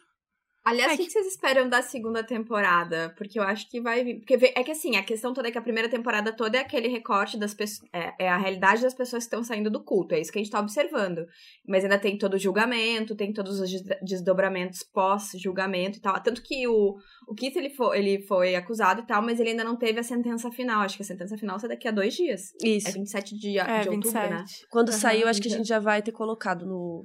Aliás, 0.64 0.92
É 0.92 0.94
o 0.94 0.96
que, 0.98 1.06
que 1.06 1.10
vocês 1.10 1.26
esperam 1.26 1.68
da 1.68 1.82
segunda 1.82 2.22
temporada? 2.22 3.12
Porque 3.18 3.36
eu 3.36 3.42
acho 3.42 3.68
que 3.68 3.80
vai 3.80 4.04
vir. 4.04 4.20
Porque 4.20 4.34
é 4.54 4.62
que 4.62 4.70
assim, 4.70 4.94
a 4.96 5.02
questão 5.02 5.34
toda 5.34 5.48
é 5.48 5.50
que 5.50 5.58
a 5.58 5.62
primeira 5.62 5.88
temporada 5.88 6.32
toda 6.32 6.56
é 6.56 6.60
aquele 6.60 6.86
recorte 6.86 7.36
das 7.36 7.52
pessoas. 7.52 7.88
É, 7.92 8.26
é 8.26 8.28
a 8.28 8.36
realidade 8.38 8.80
das 8.80 8.94
pessoas 8.94 9.24
que 9.24 9.26
estão 9.26 9.42
saindo 9.42 9.68
do 9.68 9.82
culto. 9.82 10.14
É 10.14 10.20
isso 10.20 10.30
que 10.30 10.38
a 10.38 10.42
gente 10.42 10.52
tá 10.52 10.60
observando. 10.60 11.26
Mas 11.66 11.82
ainda 11.82 11.98
tem 11.98 12.16
todo 12.16 12.34
o 12.34 12.38
julgamento, 12.38 13.16
tem 13.16 13.32
todos 13.32 13.58
os 13.58 13.68
des- 13.68 13.82
desdobramentos 14.02 14.84
pós-julgamento 14.84 15.98
e 15.98 16.00
tal. 16.00 16.20
Tanto 16.22 16.40
que 16.42 16.66
o, 16.68 16.96
o 17.26 17.34
Keith 17.34 17.56
ele 17.56 17.70
foi, 17.70 17.98
ele 17.98 18.22
foi 18.26 18.54
acusado 18.54 19.00
e 19.02 19.06
tal, 19.06 19.20
mas 19.20 19.40
ele 19.40 19.50
ainda 19.50 19.64
não 19.64 19.76
teve 19.76 19.98
a 19.98 20.04
sentença 20.04 20.50
final. 20.52 20.82
Acho 20.82 20.96
que 20.96 21.02
a 21.02 21.06
sentença 21.06 21.36
final 21.36 21.58
sai 21.58 21.70
daqui 21.70 21.88
a 21.88 21.90
dois 21.90 22.14
dias. 22.14 22.52
Isso. 22.62 22.88
É 22.88 22.92
27 22.92 23.36
de, 23.36 23.58
É, 23.58 23.80
de 23.80 23.88
outubro, 23.88 24.10
27. 24.10 24.30
né? 24.30 24.44
Quando 24.70 24.92
sair, 24.92 25.22
eu 25.22 25.28
acho 25.28 25.42
que 25.42 25.48
a 25.48 25.50
gente 25.56 25.66
já 25.66 25.80
vai 25.80 26.02
ter 26.02 26.12
colocado 26.12 26.64
no, 26.64 27.04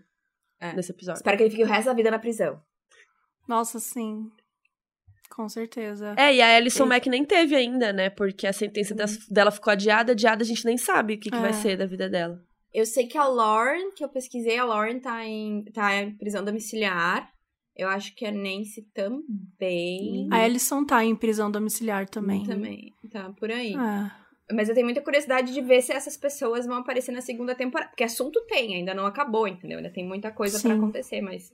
É. 0.62 0.74
nesse 0.74 0.91
episódio. 0.91 1.18
Espero 1.20 1.38
que 1.38 1.43
ele 1.43 1.49
fique 1.49 1.64
o 1.64 1.68
resto 1.68 1.86
da 1.88 1.93
vida 1.93 2.12
na 2.12 2.20
prisão. 2.20 2.62
Nossa, 3.47 3.79
sim. 3.79 4.29
Com 5.29 5.47
certeza. 5.47 6.15
É, 6.17 6.33
e 6.33 6.41
a 6.41 6.55
Alison 6.55 6.85
Mack 6.85 7.07
nem 7.09 7.23
teve 7.23 7.55
ainda, 7.55 7.93
né? 7.93 8.09
Porque 8.09 8.47
a 8.47 8.53
sentença 8.53 8.95
das- 8.95 9.27
dela 9.27 9.51
ficou 9.51 9.71
adiada, 9.71 10.13
adiada, 10.13 10.43
a 10.43 10.45
gente 10.47 10.65
nem 10.65 10.77
sabe 10.77 11.13
o 11.15 11.19
que, 11.19 11.29
que 11.29 11.35
É. 11.35 11.41
vai 11.41 11.53
ser 11.53 11.77
da 11.77 11.85
vida 11.85 12.09
dela. 12.09 12.41
Eu 12.73 12.85
sei 12.85 13.07
que 13.07 13.17
a 13.17 13.25
Lauren, 13.25 13.91
que 13.91 14.03
eu 14.03 14.09
pesquisei, 14.09 14.57
a 14.57 14.63
Lauren 14.65 14.99
tá 14.99 15.25
em, 15.25 15.63
tá 15.73 15.95
em 15.95 16.15
prisão 16.17 16.43
domiciliar. 16.43 17.31
Eu 17.75 17.87
acho 17.89 18.15
que 18.15 18.25
a 18.25 18.31
Nancy 18.31 18.81
também. 18.93 20.27
A 20.31 20.37
Alison 20.43 20.83
tá 20.85 21.03
em 21.03 21.15
prisão 21.15 21.51
domiciliar 21.51 22.09
também. 22.09 22.43
Também. 22.43 22.93
Tá 23.11 23.31
por 23.33 23.51
aí. 23.51 23.73
É. 23.75 24.11
Mas 24.51 24.69
eu 24.69 24.75
tenho 24.75 24.85
muita 24.85 25.01
curiosidade 25.01 25.53
de 25.53 25.59
ver 25.61 25.81
se 25.81 25.91
essas 25.91 26.15
pessoas 26.15 26.65
vão 26.65 26.77
aparecer 26.77 27.11
na 27.11 27.19
segunda 27.21 27.53
temporada. 27.53 27.89
Porque 27.89 28.03
assunto 28.03 28.39
tem, 28.47 28.75
ainda 28.75 28.93
não 28.93 29.05
acabou, 29.05 29.47
entendeu? 29.47 29.77
Ainda 29.77 29.89
tem 29.89 30.05
muita 30.07 30.31
coisa 30.31 30.59
pra 30.59 30.71
Sim. 30.71 30.77
acontecer, 30.77 31.19
mas. 31.21 31.51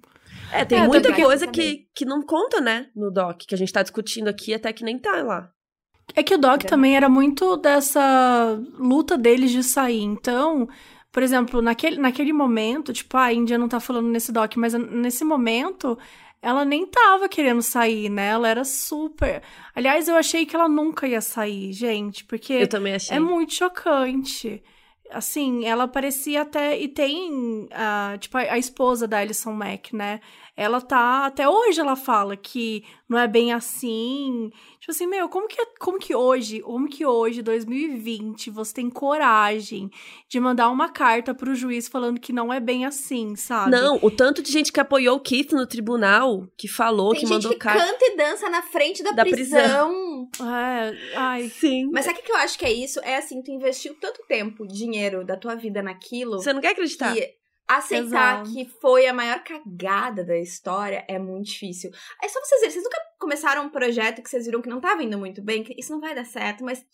É, 0.51 0.63
tem 0.63 0.77
É, 0.79 0.87
muita 0.87 1.13
coisa 1.15 1.47
que, 1.47 1.87
que 1.95 2.05
não 2.05 2.21
conta, 2.21 2.61
né, 2.61 2.89
no 2.95 3.09
doc, 3.11 3.37
que 3.47 3.55
a 3.55 3.57
gente 3.57 3.73
tá 3.73 3.81
discutindo 3.81 4.27
aqui, 4.27 4.53
até 4.53 4.71
que 4.71 4.83
nem 4.83 4.99
tá 4.99 5.23
lá. 5.23 5.51
É 6.15 6.21
que 6.21 6.35
o 6.35 6.37
Doc 6.37 6.65
É. 6.65 6.67
também 6.67 6.95
era 6.95 7.07
muito 7.09 7.55
dessa 7.57 8.61
luta 8.77 9.17
deles 9.17 9.49
de 9.51 9.63
sair. 9.63 10.01
Então, 10.03 10.67
por 11.11 11.23
exemplo, 11.23 11.61
naquele, 11.61 11.97
naquele 11.97 12.33
momento, 12.33 12.91
tipo, 12.93 13.15
a 13.17 13.31
Índia 13.33 13.57
não 13.57 13.69
tá 13.69 13.79
falando 13.79 14.09
nesse 14.09 14.31
doc, 14.31 14.55
mas 14.57 14.73
nesse 14.73 15.23
momento, 15.23 15.97
ela 16.43 16.65
nem 16.65 16.85
tava 16.85 17.29
querendo 17.29 17.61
sair, 17.61 18.09
né? 18.09 18.27
Ela 18.27 18.49
era 18.49 18.65
super. 18.65 19.41
Aliás, 19.73 20.09
eu 20.09 20.15
achei 20.17 20.45
que 20.45 20.53
ela 20.53 20.67
nunca 20.67 21.07
ia 21.07 21.21
sair, 21.21 21.71
gente, 21.71 22.25
porque 22.25 22.51
eu 22.51 22.67
também 22.67 22.93
achei. 22.93 23.15
é 23.15 23.19
muito 23.19 23.53
chocante. 23.53 24.61
Assim, 25.09 25.63
ela 25.65 25.87
parecia 25.87 26.41
até. 26.41 26.77
E 26.77 26.89
tem, 26.89 27.31
uh, 27.31 28.17
tipo, 28.19 28.37
a, 28.37 28.41
a 28.41 28.57
esposa 28.57 29.07
da 29.07 29.19
Alison 29.19 29.53
Mack, 29.53 29.95
né? 29.95 30.19
Ela 30.55 30.79
tá. 30.79 31.25
Até 31.25 31.49
hoje 31.49 31.79
ela 31.79 31.95
fala 31.95 32.37
que 32.37 32.83
não 33.09 33.17
é 33.17 33.27
bem 33.27 33.51
assim. 33.51 34.51
Tipo 34.79 34.91
assim, 34.91 35.07
meu, 35.07 35.27
como 35.27 35.47
que, 35.47 35.57
como 35.79 35.97
que 35.97 36.13
hoje, 36.13 36.59
como 36.61 36.87
que 36.87 37.05
hoje, 37.05 37.41
2020, 37.41 38.51
você 38.51 38.73
tem 38.73 38.89
coragem 38.89 39.89
de 40.29 40.39
mandar 40.39 40.69
uma 40.69 40.89
carta 40.89 41.33
pro 41.33 41.55
juiz 41.55 41.87
falando 41.87 42.19
que 42.19 42.31
não 42.31 42.53
é 42.53 42.59
bem 42.59 42.85
assim, 42.85 43.35
sabe? 43.35 43.71
Não, 43.71 43.97
o 44.01 44.11
tanto 44.11 44.43
de 44.43 44.51
gente 44.51 44.71
que 44.71 44.79
apoiou 44.79 45.17
o 45.17 45.19
Keith 45.19 45.51
no 45.53 45.65
tribunal, 45.65 46.47
que 46.55 46.67
falou, 46.67 47.11
tem 47.11 47.21
que 47.21 47.27
mandou 47.27 47.57
carta. 47.57 47.79
Gente 47.79 47.91
que 47.91 47.99
canta 47.99 48.13
e 48.13 48.17
dança 48.17 48.49
na 48.49 48.61
frente 48.61 49.01
da, 49.01 49.11
da 49.11 49.25
prisão. 49.25 50.27
prisão. 50.29 50.53
É, 50.53 51.15
ai. 51.15 51.49
Sim. 51.49 51.89
Mas 51.91 52.05
sabe 52.05 52.19
o 52.19 52.23
que 52.23 52.31
eu 52.31 52.37
acho 52.37 52.59
que 52.59 52.65
é 52.65 52.71
isso? 52.71 52.99
É 53.03 53.17
assim, 53.17 53.41
tu 53.41 53.51
investiu 53.51 53.95
tanto 53.99 54.21
tempo, 54.27 54.67
dinheiro 54.67 55.25
da 55.25 55.35
tua 55.35 55.55
vida 55.55 55.81
naquilo. 55.81 56.39
Você 56.39 56.53
não 56.53 56.61
quer 56.61 56.71
acreditar. 56.71 57.13
Que 57.13 57.42
aceitar 57.67 58.41
Exato. 58.41 58.51
que 58.51 58.65
foi 58.65 59.07
a 59.07 59.13
maior 59.13 59.43
cagada 59.43 60.23
da 60.23 60.37
história 60.37 61.05
é 61.07 61.17
muito 61.17 61.47
difícil. 61.47 61.91
É 62.21 62.27
só 62.27 62.39
vocês 62.39 62.61
verem, 62.61 62.71
vocês 62.71 62.83
nunca 62.83 63.01
começaram 63.19 63.65
um 63.65 63.69
projeto 63.69 64.21
que 64.21 64.29
vocês 64.29 64.45
viram 64.45 64.61
que 64.61 64.69
não 64.69 64.81
tava 64.81 65.03
indo 65.03 65.17
muito 65.17 65.41
bem, 65.41 65.63
que 65.63 65.75
isso 65.77 65.91
não 65.91 65.99
vai 65.99 66.13
dar 66.13 66.25
certo, 66.25 66.63
mas 66.63 66.85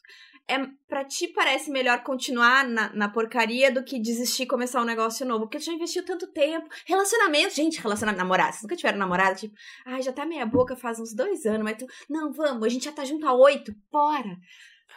é 0.49 0.67
para 0.87 1.05
ti 1.05 1.27
parece 1.27 1.69
melhor 1.69 2.01
continuar 2.01 2.67
na, 2.67 2.91
na 2.93 3.07
porcaria 3.07 3.71
do 3.71 3.83
que 3.83 3.99
desistir 3.99 4.43
e 4.43 4.47
começar 4.47 4.81
um 4.81 4.85
negócio 4.85 5.25
novo, 5.25 5.41
porque 5.41 5.59
tu 5.59 5.65
já 5.65 5.73
investiu 5.73 6.03
tanto 6.03 6.25
tempo. 6.27 6.67
Relacionamento, 6.85 7.53
gente, 7.53 7.79
relacionamento, 7.79 8.17
namorado, 8.17 8.53
vocês 8.53 8.63
nunca 8.63 8.75
tiveram 8.75 8.97
namorado, 8.97 9.39
tipo, 9.39 9.55
ai, 9.85 10.01
já 10.01 10.11
tá 10.11 10.25
meia 10.25 10.47
boca 10.47 10.75
faz 10.75 10.99
uns 10.99 11.13
dois 11.13 11.45
anos, 11.45 11.63
mas 11.63 11.77
tu, 11.77 11.85
não, 12.09 12.33
vamos, 12.33 12.63
a 12.63 12.69
gente 12.69 12.85
já 12.85 12.91
tá 12.91 13.05
junto 13.05 13.27
há 13.27 13.33
oito, 13.33 13.75
bora. 13.91 14.37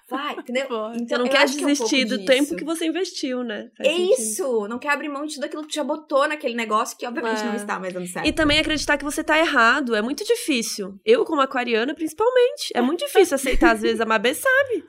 Vai, 0.09 0.35
entendeu? 0.39 0.65
Então, 0.95 1.07
você 1.07 1.19
não 1.19 1.29
quer 1.29 1.47
desistir 1.47 2.07
que 2.07 2.13
é 2.13 2.15
um 2.15 2.19
do 2.19 2.25
tempo 2.25 2.57
que 2.57 2.65
você 2.65 2.87
investiu, 2.87 3.43
né? 3.43 3.71
Faz 3.77 3.89
é 3.89 3.93
sentido. 3.93 4.21
isso! 4.21 4.69
Não 4.69 4.79
quer 4.79 4.91
abrir 4.91 5.09
mão 5.09 5.25
de 5.25 5.35
tudo 5.35 5.45
aquilo 5.45 5.63
que 5.63 5.69
tu 5.69 5.75
já 5.75 5.85
botou 5.85 6.29
naquele 6.29 6.55
negócio 6.55 6.97
que, 6.97 7.07
obviamente, 7.07 7.41
é. 7.41 7.45
não 7.45 7.55
está 7.55 7.79
mais 7.79 7.95
dando 7.95 8.07
certo. 8.07 8.27
E 8.27 8.33
também 8.33 8.59
acreditar 8.59 8.99
que 8.99 9.05
você 9.05 9.25
tá 9.25 9.39
errado. 9.39 9.95
É 9.95 10.03
muito 10.03 10.25
difícil. 10.25 10.99
Eu, 11.05 11.25
como 11.25 11.41
aquariana, 11.41 11.95
principalmente. 11.95 12.71
É 12.75 12.81
muito 12.81 13.01
difícil 13.07 13.35
aceitar, 13.35 13.73
às 13.73 13.83
vezes, 13.83 14.01
a 14.01 14.07
Mabê 14.07 14.35
sabe. 14.35 14.85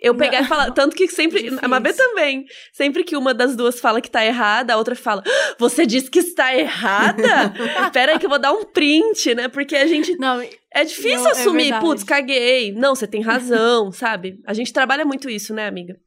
Eu 0.00 0.14
pegar 0.14 0.42
e 0.42 0.44
falar. 0.44 0.70
Tanto 0.70 0.94
que 0.94 1.08
sempre. 1.08 1.42
Difícil. 1.42 1.58
A 1.62 1.68
Mabê 1.68 1.92
também. 1.92 2.44
Sempre 2.72 3.04
que 3.04 3.16
uma 3.16 3.34
das 3.34 3.56
duas 3.56 3.80
fala 3.80 4.00
que 4.00 4.10
tá 4.10 4.24
errada, 4.24 4.74
a 4.74 4.76
outra 4.76 4.94
fala: 4.94 5.22
ah, 5.26 5.54
Você 5.58 5.84
disse 5.84 6.10
que 6.10 6.20
está 6.20 6.54
errada? 6.54 7.52
Espera 7.86 8.12
aí 8.12 8.18
que 8.18 8.26
eu 8.26 8.30
vou 8.30 8.38
dar 8.38 8.52
um 8.52 8.64
print, 8.64 9.34
né? 9.34 9.48
Porque 9.48 9.76
a 9.76 9.86
gente. 9.86 10.16
Não, 10.18 10.40
é 10.72 10.84
difícil 10.84 11.20
não, 11.20 11.28
é 11.28 11.32
assumir, 11.32 11.72
é 11.72 11.80
putz, 11.80 12.04
caguei. 12.04 12.72
Não, 12.72 12.94
você 12.94 13.06
tem 13.06 13.20
razão, 13.20 13.90
sabe? 13.92 14.40
A 14.46 14.52
gente 14.52 14.72
trabalha 14.72 15.04
muito 15.04 15.28
isso, 15.28 15.54
né, 15.54 15.66
amiga? 15.66 15.98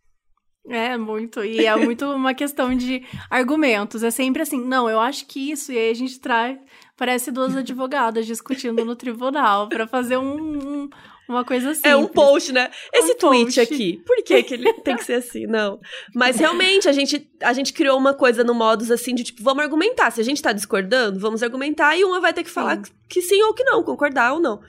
É, 0.69 0.95
muito. 0.95 1.43
E 1.43 1.65
é 1.65 1.75
muito 1.75 2.05
uma 2.05 2.33
questão 2.33 2.75
de 2.75 3.03
argumentos. 3.29 4.03
É 4.03 4.11
sempre 4.11 4.43
assim, 4.43 4.63
não, 4.63 4.89
eu 4.89 4.99
acho 4.99 5.25
que 5.25 5.51
isso. 5.51 5.71
E 5.71 5.77
aí 5.77 5.89
a 5.89 5.95
gente 5.95 6.19
traz. 6.19 6.57
Parece 6.95 7.31
duas 7.31 7.55
advogadas 7.57 8.27
discutindo 8.27 8.85
no 8.85 8.95
tribunal 8.95 9.67
para 9.67 9.87
fazer 9.87 10.17
um, 10.17 10.35
um, 10.37 10.89
uma 11.31 11.45
coisa 11.45 11.71
assim. 11.71 11.81
É 11.83 11.95
um 11.95 12.07
post, 12.07 12.51
né? 12.51 12.69
Esse 12.93 13.13
um 13.13 13.17
tweet 13.17 13.45
post. 13.45 13.59
aqui, 13.61 14.01
por 14.05 14.23
que, 14.23 14.43
que 14.43 14.53
ele 14.53 14.73
tem 14.73 14.95
que 14.95 15.03
ser 15.03 15.15
assim? 15.15 15.47
Não. 15.47 15.79
Mas 16.13 16.37
realmente, 16.37 16.87
a 16.87 16.91
gente, 16.91 17.29
a 17.41 17.53
gente 17.53 17.73
criou 17.73 17.97
uma 17.97 18.13
coisa 18.13 18.43
no 18.43 18.53
modus 18.53 18.91
assim 18.91 19.15
de 19.15 19.23
tipo, 19.23 19.41
vamos 19.41 19.63
argumentar. 19.63 20.11
Se 20.11 20.21
a 20.21 20.23
gente 20.23 20.41
tá 20.41 20.51
discordando, 20.51 21.19
vamos 21.19 21.41
argumentar 21.41 21.95
e 21.95 22.03
uma 22.03 22.19
vai 22.19 22.33
ter 22.33 22.43
que 22.43 22.49
falar 22.49 22.85
sim. 22.85 22.91
que 23.09 23.21
sim 23.21 23.41
ou 23.43 23.53
que 23.53 23.63
não, 23.63 23.83
concordar 23.83 24.33
ou 24.33 24.39
não. 24.39 24.61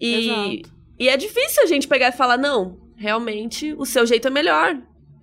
E, 0.00 0.28
Exato. 0.28 0.74
e 0.98 1.08
é 1.08 1.16
difícil 1.16 1.62
a 1.62 1.66
gente 1.66 1.88
pegar 1.88 2.08
e 2.08 2.12
falar, 2.12 2.36
não, 2.36 2.78
realmente 2.96 3.74
o 3.74 3.86
seu 3.86 4.04
jeito 4.04 4.28
é 4.28 4.30
melhor. 4.30 4.76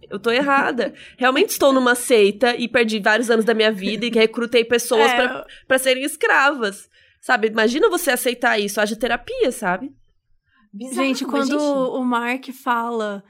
Eu 0.10 0.20
tô 0.20 0.32
errada. 0.32 0.94
Realmente 1.18 1.50
estou 1.50 1.74
numa 1.74 1.96
seita 1.96 2.56
e 2.56 2.68
perdi 2.68 3.00
vários 3.00 3.32
anos 3.32 3.44
da 3.44 3.56
minha 3.56 3.72
vida 3.72 4.06
e 4.06 4.12
recrutei 4.12 4.64
pessoas 4.64 5.12
é, 5.12 5.44
para 5.68 5.80
serem 5.80 6.04
escravas. 6.04 6.88
Sabe? 7.20 7.48
Imagina 7.48 7.90
você 7.90 8.12
aceitar 8.12 8.60
isso. 8.60 8.80
Haja 8.80 8.96
terapia, 8.96 9.52
sabe? 9.52 9.92
Bizarro, 10.76 11.08
gente, 11.08 11.24
quando 11.24 11.52
gente... 11.52 11.62
o 11.62 12.04
Mark 12.04 12.50
fala 12.52 13.24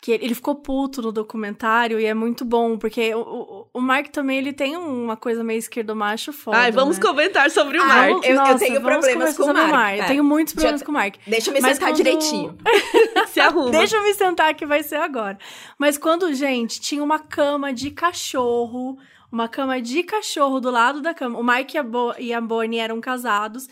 que 0.00 0.12
ele 0.12 0.34
ficou 0.34 0.54
puto 0.56 1.00
no 1.00 1.12
documentário 1.12 1.98
e 1.98 2.04
é 2.04 2.14
muito 2.14 2.44
bom, 2.44 2.76
porque 2.76 3.14
o, 3.14 3.68
o, 3.72 3.80
Mark 3.80 4.08
também 4.08 4.38
ele 4.38 4.52
tem 4.52 4.76
uma 4.76 5.16
coisa 5.16 5.42
meio 5.44 5.58
esquerdo 5.58 5.94
macho 5.94 6.32
foda. 6.32 6.56
Ai, 6.56 6.72
vamos 6.72 6.98
né? 6.98 7.02
comentar 7.02 7.50
sobre 7.50 7.78
o 7.78 7.86
Mark. 7.86 8.24
eu, 8.24 8.34
Nossa, 8.34 8.52
eu 8.52 8.58
tenho 8.58 8.80
problemas 8.80 9.36
com 9.36 9.44
o 9.44 9.54
Mark. 9.54 9.70
Mark. 9.70 9.98
É. 9.98 10.00
Eu 10.02 10.06
tenho 10.06 10.24
muitos 10.24 10.54
problemas 10.54 10.82
com 10.82 10.90
o 10.90 10.94
Mark. 10.94 11.16
Deixa 11.26 11.50
eu 11.50 11.54
me 11.54 11.60
Mas 11.60 11.74
sentar 11.74 11.90
quando... 11.90 11.96
direitinho. 11.96 12.56
Se 13.28 13.40
arruma. 13.40 13.70
Deixa 13.70 13.96
eu 13.96 14.02
me 14.02 14.14
sentar 14.14 14.54
que 14.54 14.66
vai 14.66 14.82
ser 14.84 14.96
agora. 14.96 15.36
Mas 15.76 15.98
quando, 15.98 16.32
gente, 16.32 16.80
tinha 16.80 17.02
uma 17.02 17.18
cama 17.18 17.72
de 17.72 17.90
cachorro, 17.90 18.98
uma 19.32 19.48
cama 19.48 19.80
de 19.80 20.04
cachorro 20.04 20.60
do 20.60 20.70
lado 20.70 21.00
da 21.00 21.12
cama. 21.12 21.38
O 21.38 21.42
Mark 21.42 21.74
e 21.74 21.78
a, 21.78 21.82
Bo 21.82 22.14
e 22.18 22.32
a 22.32 22.40
Bonnie 22.40 22.78
eram 22.78 23.00
casados 23.00 23.68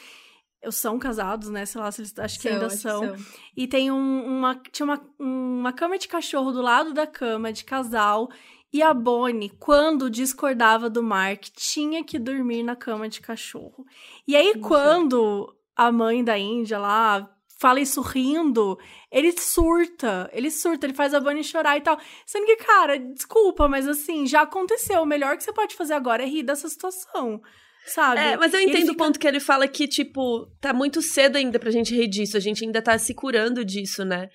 são 0.70 0.98
casados, 0.98 1.48
né? 1.48 1.64
Sei 1.66 1.80
lá 1.80 1.90
se 1.90 2.00
eles 2.00 2.18
acho 2.18 2.36
que 2.40 2.48
são, 2.48 2.52
ainda 2.52 2.70
são. 2.70 3.04
são. 3.04 3.26
E 3.56 3.66
tem 3.66 3.90
um, 3.90 4.24
uma 4.26 4.54
tinha 4.70 4.84
uma, 4.84 5.00
uma 5.18 5.72
cama 5.72 5.98
de 5.98 6.08
cachorro 6.08 6.52
do 6.52 6.62
lado 6.62 6.92
da 6.92 7.06
cama 7.06 7.52
de 7.52 7.64
casal 7.64 8.28
e 8.72 8.82
a 8.82 8.92
Bonnie, 8.92 9.50
quando 9.58 10.10
discordava 10.10 10.90
do 10.90 11.02
Mark, 11.02 11.44
tinha 11.54 12.04
que 12.04 12.18
dormir 12.18 12.62
na 12.62 12.76
cama 12.76 13.08
de 13.08 13.20
cachorro. 13.20 13.86
E 14.26 14.36
aí 14.36 14.58
quando 14.60 15.54
a 15.74 15.90
mãe 15.92 16.22
da 16.22 16.38
Índia 16.38 16.78
lá 16.78 17.30
fala 17.58 17.80
isso 17.80 18.02
rindo, 18.02 18.78
ele 19.10 19.32
surta, 19.32 20.28
ele 20.32 20.50
surta, 20.50 20.86
ele 20.86 20.94
faz 20.94 21.14
a 21.14 21.20
Bonnie 21.20 21.42
chorar 21.42 21.78
e 21.78 21.80
tal. 21.80 21.98
Sendo 22.26 22.44
que, 22.44 22.56
cara, 22.56 22.98
desculpa, 22.98 23.66
mas 23.66 23.88
assim, 23.88 24.26
já 24.26 24.42
aconteceu. 24.42 25.02
O 25.02 25.06
melhor 25.06 25.36
que 25.36 25.44
você 25.44 25.52
pode 25.52 25.74
fazer 25.74 25.94
agora 25.94 26.22
é 26.22 26.26
rir 26.26 26.42
dessa 26.42 26.68
situação 26.68 27.40
sabe? 27.86 28.20
É, 28.20 28.36
mas 28.36 28.52
eu 28.52 28.60
entendo 28.60 28.80
fica... 28.80 28.92
o 28.92 28.96
ponto 28.96 29.18
que 29.18 29.26
ele 29.26 29.40
fala 29.40 29.66
que, 29.66 29.88
tipo, 29.88 30.46
tá 30.60 30.72
muito 30.72 31.00
cedo 31.00 31.36
ainda 31.36 31.58
pra 31.58 31.70
gente 31.70 31.94
rir 31.94 32.08
disso, 32.08 32.36
a 32.36 32.40
gente 32.40 32.64
ainda 32.64 32.82
tá 32.82 32.98
se 32.98 33.14
curando 33.14 33.64
disso, 33.64 34.04
né? 34.04 34.28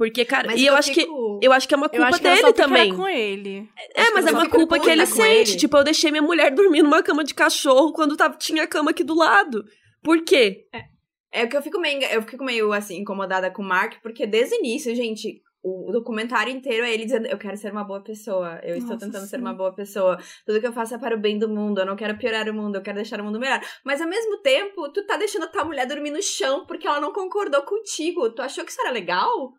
Porque, 0.00 0.24
cara, 0.24 0.46
mas 0.46 0.58
e 0.58 0.64
eu, 0.64 0.72
eu 0.72 0.78
acho 0.78 0.94
fico... 0.94 1.38
que 1.38 1.46
eu 1.46 1.52
acho 1.52 1.68
que 1.68 1.74
é 1.74 1.76
uma 1.76 1.88
culpa 1.88 2.18
dele 2.18 2.52
também. 2.54 2.96
com 2.96 3.06
ele. 3.06 3.68
É, 3.94 4.10
mas 4.12 4.26
é 4.26 4.30
uma 4.30 4.48
culpa 4.48 4.80
que 4.80 4.88
ele 4.88 5.04
sente. 5.04 5.50
Ele. 5.50 5.58
Tipo, 5.58 5.76
eu 5.76 5.84
deixei 5.84 6.10
minha 6.10 6.22
mulher 6.22 6.50
dormir 6.50 6.82
numa 6.82 7.02
cama 7.02 7.22
de 7.22 7.34
cachorro 7.34 7.92
quando 7.92 8.16
tava, 8.16 8.34
tinha 8.38 8.62
a 8.62 8.66
cama 8.66 8.92
aqui 8.92 9.04
do 9.04 9.14
lado. 9.14 9.62
Por 10.02 10.24
quê? 10.24 10.64
É, 10.72 11.42
é 11.42 11.46
que 11.46 11.54
eu 11.54 11.60
fico 11.60 11.78
meio, 11.78 12.02
eu 12.04 12.22
fico 12.22 12.42
meio 12.42 12.72
assim 12.72 12.96
incomodada 12.96 13.50
com 13.50 13.60
o 13.60 13.64
Mark, 13.64 14.00
porque 14.02 14.26
desde 14.26 14.54
o 14.54 14.58
início, 14.60 14.96
gente, 14.96 15.42
o 15.62 15.92
documentário 15.92 16.52
inteiro 16.52 16.84
é 16.84 16.92
ele 16.92 17.04
dizendo: 17.04 17.26
Eu 17.26 17.36
quero 17.36 17.56
ser 17.56 17.70
uma 17.70 17.84
boa 17.84 18.00
pessoa, 18.00 18.60
eu 18.62 18.76
estou 18.76 18.94
Nossa, 18.94 19.06
tentando 19.06 19.22
sim. 19.22 19.28
ser 19.28 19.40
uma 19.40 19.52
boa 19.52 19.72
pessoa, 19.74 20.18
tudo 20.46 20.60
que 20.60 20.66
eu 20.66 20.72
faço 20.72 20.94
é 20.94 20.98
para 20.98 21.14
o 21.14 21.20
bem 21.20 21.38
do 21.38 21.48
mundo, 21.48 21.80
eu 21.80 21.86
não 21.86 21.96
quero 21.96 22.16
piorar 22.16 22.48
o 22.48 22.54
mundo, 22.54 22.76
eu 22.76 22.82
quero 22.82 22.96
deixar 22.96 23.20
o 23.20 23.24
mundo 23.24 23.38
melhor. 23.38 23.60
Mas 23.84 24.00
ao 24.00 24.08
mesmo 24.08 24.38
tempo, 24.38 24.88
tu 24.90 25.04
tá 25.04 25.16
deixando 25.16 25.44
a 25.44 25.48
tua 25.48 25.64
mulher 25.64 25.86
dormir 25.86 26.10
no 26.10 26.22
chão 26.22 26.64
porque 26.66 26.86
ela 26.86 27.00
não 27.00 27.12
concordou 27.12 27.62
contigo. 27.62 28.30
Tu 28.30 28.40
achou 28.40 28.64
que 28.64 28.70
isso 28.70 28.80
era 28.80 28.90
legal? 28.90 29.52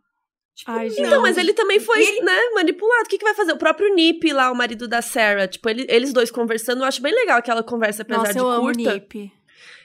Tipo, 0.55 0.71
Ai, 0.71 0.87
então, 0.87 1.21
mas 1.21 1.37
ele 1.37 1.53
também 1.53 1.79
foi, 1.79 2.01
ele... 2.01 2.21
né, 2.21 2.37
manipulado. 2.53 3.05
O 3.05 3.09
que, 3.09 3.17
que 3.17 3.23
vai 3.23 3.33
fazer? 3.33 3.53
O 3.53 3.57
próprio 3.57 3.93
Nip 3.95 4.31
lá, 4.33 4.51
o 4.51 4.55
marido 4.55 4.87
da 4.87 5.01
Sarah, 5.01 5.47
tipo, 5.47 5.67
ele, 5.69 5.85
eles 5.87 6.11
dois 6.11 6.29
conversando, 6.29 6.81
eu 6.81 6.85
acho 6.85 7.01
bem 7.01 7.13
legal 7.13 7.37
aquela 7.37 7.63
conversa, 7.63 8.01
apesar 8.01 8.19
Nossa, 8.19 8.33
de 8.33 8.39
eu 8.39 8.45
curta. 8.45 8.59
Amo 8.59 8.71
Nip. 8.71 9.31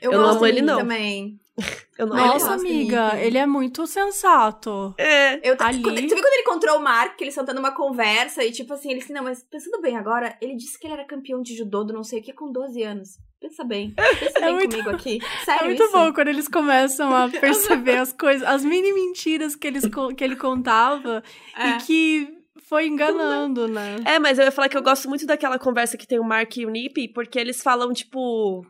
Eu, 0.01 0.13
eu 0.13 0.21
não 0.21 0.31
amo 0.31 0.47
ele, 0.47 0.63
não. 0.63 0.79
também. 0.79 1.41
Eu 1.99 2.07
não 2.07 2.15
Nossa, 2.15 2.53
amiga, 2.53 3.19
ele 3.19 3.39
é 3.39 3.47
muito 3.47 3.87
sensato. 3.87 4.95
É. 4.99 5.37
Eu, 5.49 5.57
Ali... 5.59 5.81
Você 5.81 6.15
viu 6.15 6.23
quando 6.23 6.35
ele 6.35 6.43
encontrou 6.43 6.77
o 6.77 6.83
Mark, 6.83 7.17
que 7.17 7.25
eles 7.25 7.33
estão 7.33 7.47
tendo 7.47 7.59
uma 7.59 7.73
conversa 7.73 8.45
e 8.45 8.53
tipo 8.53 8.75
assim, 8.75 8.91
ele 8.91 9.01
disse, 9.01 9.15
não, 9.15 9.25
mas 9.25 9.43
pensando 9.43 9.81
bem 9.81 9.97
agora, 9.97 10.37
ele 10.43 10.55
disse 10.55 10.79
que 10.79 10.87
ele 10.87 10.93
era 10.93 11.07
campeão 11.07 11.41
de 11.41 11.57
judô 11.57 11.85
do 11.85 11.95
não 11.95 12.05
sei 12.05 12.21
o 12.21 12.23
que 12.23 12.35
com 12.35 12.53
12 12.53 12.83
anos. 12.83 13.19
Pensa 13.41 13.65
bem. 13.65 13.95
Pensa 13.95 14.37
é 14.39 14.41
bem 14.43 14.55
muito, 14.55 14.71
comigo 14.73 14.91
aqui. 14.91 15.21
Sério 15.47 15.63
É 15.63 15.65
muito 15.69 15.83
isso? 15.83 15.93
bom 15.93 16.13
quando 16.13 16.29
eles 16.29 16.49
começam 16.49 17.17
a 17.17 17.31
perceber 17.31 17.97
as 17.97 18.13
coisas, 18.13 18.47
as 18.47 18.63
mini 18.63 18.93
mentiras 18.93 19.57
que, 19.57 19.67
eles, 19.67 19.85
que 20.15 20.25
ele 20.25 20.37
contava 20.37 21.23
é. 21.57 21.69
e 21.69 21.79
que 21.79 22.37
foi 22.69 22.87
enganando, 22.89 23.69
né? 23.69 23.97
É, 24.05 24.19
mas 24.19 24.39
eu 24.39 24.45
ia 24.45 24.53
falar 24.53 24.69
que 24.69 24.77
eu 24.77 24.83
gosto 24.83 25.09
muito 25.09 25.25
daquela 25.25 25.59
conversa 25.59 25.97
que 25.97 26.07
tem 26.07 26.19
o 26.19 26.25
Mark 26.25 26.55
e 26.57 26.67
o 26.67 26.71
Nip, 26.71 27.09
porque 27.09 27.39
eles 27.39 27.63
falam, 27.63 27.93
tipo, 27.93 28.67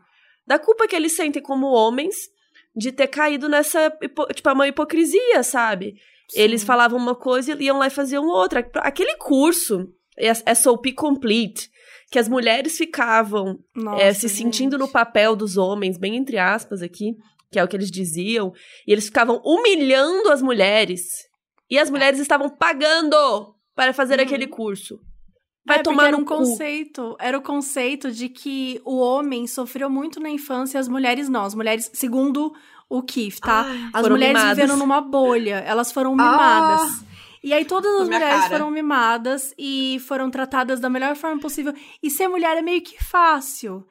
da 0.47 0.57
culpa 0.57 0.87
que 0.87 0.95
eles 0.95 1.15
sentem 1.15 1.41
como 1.41 1.67
homens 1.67 2.15
de 2.73 2.91
ter 2.91 3.07
caído 3.07 3.49
nessa, 3.49 3.91
tipo, 4.33 4.51
uma 4.51 4.67
hipocrisia, 4.67 5.43
sabe? 5.43 5.95
Sim. 6.29 6.41
Eles 6.41 6.63
falavam 6.63 6.97
uma 6.97 7.15
coisa 7.15 7.53
e 7.53 7.65
iam 7.65 7.79
lá 7.79 7.87
e 7.87 7.91
faziam 7.91 8.25
outra. 8.25 8.67
Aquele 8.75 9.15
curso, 9.17 9.91
SOP 10.55 10.93
Complete, 10.93 11.69
que 12.11 12.19
as 12.19 12.29
mulheres 12.29 12.77
ficavam 12.77 13.59
Nossa, 13.75 14.01
é, 14.01 14.13
se 14.13 14.29
sentindo 14.29 14.77
no 14.77 14.87
papel 14.87 15.35
dos 15.35 15.57
homens, 15.57 15.97
bem 15.97 16.15
entre 16.15 16.37
aspas 16.37 16.81
aqui, 16.81 17.15
que 17.51 17.59
é 17.59 17.63
o 17.63 17.67
que 17.67 17.75
eles 17.75 17.91
diziam, 17.91 18.53
e 18.85 18.91
eles 18.91 19.05
ficavam 19.05 19.41
humilhando 19.43 20.29
as 20.29 20.41
mulheres. 20.41 21.01
E 21.69 21.77
as 21.77 21.89
mulheres 21.89 22.19
estavam 22.19 22.49
pagando 22.49 23.55
para 23.75 23.93
fazer 23.93 24.19
uhum. 24.19 24.25
aquele 24.25 24.47
curso. 24.47 24.99
Vai 25.67 25.79
é, 25.79 25.83
tomar 25.83 26.07
era 26.07 26.17
um 26.17 26.23
cu. 26.23 26.35
conceito, 26.37 27.15
era 27.19 27.37
o 27.37 27.41
conceito 27.41 28.11
de 28.11 28.29
que 28.29 28.81
o 28.85 28.97
homem 28.97 29.45
sofreu 29.45 29.89
muito 29.89 30.19
na 30.19 30.29
infância 30.29 30.77
e 30.77 30.79
as 30.79 30.87
mulheres 30.87 31.27
não. 31.29 31.43
As 31.43 31.53
mulheres, 31.53 31.91
segundo 31.93 32.53
o 32.89 33.03
Keith, 33.03 33.39
tá? 33.39 33.65
Ai, 33.67 33.89
as 33.93 34.07
mulheres 34.07 34.37
mimadas. 34.37 34.57
viveram 34.57 34.77
numa 34.77 35.01
bolha, 35.01 35.55
elas 35.67 35.91
foram 35.91 36.13
Ah. 36.13 36.15
mimadas. 36.15 37.05
E 37.43 37.53
aí 37.53 37.65
todas 37.65 37.93
as 38.01 38.05
mulheres 38.09 38.27
cara. 38.41 38.49
foram 38.49 38.71
mimadas 38.71 39.53
e 39.57 40.01
foram 40.07 40.29
tratadas 40.31 40.79
da 40.79 40.89
melhor 40.89 41.15
forma 41.15 41.39
possível. 41.39 41.73
E 42.01 42.09
ser 42.09 42.27
mulher 42.27 42.57
é 42.57 42.61
meio 42.61 42.81
que 42.81 43.01
fácil. 43.03 43.85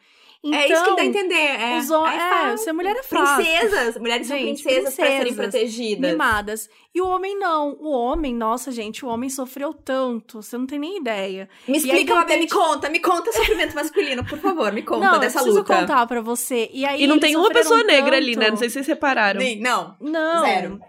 Então, 0.49 0.61
é 0.61 0.67
isso 0.69 0.85
que 0.85 0.97
dá 0.97 1.03
a 1.03 1.05
entender. 1.05 1.35
É, 1.35 1.79
os 1.79 1.91
hom- 1.91 2.07
é 2.07 2.53
é, 2.53 2.57
ser 2.57 2.73
mulher 2.73 2.97
é 2.97 3.03
fácil. 3.03 3.45
Princesas. 3.45 3.99
Mulheres 3.99 4.27
são 4.27 4.37
Gente, 4.37 4.63
princesas, 4.63 4.95
pra 4.95 5.05
serem 5.07 5.21
princesas, 5.21 5.51
protegidas. 5.53 6.11
mimadas. 6.11 6.71
E 6.95 7.01
o 7.01 7.07
homem 7.07 7.39
não. 7.39 7.77
O 7.81 7.91
homem, 7.91 8.35
nossa, 8.35 8.71
gente, 8.73 9.05
o 9.05 9.09
homem 9.09 9.29
sofreu 9.29 9.73
tanto. 9.75 10.41
Você 10.43 10.57
não 10.57 10.67
tem 10.67 10.79
nem 10.79 10.99
ideia. 10.99 11.49
Me 11.69 11.75
aí, 11.77 11.81
explica, 11.83 12.15
Mabê, 12.15 12.37
me 12.37 12.49
conta. 12.49 12.89
Me 12.89 13.01
conta 13.01 13.33
sofrimento 13.33 13.75
masculino, 13.75 14.25
por 14.25 14.39
favor. 14.39 14.73
Me 14.73 14.83
conta 14.83 15.05
não, 15.13 15.19
dessa 15.19 15.39
eu 15.41 15.43
preciso 15.43 15.59
luta. 15.63 15.75
contar 15.81 16.07
pra 16.07 16.21
você. 16.21 16.71
E 16.73 16.85
aí 16.87 17.03
E 17.03 17.07
não 17.07 17.19
tem 17.19 17.37
uma 17.37 17.51
pessoa 17.51 17.83
negra 17.83 18.17
ali, 18.17 18.35
né? 18.37 18.43
tanto. 18.47 18.51
Não 18.53 18.57
sei 18.57 18.69
se 18.69 18.75
vocês 18.75 18.87
repararam. 18.87 19.39
Nem- 19.39 19.61
Não. 19.61 19.97
Não. 20.01 20.45
Zero. 20.45 20.81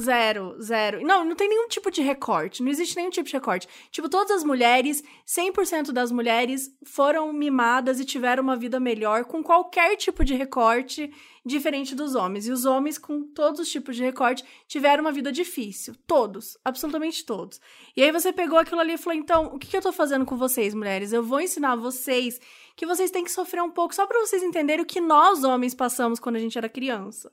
Zero, 0.00 0.56
zero. 0.60 1.06
Não, 1.06 1.24
não 1.24 1.36
tem 1.36 1.48
nenhum 1.48 1.68
tipo 1.68 1.88
de 1.88 2.02
recorte. 2.02 2.62
Não 2.62 2.70
existe 2.70 2.96
nenhum 2.96 3.10
tipo 3.10 3.28
de 3.28 3.34
recorte. 3.34 3.68
Tipo, 3.92 4.08
todas 4.08 4.32
as 4.32 4.44
mulheres, 4.44 5.04
100% 5.24 5.92
das 5.92 6.10
mulheres 6.10 6.74
foram 6.84 7.32
mimadas 7.32 8.00
e 8.00 8.04
tiveram 8.04 8.42
uma 8.42 8.56
vida 8.56 8.80
melhor 8.80 9.24
com 9.24 9.42
qualquer 9.42 9.96
tipo 9.96 10.24
de 10.24 10.34
recorte 10.34 11.12
diferente 11.46 11.94
dos 11.94 12.16
homens. 12.16 12.48
E 12.48 12.50
os 12.50 12.64
homens, 12.64 12.98
com 12.98 13.22
todos 13.22 13.60
os 13.60 13.70
tipos 13.70 13.94
de 13.94 14.02
recorte, 14.02 14.44
tiveram 14.66 15.02
uma 15.02 15.12
vida 15.12 15.30
difícil. 15.30 15.94
Todos. 16.08 16.58
Absolutamente 16.64 17.24
todos. 17.24 17.60
E 17.96 18.02
aí 18.02 18.10
você 18.10 18.32
pegou 18.32 18.58
aquilo 18.58 18.80
ali 18.80 18.94
e 18.94 18.98
falou: 18.98 19.16
então, 19.16 19.46
o 19.54 19.58
que, 19.60 19.76
eu 19.76 19.82
tô 19.82 19.92
fazendo 19.92 20.24
com 20.24 20.36
vocês, 20.36 20.74
mulheres? 20.74 21.12
Eu 21.12 21.22
vou 21.22 21.40
ensinar 21.40 21.76
vocês 21.76 22.40
que 22.74 22.84
vocês 22.84 23.12
têm 23.12 23.22
que 23.22 23.30
sofrer 23.30 23.62
um 23.62 23.70
pouco 23.70 23.94
só 23.94 24.06
pra 24.06 24.18
vocês 24.18 24.42
entenderem 24.42 24.82
o 24.82 24.86
que 24.86 25.00
nós, 25.00 25.44
homens, 25.44 25.72
passamos 25.72 26.18
quando 26.18 26.34
a 26.34 26.40
gente 26.40 26.58
era 26.58 26.68
criança. 26.68 27.30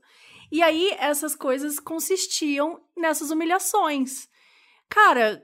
E 0.51 0.61
aí, 0.61 0.91
essas 0.99 1.35
coisas 1.35 1.79
consistiam 1.79 2.81
nessas 2.97 3.31
humilhações. 3.31 4.27
Cara, 4.89 5.41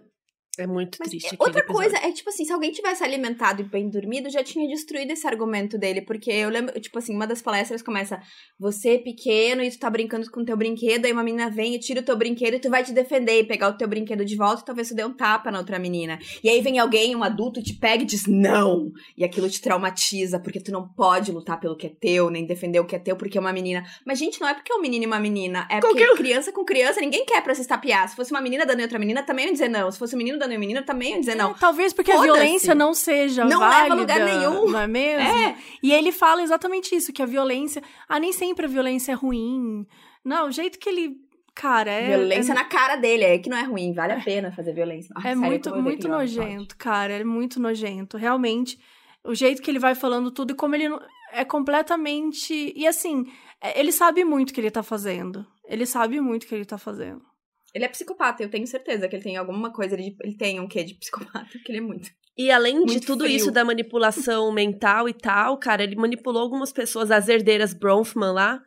É 0.58 0.66
muito 0.68 0.98
Mas 1.00 1.10
triste. 1.10 1.34
é, 1.34 1.38
outra 1.40 1.64
coisa 1.66 1.98
é, 1.98 2.12
tipo 2.12 2.30
assim, 2.30 2.44
se 2.46 2.52
alguém 2.52 2.72
tivesse 2.72 3.04
alimentado 3.04 3.62
e 3.62 3.66
bem 3.66 3.90
dormido, 3.90 4.30
já 4.30 4.44
tinha 4.44 4.68
destruído 4.68 5.12
esse 5.12 5.28
argumento 5.28 5.78
dele. 5.78 6.02
Porque 6.02 6.32
eu 6.32 6.50
lembro, 6.50 6.80
tipo 6.80 6.98
assim, 6.98 7.14
uma 7.16 7.28
das 7.28 7.42
palestras 7.42 7.82
começa: 7.82 8.20
Você 8.60 8.96
é 8.96 8.98
pequeno 8.98 9.64
e 9.64 9.70
tu 9.70 9.80
tá 9.80 9.90
brincando 9.90 10.30
com 10.32 10.42
o 10.42 10.46
teu 10.46 10.58
brinquedo, 10.58 11.06
aí 11.06 11.12
uma 11.12 11.24
menina 11.24 11.50
vem 11.50 11.76
e 11.76 11.80
tira 11.80 12.02
o 12.02 12.04
teu 12.04 12.16
brinquedo 12.18 12.56
e 12.56 12.60
tu 12.60 12.70
vai 12.70 12.84
te 12.84 12.92
defender 12.92 13.40
e 13.40 13.44
pegar 13.44 13.70
o 13.70 13.78
teu 13.78 13.88
brinquedo 13.88 14.26
de 14.26 14.36
volta 14.36 14.62
e 14.62 14.66
talvez 14.66 14.90
tu 14.90 14.96
dê 14.96 15.04
um 15.06 15.14
tapa 15.14 15.52
na 15.52 15.60
outra 15.60 15.78
menina. 15.80 16.18
E 16.44 16.50
aí 16.50 16.62
vem 16.62 16.80
alguém, 16.80 17.16
um 17.16 17.24
adulto, 17.24 17.60
e 17.60 17.64
te 17.64 17.74
pega 17.74 18.04
e 18.04 18.06
diz 18.06 18.26
não. 18.28 18.92
E 19.18 19.24
aquilo 19.24 19.50
te 19.50 19.62
traumatiza, 19.62 20.40
porque 20.40 20.60
tu 20.60 20.72
não 20.72 20.88
pode 20.88 21.32
lutar 21.32 21.60
pelo 21.60 21.76
que 21.78 21.88
é 21.88 21.90
teu, 21.90 22.30
nem 22.30 22.46
defender 22.46 22.80
o 22.80 22.86
que 22.86 22.96
é 22.96 23.00
teu, 23.00 23.16
porque 23.16 23.38
é 23.38 23.42
uma 23.42 23.54
menina. 23.54 23.84
Mas, 24.06 24.20
gente, 24.20 24.40
não 24.42 24.48
é 24.48 24.54
porque 24.54 24.72
é 24.72 24.76
um 24.76 24.82
menino 24.82 25.04
e 25.04 25.08
uma 25.08 25.20
menina. 25.20 25.68
É 25.70 25.80
porque 25.80 26.06
Qualquer- 26.06 26.18
criança 26.18 26.52
com 26.52 26.66
criança, 26.66 27.00
ninguém 27.00 27.26
quer 27.26 27.42
pra 27.44 27.54
se 27.54 27.62
estapear. 27.62 28.08
Se 28.10 28.16
fosse 28.16 28.32
uma 28.32 28.42
menina 28.42 28.66
dando 28.66 28.82
outra 28.82 28.98
menina, 29.00 29.24
também 29.24 29.46
ia 29.46 29.52
dizer 29.52 29.70
não. 29.70 29.92
Se 29.92 30.00
fosse 30.00 30.16
um 30.16 30.18
menino 30.18 30.38
dando 30.40 30.47
em 30.52 30.58
um 30.58 30.60
menino, 30.60 30.84
também 30.84 31.14
ia 31.14 31.20
dizer 31.20 31.36
não. 31.36 31.52
é, 31.52 31.56
talvez 31.60 31.94
porque 31.94 32.12
a 32.12 32.22
violência 32.22 32.74
não 32.76 32.94
seja 32.94 33.44
Não 33.46 33.60
leva 33.60 33.66
a 33.66 33.88
válida, 33.88 33.96
lugar 33.96 34.20
nenhum. 34.20 34.70
não 34.70 34.80
é 34.80 34.88
mesmo? 34.88 35.28
É. 35.28 35.58
E 35.82 35.94
ele 35.94 36.12
fala 36.12 36.42
exatamente 36.42 36.96
isso, 36.96 37.14
que 37.14 37.22
a 37.22 37.26
violência... 37.26 37.82
Ah, 38.08 38.20
nem 38.20 38.32
sempre 38.32 38.66
a 38.66 38.70
violência 38.70 39.12
é 39.12 39.16
ruim. 39.16 39.86
Não, 40.24 40.48
o 40.48 40.52
jeito 40.52 40.80
que 40.80 40.90
ele... 40.90 41.18
Cara, 41.56 41.90
é... 41.90 42.18
violência 42.18 42.52
é, 42.52 42.56
na 42.56 42.66
cara 42.66 42.96
dele, 42.96 43.24
é 43.24 43.40
que 43.40 43.50
não 43.50 43.58
é 43.58 43.64
ruim, 43.64 43.92
vale 43.94 44.14
a 44.14 44.22
pena 44.22 44.52
fazer 44.52 44.74
violência. 44.74 45.12
É 45.18 45.22
sério, 45.22 45.40
muito, 45.40 45.76
muito 45.76 46.08
nojento, 46.08 46.78
cara. 46.78 47.14
É 47.14 47.24
muito 47.24 47.60
nojento. 47.60 48.16
Realmente, 48.16 48.80
o 49.24 49.34
jeito 49.34 49.62
que 49.62 49.72
ele 49.72 49.80
vai 49.80 49.96
falando 49.96 50.30
tudo 50.30 50.52
e 50.52 50.56
como 50.56 50.76
ele 50.76 50.88
não- 50.88 51.02
é 51.32 51.44
completamente. 51.44 52.74
E 52.76 52.88
assim, 52.88 53.26
é, 53.62 53.80
ele 53.80 53.92
sabe 53.92 54.24
muito 54.24 54.52
o 54.52 54.54
que 54.54 54.62
ele 54.62 54.72
tá 54.72 54.84
fazendo. 54.84 55.46
Ele 55.66 55.86
sabe 55.86 56.22
muito 56.22 56.44
o 56.44 56.48
que 56.48 56.56
ele 56.56 56.66
tá 56.66 56.78
fazendo. 56.78 57.22
Ele 57.78 57.86
é 57.86 57.90
psicopata, 57.90 58.42
eu 58.42 58.50
tenho 58.50 58.66
certeza 58.66 59.08
que 59.08 59.16
ele 59.16 59.22
tem 59.22 59.38
alguma 59.38 59.72
coisa, 59.72 59.94
ele, 59.94 60.16
ele 60.24 60.36
tem 60.36 60.60
um 60.60 60.68
quê 60.68 60.84
de 60.84 60.96
psicopata, 60.96 61.46
porque 61.52 61.72
ele 61.72 61.78
é 61.78 61.82
muito. 61.82 62.10
E 62.36 62.50
além 62.50 62.80
de 62.86 62.94
Muito 62.94 63.06
tudo 63.06 63.24
frio. 63.24 63.36
isso 63.36 63.52
da 63.52 63.64
manipulação 63.64 64.50
mental 64.54 65.08
e 65.08 65.14
tal, 65.14 65.60
cara, 65.60 65.84
ele 65.84 65.96
manipulou 65.96 66.42
algumas 66.42 66.74
pessoas, 66.74 67.12
as 67.12 67.30
herdeiras 67.30 67.76
Bronfman 67.76 68.32
lá. 68.32 68.60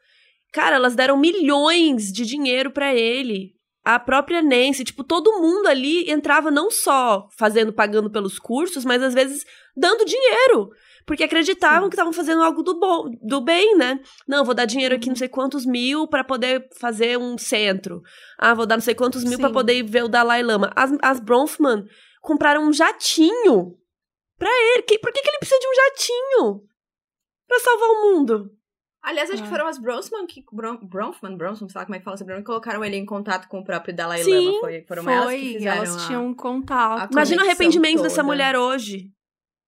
Cara, 0.53 0.77
elas 0.77 0.95
deram 0.95 1.17
milhões 1.17 2.13
de 2.13 2.25
dinheiro 2.25 2.71
pra 2.71 2.95
ele. 2.95 3.51
A 3.85 3.99
própria 3.99 4.41
Nancy, 4.43 4.85
tipo, 4.85 5.03
todo 5.03 5.41
mundo 5.41 5.67
ali 5.67 6.09
entrava 6.09 6.49
não 6.53 6.71
só 6.71 7.29
fazendo, 7.37 7.73
pagando 7.73 8.13
pelos 8.13 8.39
cursos, 8.39 8.85
mas 8.85 9.03
às 9.03 9.13
vezes 9.13 9.45
dando 9.77 10.05
dinheiro. 10.05 10.71
Porque 11.07 11.25
acreditavam 11.25 11.89
que 11.89 11.95
estavam 11.95 12.13
fazendo 12.13 12.43
algo 12.43 12.63
do, 12.63 12.79
bom, 12.79 13.11
do 13.23 13.41
bem, 13.41 13.77
né? 13.77 14.01
Não, 14.29 14.45
vou 14.45 14.55
dar 14.55 14.65
dinheiro 14.65 14.95
aqui 14.95 15.09
não 15.09 15.17
sei 15.17 15.29
quantos 15.29 15.65
mil 15.67 16.07
pra 16.07 16.23
poder 16.23 16.69
fazer 16.79 17.19
um 17.19 17.37
centro. 17.39 18.03
Ah, 18.39 18.55
vou 18.55 18.67
dar 18.67 18.77
não 18.77 18.83
sei 18.83 18.95
quantos 18.95 19.25
mil 19.25 19.39
pra 19.39 19.49
Sim. 19.49 19.55
poder 19.55 19.83
ver 19.83 20.05
o 20.05 20.09
Dalai 20.09 20.43
Lama. 20.43 20.71
As, 20.77 20.91
as 21.03 21.21
Bronfman 21.21 21.85
compraram 22.21 22.63
um 22.69 22.73
jatinho 22.73 23.75
pra 24.39 24.49
ele. 24.75 24.83
Que, 24.83 24.99
por 24.99 25.13
que, 25.13 25.21
que 25.23 25.29
ele 25.29 25.39
precisa 25.39 25.59
de 25.59 25.67
um 25.67 25.75
jatinho? 25.75 26.63
Pra 27.49 27.59
salvar 27.61 27.89
o 27.89 28.03
mundo. 28.15 28.51
Aliás, 29.03 29.31
acho 29.31 29.43
que 29.43 29.49
Ah. 29.49 29.51
foram 29.51 29.67
as 29.67 29.79
Bronfman 29.79 30.27
que. 30.27 30.45
Bron, 30.53 30.77
Bronfman, 30.83 31.35
Bronfman, 31.37 31.69
sei 31.71 31.79
lá 31.81 31.87
como 31.87 31.97
é 31.97 31.99
que 31.99 32.05
fala 32.05 32.15
esse 32.17 32.25
nome, 32.27 32.45
colocaram 32.45 32.85
ele 32.85 32.97
em 32.97 33.07
contato 33.07 33.49
com 33.49 33.61
o 33.61 33.65
próprio 33.65 33.97
Dalai 33.97 34.23
Sim, 34.23 34.47
Lama. 34.49 34.61
Foi, 34.61 34.85
foram 34.87 35.09
elas 35.11 35.31
que 35.31 35.41
Foi, 35.41 35.53
fizeram. 35.55 35.77
elas 35.79 35.97
a- 35.97 36.07
tinham 36.07 36.27
um 36.27 36.35
contato. 36.35 37.11
Imagina 37.13 37.43
o 37.43 37.47
arrependimento 37.47 38.03
dessa 38.03 38.17
toda. 38.17 38.27
mulher 38.27 38.57
hoje. 38.57 39.11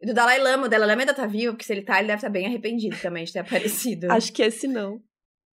E 0.03 0.07
do 0.07 0.13
Dalai 0.15 0.39
Lama, 0.41 0.67
o 0.67 0.69
Dalai 0.69 0.89
Lama 0.89 1.03
ainda 1.03 1.15
tá 1.15 1.27
vivo, 1.27 1.53
porque 1.53 1.65
se 1.65 1.73
ele 1.73 1.83
tá, 1.83 1.99
ele 1.99 2.09
deve 2.09 2.19
estar 2.19 2.29
bem 2.29 2.45
arrependido 2.47 2.97
também 3.01 3.25
de 3.25 3.33
ter 3.33 3.39
aparecido. 3.41 4.11
Acho 4.11 4.33
que 4.33 4.43
esse 4.43 4.67
não. 4.67 5.01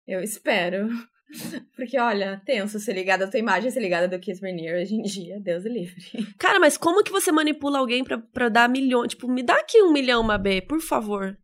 Eu 0.07 0.21
espero. 0.23 0.87
Porque, 1.75 1.99
olha, 1.99 2.41
tenso 2.45 2.79
ser 2.79 2.93
ligada 2.93 3.25
a 3.25 3.27
tua 3.29 3.39
imagem, 3.41 3.69
ser 3.69 3.81
ligada 3.81 4.07
do 4.07 4.17
Kiss 4.17 4.41
Rainier 4.41 4.81
hoje 4.81 4.95
em 4.95 5.01
dia. 5.01 5.37
Deus 5.41 5.65
o 5.65 5.67
livre. 5.67 6.01
Cara, 6.39 6.57
mas 6.57 6.77
como 6.77 7.03
que 7.03 7.11
você 7.11 7.33
manipula 7.33 7.79
alguém 7.79 8.01
pra, 8.01 8.17
pra 8.17 8.47
dar 8.47 8.69
milhões? 8.69 9.09
Tipo, 9.09 9.27
me 9.27 9.43
dá 9.43 9.55
aqui 9.55 9.81
um 9.81 9.91
milhão, 9.91 10.23
Mabê, 10.23 10.61
por 10.61 10.79
favor. 10.79 11.37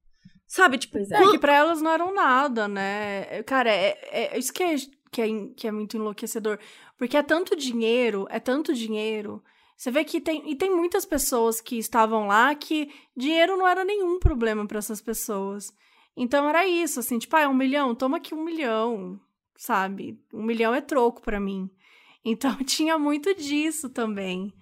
Sabe, 0.48 0.78
tipo, 0.78 0.94
Pois 0.94 1.12
é. 1.12 1.18
É 1.22 1.32
que 1.32 1.38
pra 1.38 1.54
elas 1.56 1.82
não 1.82 1.92
eram 1.92 2.14
nada, 2.16 2.66
né? 2.70 3.44
Cara, 3.44 3.70
é, 3.70 3.98
é- 4.12 4.38
isso 4.40 4.54
que 4.54 4.64
é, 4.64 4.76
que, 5.12 5.22
é, 5.22 5.28
que 5.58 5.68
é 5.68 5.72
muito 5.72 5.98
enlouquecedor. 5.98 6.58
Porque 6.98 7.18
é 7.18 7.24
tanto 7.24 7.54
dinheiro, 7.54 8.26
é 8.30 8.40
tanto 8.40 8.74
dinheiro. 8.74 9.44
Você 9.76 9.92
vê 9.92 10.04
que 10.04 10.22
tem. 10.22 10.50
E 10.52 10.56
tem 10.56 10.76
muitas 10.76 11.06
pessoas 11.06 11.60
que 11.60 11.78
estavam 11.78 12.28
lá 12.28 12.54
que 12.56 12.90
dinheiro 13.16 13.58
não 13.58 13.68
era 13.68 13.84
nenhum 13.84 14.20
problema 14.20 14.66
pra 14.68 14.80
essas 14.80 15.02
pessoas. 15.02 15.74
Então 16.16 16.48
era 16.48 16.66
isso, 16.68 17.00
assim, 17.00 17.18
tipo, 17.18 17.36
ah, 17.36 17.42
é 17.42 17.48
um 17.48 17.54
milhão? 17.54 17.96
Toma 17.96 18.18
aqui 18.18 18.36
um 18.36 18.44
milhão, 18.44 19.20
sabe? 19.58 20.20
Um 20.34 20.44
milhão 20.44 20.74
é 20.74 20.82
troco 20.82 21.22
pra 21.22 21.40
mim. 21.40 21.70
Então 22.26 22.56
tinha 22.64 22.98
muito 22.98 23.36
disso 23.36 23.90
também. 23.90 24.54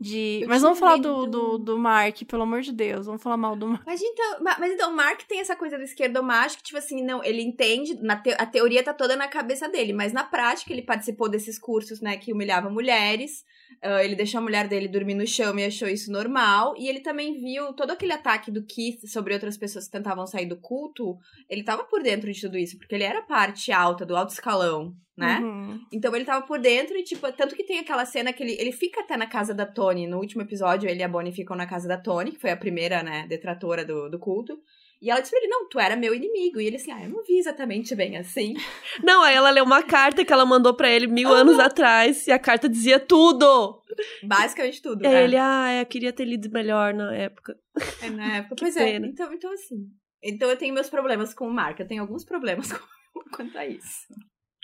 De... 0.00 0.40
Eu 0.42 0.48
Mas 0.48 0.62
vamos 0.62 0.78
falar 0.78 0.96
do, 0.96 1.26
do, 1.26 1.58
do 1.58 1.78
Mark, 1.78 2.22
pelo 2.24 2.42
amor 2.44 2.62
de 2.62 2.72
Deus. 2.72 3.04
Vamos 3.04 3.22
falar 3.22 3.36
mal 3.36 3.54
do 3.54 3.68
Mark. 3.68 3.82
Mas 3.86 4.00
então, 4.00 4.42
ma- 4.42 4.56
mas 4.58 4.72
então, 4.72 4.90
o 4.90 4.96
Mark 4.96 5.20
tem 5.28 5.38
essa 5.40 5.54
coisa 5.54 5.76
do 5.76 5.84
esquerdomacho 5.84 6.56
que, 6.56 6.62
tipo 6.64 6.78
assim, 6.78 7.04
não, 7.04 7.22
ele 7.22 7.42
entende, 7.42 7.94
na 8.02 8.16
te- 8.16 8.34
a 8.36 8.46
teoria 8.46 8.82
tá 8.82 8.94
toda 8.94 9.14
na 9.14 9.28
cabeça 9.28 9.68
dele, 9.68 9.92
mas 9.92 10.12
na 10.12 10.24
prática 10.24 10.72
ele 10.72 10.80
participou 10.82 11.28
desses 11.28 11.58
cursos, 11.58 12.00
né, 12.00 12.16
que 12.16 12.32
humilhavam 12.32 12.72
mulheres, 12.72 13.44
ah, 13.80 14.04
ele 14.04 14.14
deixou 14.14 14.38
a 14.38 14.42
mulher 14.42 14.68
dele 14.68 14.88
dormir 14.88 15.14
no 15.14 15.26
chão 15.26 15.58
e 15.58 15.64
achou 15.64 15.88
isso 15.88 16.10
normal, 16.10 16.74
e 16.76 16.88
ele 16.88 17.00
também 17.00 17.40
viu 17.40 17.72
todo 17.72 17.92
aquele 17.92 18.12
ataque 18.12 18.50
do 18.50 18.64
Keith 18.64 19.06
sobre 19.06 19.34
outras 19.34 19.56
pessoas 19.56 19.86
que 19.86 19.92
tentavam 19.92 20.26
sair 20.26 20.46
do 20.46 20.56
culto, 20.56 21.16
ele 21.48 21.62
tava 21.62 21.84
por 21.84 22.02
dentro 22.02 22.32
de 22.32 22.40
tudo 22.40 22.58
isso, 22.58 22.76
porque 22.76 22.94
ele 22.94 23.04
era 23.04 23.22
parte 23.22 23.72
alta, 23.72 24.04
do 24.04 24.16
alto 24.16 24.32
escalão, 24.32 24.94
né? 25.16 25.40
Uhum. 25.40 25.80
Então 25.92 26.14
ele 26.14 26.24
tava 26.24 26.46
por 26.46 26.58
dentro 26.58 26.96
e, 26.96 27.04
tipo, 27.04 27.30
tanto 27.32 27.54
que 27.54 27.64
tem 27.64 27.78
aquela 27.78 28.04
cena 28.04 28.32
que 28.32 28.42
ele, 28.42 28.56
ele 28.58 28.72
fica 28.72 29.00
até 29.00 29.16
na 29.16 29.26
casa 29.26 29.54
da 29.54 29.66
Tony. 29.66 30.06
No 30.06 30.18
último 30.18 30.42
episódio, 30.42 30.88
ele 30.88 31.00
e 31.00 31.02
a 31.02 31.08
Bonnie 31.08 31.32
ficam 31.32 31.56
na 31.56 31.66
casa 31.66 31.86
da 31.86 31.98
Tony, 31.98 32.32
que 32.32 32.40
foi 32.40 32.50
a 32.50 32.56
primeira, 32.56 33.02
né, 33.02 33.26
detratora 33.28 33.84
do, 33.84 34.08
do 34.08 34.18
culto. 34.18 34.58
E 35.02 35.10
ela 35.10 35.18
disse 35.18 35.32
pra 35.32 35.40
ele, 35.40 35.48
não, 35.48 35.68
tu 35.68 35.80
era 35.80 35.96
meu 35.96 36.14
inimigo. 36.14 36.60
E 36.60 36.66
ele 36.66 36.76
assim, 36.76 36.92
ah, 36.92 37.02
eu 37.02 37.10
não 37.10 37.24
vi 37.24 37.36
exatamente 37.36 37.92
bem 37.96 38.16
assim. 38.16 38.54
Não, 39.02 39.20
aí 39.20 39.34
ela 39.34 39.50
leu 39.50 39.64
uma 39.64 39.82
carta 39.82 40.24
que 40.24 40.32
ela 40.32 40.46
mandou 40.46 40.74
pra 40.74 40.88
ele 40.88 41.08
mil 41.08 41.28
anos 41.28 41.58
atrás 41.58 42.28
e 42.28 42.30
a 42.30 42.38
carta 42.38 42.68
dizia 42.68 43.00
tudo. 43.00 43.82
Basicamente 44.22 44.80
tudo. 44.80 45.02
E 45.02 45.06
aí 45.08 45.14
é. 45.14 45.24
ele, 45.24 45.36
ah, 45.36 45.80
eu 45.80 45.86
queria 45.86 46.12
ter 46.12 46.24
lido 46.24 46.48
melhor 46.52 46.94
na 46.94 47.12
época. 47.16 47.58
É, 48.00 48.10
na 48.10 48.36
época. 48.38 48.54
Que 48.54 48.60
Pois 48.60 48.74
pena. 48.76 49.06
é. 49.06 49.08
Então, 49.08 49.32
então, 49.32 49.52
assim. 49.52 49.90
Então 50.22 50.48
eu 50.48 50.56
tenho 50.56 50.72
meus 50.72 50.88
problemas 50.88 51.34
com 51.34 51.48
o 51.48 51.52
Mark. 51.52 51.80
Eu 51.80 51.88
tenho 51.88 52.02
alguns 52.02 52.24
problemas 52.24 52.70
com, 53.12 53.20
quanto 53.34 53.58
a 53.58 53.66
isso. 53.66 54.06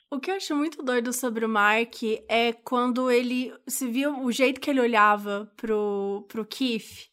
O 0.08 0.20
que 0.20 0.30
eu 0.30 0.36
acho 0.36 0.54
muito 0.54 0.84
doido 0.84 1.12
sobre 1.12 1.44
o 1.44 1.48
Mark 1.48 1.96
é 2.28 2.52
quando 2.52 3.10
ele 3.10 3.52
se 3.66 3.88
viu 3.88 4.22
o 4.22 4.30
jeito 4.30 4.60
que 4.60 4.70
ele 4.70 4.80
olhava 4.80 5.52
pro, 5.56 6.24
pro 6.28 6.46
Keith. 6.46 7.08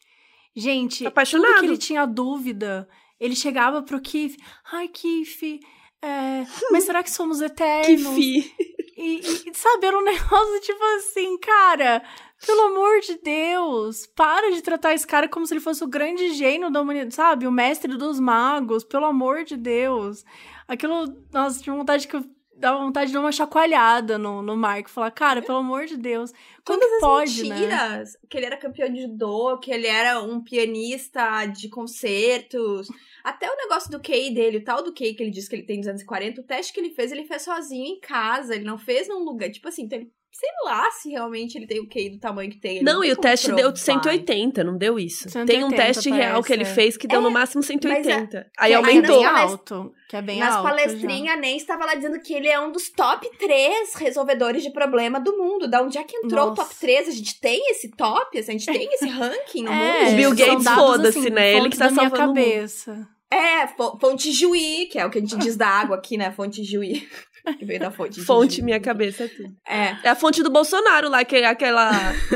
Gente, 0.54 0.98
tudo 0.98 1.08
Apaixonado. 1.08 1.60
que 1.60 1.66
ele 1.66 1.76
tinha 1.76 2.06
dúvida, 2.06 2.88
ele 3.20 3.36
chegava 3.36 3.82
pro 3.82 4.00
Keith, 4.00 4.36
ai, 4.72 4.88
Keith, 4.88 5.60
é, 6.02 6.44
mas 6.70 6.84
será 6.84 7.02
que 7.02 7.10
somos 7.10 7.40
eternos? 7.40 8.14
fi. 8.14 8.54
E, 8.96 9.20
e, 9.46 9.54
sabe, 9.54 9.86
era 9.86 9.98
um 9.98 10.02
negócio 10.04 10.60
tipo 10.60 10.82
assim, 10.96 11.38
cara, 11.38 12.02
Pelo 12.44 12.62
amor 12.62 13.00
de 13.00 13.18
Deus, 13.18 14.06
para 14.14 14.52
de 14.52 14.60
tratar 14.60 14.92
esse 14.92 15.06
cara 15.06 15.26
como 15.26 15.46
se 15.46 15.54
ele 15.54 15.60
fosse 15.60 15.82
o 15.82 15.88
grande 15.88 16.34
gênio 16.34 16.70
da 16.70 16.82
humanidade, 16.82 17.14
sabe? 17.14 17.46
O 17.46 17.50
mestre 17.52 17.96
dos 17.96 18.20
magos, 18.20 18.84
pelo 18.84 19.06
amor 19.06 19.44
de 19.44 19.56
Deus. 19.56 20.22
Aquilo, 20.68 21.06
nossa, 21.32 21.62
tinha 21.62 21.74
vontade 21.74 22.06
que 22.06 22.16
eu 22.16 22.24
dava 22.56 22.78
vontade 22.78 23.08
de 23.08 23.12
dar 23.14 23.20
uma 23.20 23.32
chacoalhada 23.32 24.18
no, 24.18 24.42
no 24.42 24.56
Mark. 24.56 24.88
Falar, 24.88 25.10
cara, 25.10 25.42
pelo 25.42 25.58
amor 25.58 25.86
de 25.86 25.96
Deus. 25.96 26.32
Como 26.64 26.80
Todas 26.80 26.94
que 26.94 27.00
pode, 27.00 27.48
né? 27.48 27.54
mentiras. 27.54 28.16
Que 28.28 28.36
ele 28.36 28.46
era 28.46 28.56
campeão 28.56 28.92
de 28.92 29.02
judô, 29.02 29.58
que 29.58 29.70
ele 29.70 29.86
era 29.86 30.20
um 30.22 30.42
pianista 30.42 31.46
de 31.46 31.68
concertos. 31.68 32.88
Até 33.22 33.50
o 33.50 33.56
negócio 33.56 33.90
do 33.90 34.00
QI 34.00 34.32
dele, 34.32 34.58
o 34.58 34.64
tal 34.64 34.82
do 34.82 34.92
QI 34.92 35.14
que 35.14 35.22
ele 35.22 35.30
diz 35.30 35.48
que 35.48 35.56
ele 35.56 35.66
tem 35.66 35.80
240, 35.80 36.40
o 36.40 36.44
teste 36.44 36.72
que 36.72 36.80
ele 36.80 36.90
fez, 36.90 37.12
ele 37.12 37.24
fez 37.24 37.42
sozinho 37.42 37.86
em 37.86 38.00
casa. 38.00 38.54
Ele 38.54 38.64
não 38.64 38.78
fez 38.78 39.08
num 39.08 39.24
lugar. 39.24 39.50
Tipo 39.50 39.68
assim, 39.68 39.82
então 39.82 39.98
ele 39.98 40.10
sei 40.32 40.50
lá 40.66 40.90
se 40.90 41.08
realmente 41.10 41.56
ele 41.56 41.66
tem 41.66 41.80
o 41.80 41.88
QI 41.88 42.10
do 42.10 42.18
tamanho 42.18 42.50
que 42.50 42.60
tem. 42.60 42.76
Ele 42.76 42.84
Não, 42.84 43.00
tem 43.00 43.10
e 43.10 43.12
o 43.12 43.16
teste 43.16 43.46
deu 43.48 43.72
provar. 43.72 43.76
180, 43.76 44.62
não 44.64 44.76
deu 44.76 44.98
isso. 44.98 45.30
180 45.30 45.46
tem 45.46 45.64
um 45.64 45.70
teste 45.70 46.10
real 46.10 46.42
que 46.42 46.52
ele 46.52 46.62
parece, 46.64 46.74
fez 46.74 46.96
que 46.96 47.06
deu 47.06 47.20
É, 47.20 47.22
no 47.22 47.30
máximo 47.30 47.62
180. 47.62 48.46
Aí 48.58 48.68
que 48.68 48.72
é 48.74 48.76
aumentou. 48.76 49.22
Nas- 49.22 49.50
alto. 49.52 49.92
Que 50.08 50.16
é 50.16 50.22
bem 50.22 50.38
Nas 50.38 50.62
palestrinhas, 50.62 51.40
nem 51.40 51.56
estava 51.56 51.84
lá 51.86 51.94
dizendo 51.94 52.20
que 52.20 52.32
ele 52.34 52.46
é 52.48 52.60
um 52.60 52.70
dos 52.70 52.90
top 52.90 53.28
3 53.38 53.94
resolvedores 53.94 54.62
de 54.62 54.70
problema 54.72 55.18
do 55.18 55.36
mundo. 55.36 55.66
Da 55.68 55.82
onde 55.82 55.98
é 55.98 56.04
que 56.04 56.16
entrou 56.18 56.44
o 56.44 56.48
Nossa. 56.50 56.62
top 56.62 56.74
3? 56.78 57.08
A 57.08 57.12
gente 57.12 57.40
tem 57.40 57.70
esse 57.70 57.90
top? 57.96 58.38
A 58.38 58.42
gente 58.42 58.66
tem 58.66 58.88
esse 58.92 59.08
ranking 59.08 59.62
no 59.64 59.72
É, 59.72 60.04
mundo? 60.04 60.12
O 60.12 60.16
Bill 60.16 60.34
Gates, 60.34 60.64
foda-se, 60.74 61.18
assim, 61.18 61.30
né? 61.30 61.54
Ele 61.54 61.70
que 61.70 61.78
tá 61.78 61.88
salvando 61.88 62.14
o 62.14 62.26
mundo. 62.28 62.34
cabeça. 62.36 63.08
É, 63.32 63.66
fo- 63.66 63.98
fonte 64.00 64.30
Juí, 64.30 64.86
que 64.92 64.98
é 64.98 65.04
o 65.04 65.10
que 65.10 65.18
a 65.18 65.20
gente 65.20 65.36
diz 65.38 65.56
da 65.56 65.66
água 65.66 65.96
aqui, 65.96 66.16
né? 66.16 66.30
Fonte 66.30 66.62
Juí. 66.62 67.08
Que 67.54 67.64
veio 67.64 67.78
da 67.80 67.90
fonte. 67.90 68.14
de 68.20 68.24
Fonte, 68.24 68.62
minha 68.62 68.80
cabeça 68.80 69.24
é 69.24 69.28
tudo. 69.28 69.54
É. 69.66 69.96
É 70.04 70.08
a 70.10 70.14
fonte 70.16 70.42
do 70.42 70.50
Bolsonaro 70.50 71.08
lá, 71.08 71.24
que 71.24 71.36
é 71.36 71.46
aquela, 71.46 71.90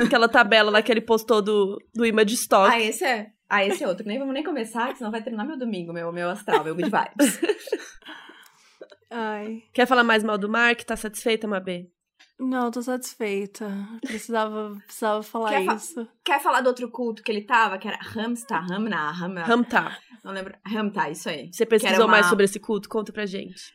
aquela 0.04 0.28
tabela 0.28 0.70
lá 0.70 0.82
que 0.82 0.90
ele 0.92 1.00
postou 1.00 1.42
do, 1.42 1.78
do 1.94 2.06
image 2.06 2.34
stock. 2.34 2.72
Ah, 2.72 2.80
esse 2.80 3.04
é. 3.04 3.30
Ah, 3.48 3.64
esse 3.66 3.82
é 3.82 3.88
outro. 3.88 4.06
Nem 4.06 4.18
vamos 4.18 4.32
nem 4.32 4.44
começar, 4.44 4.92
que 4.92 4.98
senão 4.98 5.10
vai 5.10 5.22
terminar 5.22 5.44
meu 5.44 5.58
domingo, 5.58 5.92
meu, 5.92 6.12
meu 6.12 6.28
astral, 6.30 6.62
meu 6.62 6.74
good 6.74 6.88
vibes. 6.90 7.40
Ai. 9.10 9.62
Quer 9.72 9.86
falar 9.86 10.04
mais 10.04 10.22
mal 10.22 10.38
do 10.38 10.48
Mark? 10.48 10.80
Tá 10.82 10.96
satisfeita, 10.96 11.48
Mabê? 11.48 11.88
Não, 12.38 12.70
tô 12.70 12.80
satisfeita. 12.80 13.68
Precisava, 14.00 14.74
precisava 14.86 15.22
falar 15.22 15.50
Quer 15.50 15.64
fa- 15.64 15.74
isso. 15.74 16.08
Quer 16.24 16.40
falar 16.40 16.60
do 16.60 16.68
outro 16.68 16.88
culto 16.90 17.22
que 17.22 17.30
ele 17.30 17.42
tava? 17.42 17.76
Que 17.76 17.88
era 17.88 17.98
Hamsta, 18.16 18.56
Hamna, 18.56 19.10
Hamna. 19.10 19.42
Ramta. 19.44 19.98
Não 20.24 20.32
lembro. 20.32 20.54
Hamta, 20.64 21.10
isso 21.10 21.28
aí. 21.28 21.50
Você 21.52 21.66
pesquisou 21.66 22.04
uma- 22.06 22.12
mais 22.12 22.26
sobre 22.26 22.44
esse 22.44 22.58
culto? 22.60 22.88
Conta 22.88 23.12
pra 23.12 23.26
gente. 23.26 23.74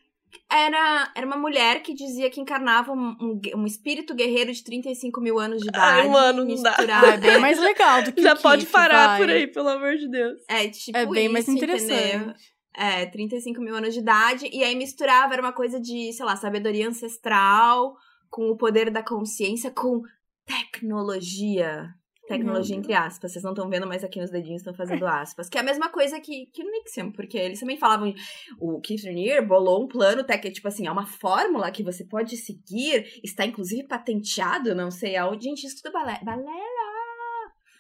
Era, 0.52 1.12
era 1.16 1.26
uma 1.26 1.38
mulher 1.38 1.82
que 1.82 1.94
dizia 1.94 2.30
que 2.30 2.40
encarnava 2.40 2.92
um, 2.92 3.16
um, 3.22 3.42
um 3.58 3.66
espírito 3.66 4.14
guerreiro 4.16 4.52
de 4.52 4.64
35 4.64 5.20
mil 5.22 5.40
anos 5.40 5.62
de 5.62 5.68
idade. 5.70 6.02
Ai, 6.02 6.10
mano, 6.10 6.46
não 6.46 6.62
dá. 6.62 6.70
misturado- 6.72 7.06
Ah, 7.08 7.10
é 7.14 7.18
bem 7.18 7.40
mais 7.40 7.60
legal 7.60 8.04
do 8.04 8.12
que 8.12 8.22
Já 8.22 8.34
o 8.34 8.42
pode 8.42 8.66
parar 8.68 9.08
vai. 9.08 9.20
por 9.20 9.30
aí, 9.30 9.48
pelo 9.48 9.70
amor 9.70 9.96
de 9.98 10.08
Deus. 10.10 10.40
É, 10.50 10.68
tipo 10.70 10.98
É 10.98 11.06
bem 11.06 11.30
mais 11.30 11.48
isso, 11.48 11.58
entendeu? 11.58 11.76
interessante. 11.78 12.56
É, 12.78 13.06
35 13.06 13.62
mil 13.62 13.76
anos 13.76 13.94
de 13.94 14.00
idade. 14.02 14.50
E 14.52 14.64
aí 14.64 14.76
misturava, 14.76 15.34
era 15.34 15.42
uma 15.42 15.54
coisa 15.54 15.80
de, 15.80 16.12
sei 16.14 16.26
lá, 16.26 16.36
sabedoria 16.36 16.88
ancestral 16.88 17.96
com 18.30 18.50
o 18.50 18.58
poder 18.58 18.90
da 18.92 19.02
consciência, 19.02 19.72
com 19.72 20.02
tecnologia. 20.46 21.90
Tecnologia 22.28 22.76
entre 22.76 22.94
aspas. 22.94 23.32
Vocês 23.32 23.44
não 23.44 23.52
estão 23.52 23.70
vendo, 23.70 23.86
mas 23.86 24.04
aqui 24.04 24.20
nos 24.20 24.32
dedinhos 24.32 24.62
estão 24.62 24.74
fazendo 24.74 25.06
aspas. 25.06 25.48
Que 25.48 25.58
é 25.58 25.62
a 25.62 25.64
mesma 25.64 25.90
coisa 25.90 26.20
que, 26.20 26.48
que 26.48 26.64
no 26.64 26.72
Nixium, 26.72 27.12
porque 27.12 27.38
eles 27.38 27.60
também 27.60 27.78
falavam. 27.78 28.14
O 28.60 28.80
Keith 28.82 29.04
Raniere 29.04 29.46
bolou 29.46 29.84
um 29.84 29.88
plano, 29.88 30.22
até 30.22 30.38
que, 30.38 30.52
tipo 30.52 30.68
assim, 30.68 30.88
é 30.88 30.92
uma 30.92 31.06
fórmula 31.06 31.72
que 31.72 31.84
você 31.84 32.04
pode 32.04 32.36
seguir, 32.38 33.20
está 33.24 33.46
inclusive 33.46 33.88
patenteado, 33.88 34.74
não 34.74 34.90
sei 34.90 35.16
aonde. 35.16 35.46
Gente, 35.46 35.66
isso 35.66 35.78
tudo 35.78 35.90
é 35.90 35.92
balé. 35.94 36.20
Balé, 36.24 36.62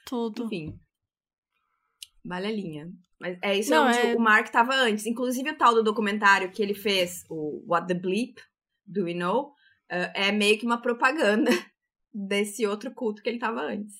Tudo. 0.05 0.45
enfim. 0.45 0.79
Balelinha. 2.23 2.89
Mas 3.19 3.37
é 3.41 3.57
isso 3.57 3.71
Não, 3.71 3.87
onde 3.87 3.97
é- 3.97 4.15
o 4.15 4.19
Mark 4.19 4.49
tava 4.49 4.75
antes. 4.75 5.05
Inclusive 5.05 5.51
o 5.51 5.57
tal 5.57 5.73
do 5.73 5.83
documentário 5.83 6.51
que 6.51 6.61
ele 6.61 6.73
fez, 6.73 7.23
o 7.29 7.63
What 7.67 7.87
the 7.87 7.93
Bleep, 7.93 8.35
Do 8.85 9.05
We 9.05 9.13
Know, 9.13 9.53
eh, 9.89 10.27
é 10.27 10.31
meio 10.31 10.57
que 10.59 10.65
uma 10.65 10.81
propaganda 10.81 11.49
desse 12.13 12.65
outro 12.65 12.93
culto 12.93 13.21
que 13.21 13.29
ele 13.29 13.39
tava 13.39 13.61
antes. 13.61 13.95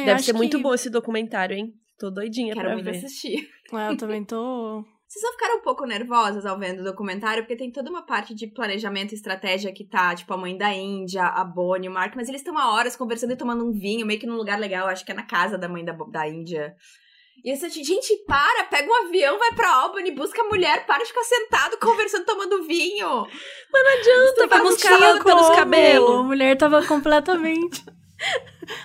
Eu 0.00 0.06
Deve 0.06 0.22
ser 0.22 0.32
muito 0.32 0.56
que- 0.56 0.62
bom 0.62 0.74
esse 0.74 0.90
documentário, 0.90 1.56
hein? 1.56 1.72
Tô 1.98 2.10
doidinha 2.10 2.52
Quero 2.54 2.66
pra 2.66 2.74
muito 2.74 2.84
ver. 2.90 2.96
assistir. 2.96 3.48
É, 3.72 3.90
eu 3.90 3.96
também 3.96 4.24
tô. 4.24 4.84
Vocês 5.08 5.22
não 5.24 5.32
ficaram 5.32 5.58
um 5.58 5.62
pouco 5.62 5.86
nervosas 5.86 6.44
ao 6.46 6.58
vendo 6.58 6.80
o 6.80 6.84
documentário? 6.84 7.42
Porque 7.44 7.56
tem 7.56 7.70
toda 7.70 7.88
uma 7.90 8.04
parte 8.04 8.34
de 8.34 8.46
planejamento 8.48 9.12
e 9.12 9.14
estratégia 9.14 9.72
que 9.72 9.84
tá, 9.84 10.14
tipo, 10.14 10.32
a 10.34 10.36
mãe 10.36 10.56
da 10.56 10.72
Índia, 10.72 11.22
a 11.24 11.44
Bonnie, 11.44 11.88
o 11.88 11.92
Mark, 11.92 12.14
mas 12.16 12.28
eles 12.28 12.40
estão 12.40 12.58
há 12.58 12.72
horas 12.74 12.96
conversando 12.96 13.32
e 13.32 13.36
tomando 13.36 13.64
um 13.64 13.72
vinho, 13.72 14.04
meio 14.06 14.18
que 14.20 14.26
num 14.26 14.36
lugar 14.36 14.58
legal, 14.58 14.88
acho 14.88 15.04
que 15.04 15.12
é 15.12 15.14
na 15.14 15.22
casa 15.24 15.56
da 15.56 15.68
mãe 15.68 15.84
da, 15.84 15.92
da 15.92 16.28
Índia. 16.28 16.74
E 17.44 17.50
essa 17.50 17.68
gente, 17.68 18.16
para, 18.26 18.64
pega 18.64 18.90
um 18.90 19.06
avião, 19.06 19.38
vai 19.38 19.52
pra 19.52 19.70
Albany, 19.76 20.10
busca 20.10 20.42
a 20.42 20.48
mulher, 20.48 20.84
para 20.86 21.02
de 21.04 21.08
ficar 21.08 21.22
sentado 21.22 21.78
conversando, 21.78 22.24
tomando 22.24 22.64
vinho. 22.64 23.06
Não 23.08 23.98
adianta, 23.98 24.46
vai 24.48 24.58
Não 24.58 24.66
buscar 24.66 24.96
tinha 24.96 25.08
ela 25.10 25.22
pelos 25.24 25.40
Como? 25.42 25.52
A 25.52 25.56
cabelos. 25.56 26.24
mulher 26.24 26.56
tava 26.56 26.84
completamente. 26.84 27.84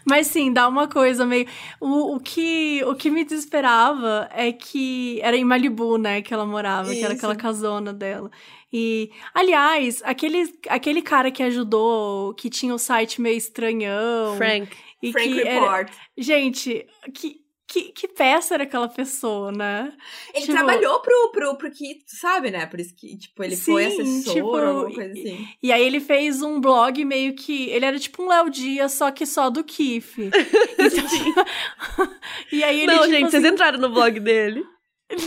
Mas 0.05 0.27
sim, 0.27 0.51
dá 0.53 0.67
uma 0.67 0.87
coisa 0.87 1.25
meio. 1.25 1.47
O, 1.79 2.15
o, 2.15 2.19
que, 2.19 2.83
o 2.85 2.95
que 2.95 3.09
me 3.09 3.23
desesperava 3.23 4.29
é 4.33 4.51
que 4.51 5.19
era 5.21 5.35
em 5.35 5.43
Malibu, 5.43 5.97
né? 5.97 6.21
Que 6.21 6.33
ela 6.33 6.45
morava, 6.45 6.91
que 6.93 6.99
era 7.03 7.13
Isso. 7.13 7.17
aquela 7.25 7.35
casona 7.35 7.91
dela. 7.93 8.29
E, 8.71 9.11
aliás, 9.33 10.01
aquele, 10.05 10.53
aquele 10.69 11.01
cara 11.01 11.31
que 11.31 11.43
ajudou, 11.43 12.33
que 12.35 12.49
tinha 12.49 12.73
o 12.73 12.79
site 12.79 13.19
meio 13.21 13.37
estranhão. 13.37 14.35
Frank. 14.37 14.69
E 15.01 15.11
Frank 15.11 15.33
que 15.33 15.41
era- 15.41 15.59
Report. 15.59 15.91
Gente, 16.17 16.85
que, 17.13 17.41
que, 17.71 17.83
que 17.93 18.07
peça 18.07 18.53
era 18.55 18.63
aquela 18.63 18.89
pessoa, 18.89 19.51
né? 19.51 19.93
Ele 20.33 20.41
Tipo- 20.45 20.53
trabalhou 20.57 20.99
pro, 20.99 21.31
pro, 21.31 21.55
pro 21.57 21.71
Kit, 21.71 22.03
sabe, 22.07 22.51
né? 22.51 22.65
Por 22.65 22.79
isso 22.81 22.93
que, 22.95 23.17
tipo, 23.17 23.41
ele 23.43 23.55
foi 23.55 23.89
Sim, 23.89 24.01
assessor 24.01 24.33
tipo, 24.33 24.55
alguma 24.55 24.93
coisa 24.93 25.11
assim. 25.13 25.47
E 25.63 25.71
aí 25.71 25.81
ele 25.85 25.99
fez 26.01 26.41
um 26.41 26.59
blog 26.59 27.03
meio 27.05 27.33
que. 27.33 27.69
Ele 27.69 27.85
era 27.85 27.97
tipo 27.97 28.23
um 28.23 28.27
Léo 28.27 28.49
Dias, 28.49 28.91
só 28.91 29.09
que 29.11 29.25
só 29.25 29.49
do 29.49 29.63
Kiff. 29.63 30.21
Então- 30.21 30.35
e 32.51 32.63
aí 32.63 32.81
ele. 32.81 32.87
Não, 32.87 32.99
tipo, 33.03 33.09
gente, 33.11 33.31
vocês 33.31 33.43
assim, 33.43 33.53
entraram 33.53 33.79
no 33.79 33.89
blog 33.89 34.19
dele. 34.19 34.63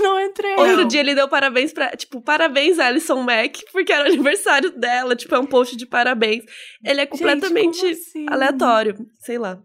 Não 0.00 0.18
entrei. 0.18 0.52
Outro 0.56 0.76
Não. 0.78 0.88
dia 0.88 1.00
ele 1.00 1.14
deu 1.14 1.28
parabéns 1.28 1.72
pra. 1.72 1.90
Tipo, 1.90 2.20
parabéns, 2.22 2.78
Alison 2.78 3.20
Mack, 3.22 3.64
porque 3.70 3.92
era 3.92 4.04
o 4.04 4.12
aniversário 4.12 4.70
dela. 4.70 5.14
Tipo, 5.14 5.34
é 5.34 5.38
um 5.38 5.46
post 5.46 5.76
de 5.76 5.84
parabéns. 5.86 6.42
Ele 6.82 7.00
é 7.00 7.04
Gente, 7.04 7.10
completamente 7.10 7.80
como 7.80 7.92
assim? 7.92 8.26
aleatório. 8.28 8.96
Sei 9.20 9.36
lá. 9.38 9.60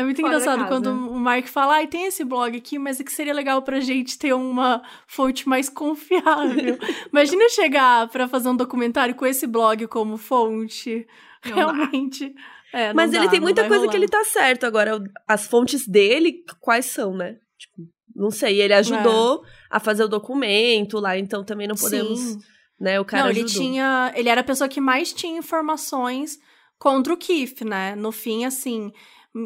É 0.00 0.04
muito 0.04 0.20
Fora 0.20 0.34
engraçado 0.34 0.66
quando 0.66 0.90
o 0.90 1.18
Mark 1.18 1.46
fala, 1.46 1.74
ai, 1.74 1.86
tem 1.86 2.06
esse 2.06 2.24
blog 2.24 2.56
aqui, 2.56 2.78
mas 2.78 2.98
é 2.98 3.04
que 3.04 3.12
seria 3.12 3.34
legal 3.34 3.60
pra 3.62 3.80
gente 3.80 4.18
ter 4.18 4.32
uma 4.32 4.82
fonte 5.06 5.48
mais 5.48 5.68
confiável. 5.70 6.78
Imagina 7.12 7.44
eu 7.44 7.50
chegar 7.50 8.08
pra 8.08 8.26
fazer 8.26 8.48
um 8.48 8.56
documentário 8.56 9.14
com 9.14 9.26
esse 9.26 9.46
blog 9.46 9.86
como 9.88 10.16
fonte. 10.16 11.06
Não. 11.44 11.54
Realmente. 11.54 12.34
É, 12.72 12.92
Mas 12.92 13.10
dá, 13.10 13.18
ele 13.18 13.28
tem 13.28 13.40
muita 13.40 13.62
coisa 13.62 13.80
rolar. 13.80 13.90
que 13.90 13.96
ele 13.96 14.08
tá 14.08 14.24
certo. 14.24 14.64
Agora, 14.64 15.02
as 15.26 15.46
fontes 15.46 15.86
dele, 15.86 16.44
quais 16.60 16.86
são, 16.86 17.14
né? 17.16 17.36
Tipo, 17.58 17.88
não 18.14 18.30
sei. 18.30 18.60
Ele 18.60 18.74
ajudou 18.74 19.44
a 19.68 19.80
fazer 19.80 20.04
o 20.04 20.08
documento 20.08 20.98
lá, 20.98 21.18
então 21.18 21.44
também 21.44 21.66
não 21.66 21.74
podemos. 21.74 22.18
Sim. 22.18 22.38
Né? 22.78 23.00
O 23.00 23.04
cara 23.04 23.24
não, 23.24 23.30
ele 23.30 23.44
ajudou. 23.44 23.62
tinha. 23.62 24.12
Ele 24.14 24.28
era 24.28 24.40
a 24.40 24.44
pessoa 24.44 24.68
que 24.68 24.80
mais 24.80 25.12
tinha 25.12 25.38
informações 25.38 26.38
contra 26.78 27.12
o 27.12 27.16
Keith, 27.16 27.62
né? 27.62 27.94
No 27.96 28.12
fim, 28.12 28.44
assim. 28.44 28.92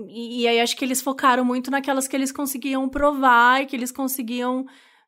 E, 0.09 0.43
e 0.43 0.49
aí 0.49 0.61
acho 0.61 0.77
que 0.77 0.85
eles 0.85 1.03
focaram 1.03 1.45
muito 1.45 1.71
naquelas 1.71 2.09
que 2.09 2.17
eles 2.17 2.33
conseguiam 2.33 2.89
provar 2.89 3.63
e 3.63 3.67
que 3.67 3.77
eles 3.77 3.93
conseguiam 3.93 4.65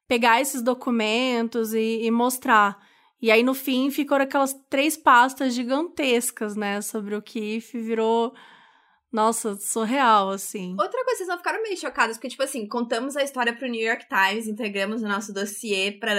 pegar 0.06 0.40
esses 0.40 0.62
documentos 0.62 1.72
e, 1.74 2.02
e 2.02 2.10
mostrar. 2.10 2.78
E 3.20 3.30
aí, 3.30 3.42
no 3.42 3.54
fim, 3.54 3.90
ficaram 3.90 4.24
aquelas 4.24 4.54
três 4.68 4.96
pastas 4.96 5.54
gigantescas, 5.54 6.54
né? 6.54 6.80
Sobre 6.82 7.14
o 7.14 7.22
Keith. 7.22 7.72
Virou. 7.72 8.34
Nossa, 9.10 9.56
surreal, 9.56 10.30
assim. 10.30 10.76
Outra 10.78 11.02
coisa, 11.02 11.18
vocês 11.18 11.28
não 11.28 11.38
ficaram 11.38 11.62
meio 11.62 11.76
chocadas, 11.78 12.16
porque, 12.18 12.28
tipo 12.28 12.42
assim, 12.42 12.68
contamos 12.68 13.16
a 13.16 13.22
história 13.22 13.54
pro 13.54 13.68
New 13.68 13.80
York 13.80 14.04
Times, 14.08 14.46
entregamos 14.46 15.02
o 15.02 15.08
nosso 15.08 15.32
dossiê 15.32 15.92
pra. 15.92 16.12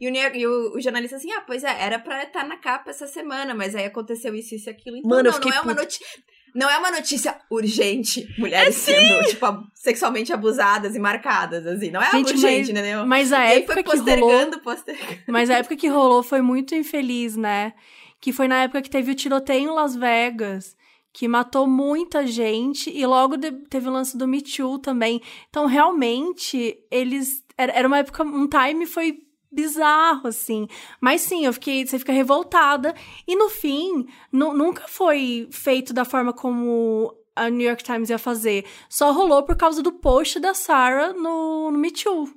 E 0.00 0.06
o, 0.06 0.10
New 0.12 0.22
York- 0.22 0.38
e 0.38 0.46
o, 0.46 0.76
o 0.76 0.80
jornalista 0.80 1.16
assim, 1.16 1.32
ah, 1.32 1.40
pois 1.40 1.64
é, 1.64 1.82
era 1.82 1.98
pra 1.98 2.22
estar 2.22 2.46
na 2.46 2.56
capa 2.56 2.90
essa 2.90 3.08
semana, 3.08 3.54
mas 3.54 3.74
aí 3.74 3.86
aconteceu 3.86 4.32
isso, 4.36 4.54
isso 4.54 4.68
e 4.68 4.70
aquilo. 4.70 4.96
Então, 4.98 5.10
Mano, 5.10 5.28
eu 5.28 5.32
não, 5.32 5.32
fiquei 5.32 5.50
não 5.50 5.58
é 5.58 5.60
uma 5.62 5.74
notícia. 5.74 6.06
Não 6.54 6.70
é 6.70 6.78
uma 6.78 6.90
notícia 6.90 7.36
urgente, 7.50 8.26
mulheres 8.38 8.76
sendo, 8.76 9.26
tipo, 9.28 9.46
sexualmente 9.74 10.32
abusadas 10.32 10.94
e 10.94 10.98
marcadas, 11.00 11.66
assim. 11.66 11.90
Não 11.90 12.00
é 12.00 12.06
algo 12.06 12.18
Gente, 12.18 12.30
urgente, 12.34 12.58
mas- 12.60 12.68
entendeu? 12.70 13.06
Mas 13.06 13.32
a 13.32 13.44
e 13.46 13.58
época 13.58 13.72
foi 13.74 13.82
que 13.82 13.88
rolou. 13.90 14.04
postergando, 14.04 14.60
postergando. 14.60 15.20
Mas 15.28 15.50
a 15.50 15.54
época 15.54 15.76
que 15.76 15.88
rolou 15.88 16.22
foi 16.22 16.40
muito 16.40 16.74
infeliz, 16.74 17.36
né? 17.36 17.72
Que 18.20 18.32
foi 18.32 18.46
na 18.46 18.62
época 18.62 18.80
que 18.82 18.88
teve 18.90 19.10
o 19.10 19.14
tiroteio 19.14 19.64
em 19.70 19.74
Las 19.74 19.96
Vegas, 19.96 20.76
que 21.12 21.26
matou 21.28 21.66
muita 21.66 22.26
gente, 22.26 22.88
e 22.90 23.04
logo 23.04 23.36
teve 23.68 23.88
o 23.88 23.92
lance 23.92 24.16
do 24.16 24.26
Me 24.26 24.40
Too 24.40 24.78
também. 24.78 25.20
Então, 25.50 25.66
realmente, 25.66 26.76
eles. 26.90 27.42
Era 27.56 27.86
uma 27.86 27.98
época. 27.98 28.22
Um 28.24 28.48
time 28.48 28.86
foi 28.86 29.18
bizarro, 29.54 30.26
assim. 30.28 30.66
Mas 31.00 31.20
sim, 31.22 31.46
eu 31.46 31.52
fiquei. 31.52 31.86
Você 31.86 31.98
fica 31.98 32.12
revoltada. 32.12 32.94
E 33.26 33.36
no 33.36 33.48
fim, 33.48 34.06
nu- 34.32 34.52
nunca 34.52 34.84
foi 34.88 35.48
feito 35.50 35.92
da 35.94 36.04
forma 36.04 36.32
como 36.32 37.14
a 37.36 37.48
New 37.50 37.66
York 37.66 37.82
Times 37.82 38.10
ia 38.10 38.18
fazer. 38.18 38.64
Só 38.88 39.12
rolou 39.12 39.42
por 39.42 39.56
causa 39.56 39.82
do 39.82 39.92
post 39.92 40.38
da 40.38 40.54
Sarah 40.54 41.12
no, 41.12 41.70
no 41.70 41.78
Me 41.78 41.90
Too. 41.90 42.28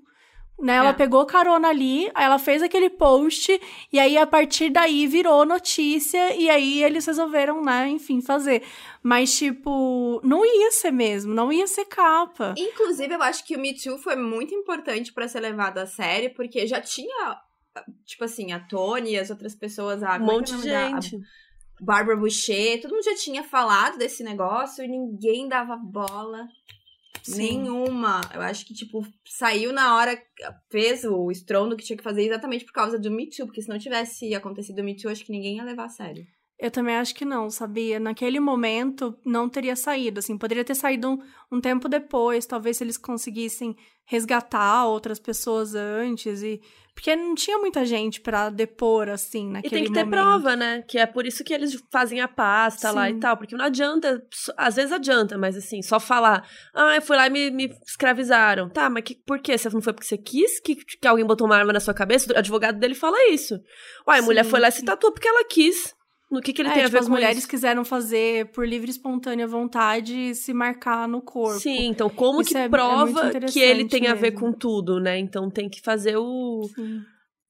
Né, 0.60 0.74
ela 0.74 0.90
É. 0.90 0.94
pegou 0.94 1.24
carona 1.26 1.68
ali, 1.70 2.10
aí 2.16 2.26
ela 2.26 2.40
fez 2.40 2.64
aquele 2.64 2.90
post, 2.90 3.62
e 3.94 4.00
aí 4.00 4.18
a 4.18 4.26
partir 4.26 4.72
daí 4.72 5.06
virou 5.06 5.46
notícia, 5.46 6.36
e 6.36 6.50
aí 6.50 6.84
eles 6.84 7.06
resolveram, 7.06 7.62
né, 7.64 7.88
enfim, 7.90 8.22
fazer. 8.22 8.64
Mas, 9.04 9.38
tipo, 9.38 10.20
não 10.24 10.44
ia 10.44 10.72
ser 10.72 10.90
mesmo, 10.92 11.32
não 11.34 11.54
ia 11.54 11.68
ser 11.68 11.86
capa. 11.86 12.56
Inclusive, 12.58 13.14
eu 13.14 13.22
acho 13.22 13.46
que 13.46 13.56
o 13.56 13.60
Me 13.60 13.76
Too 13.76 14.00
foi 14.00 14.16
muito 14.16 14.56
importante 14.56 15.14
pra 15.14 15.28
ser 15.28 15.42
levado 15.42 15.78
a 15.78 15.86
sério, 15.86 16.34
porque 16.36 16.66
já 16.66 16.82
tinha, 16.82 17.38
tipo 18.04 18.24
assim, 18.24 18.52
a 18.52 18.60
Tony 18.60 19.12
e 19.12 19.20
as 19.20 19.30
outras 19.30 19.54
pessoas, 19.54 20.02
a, 20.02 20.14
Um 20.14 20.16
é 20.16 20.20
monte 20.20 20.54
é 20.54 20.58
de 20.58 20.64
gente. 20.64 21.16
a 21.18 21.20
Barbara 21.86 22.18
Boucher, 22.18 22.82
todo 22.82 22.96
mundo 22.96 23.04
já 23.04 23.14
tinha 23.16 23.44
falado 23.44 24.00
desse 24.00 24.24
negócio 24.24 24.84
e 24.84 24.88
ninguém 24.88 25.48
dava 25.48 25.76
bola 25.78 26.48
Sim. 27.32 27.62
nenhuma. 27.62 28.22
Eu 28.34 28.42
acho 28.42 28.66
que, 28.66 28.74
tipo, 28.74 29.06
saiu 29.26 29.74
na 29.74 29.96
hora, 29.96 30.22
fez 30.70 31.04
o 31.04 31.32
estrondo 31.32 31.76
que 31.76 31.84
tinha 31.84 31.98
que 31.98 32.04
fazer 32.04 32.24
exatamente 32.24 32.66
por 32.66 32.74
causa 32.74 32.98
do 33.00 33.12
Me 33.12 33.30
Too, 33.30 33.46
porque 33.46 33.62
se 33.62 33.70
não 33.70 33.80
tivesse 33.80 34.34
acontecido 34.36 34.80
o 34.80 34.84
Me 34.84 34.96
Too, 34.96 35.12
acho 35.12 35.26
que 35.26 35.32
ninguém 35.32 35.58
ia 35.58 35.64
levar 35.64 35.86
a 35.86 35.90
sério. 35.90 36.26
Eu 36.60 36.72
também 36.72 36.96
acho 36.96 37.14
que 37.14 37.24
não, 37.24 37.50
sabia? 37.50 38.00
Naquele 38.00 38.40
momento 38.40 39.16
não 39.24 39.48
teria 39.48 39.76
saído, 39.76 40.20
assim, 40.20 40.38
poderia 40.38 40.64
ter 40.64 40.74
saído 40.74 41.10
um, 41.12 41.20
um 41.52 41.62
tempo 41.62 41.88
depois, 41.88 42.48
talvez 42.48 42.78
se 42.78 42.84
eles 42.84 42.98
conseguissem 42.98 43.76
resgatar 44.06 44.86
outras 44.86 45.20
pessoas 45.20 45.76
antes 45.76 46.42
e 46.42 46.62
porque 46.98 47.16
não 47.16 47.36
tinha 47.36 47.60
muita 47.60 47.86
gente 47.86 48.20
pra 48.20 48.50
depor 48.50 49.08
assim 49.08 49.50
E 49.50 49.52
naquele 49.52 49.76
tem 49.76 49.84
que 49.84 49.92
ter 49.94 50.04
momento. 50.04 50.20
prova, 50.20 50.56
né? 50.56 50.82
Que 50.88 50.98
é 50.98 51.06
por 51.06 51.28
isso 51.28 51.44
que 51.44 51.54
eles 51.54 51.80
fazem 51.92 52.22
a 52.22 52.28
pasta 52.28 52.90
lá 52.90 53.08
Sim. 53.08 53.18
e 53.18 53.20
tal. 53.20 53.38
Porque 53.38 53.56
não 53.56 53.66
adianta, 53.66 54.20
às 54.58 54.78
vezes 54.78 54.92
adianta, 54.92 55.38
mas 55.38 55.56
assim, 55.56 55.84
só 55.84 56.00
falar, 56.00 56.44
ah, 56.74 56.96
eu 56.96 57.02
fui 57.04 57.16
lá 57.16 57.28
e 57.28 57.30
me, 57.30 57.52
me 57.52 57.72
escravizaram. 57.86 58.68
Tá, 58.70 58.90
mas 58.90 59.04
que, 59.04 59.14
por 59.14 59.40
quê? 59.40 59.56
Você 59.56 59.70
não 59.70 59.80
foi 59.80 59.94
porque 59.94 60.08
você 60.08 60.18
quis 60.18 60.60
que, 60.60 60.76
que 60.76 61.08
alguém 61.08 61.24
botou 61.24 61.46
uma 61.46 61.56
arma 61.56 61.72
na 61.72 61.80
sua 61.80 61.94
cabeça? 61.94 62.34
O 62.34 62.38
advogado 62.38 62.80
dele 62.80 62.96
fala 62.96 63.30
isso. 63.30 63.60
Uai, 64.08 64.18
a 64.18 64.24
mulher 64.24 64.44
foi 64.44 64.60
lá 64.60 64.70
e 64.70 64.72
se 64.72 64.84
tatuou 64.84 65.14
porque 65.14 65.28
ela 65.28 65.46
quis. 65.46 65.96
No 66.30 66.42
que, 66.42 66.52
que 66.52 66.62
ele 66.62 66.70
É, 66.70 66.74
tem 66.74 66.82
a 66.82 66.86
tipo, 66.86 66.94
ver 66.94 67.00
as 67.00 67.06
com 67.08 67.14
mulheres 67.14 67.38
isso? 67.40 67.48
quiseram 67.48 67.86
fazer 67.86 68.52
por 68.52 68.68
livre 68.68 68.88
e 68.88 68.92
espontânea 68.92 69.48
vontade 69.48 70.36
se 70.36 70.54
marcar 70.54 71.08
no 71.08 71.22
corpo. 71.22 71.60
Sim, 71.60 71.88
então 71.88 72.10
como 72.10 72.42
Isso 72.42 72.52
que 72.52 72.58
é- 72.58 72.66
é 72.66 72.70
prova 72.70 73.24
muito 73.32 73.48
que 73.54 73.60
ele 73.60 73.86
tem 73.88 74.08
a 74.08 74.14
ver 74.14 74.32
mesmo. 74.34 74.40
com 74.40 74.52
tudo, 74.54 75.00
né? 75.00 75.18
Então 75.18 75.50
tem 75.50 75.70
que 75.70 75.80
fazer 75.82 76.18
o, 76.18 76.64
Sim. 76.76 77.02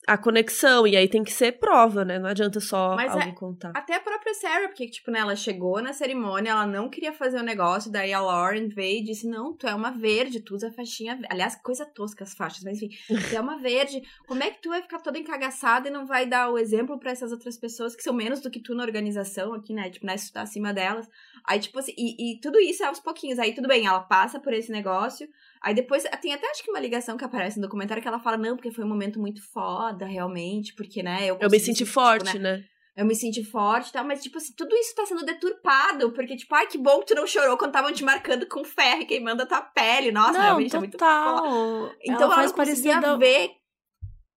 A 0.07 0.17
conexão. 0.17 0.87
E 0.87 0.95
aí 0.95 1.07
tem 1.07 1.23
que 1.23 1.33
ser 1.33 1.59
prova, 1.59 2.05
né? 2.05 2.17
Não 2.17 2.29
adianta 2.29 2.59
só 2.61 2.95
Mas 2.95 3.11
alguém 3.11 3.29
é- 3.29 3.35
contar. 3.35 3.71
Até 3.75 3.95
a 3.95 3.99
própria 3.99 4.33
Sarah, 4.33 4.67
porque, 4.69 4.87
tipo, 4.89 5.11
né, 5.11 5.19
ela 5.19 5.35
chegou 5.35 5.81
na 5.81 5.91
cerimônia, 5.91 6.51
ela 6.51 6.65
não 6.65 6.89
queria 6.89 7.11
fazer 7.11 7.37
o 7.37 7.43
negócio, 7.43 7.91
daí 7.91 8.13
a 8.13 8.21
Lauren 8.21 8.69
veio 8.69 8.99
e 8.99 9.03
disse, 9.03 9.27
não, 9.27 9.53
tu 9.53 9.67
é 9.67 9.75
uma 9.75 9.91
verde, 9.91 10.39
tu 10.39 10.55
usa 10.55 10.71
faixinha. 10.71 11.19
Aliás, 11.29 11.55
coisa 11.61 11.85
tosca 11.85 12.23
as 12.23 12.33
faixas, 12.33 12.63
mas 12.63 12.81
enfim, 12.81 12.95
tu 13.29 13.35
é 13.35 13.39
uma 13.41 13.57
verde, 13.57 14.01
como 14.25 14.41
é 14.41 14.49
que 14.49 14.61
tu 14.61 14.69
vai 14.69 14.81
ficar 14.81 14.99
toda 14.99 15.19
encagaçada 15.19 15.89
e 15.89 15.91
não 15.91 16.05
vai 16.05 16.25
dar 16.25 16.49
o 16.49 16.57
exemplo 16.57 16.97
pra 16.97 17.11
essas 17.11 17.31
outras 17.31 17.57
pessoas 17.57 17.95
que 17.95 18.03
são 18.03 18.13
menos 18.13 18.39
do 18.39 18.49
que 18.49 18.61
tu 18.61 18.73
na 18.73 18.83
organização 18.83 19.53
aqui, 19.53 19.73
né, 19.73 19.89
tipo, 19.89 20.05
né, 20.05 20.15
se 20.15 20.29
tu 20.31 20.33
tá 20.33 20.41
acima 20.43 20.73
delas. 20.73 21.07
Aí, 21.45 21.59
tipo 21.59 21.77
assim, 21.79 21.93
e, 21.97 22.33
e 22.33 22.39
tudo 22.39 22.59
isso 22.59 22.83
é 22.83 22.87
aos 22.87 22.99
pouquinhos, 22.99 23.39
aí 23.39 23.53
tudo 23.53 23.67
bem, 23.67 23.85
ela 23.85 24.01
passa 24.01 24.39
por 24.39 24.53
esse 24.53 24.71
negócio, 24.71 25.27
Aí 25.61 25.73
depois 25.73 26.03
tem 26.21 26.33
até 26.33 26.49
acho 26.49 26.63
que 26.63 26.69
uma 26.69 26.79
ligação 26.79 27.17
que 27.17 27.25
aparece 27.25 27.57
no 27.57 27.63
documentário 27.63 28.01
que 28.01 28.07
ela 28.07 28.19
fala, 28.19 28.37
não, 28.37 28.55
porque 28.55 28.71
foi 28.71 28.83
um 28.83 28.89
momento 28.89 29.19
muito 29.19 29.41
foda, 29.51 30.05
realmente, 30.05 30.73
porque, 30.75 31.03
né, 31.03 31.25
eu 31.25 31.37
Eu 31.39 31.49
me 31.49 31.59
senti 31.59 31.79
sentir, 31.79 31.85
forte, 31.85 32.25
tipo, 32.25 32.39
né, 32.39 32.57
né? 32.57 32.63
eu 32.95 33.05
me 33.05 33.15
senti 33.15 33.43
forte 33.43 33.89
e 33.89 33.93
tal, 33.93 34.03
mas, 34.03 34.23
tipo 34.23 34.37
assim, 34.37 34.53
tudo 34.55 34.75
isso 34.75 34.95
tá 34.95 35.05
sendo 35.05 35.23
deturpado, 35.23 36.11
porque, 36.13 36.35
tipo, 36.35 36.53
ai, 36.55 36.67
que 36.67 36.77
bom 36.77 36.99
que 36.99 37.07
tu 37.07 37.15
não 37.15 37.27
chorou 37.27 37.57
quando 37.57 37.69
estavam 37.69 37.93
te 37.93 38.03
marcando 38.03 38.47
com 38.47 38.63
ferro 38.63 39.01
e 39.01 39.05
queimando 39.05 39.43
a 39.43 39.45
tua 39.45 39.61
pele. 39.61 40.11
Nossa, 40.11 40.33
não, 40.33 40.41
realmente 40.41 40.75
é 40.75 40.79
muito 40.79 40.97
foda. 40.97 41.41
total. 41.41 41.91
Então 42.01 42.15
ela 42.15 42.23
ela, 42.23 42.35
faz 42.35 42.51
não 42.51 42.57
conseguia 42.57 42.99
da... 42.99 43.15
ver 43.15 43.51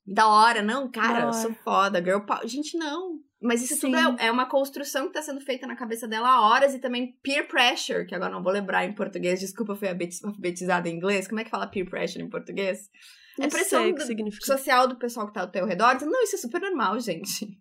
da 0.07 0.27
hora, 0.29 0.61
não, 0.61 0.91
cara, 0.91 1.27
eu 1.27 1.33
sou 1.33 1.55
foda, 1.55 2.03
girl 2.03 2.21
power. 2.21 2.47
Gente, 2.47 2.77
não. 2.77 3.21
Mas 3.43 3.63
isso 3.63 3.75
Sim. 3.77 3.93
tudo 3.93 4.21
é, 4.21 4.27
é 4.27 4.31
uma 4.31 4.45
construção 4.47 5.07
que 5.07 5.15
tá 5.15 5.23
sendo 5.23 5.41
feita 5.41 5.67
na 5.67 5.75
cabeça 5.75 6.07
dela 6.07 6.29
há 6.29 6.41
horas 6.43 6.75
e 6.75 6.79
também 6.79 7.17
peer 7.23 7.49
pressure, 7.49 8.05
que 8.07 8.15
agora 8.15 8.31
não 8.33 8.43
vou 8.43 8.53
lembrar 8.53 8.85
em 8.85 8.93
português, 8.93 9.41
desculpa, 9.41 9.73
eu 9.73 9.77
fui 9.77 9.89
alfabetizada 9.89 10.89
em 10.89 10.97
inglês. 10.97 11.27
Como 11.27 11.41
é 11.41 11.45
que 11.45 11.51
fala 11.51 11.67
peer 11.67 11.89
pressure 11.89 12.23
em 12.23 12.29
português? 12.29 12.91
Não 13.39 13.47
é 13.47 13.49
pressão 13.49 13.91
do- 13.93 14.45
social 14.45 14.87
do 14.87 14.97
pessoal 14.97 15.27
que 15.27 15.33
tá 15.33 15.41
ao 15.41 15.49
teu 15.51 15.65
redor. 15.65 15.97
Não, 16.05 16.23
isso 16.23 16.37
é 16.37 16.39
super 16.39 16.61
normal, 16.61 17.01
gente. 17.01 17.59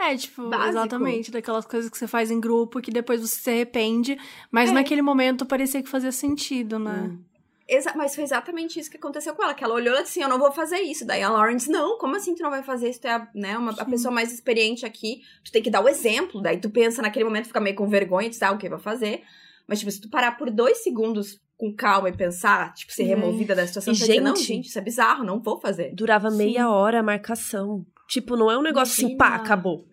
É, 0.00 0.16
tipo, 0.16 0.48
Básico. 0.48 0.68
exatamente, 0.70 1.30
daquelas 1.30 1.66
coisas 1.66 1.90
que 1.90 1.98
você 1.98 2.06
faz 2.06 2.30
em 2.30 2.40
grupo 2.40 2.80
que 2.80 2.90
depois 2.90 3.20
você 3.20 3.40
se 3.40 3.50
arrepende, 3.50 4.16
mas 4.50 4.70
É. 4.70 4.72
naquele 4.72 5.02
momento 5.02 5.44
parecia 5.44 5.82
que 5.82 5.88
fazia 5.88 6.12
sentido, 6.12 6.78
né? 6.78 7.10
Hum. 7.10 7.24
Exa 7.68 7.92
mas 7.94 8.14
foi 8.14 8.24
exatamente 8.24 8.80
isso 8.80 8.90
que 8.90 8.96
aconteceu 8.96 9.34
com 9.34 9.42
ela, 9.42 9.52
que 9.52 9.62
ela 9.62 9.74
olhou 9.74 9.94
e 9.94 10.02
disse 10.02 10.12
assim, 10.18 10.22
eu 10.22 10.28
não 10.28 10.38
vou 10.38 10.50
fazer 10.50 10.78
isso. 10.78 11.04
Daí 11.06 11.22
a 11.22 11.28
Lauren 11.28 11.56
disse, 11.56 11.70
não, 11.70 11.98
como 11.98 12.16
assim 12.16 12.34
tu 12.34 12.42
não 12.42 12.50
vai 12.50 12.62
fazer 12.62 12.88
isso? 12.88 13.00
Tu 13.02 13.06
é 13.06 13.10
a, 13.12 13.28
né, 13.34 13.58
uma, 13.58 13.72
a 13.72 13.84
Sim. 13.84 13.90
pessoa 13.90 14.10
mais 14.14 14.32
experiente 14.32 14.86
aqui, 14.86 15.20
tu 15.44 15.52
tem 15.52 15.62
que 15.62 15.68
dar 15.70 15.82
o 15.84 15.88
exemplo. 15.88 16.40
Daí 16.40 16.58
tu 16.58 16.70
pensa 16.70 17.02
naquele 17.02 17.26
momento, 17.26 17.48
fica 17.48 17.60
meio 17.60 17.76
com 17.76 17.86
vergonha, 17.86 18.30
diz, 18.30 18.42
ah, 18.42 18.52
o 18.52 18.58
que 18.58 18.68
vou 18.70 18.78
fazer? 18.78 19.22
Mas, 19.66 19.80
tipo, 19.80 19.90
se 19.90 20.00
tu 20.00 20.08
parar 20.08 20.38
por 20.38 20.50
dois 20.50 20.78
segundos 20.82 21.38
com 21.58 21.74
calma 21.74 22.08
e 22.08 22.16
pensar, 22.16 22.72
tipo, 22.72 22.90
ser 22.90 23.02
Sim. 23.02 23.08
removida 23.10 23.54
da 23.54 23.66
situação, 23.66 23.92
E, 23.92 23.96
tu 23.96 24.00
vai 24.00 24.08
dizer, 24.08 24.20
não, 24.22 24.34
gente- 24.36 24.46
gente, 24.46 24.68
isso 24.68 24.78
é 24.78 24.82
bizarro, 24.82 25.22
não 25.24 25.38
vou 25.38 25.60
fazer. 25.60 25.92
Durava 25.94 26.30
Sim. 26.30 26.36
meia 26.38 26.70
hora 26.70 27.00
a 27.00 27.02
marcação. 27.02 27.84
Tipo, 28.08 28.34
não 28.34 28.50
é 28.50 28.56
um 28.56 28.62
negócio 28.62 28.92
assim, 28.92 29.12
Imagina. 29.14 29.18
pá, 29.18 29.34
acabou. 29.44 29.84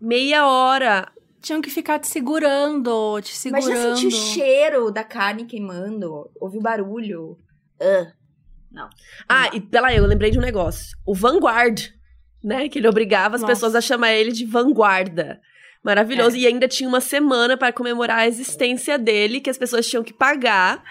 Meia 0.00 0.46
hora. 0.46 1.10
Tinham 1.46 1.62
que 1.62 1.70
ficar 1.70 2.00
te 2.00 2.08
segurando, 2.08 3.20
te 3.22 3.36
segurando. 3.36 3.68
Imagina 3.70 3.94
sentir 3.94 4.06
o 4.08 4.10
cheiro 4.10 4.90
da 4.90 5.04
carne 5.04 5.44
queimando, 5.44 6.28
ouvir 6.40 6.58
o 6.58 6.60
barulho. 6.60 7.38
Ah, 7.80 8.90
Ah, 9.28 9.50
e 9.54 9.60
pela 9.60 9.94
eu 9.94 10.04
lembrei 10.06 10.32
de 10.32 10.38
um 10.40 10.42
negócio. 10.42 10.96
O 11.06 11.14
Vanguard, 11.14 11.80
né? 12.42 12.68
Que 12.68 12.80
ele 12.80 12.88
obrigava 12.88 13.36
as 13.36 13.42
Nossa. 13.42 13.52
pessoas 13.54 13.76
a 13.76 13.80
chamar 13.80 14.12
ele 14.12 14.32
de 14.32 14.44
vanguarda. 14.44 15.40
Maravilhoso. 15.84 16.36
E 16.36 16.48
ainda 16.48 16.66
tinha 16.66 16.88
uma 16.88 17.00
semana 17.00 17.56
para 17.56 17.72
comemorar 17.72 18.18
a 18.18 18.26
existência 18.26 18.98
dele, 18.98 19.40
que 19.40 19.48
as 19.48 19.56
pessoas 19.56 19.86
tinham 19.88 20.02
que 20.02 20.12
pagar 20.12 20.82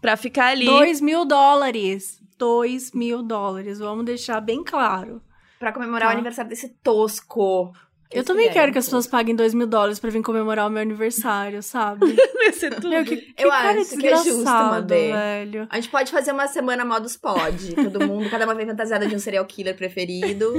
pra 0.00 0.16
ficar 0.16 0.46
ali. 0.52 0.64
Dois 0.64 1.02
mil 1.02 1.26
dólares. 1.26 2.18
Dois 2.38 2.92
mil 2.92 3.22
dólares, 3.22 3.78
vamos 3.78 4.06
deixar 4.06 4.40
bem 4.40 4.64
claro. 4.64 5.20
pra 5.58 5.70
comemorar 5.72 6.08
Tá. 6.08 6.14
o 6.14 6.16
aniversário 6.16 6.48
desse 6.48 6.68
tosco. 6.82 7.72
Eu 8.10 8.24
também 8.24 8.44
velho 8.44 8.54
quero 8.54 8.72
que 8.72 8.78
as 8.78 8.84
pessoas 8.84 9.06
paguem 9.06 9.34
dois 9.34 9.52
mil 9.52 9.66
dólares 9.66 9.98
pra 9.98 10.10
vir 10.10 10.22
comemorar 10.22 10.66
o 10.66 10.70
meu 10.70 10.82
aniversário, 10.82 11.62
sabe? 11.62 12.06
Ia 12.44 12.52
ser 12.52 12.74
tudo. 12.74 12.88
Meu, 12.88 13.04
que, 13.04 13.16
que 13.16 13.42
Eu 13.42 13.50
cara 13.50 13.80
acho 13.80 13.96
que 13.96 14.06
é 14.06 14.16
justo, 14.16 14.44
Mabê. 14.44 15.12
velho. 15.12 15.66
A 15.70 15.76
gente 15.76 15.90
pode 15.90 16.12
fazer 16.12 16.32
uma 16.32 16.46
semana 16.46 16.84
modos 16.84 17.16
pod. 17.16 17.74
Todo 17.74 18.06
mundo, 18.06 18.30
cada 18.30 18.44
uma 18.44 18.54
vem 18.54 18.66
fantasiada 18.66 19.06
de 19.06 19.14
um 19.14 19.18
serial 19.18 19.44
killer 19.44 19.76
preferido. 19.76 20.52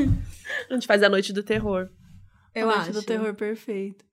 A 0.69 0.73
gente 0.73 0.87
faz 0.87 1.01
a 1.03 1.09
noite 1.09 1.31
do 1.31 1.41
terror. 1.43 1.89
Eu 2.53 2.67
Noite 2.67 2.79
acho. 2.79 2.91
do 2.93 3.03
terror 3.03 3.33
perfeito. 3.35 4.03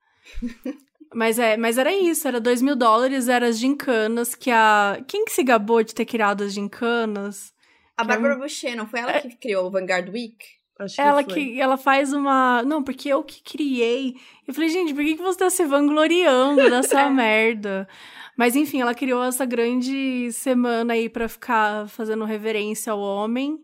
mas, 1.15 1.39
é, 1.39 1.57
mas 1.57 1.79
era 1.79 1.93
isso, 1.95 2.29
era 2.29 2.41
dois 2.41 2.61
mil 2.61 2.77
dólares, 2.77 3.29
era 3.29 3.47
as 3.47 3.59
gincanas 3.59 4.35
que 4.35 4.51
a... 4.51 5.01
Quem 5.09 5.25
que 5.25 5.33
se 5.33 5.43
gabou 5.43 5.83
de 5.83 5.95
ter 5.95 6.05
criado 6.05 6.45
as 6.45 6.53
gincanas? 6.53 7.53
A 7.97 8.05
Bárbara 8.05 8.37
Boucher, 8.37 8.77
não 8.77 8.87
foi 8.87 9.01
ela 9.01 9.21
que 9.21 9.37
criou 9.37 9.67
o 9.67 9.71
Vanguard 9.71 10.09
Week? 10.11 10.37
Acho 10.79 11.01
Ela 11.01 11.23
foi. 11.23 11.33
que 11.35 11.61
ela 11.61 11.77
faz 11.77 12.13
uma. 12.13 12.63
Não, 12.65 12.83
porque 12.83 13.09
eu 13.09 13.23
que 13.23 13.43
criei. 13.43 14.17
Eu 14.47 14.53
falei, 14.53 14.69
gente, 14.71 14.93
por 14.93 15.05
que, 15.05 15.17
que 15.17 15.23
você 15.23 15.39
tá 15.39 15.51
se 15.51 15.65
vangloriando 15.65 16.69
dessa 16.69 17.09
merda? 17.11 17.89
Mas 18.37 18.57
enfim, 18.57 18.81
ela 18.81 18.95
criou 18.95 19.23
essa 19.23 19.45
grande 19.45 20.33
semana 20.33 20.95
aí 20.95 21.09
pra 21.09 21.29
ficar 21.29 21.89
fazendo 21.89 22.25
reverência 22.25 22.93
ao 22.93 22.99
homem. 23.01 23.61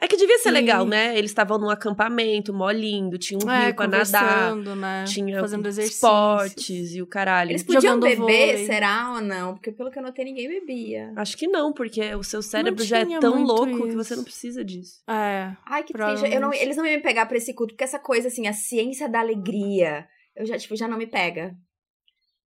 É 0.00 0.06
que 0.06 0.16
devia 0.16 0.38
ser 0.38 0.50
E- 0.50 0.52
legal, 0.52 0.86
né? 0.86 1.18
Eles 1.18 1.30
estavam 1.32 1.58
num 1.58 1.68
acampamento, 1.68 2.54
mó 2.54 2.70
lindo, 2.70 3.18
tinha 3.18 3.38
um 3.44 3.50
é, 3.50 3.66
rio 3.66 3.74
pra 3.74 3.88
nadar, 3.88 4.54
né? 4.54 5.04
tinha 5.08 5.40
fazendo 5.40 5.66
exercício. 5.66 5.96
esportes 5.96 6.94
e 6.94 7.02
o 7.02 7.06
caralho. 7.06 7.50
Eles 7.50 7.64
podiam 7.64 7.80
Jogando 7.82 8.02
beber, 8.02 8.16
vôlei. 8.16 8.66
será 8.66 9.14
ou 9.14 9.20
não? 9.20 9.54
Porque 9.54 9.72
pelo 9.72 9.90
que 9.90 9.98
eu 9.98 10.02
notei, 10.04 10.24
ninguém 10.24 10.48
bebia. 10.48 11.12
Acho 11.16 11.36
que 11.36 11.48
não, 11.48 11.72
porque 11.72 12.14
o 12.14 12.22
seu 12.22 12.40
cérebro 12.42 12.78
Não 12.80 12.86
já 12.86 12.98
é 13.00 13.18
tão 13.18 13.42
louco 13.42 13.82
que 13.82 13.88
isso. 13.88 13.96
você 13.96 14.14
não 14.14 14.22
precisa 14.22 14.64
disso. 14.64 15.02
É. 15.08 15.50
Ai, 15.66 15.82
que 15.82 15.92
triste. 15.92 16.38
Não, 16.38 16.52
eles 16.54 16.76
não 16.76 16.86
iam 16.86 16.94
me 16.96 17.02
pegar 17.02 17.26
pra 17.26 17.36
esse 17.36 17.52
culto, 17.52 17.74
porque 17.74 17.84
essa 17.84 17.98
coisa, 17.98 18.28
assim, 18.28 18.46
a 18.46 18.52
ciência 18.52 19.08
da 19.08 19.18
alegria, 19.18 20.06
eu 20.36 20.46
já, 20.46 20.56
tipo, 20.56 20.76
já 20.76 20.86
não 20.86 20.96
me 20.96 21.08
pega. 21.08 21.56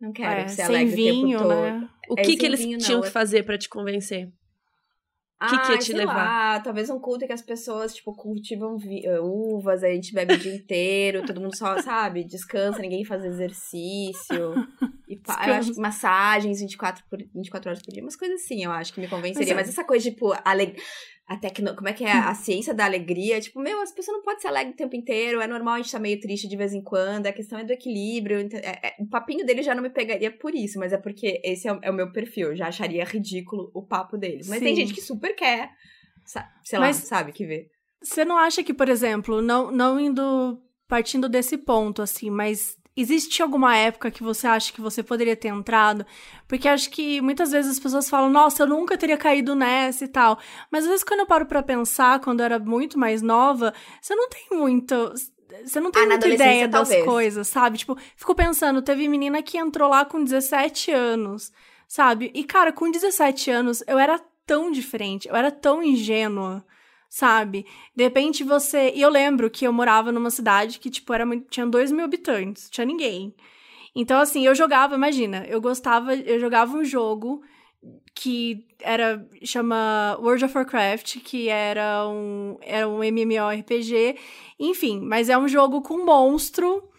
Não 0.00 0.12
quero 0.12 0.40
é, 0.42 0.46
ser 0.48 0.54
sem 0.56 0.64
alegre 0.66 0.94
vinho, 0.94 1.38
o 1.38 1.42
tempo 1.42 1.42
todo. 1.42 1.60
né? 1.62 1.88
O 2.08 2.14
É, 2.16 2.22
que, 2.22 2.28
sem 2.30 2.38
que 2.38 2.46
eles 2.46 2.60
vinho, 2.60 2.78
não, 2.78 2.86
tinham 2.86 3.00
é- 3.00 3.02
que 3.02 3.10
fazer 3.10 3.42
pra 3.42 3.58
te 3.58 3.68
convencer? 3.68 4.28
Que 5.48 5.58
que 5.58 5.72
ia 5.72 5.78
te 5.78 5.92
levar? 5.94 6.14
Lá, 6.14 6.60
talvez 6.60 6.90
um 6.90 6.98
culto 6.98 7.24
em 7.24 7.26
que 7.26 7.32
as 7.32 7.40
pessoas, 7.40 7.94
tipo, 7.94 8.12
cultivam 8.12 8.76
eh, 8.86 9.20
uvas, 9.20 9.82
a 9.82 9.88
gente 9.88 10.12
bebe 10.12 10.34
o 10.34 10.38
dia 10.38 10.54
inteiro, 10.54 11.24
todo 11.24 11.40
mundo 11.40 11.56
só, 11.56 11.80
sabe, 11.82 12.24
descansa, 12.24 12.80
ninguém 12.80 13.04
faz 13.04 13.24
exercício. 13.24 14.52
E 15.08 15.14
eu 15.46 15.54
acho 15.54 15.72
que 15.72 15.80
massagens 15.80 16.60
24, 16.60 17.02
por, 17.08 17.18
24 17.34 17.70
horas 17.70 17.82
por 17.82 17.90
dia, 17.92 18.02
umas 18.02 18.16
coisas 18.16 18.42
assim, 18.42 18.64
eu 18.64 18.70
acho 18.70 18.92
que 18.92 19.00
me 19.00 19.08
convenceria. 19.08 19.54
Mas 19.54 19.66
Mas, 19.66 19.68
é. 19.68 19.70
essa 19.70 19.84
coisa, 19.84 20.10
tipo, 20.10 20.34
ale... 20.44 20.76
a 21.30 21.36
tecno... 21.36 21.76
como 21.76 21.88
é 21.88 21.92
que 21.92 22.02
é 22.02 22.10
a 22.10 22.34
ciência 22.34 22.74
da 22.74 22.84
alegria, 22.84 23.40
tipo, 23.40 23.60
meu, 23.60 23.80
as 23.80 23.92
pessoas 23.92 24.16
não 24.16 24.24
podem 24.24 24.40
ser 24.40 24.48
alegre 24.48 24.72
o 24.72 24.76
tempo 24.76 24.96
inteiro, 24.96 25.40
é 25.40 25.46
normal 25.46 25.74
a 25.74 25.76
gente 25.76 25.86
estar 25.86 25.98
tá 25.98 26.02
meio 26.02 26.18
triste 26.18 26.48
de 26.48 26.56
vez 26.56 26.74
em 26.74 26.82
quando, 26.82 27.28
a 27.28 27.32
questão 27.32 27.56
é 27.56 27.62
do 27.62 27.72
equilíbrio, 27.72 28.48
é, 28.54 28.88
é, 28.88 28.96
o 28.98 29.06
papinho 29.06 29.46
dele 29.46 29.62
já 29.62 29.72
não 29.72 29.80
me 29.80 29.90
pegaria 29.90 30.28
por 30.28 30.52
isso, 30.52 30.76
mas 30.80 30.92
é 30.92 30.98
porque 30.98 31.40
esse 31.44 31.68
é 31.68 31.72
o, 31.72 31.78
é 31.84 31.90
o 31.90 31.94
meu 31.94 32.10
perfil, 32.10 32.48
eu 32.48 32.56
já 32.56 32.66
acharia 32.66 33.04
ridículo 33.04 33.70
o 33.72 33.80
papo 33.80 34.18
deles. 34.18 34.48
Mas 34.48 34.58
Sim. 34.58 34.64
tem 34.64 34.74
gente 34.74 34.92
que 34.92 35.00
super 35.00 35.36
quer, 35.36 35.70
sei 36.64 36.78
lá, 36.80 36.86
mas 36.86 36.96
sabe, 36.96 37.30
que 37.30 37.46
vê. 37.46 37.70
Você 38.02 38.24
não 38.24 38.36
acha 38.36 38.64
que, 38.64 38.74
por 38.74 38.88
exemplo, 38.88 39.40
não, 39.40 39.70
não 39.70 40.00
indo, 40.00 40.60
partindo 40.88 41.28
desse 41.28 41.56
ponto, 41.56 42.02
assim, 42.02 42.28
mas 42.28 42.76
Existe 42.96 43.40
alguma 43.42 43.76
época 43.76 44.10
que 44.10 44.22
você 44.22 44.46
acha 44.46 44.72
que 44.72 44.80
você 44.80 45.02
poderia 45.02 45.36
ter 45.36 45.48
entrado? 45.48 46.04
Porque 46.48 46.68
acho 46.68 46.90
que 46.90 47.20
muitas 47.20 47.52
vezes 47.52 47.72
as 47.72 47.78
pessoas 47.78 48.10
falam, 48.10 48.28
nossa, 48.28 48.64
eu 48.64 48.66
nunca 48.66 48.98
teria 48.98 49.16
caído 49.16 49.54
nessa 49.54 50.04
e 50.04 50.08
tal. 50.08 50.38
Mas 50.70 50.84
às 50.84 50.90
vezes 50.90 51.04
quando 51.04 51.20
eu 51.20 51.26
paro 51.26 51.46
pra 51.46 51.62
pensar, 51.62 52.20
quando 52.20 52.40
eu 52.40 52.46
era 52.46 52.58
muito 52.58 52.98
mais 52.98 53.22
nova, 53.22 53.72
você 54.00 54.14
não 54.14 54.28
tem 54.28 54.58
muito. 54.58 55.14
Você 55.64 55.80
não 55.80 55.90
tem 55.90 56.02
ah, 56.02 56.06
muita 56.06 56.28
ideia 56.28 56.68
das 56.68 56.88
talvez. 56.88 57.04
coisas, 57.04 57.48
sabe? 57.48 57.78
Tipo, 57.78 57.96
fico 58.16 58.34
pensando, 58.34 58.82
teve 58.82 59.08
menina 59.08 59.42
que 59.42 59.58
entrou 59.58 59.88
lá 59.88 60.04
com 60.04 60.22
17 60.22 60.90
anos, 60.92 61.52
sabe? 61.88 62.30
E, 62.34 62.44
cara, 62.44 62.72
com 62.72 62.90
17 62.90 63.50
anos, 63.50 63.82
eu 63.86 63.98
era 63.98 64.20
tão 64.46 64.70
diferente, 64.70 65.28
eu 65.28 65.34
era 65.34 65.50
tão 65.50 65.82
ingênua 65.82 66.64
sabe? 67.10 67.66
De 67.94 68.04
repente 68.04 68.44
você. 68.44 68.92
E 68.94 69.02
eu 69.02 69.10
lembro 69.10 69.50
que 69.50 69.66
eu 69.66 69.72
morava 69.72 70.12
numa 70.12 70.30
cidade 70.30 70.78
que, 70.78 70.88
tipo, 70.88 71.12
era 71.12 71.26
tinha 71.50 71.66
dois 71.66 71.90
mil 71.90 72.04
habitantes, 72.04 72.70
tinha 72.70 72.86
ninguém. 72.86 73.34
Então, 73.94 74.20
assim, 74.20 74.46
eu 74.46 74.54
jogava, 74.54 74.94
imagina, 74.94 75.44
eu 75.48 75.60
gostava, 75.60 76.14
eu 76.14 76.38
jogava 76.38 76.76
um 76.76 76.84
jogo 76.84 77.42
que 78.14 78.66
era 78.80 79.26
chama 79.42 80.16
World 80.20 80.44
of 80.44 80.56
Warcraft, 80.56 81.18
que 81.24 81.48
era 81.48 82.06
um 82.08 82.56
era 82.62 82.88
um 82.88 83.02
MMORPG, 83.02 84.16
enfim, 84.58 85.00
mas 85.00 85.28
é 85.28 85.36
um 85.36 85.48
jogo 85.48 85.82
com 85.82 86.04
monstro 86.04 86.89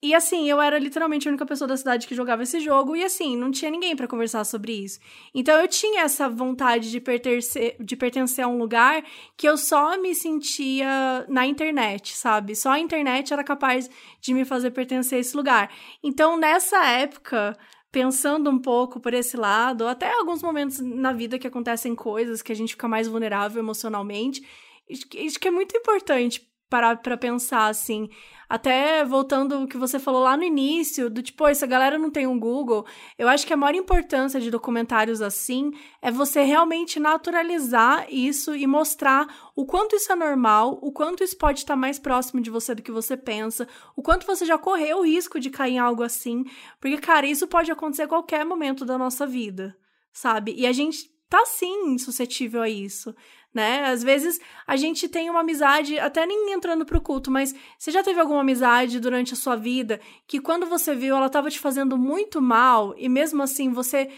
e 0.00 0.14
assim, 0.14 0.48
eu 0.48 0.60
era 0.60 0.78
literalmente 0.78 1.26
a 1.26 1.30
única 1.30 1.44
pessoa 1.44 1.66
da 1.66 1.76
cidade 1.76 2.06
que 2.06 2.14
jogava 2.14 2.44
esse 2.44 2.60
jogo, 2.60 2.94
e 2.94 3.04
assim, 3.04 3.36
não 3.36 3.50
tinha 3.50 3.70
ninguém 3.70 3.96
para 3.96 4.06
conversar 4.06 4.44
sobre 4.44 4.72
isso. 4.72 5.00
Então 5.34 5.60
eu 5.60 5.66
tinha 5.66 6.02
essa 6.02 6.28
vontade 6.28 6.90
de 6.90 7.00
pertencer, 7.00 7.76
de 7.80 7.96
pertencer 7.96 8.44
a 8.44 8.48
um 8.48 8.58
lugar 8.58 9.04
que 9.36 9.48
eu 9.48 9.56
só 9.56 10.00
me 10.00 10.14
sentia 10.14 11.26
na 11.28 11.46
internet, 11.46 12.14
sabe? 12.14 12.54
Só 12.54 12.70
a 12.70 12.78
internet 12.78 13.32
era 13.32 13.42
capaz 13.42 13.90
de 14.20 14.32
me 14.32 14.44
fazer 14.44 14.70
pertencer 14.70 15.18
a 15.18 15.20
esse 15.20 15.36
lugar. 15.36 15.70
Então, 16.02 16.36
nessa 16.36 16.84
época, 16.86 17.58
pensando 17.90 18.50
um 18.50 18.58
pouco 18.60 19.00
por 19.00 19.12
esse 19.14 19.36
lado, 19.36 19.88
até 19.88 20.12
alguns 20.12 20.42
momentos 20.42 20.78
na 20.78 21.12
vida 21.12 21.38
que 21.38 21.46
acontecem 21.46 21.94
coisas 21.96 22.40
que 22.40 22.52
a 22.52 22.54
gente 22.54 22.74
fica 22.74 22.86
mais 22.86 23.08
vulnerável 23.08 23.60
emocionalmente, 23.60 24.46
acho 24.90 25.38
que 25.40 25.48
é 25.48 25.50
muito 25.50 25.76
importante 25.76 26.46
parar 26.70 26.98
para 26.98 27.16
pensar 27.16 27.66
assim. 27.66 28.08
Até 28.48 29.04
voltando 29.04 29.62
o 29.62 29.68
que 29.68 29.76
você 29.76 29.98
falou 29.98 30.22
lá 30.22 30.34
no 30.34 30.42
início, 30.42 31.10
do 31.10 31.22
tipo, 31.22 31.46
essa 31.46 31.66
galera 31.66 31.98
não 31.98 32.10
tem 32.10 32.26
um 32.26 32.40
Google, 32.40 32.86
eu 33.18 33.28
acho 33.28 33.46
que 33.46 33.52
a 33.52 33.56
maior 33.56 33.74
importância 33.74 34.40
de 34.40 34.50
documentários 34.50 35.20
assim 35.20 35.70
é 36.00 36.10
você 36.10 36.42
realmente 36.42 36.98
naturalizar 36.98 38.06
isso 38.08 38.54
e 38.54 38.66
mostrar 38.66 39.50
o 39.54 39.66
quanto 39.66 39.96
isso 39.96 40.10
é 40.10 40.16
normal, 40.16 40.78
o 40.80 40.90
quanto 40.90 41.22
isso 41.22 41.36
pode 41.36 41.58
estar 41.58 41.76
mais 41.76 41.98
próximo 41.98 42.40
de 42.40 42.48
você 42.48 42.74
do 42.74 42.82
que 42.82 42.90
você 42.90 43.18
pensa, 43.18 43.68
o 43.94 44.02
quanto 44.02 44.26
você 44.26 44.46
já 44.46 44.56
correu 44.56 45.00
o 45.00 45.04
risco 45.04 45.38
de 45.38 45.50
cair 45.50 45.74
em 45.74 45.78
algo 45.78 46.02
assim, 46.02 46.44
porque, 46.80 46.96
cara, 46.96 47.26
isso 47.26 47.46
pode 47.46 47.70
acontecer 47.70 48.02
a 48.02 48.08
qualquer 48.08 48.46
momento 48.46 48.86
da 48.86 48.96
nossa 48.96 49.26
vida, 49.26 49.76
sabe? 50.10 50.54
E 50.56 50.66
a 50.66 50.72
gente 50.72 51.17
tá 51.28 51.44
sim 51.46 51.98
suscetível 51.98 52.62
a 52.62 52.68
isso 52.68 53.14
né? 53.52 53.86
Às 53.86 54.02
vezes 54.02 54.38
a 54.66 54.76
gente 54.76 55.08
tem 55.08 55.30
uma 55.30 55.40
amizade, 55.40 55.98
até 55.98 56.26
nem 56.26 56.52
entrando 56.52 56.84
pro 56.84 57.00
culto, 57.00 57.30
mas 57.30 57.54
você 57.78 57.90
já 57.90 58.02
teve 58.02 58.20
alguma 58.20 58.40
amizade 58.40 59.00
durante 59.00 59.32
a 59.32 59.36
sua 59.36 59.56
vida 59.56 60.00
que 60.26 60.40
quando 60.40 60.66
você 60.66 60.94
viu 60.94 61.16
ela 61.16 61.28
tava 61.28 61.50
te 61.50 61.58
fazendo 61.58 61.96
muito 61.96 62.40
mal 62.40 62.94
e 62.96 63.08
mesmo 63.08 63.42
assim 63.42 63.72
você 63.72 64.10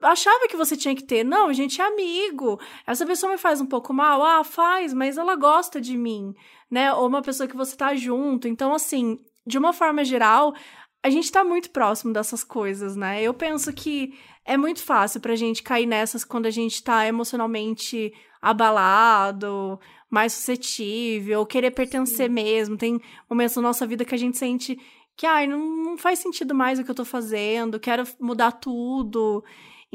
achava 0.00 0.46
que 0.48 0.56
você 0.56 0.76
tinha 0.76 0.94
que 0.94 1.02
ter. 1.02 1.24
Não, 1.24 1.48
a 1.48 1.52
gente 1.52 1.80
é 1.80 1.84
amigo. 1.84 2.60
Essa 2.86 3.04
pessoa 3.06 3.32
me 3.32 3.38
faz 3.38 3.60
um 3.60 3.66
pouco 3.66 3.92
mal. 3.92 4.22
Ah, 4.22 4.44
faz, 4.44 4.92
mas 4.92 5.18
ela 5.18 5.34
gosta 5.36 5.80
de 5.80 5.96
mim, 5.96 6.34
né? 6.70 6.92
Ou 6.92 7.06
uma 7.06 7.22
pessoa 7.22 7.48
que 7.48 7.56
você 7.56 7.76
tá 7.76 7.94
junto. 7.94 8.46
Então, 8.46 8.74
assim, 8.74 9.18
de 9.46 9.58
uma 9.58 9.72
forma 9.72 10.04
geral, 10.04 10.54
a 11.02 11.10
gente 11.10 11.32
tá 11.32 11.42
muito 11.42 11.70
próximo 11.70 12.12
dessas 12.12 12.44
coisas, 12.44 12.94
né? 12.94 13.22
Eu 13.22 13.32
penso 13.32 13.72
que 13.72 14.14
é 14.46 14.56
muito 14.56 14.82
fácil 14.82 15.20
pra 15.20 15.34
gente 15.34 15.62
cair 15.62 15.86
nessas 15.86 16.24
quando 16.24 16.46
a 16.46 16.50
gente 16.50 16.82
tá 16.82 17.06
emocionalmente 17.06 18.14
abalado, 18.40 19.78
mais 20.08 20.32
suscetível, 20.32 21.44
querer 21.44 21.72
pertencer 21.72 22.28
Sim. 22.28 22.34
mesmo. 22.34 22.76
Tem 22.76 23.00
momentos 23.28 23.56
na 23.56 23.62
nossa 23.62 23.86
vida 23.86 24.04
que 24.04 24.14
a 24.14 24.18
gente 24.18 24.38
sente 24.38 24.78
que, 25.16 25.26
ai, 25.26 25.46
não, 25.46 25.58
não 25.58 25.98
faz 25.98 26.20
sentido 26.20 26.54
mais 26.54 26.78
o 26.78 26.84
que 26.84 26.90
eu 26.90 26.94
tô 26.94 27.04
fazendo, 27.04 27.80
quero 27.80 28.04
mudar 28.20 28.52
tudo. 28.52 29.42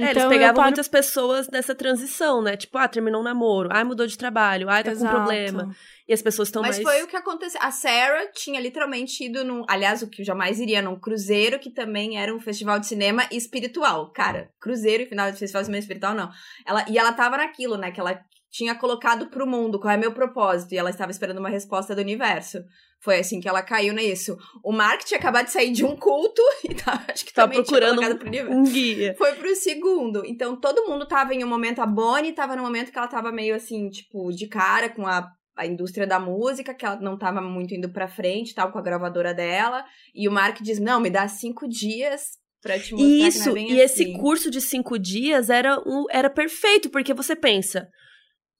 Então, 0.02 0.08
é, 0.08 0.12
eles 0.12 0.24
então, 0.24 0.30
pegavam 0.30 0.56
paro... 0.56 0.68
muitas 0.68 0.88
pessoas 0.88 1.48
nessa 1.50 1.76
transição, 1.76 2.42
né? 2.42 2.58
Tipo, 2.58 2.78
ah, 2.78 2.88
terminou 2.88 3.22
o 3.22 3.24
namoro, 3.24 3.70
ah, 3.72 3.84
mudou 3.86 4.08
de 4.08 4.18
trabalho, 4.18 4.70
ah, 4.70 4.84
tá 4.84 4.92
Exato. 4.92 5.12
com 5.12 5.18
problema. 5.18 5.76
E 6.08 6.14
as 6.14 6.22
pessoas 6.22 6.48
estão 6.48 6.62
mais... 6.62 6.78
Mas 6.78 6.86
foi 6.86 7.04
o 7.04 7.08
que 7.08 7.16
aconteceu. 7.16 7.60
A 7.64 7.72
Sarah 7.72 8.28
tinha 8.34 8.60
literalmente 8.60 9.24
ido 9.24 9.44
num... 9.44 9.64
Aliás, 9.70 10.02
o 10.02 10.10
que 10.10 10.22
eu 10.22 10.26
jamais 10.26 10.60
iria 10.60 10.82
num 10.82 11.00
cruzeiro, 11.00 11.60
que 11.60 11.70
também 11.70 12.18
era 12.18 12.36
um 12.36 12.40
festival 12.40 12.80
de 12.80 12.88
cinema 12.88 13.26
espiritual. 13.32 14.12
Cara, 14.12 14.50
cruzeiro 14.60 15.04
e 15.04 15.06
final 15.06 15.32
de 15.32 15.38
festival 15.38 15.62
de 15.62 15.68
cinema 15.68 15.80
espiritual, 15.80 16.14
não. 16.14 16.30
Ela... 16.66 16.86
E 16.90 16.98
ela 16.98 17.14
tava 17.14 17.38
naquilo, 17.38 17.78
né? 17.78 17.92
Que 17.92 18.00
ela 18.00 18.20
tinha 18.52 18.76
colocado 18.76 19.28
pro 19.28 19.48
mundo 19.48 19.80
qual 19.80 19.94
é 19.94 19.98
meu 19.98 20.12
propósito 20.12 20.74
e 20.74 20.78
ela 20.78 20.90
estava 20.90 21.10
esperando 21.10 21.38
uma 21.40 21.50
resposta 21.50 21.96
do 21.96 22.02
universo. 22.02 22.64
Foi 23.00 23.20
assim 23.20 23.40
que 23.40 23.48
ela 23.48 23.64
caiu 23.64 23.94
nisso. 23.94 24.38
O 24.64 24.72
Mark 24.72 25.04
tinha 25.04 25.20
acabado 25.20 25.46
de 25.46 25.52
sair 25.52 25.72
de 25.72 25.86
um 25.86 25.96
culto 25.96 26.42
e 26.70 26.76
tava, 26.76 27.04
acho 27.12 27.26
que 27.26 27.34
tá 27.34 27.48
procurando 27.48 28.02
um, 28.02 28.60
um 28.60 28.64
guia. 28.64 29.16
Foi 29.18 29.34
pro 29.34 29.56
segundo. 29.56 30.24
Então 30.26 30.60
todo 30.60 30.88
mundo 30.88 31.08
tava 31.08 31.34
em 31.34 31.44
um 31.44 31.48
momento, 31.48 31.82
a 31.82 31.86
Bonnie 31.88 32.34
tava 32.34 32.56
no 32.56 32.62
momento 32.62 32.92
que 32.92 32.98
ela 32.98 33.08
tava 33.08 33.32
meio 33.32 33.56
assim, 33.56 33.90
tipo, 33.90 34.32
de 34.32 34.48
cara 34.48 34.90
com 34.90 35.08
a 35.08 35.32
a 35.56 35.66
indústria 35.66 36.08
da 36.08 36.20
música, 36.20 36.74
que 36.74 36.86
ela 36.86 36.96
não 37.00 37.18
tava 37.18 37.42
muito 37.42 37.76
indo 37.76 37.90
pra 37.90 38.08
frente, 38.08 38.56
tal, 38.56 38.72
com 38.72 38.80
a 38.80 38.82
gravadora 38.82 39.34
dela. 39.34 39.86
E 40.16 40.28
o 40.28 40.32
Mark 40.32 40.62
diz: 40.62 40.80
Não, 40.80 41.00
me 41.00 41.10
dá 41.10 41.28
cinco 41.28 41.68
dias 41.68 42.40
pra 42.62 42.80
te 42.80 42.94
mostrar 42.94 43.08
Isso, 43.08 43.44
que 43.44 43.50
não 43.50 43.58
é 43.58 43.62
e 43.62 43.82
assim. 43.82 44.04
esse 44.04 44.18
curso 44.18 44.50
de 44.50 44.62
cinco 44.62 44.98
dias 44.98 45.50
era, 45.50 45.78
um, 45.86 46.06
era 46.10 46.30
perfeito, 46.30 46.90
porque 46.90 47.14
você 47.14 47.36
pensa. 47.36 47.88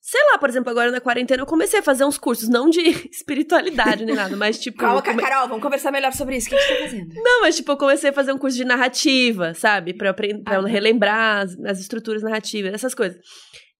Sei 0.04 0.20
lá, 0.32 0.36
por 0.36 0.48
exemplo, 0.48 0.68
agora 0.68 0.90
na 0.90 1.00
quarentena 1.00 1.42
eu 1.42 1.46
comecei 1.46 1.78
a 1.78 1.82
fazer 1.82 2.04
uns 2.04 2.18
cursos, 2.18 2.48
não 2.48 2.68
de 2.68 2.80
espiritualidade 3.08 4.04
nem 4.04 4.16
nada, 4.16 4.36
mas 4.36 4.58
tipo. 4.58 4.78
Calma, 4.78 5.00
come... 5.00 5.22
Carol, 5.22 5.46
vamos 5.46 5.62
conversar 5.62 5.92
melhor 5.92 6.12
sobre 6.12 6.36
isso. 6.36 6.48
O 6.48 6.50
que 6.50 6.56
a 6.56 6.58
gente 6.58 6.74
tá 6.74 6.82
fazendo? 6.82 7.14
Não, 7.22 7.40
mas 7.42 7.54
tipo, 7.54 7.70
eu 7.70 7.76
comecei 7.76 8.10
a 8.10 8.12
fazer 8.12 8.32
um 8.32 8.38
curso 8.38 8.56
de 8.56 8.64
narrativa, 8.64 9.54
sabe? 9.54 9.94
Pra, 9.94 10.12
pra, 10.12 10.26
pra 10.44 10.58
ah, 10.58 10.62
tá. 10.62 10.68
relembrar 10.68 11.42
as, 11.44 11.56
as 11.60 11.78
estruturas 11.78 12.20
narrativas, 12.20 12.74
essas 12.74 12.96
coisas. 12.96 13.16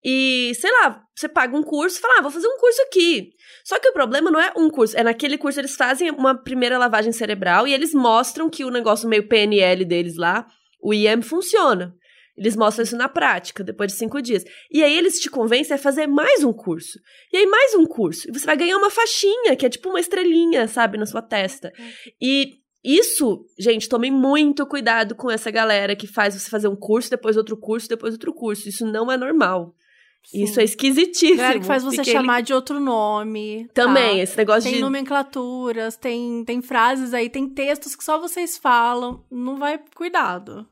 E, 0.04 0.52
sei 0.54 0.70
lá, 0.70 1.02
você 1.12 1.28
paga 1.28 1.56
um 1.56 1.62
curso 1.62 1.98
e 1.98 2.00
fala, 2.00 2.18
ah, 2.18 2.22
vou 2.22 2.30
fazer 2.30 2.46
um 2.46 2.58
curso 2.58 2.80
aqui. 2.82 3.30
Só 3.64 3.80
que 3.80 3.88
o 3.88 3.92
problema 3.92 4.30
não 4.30 4.40
é 4.40 4.52
um 4.56 4.70
curso, 4.70 4.96
é 4.96 5.02
naquele 5.02 5.36
curso 5.36 5.60
eles 5.60 5.74
fazem 5.74 6.10
uma 6.10 6.40
primeira 6.40 6.78
lavagem 6.78 7.10
cerebral 7.10 7.66
e 7.66 7.74
eles 7.74 7.92
mostram 7.92 8.48
que 8.48 8.64
o 8.64 8.70
negócio 8.70 9.08
meio 9.08 9.26
PNL 9.26 9.84
deles 9.84 10.16
lá, 10.16 10.46
o 10.80 10.94
IEM, 10.94 11.22
funciona. 11.22 11.94
Eles 12.36 12.56
mostram 12.56 12.82
isso 12.82 12.96
na 12.96 13.08
prática, 13.08 13.62
depois 13.62 13.92
de 13.92 13.98
cinco 13.98 14.20
dias. 14.22 14.44
E 14.70 14.82
aí 14.82 14.96
eles 14.96 15.20
te 15.20 15.30
convencem 15.30 15.74
a 15.74 15.78
fazer 15.78 16.06
mais 16.06 16.42
um 16.42 16.52
curso. 16.52 16.98
E 17.32 17.36
aí 17.36 17.46
mais 17.46 17.74
um 17.74 17.84
curso. 17.84 18.28
E 18.28 18.32
você 18.32 18.46
vai 18.46 18.56
ganhar 18.56 18.78
uma 18.78 18.90
faixinha, 18.90 19.54
que 19.54 19.66
é 19.66 19.68
tipo 19.68 19.90
uma 19.90 20.00
estrelinha, 20.00 20.66
sabe, 20.66 20.96
na 20.96 21.06
sua 21.06 21.20
testa. 21.20 21.72
E 22.20 22.54
isso, 22.82 23.44
gente, 23.58 23.88
tomem 23.88 24.10
muito 24.10 24.66
cuidado 24.66 25.14
com 25.14 25.30
essa 25.30 25.50
galera 25.50 25.94
que 25.94 26.06
faz 26.06 26.34
você 26.34 26.48
fazer 26.48 26.68
um 26.68 26.76
curso, 26.76 27.10
depois 27.10 27.36
outro 27.36 27.56
curso, 27.56 27.88
depois 27.88 28.14
outro 28.14 28.32
curso. 28.32 28.68
Isso 28.68 28.86
não 28.86 29.12
é 29.12 29.16
normal. 29.16 29.74
Sim. 30.24 30.44
Isso 30.44 30.60
é 30.60 30.64
esquisitíssimo. 30.64 31.36
Galera 31.36 31.60
que 31.60 31.66
faz 31.66 31.82
você 31.82 32.04
chamar 32.04 32.42
de 32.42 32.54
outro 32.54 32.78
nome. 32.80 33.68
Também, 33.74 34.16
tá? 34.16 34.22
esse 34.22 34.36
negócio 34.36 34.62
tem 34.62 34.72
de. 34.72 34.76
Tem 34.76 34.84
nomenclaturas, 34.84 35.96
tem, 35.96 36.44
tem 36.44 36.62
frases 36.62 37.12
aí, 37.12 37.28
tem 37.28 37.48
textos 37.48 37.96
que 37.96 38.04
só 38.04 38.18
vocês 38.18 38.56
falam. 38.56 39.24
Não 39.30 39.58
vai. 39.58 39.80
Cuidado. 39.94 40.66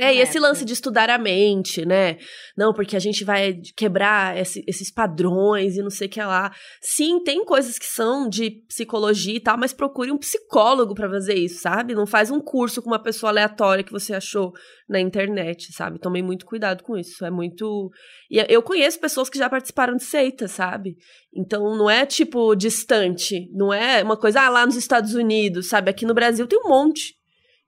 É, 0.00 0.14
e 0.14 0.20
esse 0.20 0.38
lance 0.38 0.64
de 0.64 0.72
estudar 0.72 1.10
a 1.10 1.18
mente, 1.18 1.84
né? 1.84 2.18
Não, 2.56 2.72
porque 2.72 2.96
a 2.96 2.98
gente 2.98 3.24
vai 3.24 3.60
quebrar 3.76 4.36
esse, 4.36 4.64
esses 4.66 4.90
padrões 4.90 5.76
e 5.76 5.82
não 5.82 5.90
sei 5.90 6.06
o 6.06 6.10
que 6.10 6.20
lá. 6.20 6.52
Sim, 6.80 7.22
tem 7.22 7.44
coisas 7.44 7.78
que 7.78 7.86
são 7.86 8.28
de 8.28 8.50
psicologia 8.68 9.36
e 9.36 9.40
tal, 9.40 9.58
mas 9.58 9.72
procure 9.72 10.10
um 10.10 10.18
psicólogo 10.18 10.94
para 10.94 11.08
fazer 11.08 11.34
isso, 11.34 11.60
sabe? 11.60 11.94
Não 11.94 12.06
faz 12.06 12.30
um 12.30 12.40
curso 12.40 12.82
com 12.82 12.90
uma 12.90 13.02
pessoa 13.02 13.30
aleatória 13.30 13.84
que 13.84 13.92
você 13.92 14.14
achou 14.14 14.52
na 14.88 15.00
internet, 15.00 15.72
sabe? 15.72 15.98
Tomei 15.98 16.22
muito 16.22 16.46
cuidado 16.46 16.82
com 16.82 16.96
isso. 16.96 17.24
É 17.24 17.30
muito. 17.30 17.90
E 18.30 18.44
eu 18.48 18.62
conheço 18.62 18.98
pessoas 19.00 19.28
que 19.28 19.38
já 19.38 19.50
participaram 19.50 19.96
de 19.96 20.04
seita, 20.04 20.48
sabe? 20.48 20.96
Então 21.34 21.76
não 21.76 21.90
é 21.90 22.06
tipo 22.06 22.54
distante, 22.54 23.50
não 23.52 23.72
é 23.72 24.02
uma 24.02 24.16
coisa, 24.16 24.42
ah, 24.42 24.48
lá 24.48 24.64
nos 24.64 24.76
Estados 24.76 25.14
Unidos, 25.14 25.68
sabe? 25.68 25.90
Aqui 25.90 26.06
no 26.06 26.14
Brasil 26.14 26.46
tem 26.46 26.58
um 26.58 26.68
monte. 26.68 27.14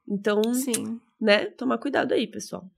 Então. 0.08 0.42
Sim 0.54 1.00
né? 1.20 1.46
Tomar 1.46 1.78
cuidado 1.78 2.12
aí, 2.12 2.26
pessoal. 2.26 2.70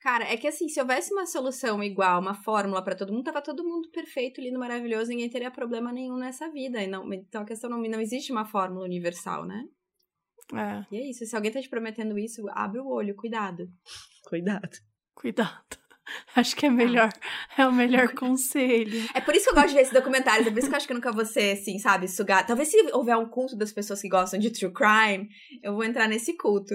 Cara, 0.00 0.24
é 0.32 0.36
que 0.36 0.46
assim, 0.46 0.68
se 0.68 0.80
houvesse 0.80 1.12
uma 1.12 1.26
solução 1.26 1.82
igual, 1.82 2.20
uma 2.20 2.34
fórmula 2.34 2.82
para 2.82 2.94
todo 2.94 3.12
mundo, 3.12 3.24
tava 3.24 3.42
todo 3.42 3.64
mundo 3.64 3.90
perfeito, 3.90 4.40
lindo, 4.40 4.58
maravilhoso, 4.58 5.10
ninguém 5.10 5.28
teria 5.28 5.50
problema 5.50 5.92
nenhum 5.92 6.16
nessa 6.16 6.48
vida. 6.50 6.80
E 6.80 6.86
não, 6.86 7.12
então 7.12 7.42
a 7.42 7.44
questão 7.44 7.68
não, 7.68 7.82
não 7.82 8.00
existe 8.00 8.30
uma 8.30 8.44
fórmula 8.44 8.84
universal, 8.84 9.44
né? 9.44 9.64
É, 10.54 10.94
E 10.94 10.96
é 10.98 11.10
isso. 11.10 11.26
Se 11.26 11.34
alguém 11.34 11.50
tá 11.50 11.60
te 11.60 11.68
prometendo 11.68 12.18
isso, 12.18 12.46
abre 12.50 12.80
o 12.80 12.86
olho, 12.86 13.14
cuidado. 13.14 13.68
Cuidado. 14.24 14.78
cuidado. 15.14 15.78
Acho 16.34 16.56
que 16.56 16.64
é 16.64 16.70
melhor, 16.70 17.10
é 17.56 17.66
o 17.66 17.72
melhor 17.72 18.12
conselho. 18.14 19.04
É 19.14 19.20
por 19.20 19.34
isso 19.34 19.44
que 19.44 19.50
eu 19.50 19.54
gosto 19.54 19.68
de 19.68 19.74
ver 19.74 19.80
esses 19.82 19.92
documentários, 19.92 20.46
é 20.46 20.50
por 20.50 20.58
isso 20.58 20.68
que 20.68 20.74
eu 20.74 20.76
acho 20.78 20.86
que 20.86 20.92
eu 20.92 20.96
nunca 20.96 21.12
vou 21.12 21.26
ser, 21.26 21.52
assim, 21.52 21.78
sabe, 21.78 22.08
sugar. 22.08 22.46
Talvez 22.46 22.70
se 22.70 22.78
houver 22.94 23.16
um 23.16 23.28
culto 23.28 23.56
das 23.56 23.72
pessoas 23.72 24.00
que 24.00 24.08
gostam 24.08 24.40
de 24.40 24.50
true 24.50 24.72
crime, 24.72 25.28
eu 25.62 25.74
vou 25.74 25.84
entrar 25.84 26.08
nesse 26.08 26.34
culto. 26.34 26.74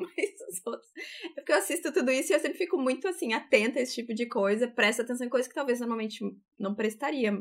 Mas 0.16 0.40
os 0.48 0.66
outros. 0.66 0.90
É 1.24 1.40
porque 1.40 1.52
eu 1.52 1.56
assisto 1.56 1.92
tudo 1.92 2.10
isso 2.10 2.32
e 2.32 2.34
eu 2.34 2.40
sempre 2.40 2.58
fico 2.58 2.76
muito, 2.78 3.08
assim, 3.08 3.32
atenta 3.32 3.78
a 3.78 3.82
esse 3.82 3.94
tipo 3.94 4.14
de 4.14 4.26
coisa, 4.26 4.68
presto 4.68 5.02
atenção 5.02 5.26
em 5.26 5.30
coisas 5.30 5.48
que 5.48 5.54
talvez 5.54 5.80
normalmente 5.80 6.24
não 6.58 6.74
prestaria. 6.74 7.36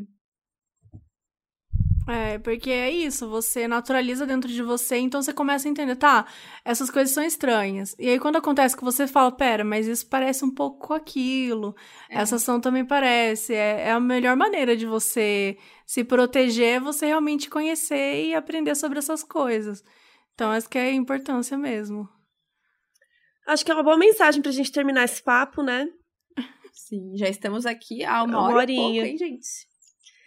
É, 2.07 2.38
porque 2.38 2.69
é 2.69 2.91
isso, 2.91 3.27
você 3.27 3.68
naturaliza 3.68 4.27
dentro 4.27 4.48
de 4.48 4.61
você, 4.61 4.98
então 4.98 5.23
você 5.23 5.34
começa 5.34 5.68
a 5.68 5.72
entender, 5.72 5.95
tá, 5.95 6.27
essas 6.64 6.91
coisas 6.91 7.11
são 7.11 7.23
estranhas. 7.23 7.95
E 7.98 8.07
aí 8.07 8.19
quando 8.19 8.36
acontece 8.36 8.77
que 8.77 8.84
você 8.84 9.07
fala, 9.07 9.32
pera, 9.32 9.64
mas 9.64 9.88
isso 9.88 10.07
parece 10.07 10.45
um 10.45 10.52
pouco 10.53 10.94
aquilo, 10.94 11.76
É. 12.07 12.19
essa 12.22 12.36
ação 12.36 12.61
também 12.61 12.86
parece, 12.86 13.56
é, 13.56 13.88
é 13.88 13.91
a 13.91 13.99
melhor 13.99 14.36
maneira 14.38 14.77
de 14.77 14.86
você 14.86 15.57
se 15.84 16.03
proteger, 16.03 16.76
é 16.76 16.80
você 16.80 17.07
realmente 17.07 17.49
conhecer 17.49 18.27
e 18.27 18.36
aprender 18.36 18.76
sobre 18.76 18.99
essas 18.99 19.23
coisas. 19.23 19.84
Então 20.36 20.53
essa 20.53 20.69
que 20.69 20.77
é 20.77 20.90
a 20.90 20.94
importância 20.94 21.57
mesmo. 21.57 22.07
Acho 23.48 23.64
que 23.64 23.72
é 23.72 23.74
uma 23.74 23.84
boa 23.84 23.98
mensagem 23.98 24.42
pra 24.42 24.52
gente 24.52 24.72
terminar 24.72 25.04
esse 25.04 25.22
papo, 25.22 25.62
né? 25.62 25.88
Sim, 26.74 27.16
já 27.16 27.28
estamos 27.30 27.66
aqui 27.66 28.04
há 28.04 28.24
uma, 28.24 28.40
Uma 28.40 28.56
hora 28.56 28.72
e 28.72 28.76
pouco, 28.76 28.90
horinha. 28.90 29.08
hein, 29.08 29.18
gente? 29.18 29.48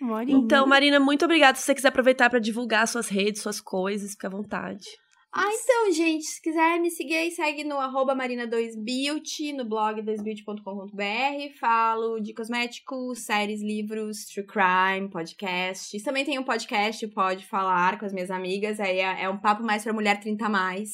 Uma 0.00 0.16
horinha. 0.16 0.38
Então, 0.38 0.66
Marina, 0.66 0.98
muito 1.00 1.24
obrigada. 1.24 1.58
Se 1.58 1.64
você 1.64 1.74
quiser 1.74 1.88
aproveitar 1.88 2.30
pra 2.30 2.38
divulgar 2.38 2.86
suas 2.88 3.08
redes, 3.08 3.42
suas 3.42 3.60
coisas, 3.60 4.12
fica 4.12 4.28
à 4.28 4.30
vontade. 4.30 4.86
Ah, 5.30 5.50
então, 5.52 5.92
gente, 5.92 6.24
se 6.24 6.40
quiser 6.40 6.80
me 6.80 6.90
seguir 6.90 7.16
aí, 7.16 7.30
segue 7.30 7.62
no 7.62 7.76
arroba 7.76 8.14
marina2beauty, 8.16 9.54
no 9.54 9.64
blog 9.68 10.00
2beauty.com.br. 10.02 11.58
Falo 11.60 12.18
de 12.18 12.32
cosméticos, 12.32 13.24
séries, 13.24 13.60
livros, 13.60 14.24
true 14.24 14.46
crime, 14.46 15.10
podcasts. 15.10 16.02
Também 16.02 16.24
tem 16.24 16.38
um 16.38 16.44
podcast, 16.44 17.06
Pode 17.08 17.46
Falar, 17.46 17.98
com 17.98 18.06
as 18.06 18.12
minhas 18.12 18.30
amigas. 18.30 18.80
Aí 18.80 19.00
é, 19.00 19.24
é 19.24 19.28
um 19.28 19.38
papo 19.38 19.62
mais 19.62 19.84
pra 19.84 19.92
mulher 19.92 20.18
30 20.18 20.46
a 20.46 20.48
mais. 20.48 20.90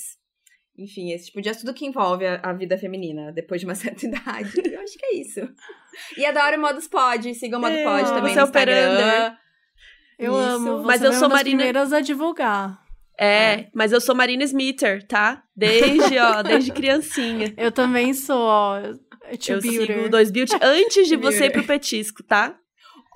Enfim, 0.76 1.12
esse 1.12 1.26
tipo 1.26 1.40
de 1.40 1.48
assunto 1.48 1.72
que 1.72 1.86
envolve 1.86 2.26
a, 2.26 2.40
a 2.42 2.52
vida 2.52 2.76
feminina 2.76 3.30
depois 3.32 3.60
de 3.60 3.66
uma 3.66 3.74
certa 3.76 4.06
idade. 4.06 4.50
Eu 4.64 4.80
acho 4.80 4.98
que 4.98 5.06
é 5.06 5.16
isso. 5.16 5.40
E 6.16 6.26
adoro 6.26 6.56
o 6.56 6.60
Modus 6.60 6.88
Pod. 6.88 7.32
Sigam 7.34 7.58
o 7.60 7.62
Modus 7.62 7.76
É, 7.78 7.84
Pod 7.84 8.04
também 8.10 8.32
você 8.34 8.40
no 8.40 8.40
é 8.40 8.44
operando. 8.48 9.00
Instagram. 9.00 9.36
eu 10.18 10.32
isso. 10.32 10.40
amo, 10.40 10.82
Mas 10.82 11.00
você 11.00 11.06
eu 11.06 11.12
sou 11.12 11.22
uma 11.22 11.28
das 11.28 11.38
Marina- 11.38 11.56
primeiras 11.58 11.92
a 11.92 12.00
divulgar. 12.00 12.82
É, 13.16 13.68
mas 13.72 13.92
eu 13.92 14.00
sou 14.00 14.12
Marina 14.14 14.42
Smitter, 14.42 15.06
tá? 15.06 15.44
Desde, 15.56 16.18
ó, 16.18 16.42
desde 16.42 16.72
criancinha. 16.72 17.54
Eu 17.56 17.70
também 17.70 18.12
sou, 18.12 18.40
ó, 18.40 18.78
eu 18.80 19.60
sigo 19.62 20.06
o 20.06 20.08
Dois 20.08 20.32
Beauty 20.32 20.56
antes 20.60 21.06
de 21.06 21.14
você 21.14 21.46
ir 21.46 21.50
pro 21.52 21.62
petisco, 21.62 22.24
tá? 22.24 22.58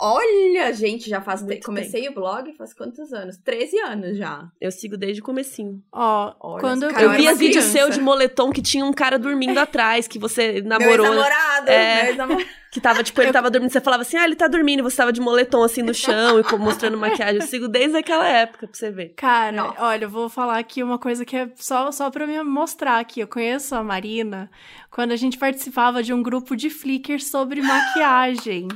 Olha, 0.01 0.73
gente, 0.73 1.11
já 1.11 1.21
faz. 1.21 1.43
Muito 1.43 1.65
comecei 1.65 2.09
o 2.09 2.15
blog 2.15 2.53
faz 2.53 2.73
quantos 2.73 3.13
anos? 3.13 3.37
13 3.39 3.79
anos 3.81 4.17
já. 4.17 4.49
Eu 4.61 4.71
sigo 4.71 4.97
desde 4.97 5.21
o 5.21 5.25
comecinho. 5.25 5.83
Ó, 5.93 6.35
Olha, 6.41 6.61
quando 6.61 6.85
eu, 6.85 6.91
cara 6.91 7.03
eu 7.03 7.11
era 7.11 7.19
via 7.19 7.31
uma 7.31 7.37
vídeo 7.37 7.61
criança. 7.61 7.73
seu 7.73 7.91
de 7.91 8.01
moletom 8.01 8.53
que 8.53 8.63
tinha 8.63 8.85
um 8.85 8.93
cara 8.93 9.19
dormindo 9.19 9.59
atrás, 9.59 10.07
que 10.07 10.19
você 10.19 10.63
namorou, 10.63 11.15
né? 11.15 11.29
É. 11.67 12.03
meu 12.03 12.11
ex-namorado. 12.11 12.49
que 12.71 12.81
tava, 12.81 13.03
tipo, 13.03 13.21
ele 13.21 13.33
tava 13.33 13.51
dormindo, 13.51 13.71
você 13.73 13.81
falava 13.81 14.03
assim, 14.03 14.17
ah, 14.17 14.25
ele 14.25 14.37
tá 14.37 14.47
dormindo, 14.47 14.81
e 14.81 14.83
você 14.83 14.97
tava 14.99 15.13
de 15.13 15.21
moletom, 15.21 15.63
assim, 15.65 15.83
no 15.83 15.95
chão, 15.95 16.39
e 16.39 16.59
mostrando 16.59 16.97
maquiagem. 16.97 17.41
Eu 17.41 17.47
sigo 17.47 17.67
desde 17.67 17.97
aquela 17.97 18.29
época, 18.29 18.69
pra 18.69 18.77
você 18.77 18.91
ver. 18.91 19.15
Cara, 19.17 19.57
Nossa. 19.57 19.83
olha, 19.83 20.05
eu 20.05 20.11
vou 20.11 20.29
falar 20.29 20.59
aqui 20.59 20.83
uma 20.83 20.99
coisa 20.99 21.25
que 21.25 21.37
é 21.37 21.51
só, 21.57 21.91
só 21.91 22.11
pra 22.11 22.27
me 22.27 22.41
mostrar 22.45 23.01
aqui. 23.01 23.21
Eu 23.21 23.27
conheço 23.27 23.75
a 23.75 23.83
Marina 23.83 24.51
quando 24.91 25.13
a 25.13 25.17
gente 25.17 25.39
participava 25.39 26.03
de 26.03 26.13
um 26.13 26.23
grupo 26.23 26.55
de 26.55 26.71
Flickr 26.71 27.21
sobre 27.21 27.63
maquiagem. 27.63 28.69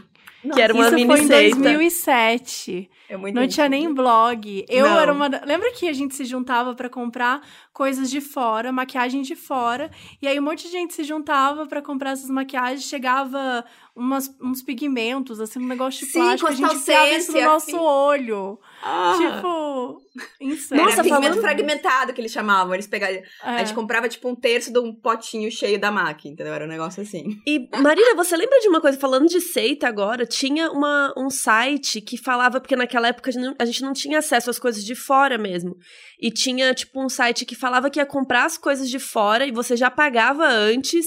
Que 0.50 0.60
era 0.60 0.74
uma 0.74 0.86
Isso 0.86 0.94
mini 0.94 1.06
foi 1.06 1.20
em 1.20 1.26
seita. 1.26 1.56
2007. 1.56 2.90
É 3.12 3.16
muito 3.16 3.34
Não 3.34 3.46
tinha 3.46 3.68
nem 3.68 3.92
blog. 3.92 4.64
Eu 4.68 4.86
Não. 4.88 4.98
era 4.98 5.12
uma. 5.12 5.28
Lembra 5.44 5.70
que 5.72 5.86
a 5.88 5.92
gente 5.92 6.14
se 6.14 6.24
juntava 6.24 6.74
pra 6.74 6.88
comprar 6.88 7.42
coisas 7.72 8.10
de 8.10 8.20
fora, 8.20 8.72
maquiagem 8.72 9.22
de 9.22 9.34
fora, 9.36 9.90
e 10.20 10.26
aí 10.26 10.38
um 10.38 10.42
monte 10.42 10.62
de 10.64 10.70
gente 10.72 10.94
se 10.94 11.04
juntava 11.04 11.66
pra 11.66 11.82
comprar 11.82 12.10
essas 12.12 12.30
maquiagens, 12.30 12.84
chegava 12.84 13.64
umas, 13.94 14.34
uns 14.42 14.62
pigmentos, 14.62 15.40
assim, 15.40 15.58
um 15.58 15.66
negócio 15.66 16.00
de 16.06 16.12
Sim, 16.12 16.18
plástico, 16.20 16.48
a 16.50 16.54
gente 16.54 16.74
enfiava 16.74 17.10
isso 17.10 17.32
no 17.32 17.40
nosso 17.42 17.66
assim. 17.70 17.78
olho. 17.78 18.58
Ah, 18.82 19.14
Tipo, 19.18 20.00
insano. 20.40 20.82
Nossa, 20.82 20.94
Era 20.94 21.02
pigmento 21.02 21.22
falando- 21.34 21.40
fragmentado 21.40 22.12
que 22.12 22.20
eles 22.20 22.32
chamavam. 22.32 22.74
Eles 22.74 22.86
pegavam. 22.86 23.16
É. 23.16 23.24
A 23.42 23.58
gente 23.58 23.74
comprava, 23.74 24.08
tipo, 24.08 24.28
um 24.28 24.34
terço 24.34 24.72
de 24.72 24.78
um 24.78 24.94
potinho 24.94 25.50
cheio 25.50 25.78
da 25.78 25.90
MAC, 25.90 26.28
entendeu? 26.28 26.52
Era 26.54 26.64
um 26.64 26.68
negócio 26.68 27.02
assim. 27.02 27.38
E, 27.46 27.68
Marina, 27.78 28.14
você 28.14 28.36
lembra 28.36 28.58
de 28.60 28.68
uma 28.68 28.80
coisa? 28.80 28.98
Falando 28.98 29.26
de 29.28 29.40
seita 29.40 29.86
agora, 29.88 30.24
tinha 30.26 30.70
uma, 30.70 31.12
um 31.16 31.28
site 31.30 32.00
que 32.00 32.16
falava, 32.16 32.60
porque 32.60 32.76
naquela 32.76 33.01
época 33.08 33.30
a 33.30 33.32
gente, 33.32 33.42
não, 33.42 33.54
a 33.58 33.64
gente 33.64 33.82
não 33.82 33.92
tinha 33.92 34.18
acesso 34.18 34.50
às 34.50 34.58
coisas 34.58 34.84
de 34.84 34.94
fora 34.94 35.38
mesmo. 35.38 35.76
E 36.20 36.30
tinha, 36.30 36.74
tipo, 36.74 37.02
um 37.02 37.08
site 37.08 37.44
que 37.44 37.54
falava 37.54 37.90
que 37.90 37.98
ia 37.98 38.06
comprar 38.06 38.44
as 38.44 38.56
coisas 38.56 38.88
de 38.88 38.98
fora 38.98 39.46
e 39.46 39.52
você 39.52 39.76
já 39.76 39.90
pagava 39.90 40.46
antes 40.46 41.06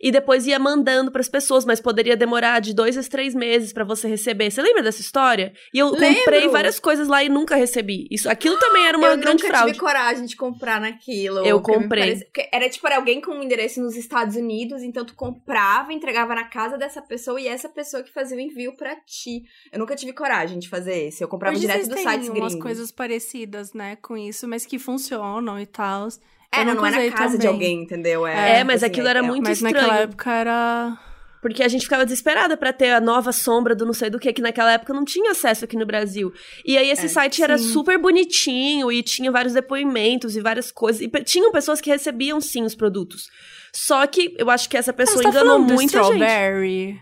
e 0.00 0.10
depois 0.10 0.46
ia 0.46 0.58
mandando 0.58 1.10
pras 1.12 1.28
pessoas, 1.28 1.64
mas 1.64 1.80
poderia 1.80 2.16
demorar 2.16 2.60
de 2.60 2.72
dois 2.74 2.96
a 2.96 3.02
três 3.02 3.34
meses 3.34 3.72
pra 3.72 3.84
você 3.84 4.08
receber. 4.08 4.50
Você 4.50 4.62
lembra 4.62 4.82
dessa 4.82 5.00
história? 5.00 5.52
E 5.74 5.78
eu 5.78 5.90
Lembro. 5.90 6.18
comprei 6.20 6.48
várias 6.48 6.78
coisas 6.80 7.08
lá 7.08 7.22
e 7.24 7.28
nunca 7.28 7.56
recebi. 7.56 8.06
Isso, 8.10 8.28
aquilo 8.30 8.56
também 8.58 8.86
era 8.86 8.96
uma 8.96 9.08
eu 9.08 9.18
grande 9.18 9.42
nunca 9.42 9.48
fraude. 9.54 9.72
tive 9.72 9.80
coragem 9.80 10.24
de 10.26 10.36
comprar 10.36 10.80
naquilo. 10.80 11.44
Eu 11.44 11.60
comprei. 11.60 12.16
parece- 12.16 12.28
era 12.52 12.68
tipo, 12.68 12.86
era 12.86 12.96
alguém 12.96 13.20
com 13.20 13.32
um 13.32 13.42
endereço 13.42 13.80
nos 13.80 13.96
Estados 13.96 14.36
Unidos, 14.36 14.82
então 14.82 15.04
tu 15.04 15.14
comprava, 15.14 15.92
entregava 15.92 16.34
na 16.34 16.44
casa 16.44 16.78
dessa 16.78 17.02
pessoa 17.02 17.40
e 17.40 17.46
essa 17.48 17.68
pessoa 17.68 18.02
que 18.02 18.12
fazia 18.12 18.36
o 18.36 18.40
envio 18.40 18.76
pra 18.76 18.96
ti. 18.96 19.42
Eu 19.72 19.78
nunca 19.78 19.96
tive 19.96 20.12
coragem 20.12 20.58
de 20.58 20.68
fazer 20.68 21.08
esse. 21.08 21.22
Eu 21.22 21.28
comprava 21.28 21.54
Hoje 21.54 21.62
direto 21.62 21.76
vocês 21.78 21.88
dos 21.88 21.96
têm 21.96 22.04
sites 22.08 22.28
umas 22.28 22.38
gringos. 22.48 22.62
coisas 22.62 22.90
parecidas, 22.90 23.72
né, 23.72 23.96
com 23.96 24.16
isso, 24.16 24.46
mas 24.48 24.64
que 24.64 24.78
funcionam 24.78 25.58
e 25.60 25.66
tal. 25.66 26.08
É, 26.52 26.62
Eu 26.62 26.64
não, 26.66 26.74
não 26.74 26.86
é 26.86 27.10
casa 27.10 27.38
de 27.38 27.44
também. 27.44 27.48
alguém, 27.54 27.82
entendeu? 27.82 28.26
É, 28.26 28.64
mas 28.64 28.82
assim, 28.82 28.90
aquilo 28.90 29.06
era 29.08 29.20
é- 29.20 29.22
muito 29.22 29.44
Mas 29.44 29.58
estranho. 29.58 29.74
naquela 29.76 30.00
época 30.00 30.30
era. 30.32 30.98
Porque 31.40 31.62
a 31.62 31.68
gente 31.68 31.82
ficava 31.84 32.04
desesperada 32.04 32.54
pra 32.56 32.70
ter 32.70 32.90
a 32.90 33.00
nova 33.00 33.32
sombra 33.32 33.74
do 33.74 33.86
não 33.86 33.94
sei 33.94 34.10
do 34.10 34.18
que, 34.18 34.30
que 34.30 34.42
naquela 34.42 34.72
época 34.72 34.92
não 34.92 35.04
tinha 35.06 35.30
acesso 35.30 35.64
aqui 35.64 35.74
no 35.74 35.86
Brasil. 35.86 36.30
E 36.66 36.76
aí 36.76 36.90
esse 36.90 37.06
É, 37.06 37.08
site 37.08 37.42
era 37.42 37.56
sim. 37.56 37.64
super 37.72 37.96
bonitinho 37.98 38.92
e 38.92 39.02
tinha 39.02 39.30
vários 39.32 39.54
depoimentos 39.54 40.36
e 40.36 40.40
várias 40.42 40.70
coisas. 40.70 41.00
E 41.00 41.08
tinham 41.24 41.50
pessoas 41.50 41.80
que 41.80 41.88
recebiam 41.88 42.40
sim 42.42 42.62
os 42.64 42.74
produtos. 42.74 43.28
Só 43.72 44.06
que 44.06 44.34
eu 44.36 44.50
acho 44.50 44.68
que 44.68 44.76
essa 44.76 44.92
pessoa 44.92 45.22
tá 45.22 45.28
enganou 45.30 45.64
do 45.64 45.72
muita 45.72 46.02
gente. 46.02 46.12
strawberry? 46.12 47.00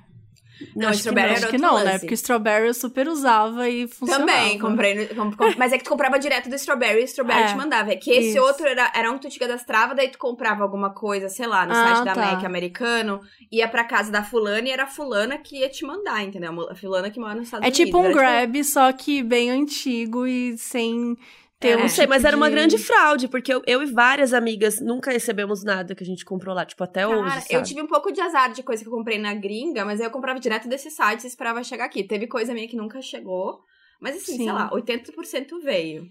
Não, 0.74 0.89
Acho 0.89 0.93
que 1.02 1.09
strawberry 1.09 1.28
não. 1.28 1.36
era 1.36 1.39
Acho 1.47 1.51
que 1.51 1.59
não, 1.59 1.78
né? 1.78 1.85
lance. 1.85 1.98
Porque 2.01 2.14
strawberry 2.14 2.66
eu 2.66 2.74
super 2.74 3.09
usava 3.09 3.68
e 3.68 3.86
funcionava. 3.86 4.26
Também, 4.26 4.59
comprei. 4.59 4.94
no- 4.94 5.14
com- 5.14 5.36
com- 5.36 5.55
mas 5.56 5.72
é 5.72 5.78
que 5.78 5.85
tu 5.85 5.90
comprava 5.90 6.18
direto 6.18 6.48
do 6.48 6.55
Strawberry 6.56 7.01
e 7.01 7.02
o 7.02 7.05
Strawberry 7.05 7.43
É, 7.43 7.47
te 7.47 7.56
mandava. 7.56 7.93
É 7.93 7.97
que 7.97 8.10
esse 8.10 8.30
isso. 8.30 8.43
outro 8.43 8.66
era, 8.66 8.90
era 8.94 9.10
um 9.10 9.18
que 9.18 9.28
tu 9.28 9.30
te 9.32 9.39
cadastrava, 9.39 9.94
daí 9.94 10.09
tu 10.09 10.18
comprava 10.18 10.62
alguma 10.62 10.90
coisa, 10.90 11.28
sei 11.28 11.47
lá, 11.47 11.64
no 11.66 11.72
Ah, 11.72 11.94
site 11.97 12.05
da 12.06 12.14
tá. 12.14 12.20
Mac 12.32 12.44
americano, 12.44 13.20
ia 13.52 13.68
pra 13.68 13.85
casa 13.85 14.10
da 14.10 14.22
fulana 14.22 14.66
e 14.66 14.70
era 14.70 14.85
a 14.85 14.86
fulana 14.89 15.39
que 15.39 15.59
ia 15.59 15.68
te 15.68 15.85
mandar, 15.85 16.22
entendeu? 16.24 16.68
A 16.70 16.74
fulana 16.74 17.10
que 17.10 17.20
mora 17.20 17.35
nos 17.36 17.44
Estados 17.44 17.64
É 17.64 17.68
Unidos. 17.68 17.78
tipo 17.85 17.98
um 17.98 18.12
grab, 18.12 18.64
só 18.64 18.93
que 18.93 19.22
bem 19.22 19.51
antigo 19.51 20.26
e 20.26 20.56
sem 20.59 21.16
ter 21.59 21.68
É. 21.70 21.76
Não 21.76 21.89
sei, 21.89 22.05
tipo 22.05 22.10
mas 22.10 22.24
era 22.24 22.36
uma 22.36 22.48
de- 22.48 22.55
grande 22.55 22.78
fraude, 22.78 23.28
porque 23.28 23.52
eu, 23.52 23.62
eu 23.66 23.82
e 23.82 23.86
várias 23.86 24.32
amigas 24.32 24.80
nunca 24.80 25.10
recebemos 25.10 25.64
nada 25.64 25.94
que 25.94 26.02
a 26.02 26.06
gente 26.06 26.24
comprou 26.24 26.55
lá, 26.55 26.64
tipo, 26.64 26.82
até 26.85 27.06
hoje. 27.06 27.28
Cara, 27.28 27.40
Sabe? 27.40 27.55
eu 27.55 27.62
tive 27.62 27.82
um 27.82 27.86
pouco 27.86 28.12
de 28.12 28.20
azar 28.20 28.52
de 28.52 28.62
coisa 28.62 28.82
que 28.82 28.89
eu 28.89 28.93
comprei 28.94 29.18
na 29.18 29.35
gringa, 29.35 29.85
mas 29.85 30.01
aí 30.01 30.06
eu 30.06 30.10
comprava 30.10 30.39
direto 30.40 30.68
desses 30.68 30.94
sites 30.94 31.24
e 31.24 31.28
esperava 31.28 31.62
chegar 31.64 31.85
aqui. 31.86 32.05
Teve 32.05 32.26
coisa 32.26 32.55
minha 32.55 32.68
que 32.68 32.76
nunca 32.76 33.01
chegou, 33.02 33.59
mas 34.01 34.16
assim, 34.16 34.36
Sim. 34.36 34.44
sei 34.44 34.52
lá, 34.52 34.70
80% 34.70 35.60
veio. 35.62 36.06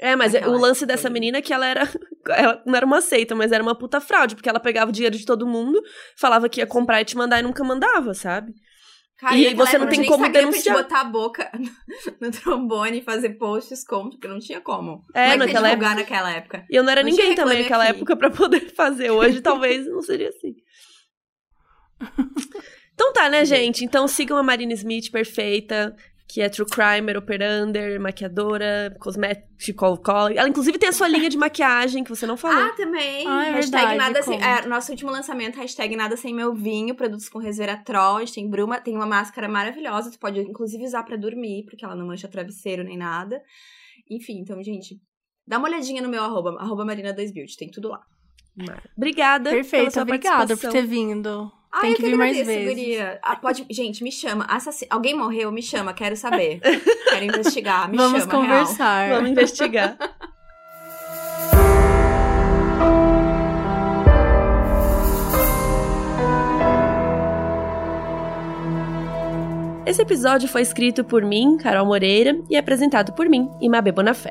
É, 0.00 0.16
mas 0.16 0.32
Naquela 0.32 0.56
o 0.56 0.60
lance 0.60 0.84
dessa 0.84 1.08
menina 1.10 1.38
é 1.38 1.42
que 1.42 1.52
ela 1.52 1.66
era. 1.66 1.82
Ela 2.28 2.62
não 2.64 2.76
era 2.76 2.86
uma 2.86 3.00
seita, 3.00 3.34
mas 3.34 3.50
era 3.50 3.60
uma 3.62 3.76
puta 3.76 4.00
fraude, 4.00 4.36
porque 4.36 4.48
ela 4.48 4.60
pegava 4.60 4.90
o 4.90 4.92
dinheiro 4.92 5.16
de 5.18 5.26
todo 5.26 5.44
mundo, 5.44 5.82
falava 6.16 6.48
que 6.48 6.60
ia 6.60 6.66
comprar 6.68 7.00
e 7.00 7.04
te 7.04 7.16
mandar 7.16 7.40
e 7.40 7.42
nunca 7.42 7.64
mandava, 7.64 8.14
sabe? 8.14 8.52
Cara, 9.22 9.36
E 9.36 9.54
você 9.54 9.78
não 9.78 9.86
época 9.86 10.00
tem 10.02 10.04
como 10.10 10.28
denunciar. 10.28 10.76
Botar 10.76 11.00
a 11.02 11.04
boca 11.04 11.48
no 12.20 12.28
trombone 12.32 12.98
e 12.98 13.02
fazer 13.02 13.30
posts 13.38 13.84
como, 13.84 14.10
porque 14.10 14.26
não 14.26 14.40
tinha 14.40 14.60
como. 14.60 15.04
É, 15.14 15.30
como 15.30 15.44
é 15.44 15.46
naquela 15.46 15.68
divulgar 15.68 15.94
naquela 15.94 16.30
época? 16.32 16.66
E 16.68 16.74
eu 16.74 16.82
não 16.82 16.90
era 16.90 17.04
Não 17.04 17.08
ninguém 17.10 17.32
também 17.36 17.62
naquela 17.62 17.84
aqui. 17.84 17.92
época 17.92 18.16
pra 18.16 18.30
poder 18.30 18.68
fazer. 18.74 19.12
Hoje 19.12 19.40
talvez 19.40 19.86
não 19.86 20.02
seria 20.02 20.28
assim. 20.30 20.56
Então 22.94 23.10
tá, 23.14 23.28
né, 23.30 23.42
gente? 23.44 23.84
Então 23.86 24.06
sigam 24.06 24.36
a 24.36 24.42
Marina 24.42 24.74
Smith, 24.74 25.10
perfeita. 25.10 25.96
Que 26.32 26.40
é 26.40 26.48
True 26.48 26.66
Crimer, 26.66 27.18
Operander, 27.18 28.00
maquiadora, 28.00 28.96
cosmético, 28.98 29.84
Ela, 30.34 30.48
inclusive, 30.48 30.78
tem 30.78 30.88
a 30.88 30.92
sua 30.92 31.06
linha 31.06 31.28
de 31.28 31.36
maquiagem, 31.36 32.02
que 32.02 32.08
você 32.08 32.26
não 32.26 32.38
falou. 32.38 32.64
Ah, 32.64 32.74
também. 32.74 33.28
Ah, 33.28 33.48
é 33.48 33.50
hashtag 33.50 33.86
verdade, 33.86 33.98
nada 33.98 34.22
sem, 34.22 34.42
é, 34.42 34.66
Nosso 34.66 34.92
último 34.92 35.10
lançamento, 35.10 35.56
hashtag 35.56 35.94
nada 35.94 36.16
sem 36.16 36.32
meu 36.34 36.54
vinho, 36.54 36.94
produtos 36.94 37.28
com 37.28 37.38
resveratrol. 37.38 38.16
A 38.16 38.20
gente 38.20 38.32
tem 38.32 38.48
bruma, 38.48 38.80
tem 38.80 38.96
uma 38.96 39.04
máscara 39.04 39.46
maravilhosa, 39.46 40.10
tu 40.10 40.18
pode 40.18 40.40
inclusive 40.40 40.82
usar 40.82 41.02
pra 41.02 41.18
dormir, 41.18 41.66
porque 41.66 41.84
ela 41.84 41.94
não 41.94 42.06
mancha 42.06 42.26
travesseiro 42.26 42.82
nem 42.82 42.96
nada. 42.96 43.38
Enfim, 44.10 44.38
então, 44.38 44.62
gente, 44.62 44.98
dá 45.46 45.58
uma 45.58 45.68
olhadinha 45.68 46.00
no 46.00 46.08
meu 46.08 46.22
arroba, 46.22 46.56
arroba 46.58 46.82
marina2beauty, 46.86 47.56
tem 47.58 47.70
tudo 47.70 47.88
lá. 47.90 48.00
Obrigada 48.96 49.50
pela 49.50 49.62
Perfeito, 49.62 49.92
sua 49.92 50.02
obrigada 50.02 50.56
por 50.56 50.70
ter 50.70 50.86
vindo. 50.86 51.52
Ah, 51.74 51.80
Tem 51.80 51.90
eu 51.92 51.96
que 51.96 52.02
vir 52.02 52.16
mais 52.16 52.36
vezes. 52.36 52.68
guria. 52.68 53.18
Ah, 53.22 53.34
pode, 53.36 53.64
gente, 53.70 54.04
me 54.04 54.12
chama. 54.12 54.46
Alguém 54.90 55.16
morreu? 55.16 55.50
Me 55.50 55.62
chama, 55.62 55.94
quero 55.94 56.14
saber. 56.16 56.60
quero 56.60 57.24
investigar, 57.24 57.88
me 57.90 57.96
Vamos 57.98 58.24
chama, 58.24 58.32
real. 58.32 58.42
conversar. 58.42 59.08
Vamos 59.08 59.30
investigar. 59.30 59.96
Esse 69.84 70.00
episódio 70.00 70.48
foi 70.48 70.62
escrito 70.62 71.04
por 71.04 71.22
mim, 71.24 71.56
Carol 71.58 71.84
Moreira, 71.84 72.38
e 72.48 72.56
apresentado 72.56 73.12
por 73.12 73.28
mim, 73.28 73.50
Imabe 73.60 73.90
Bonafé. 73.92 74.30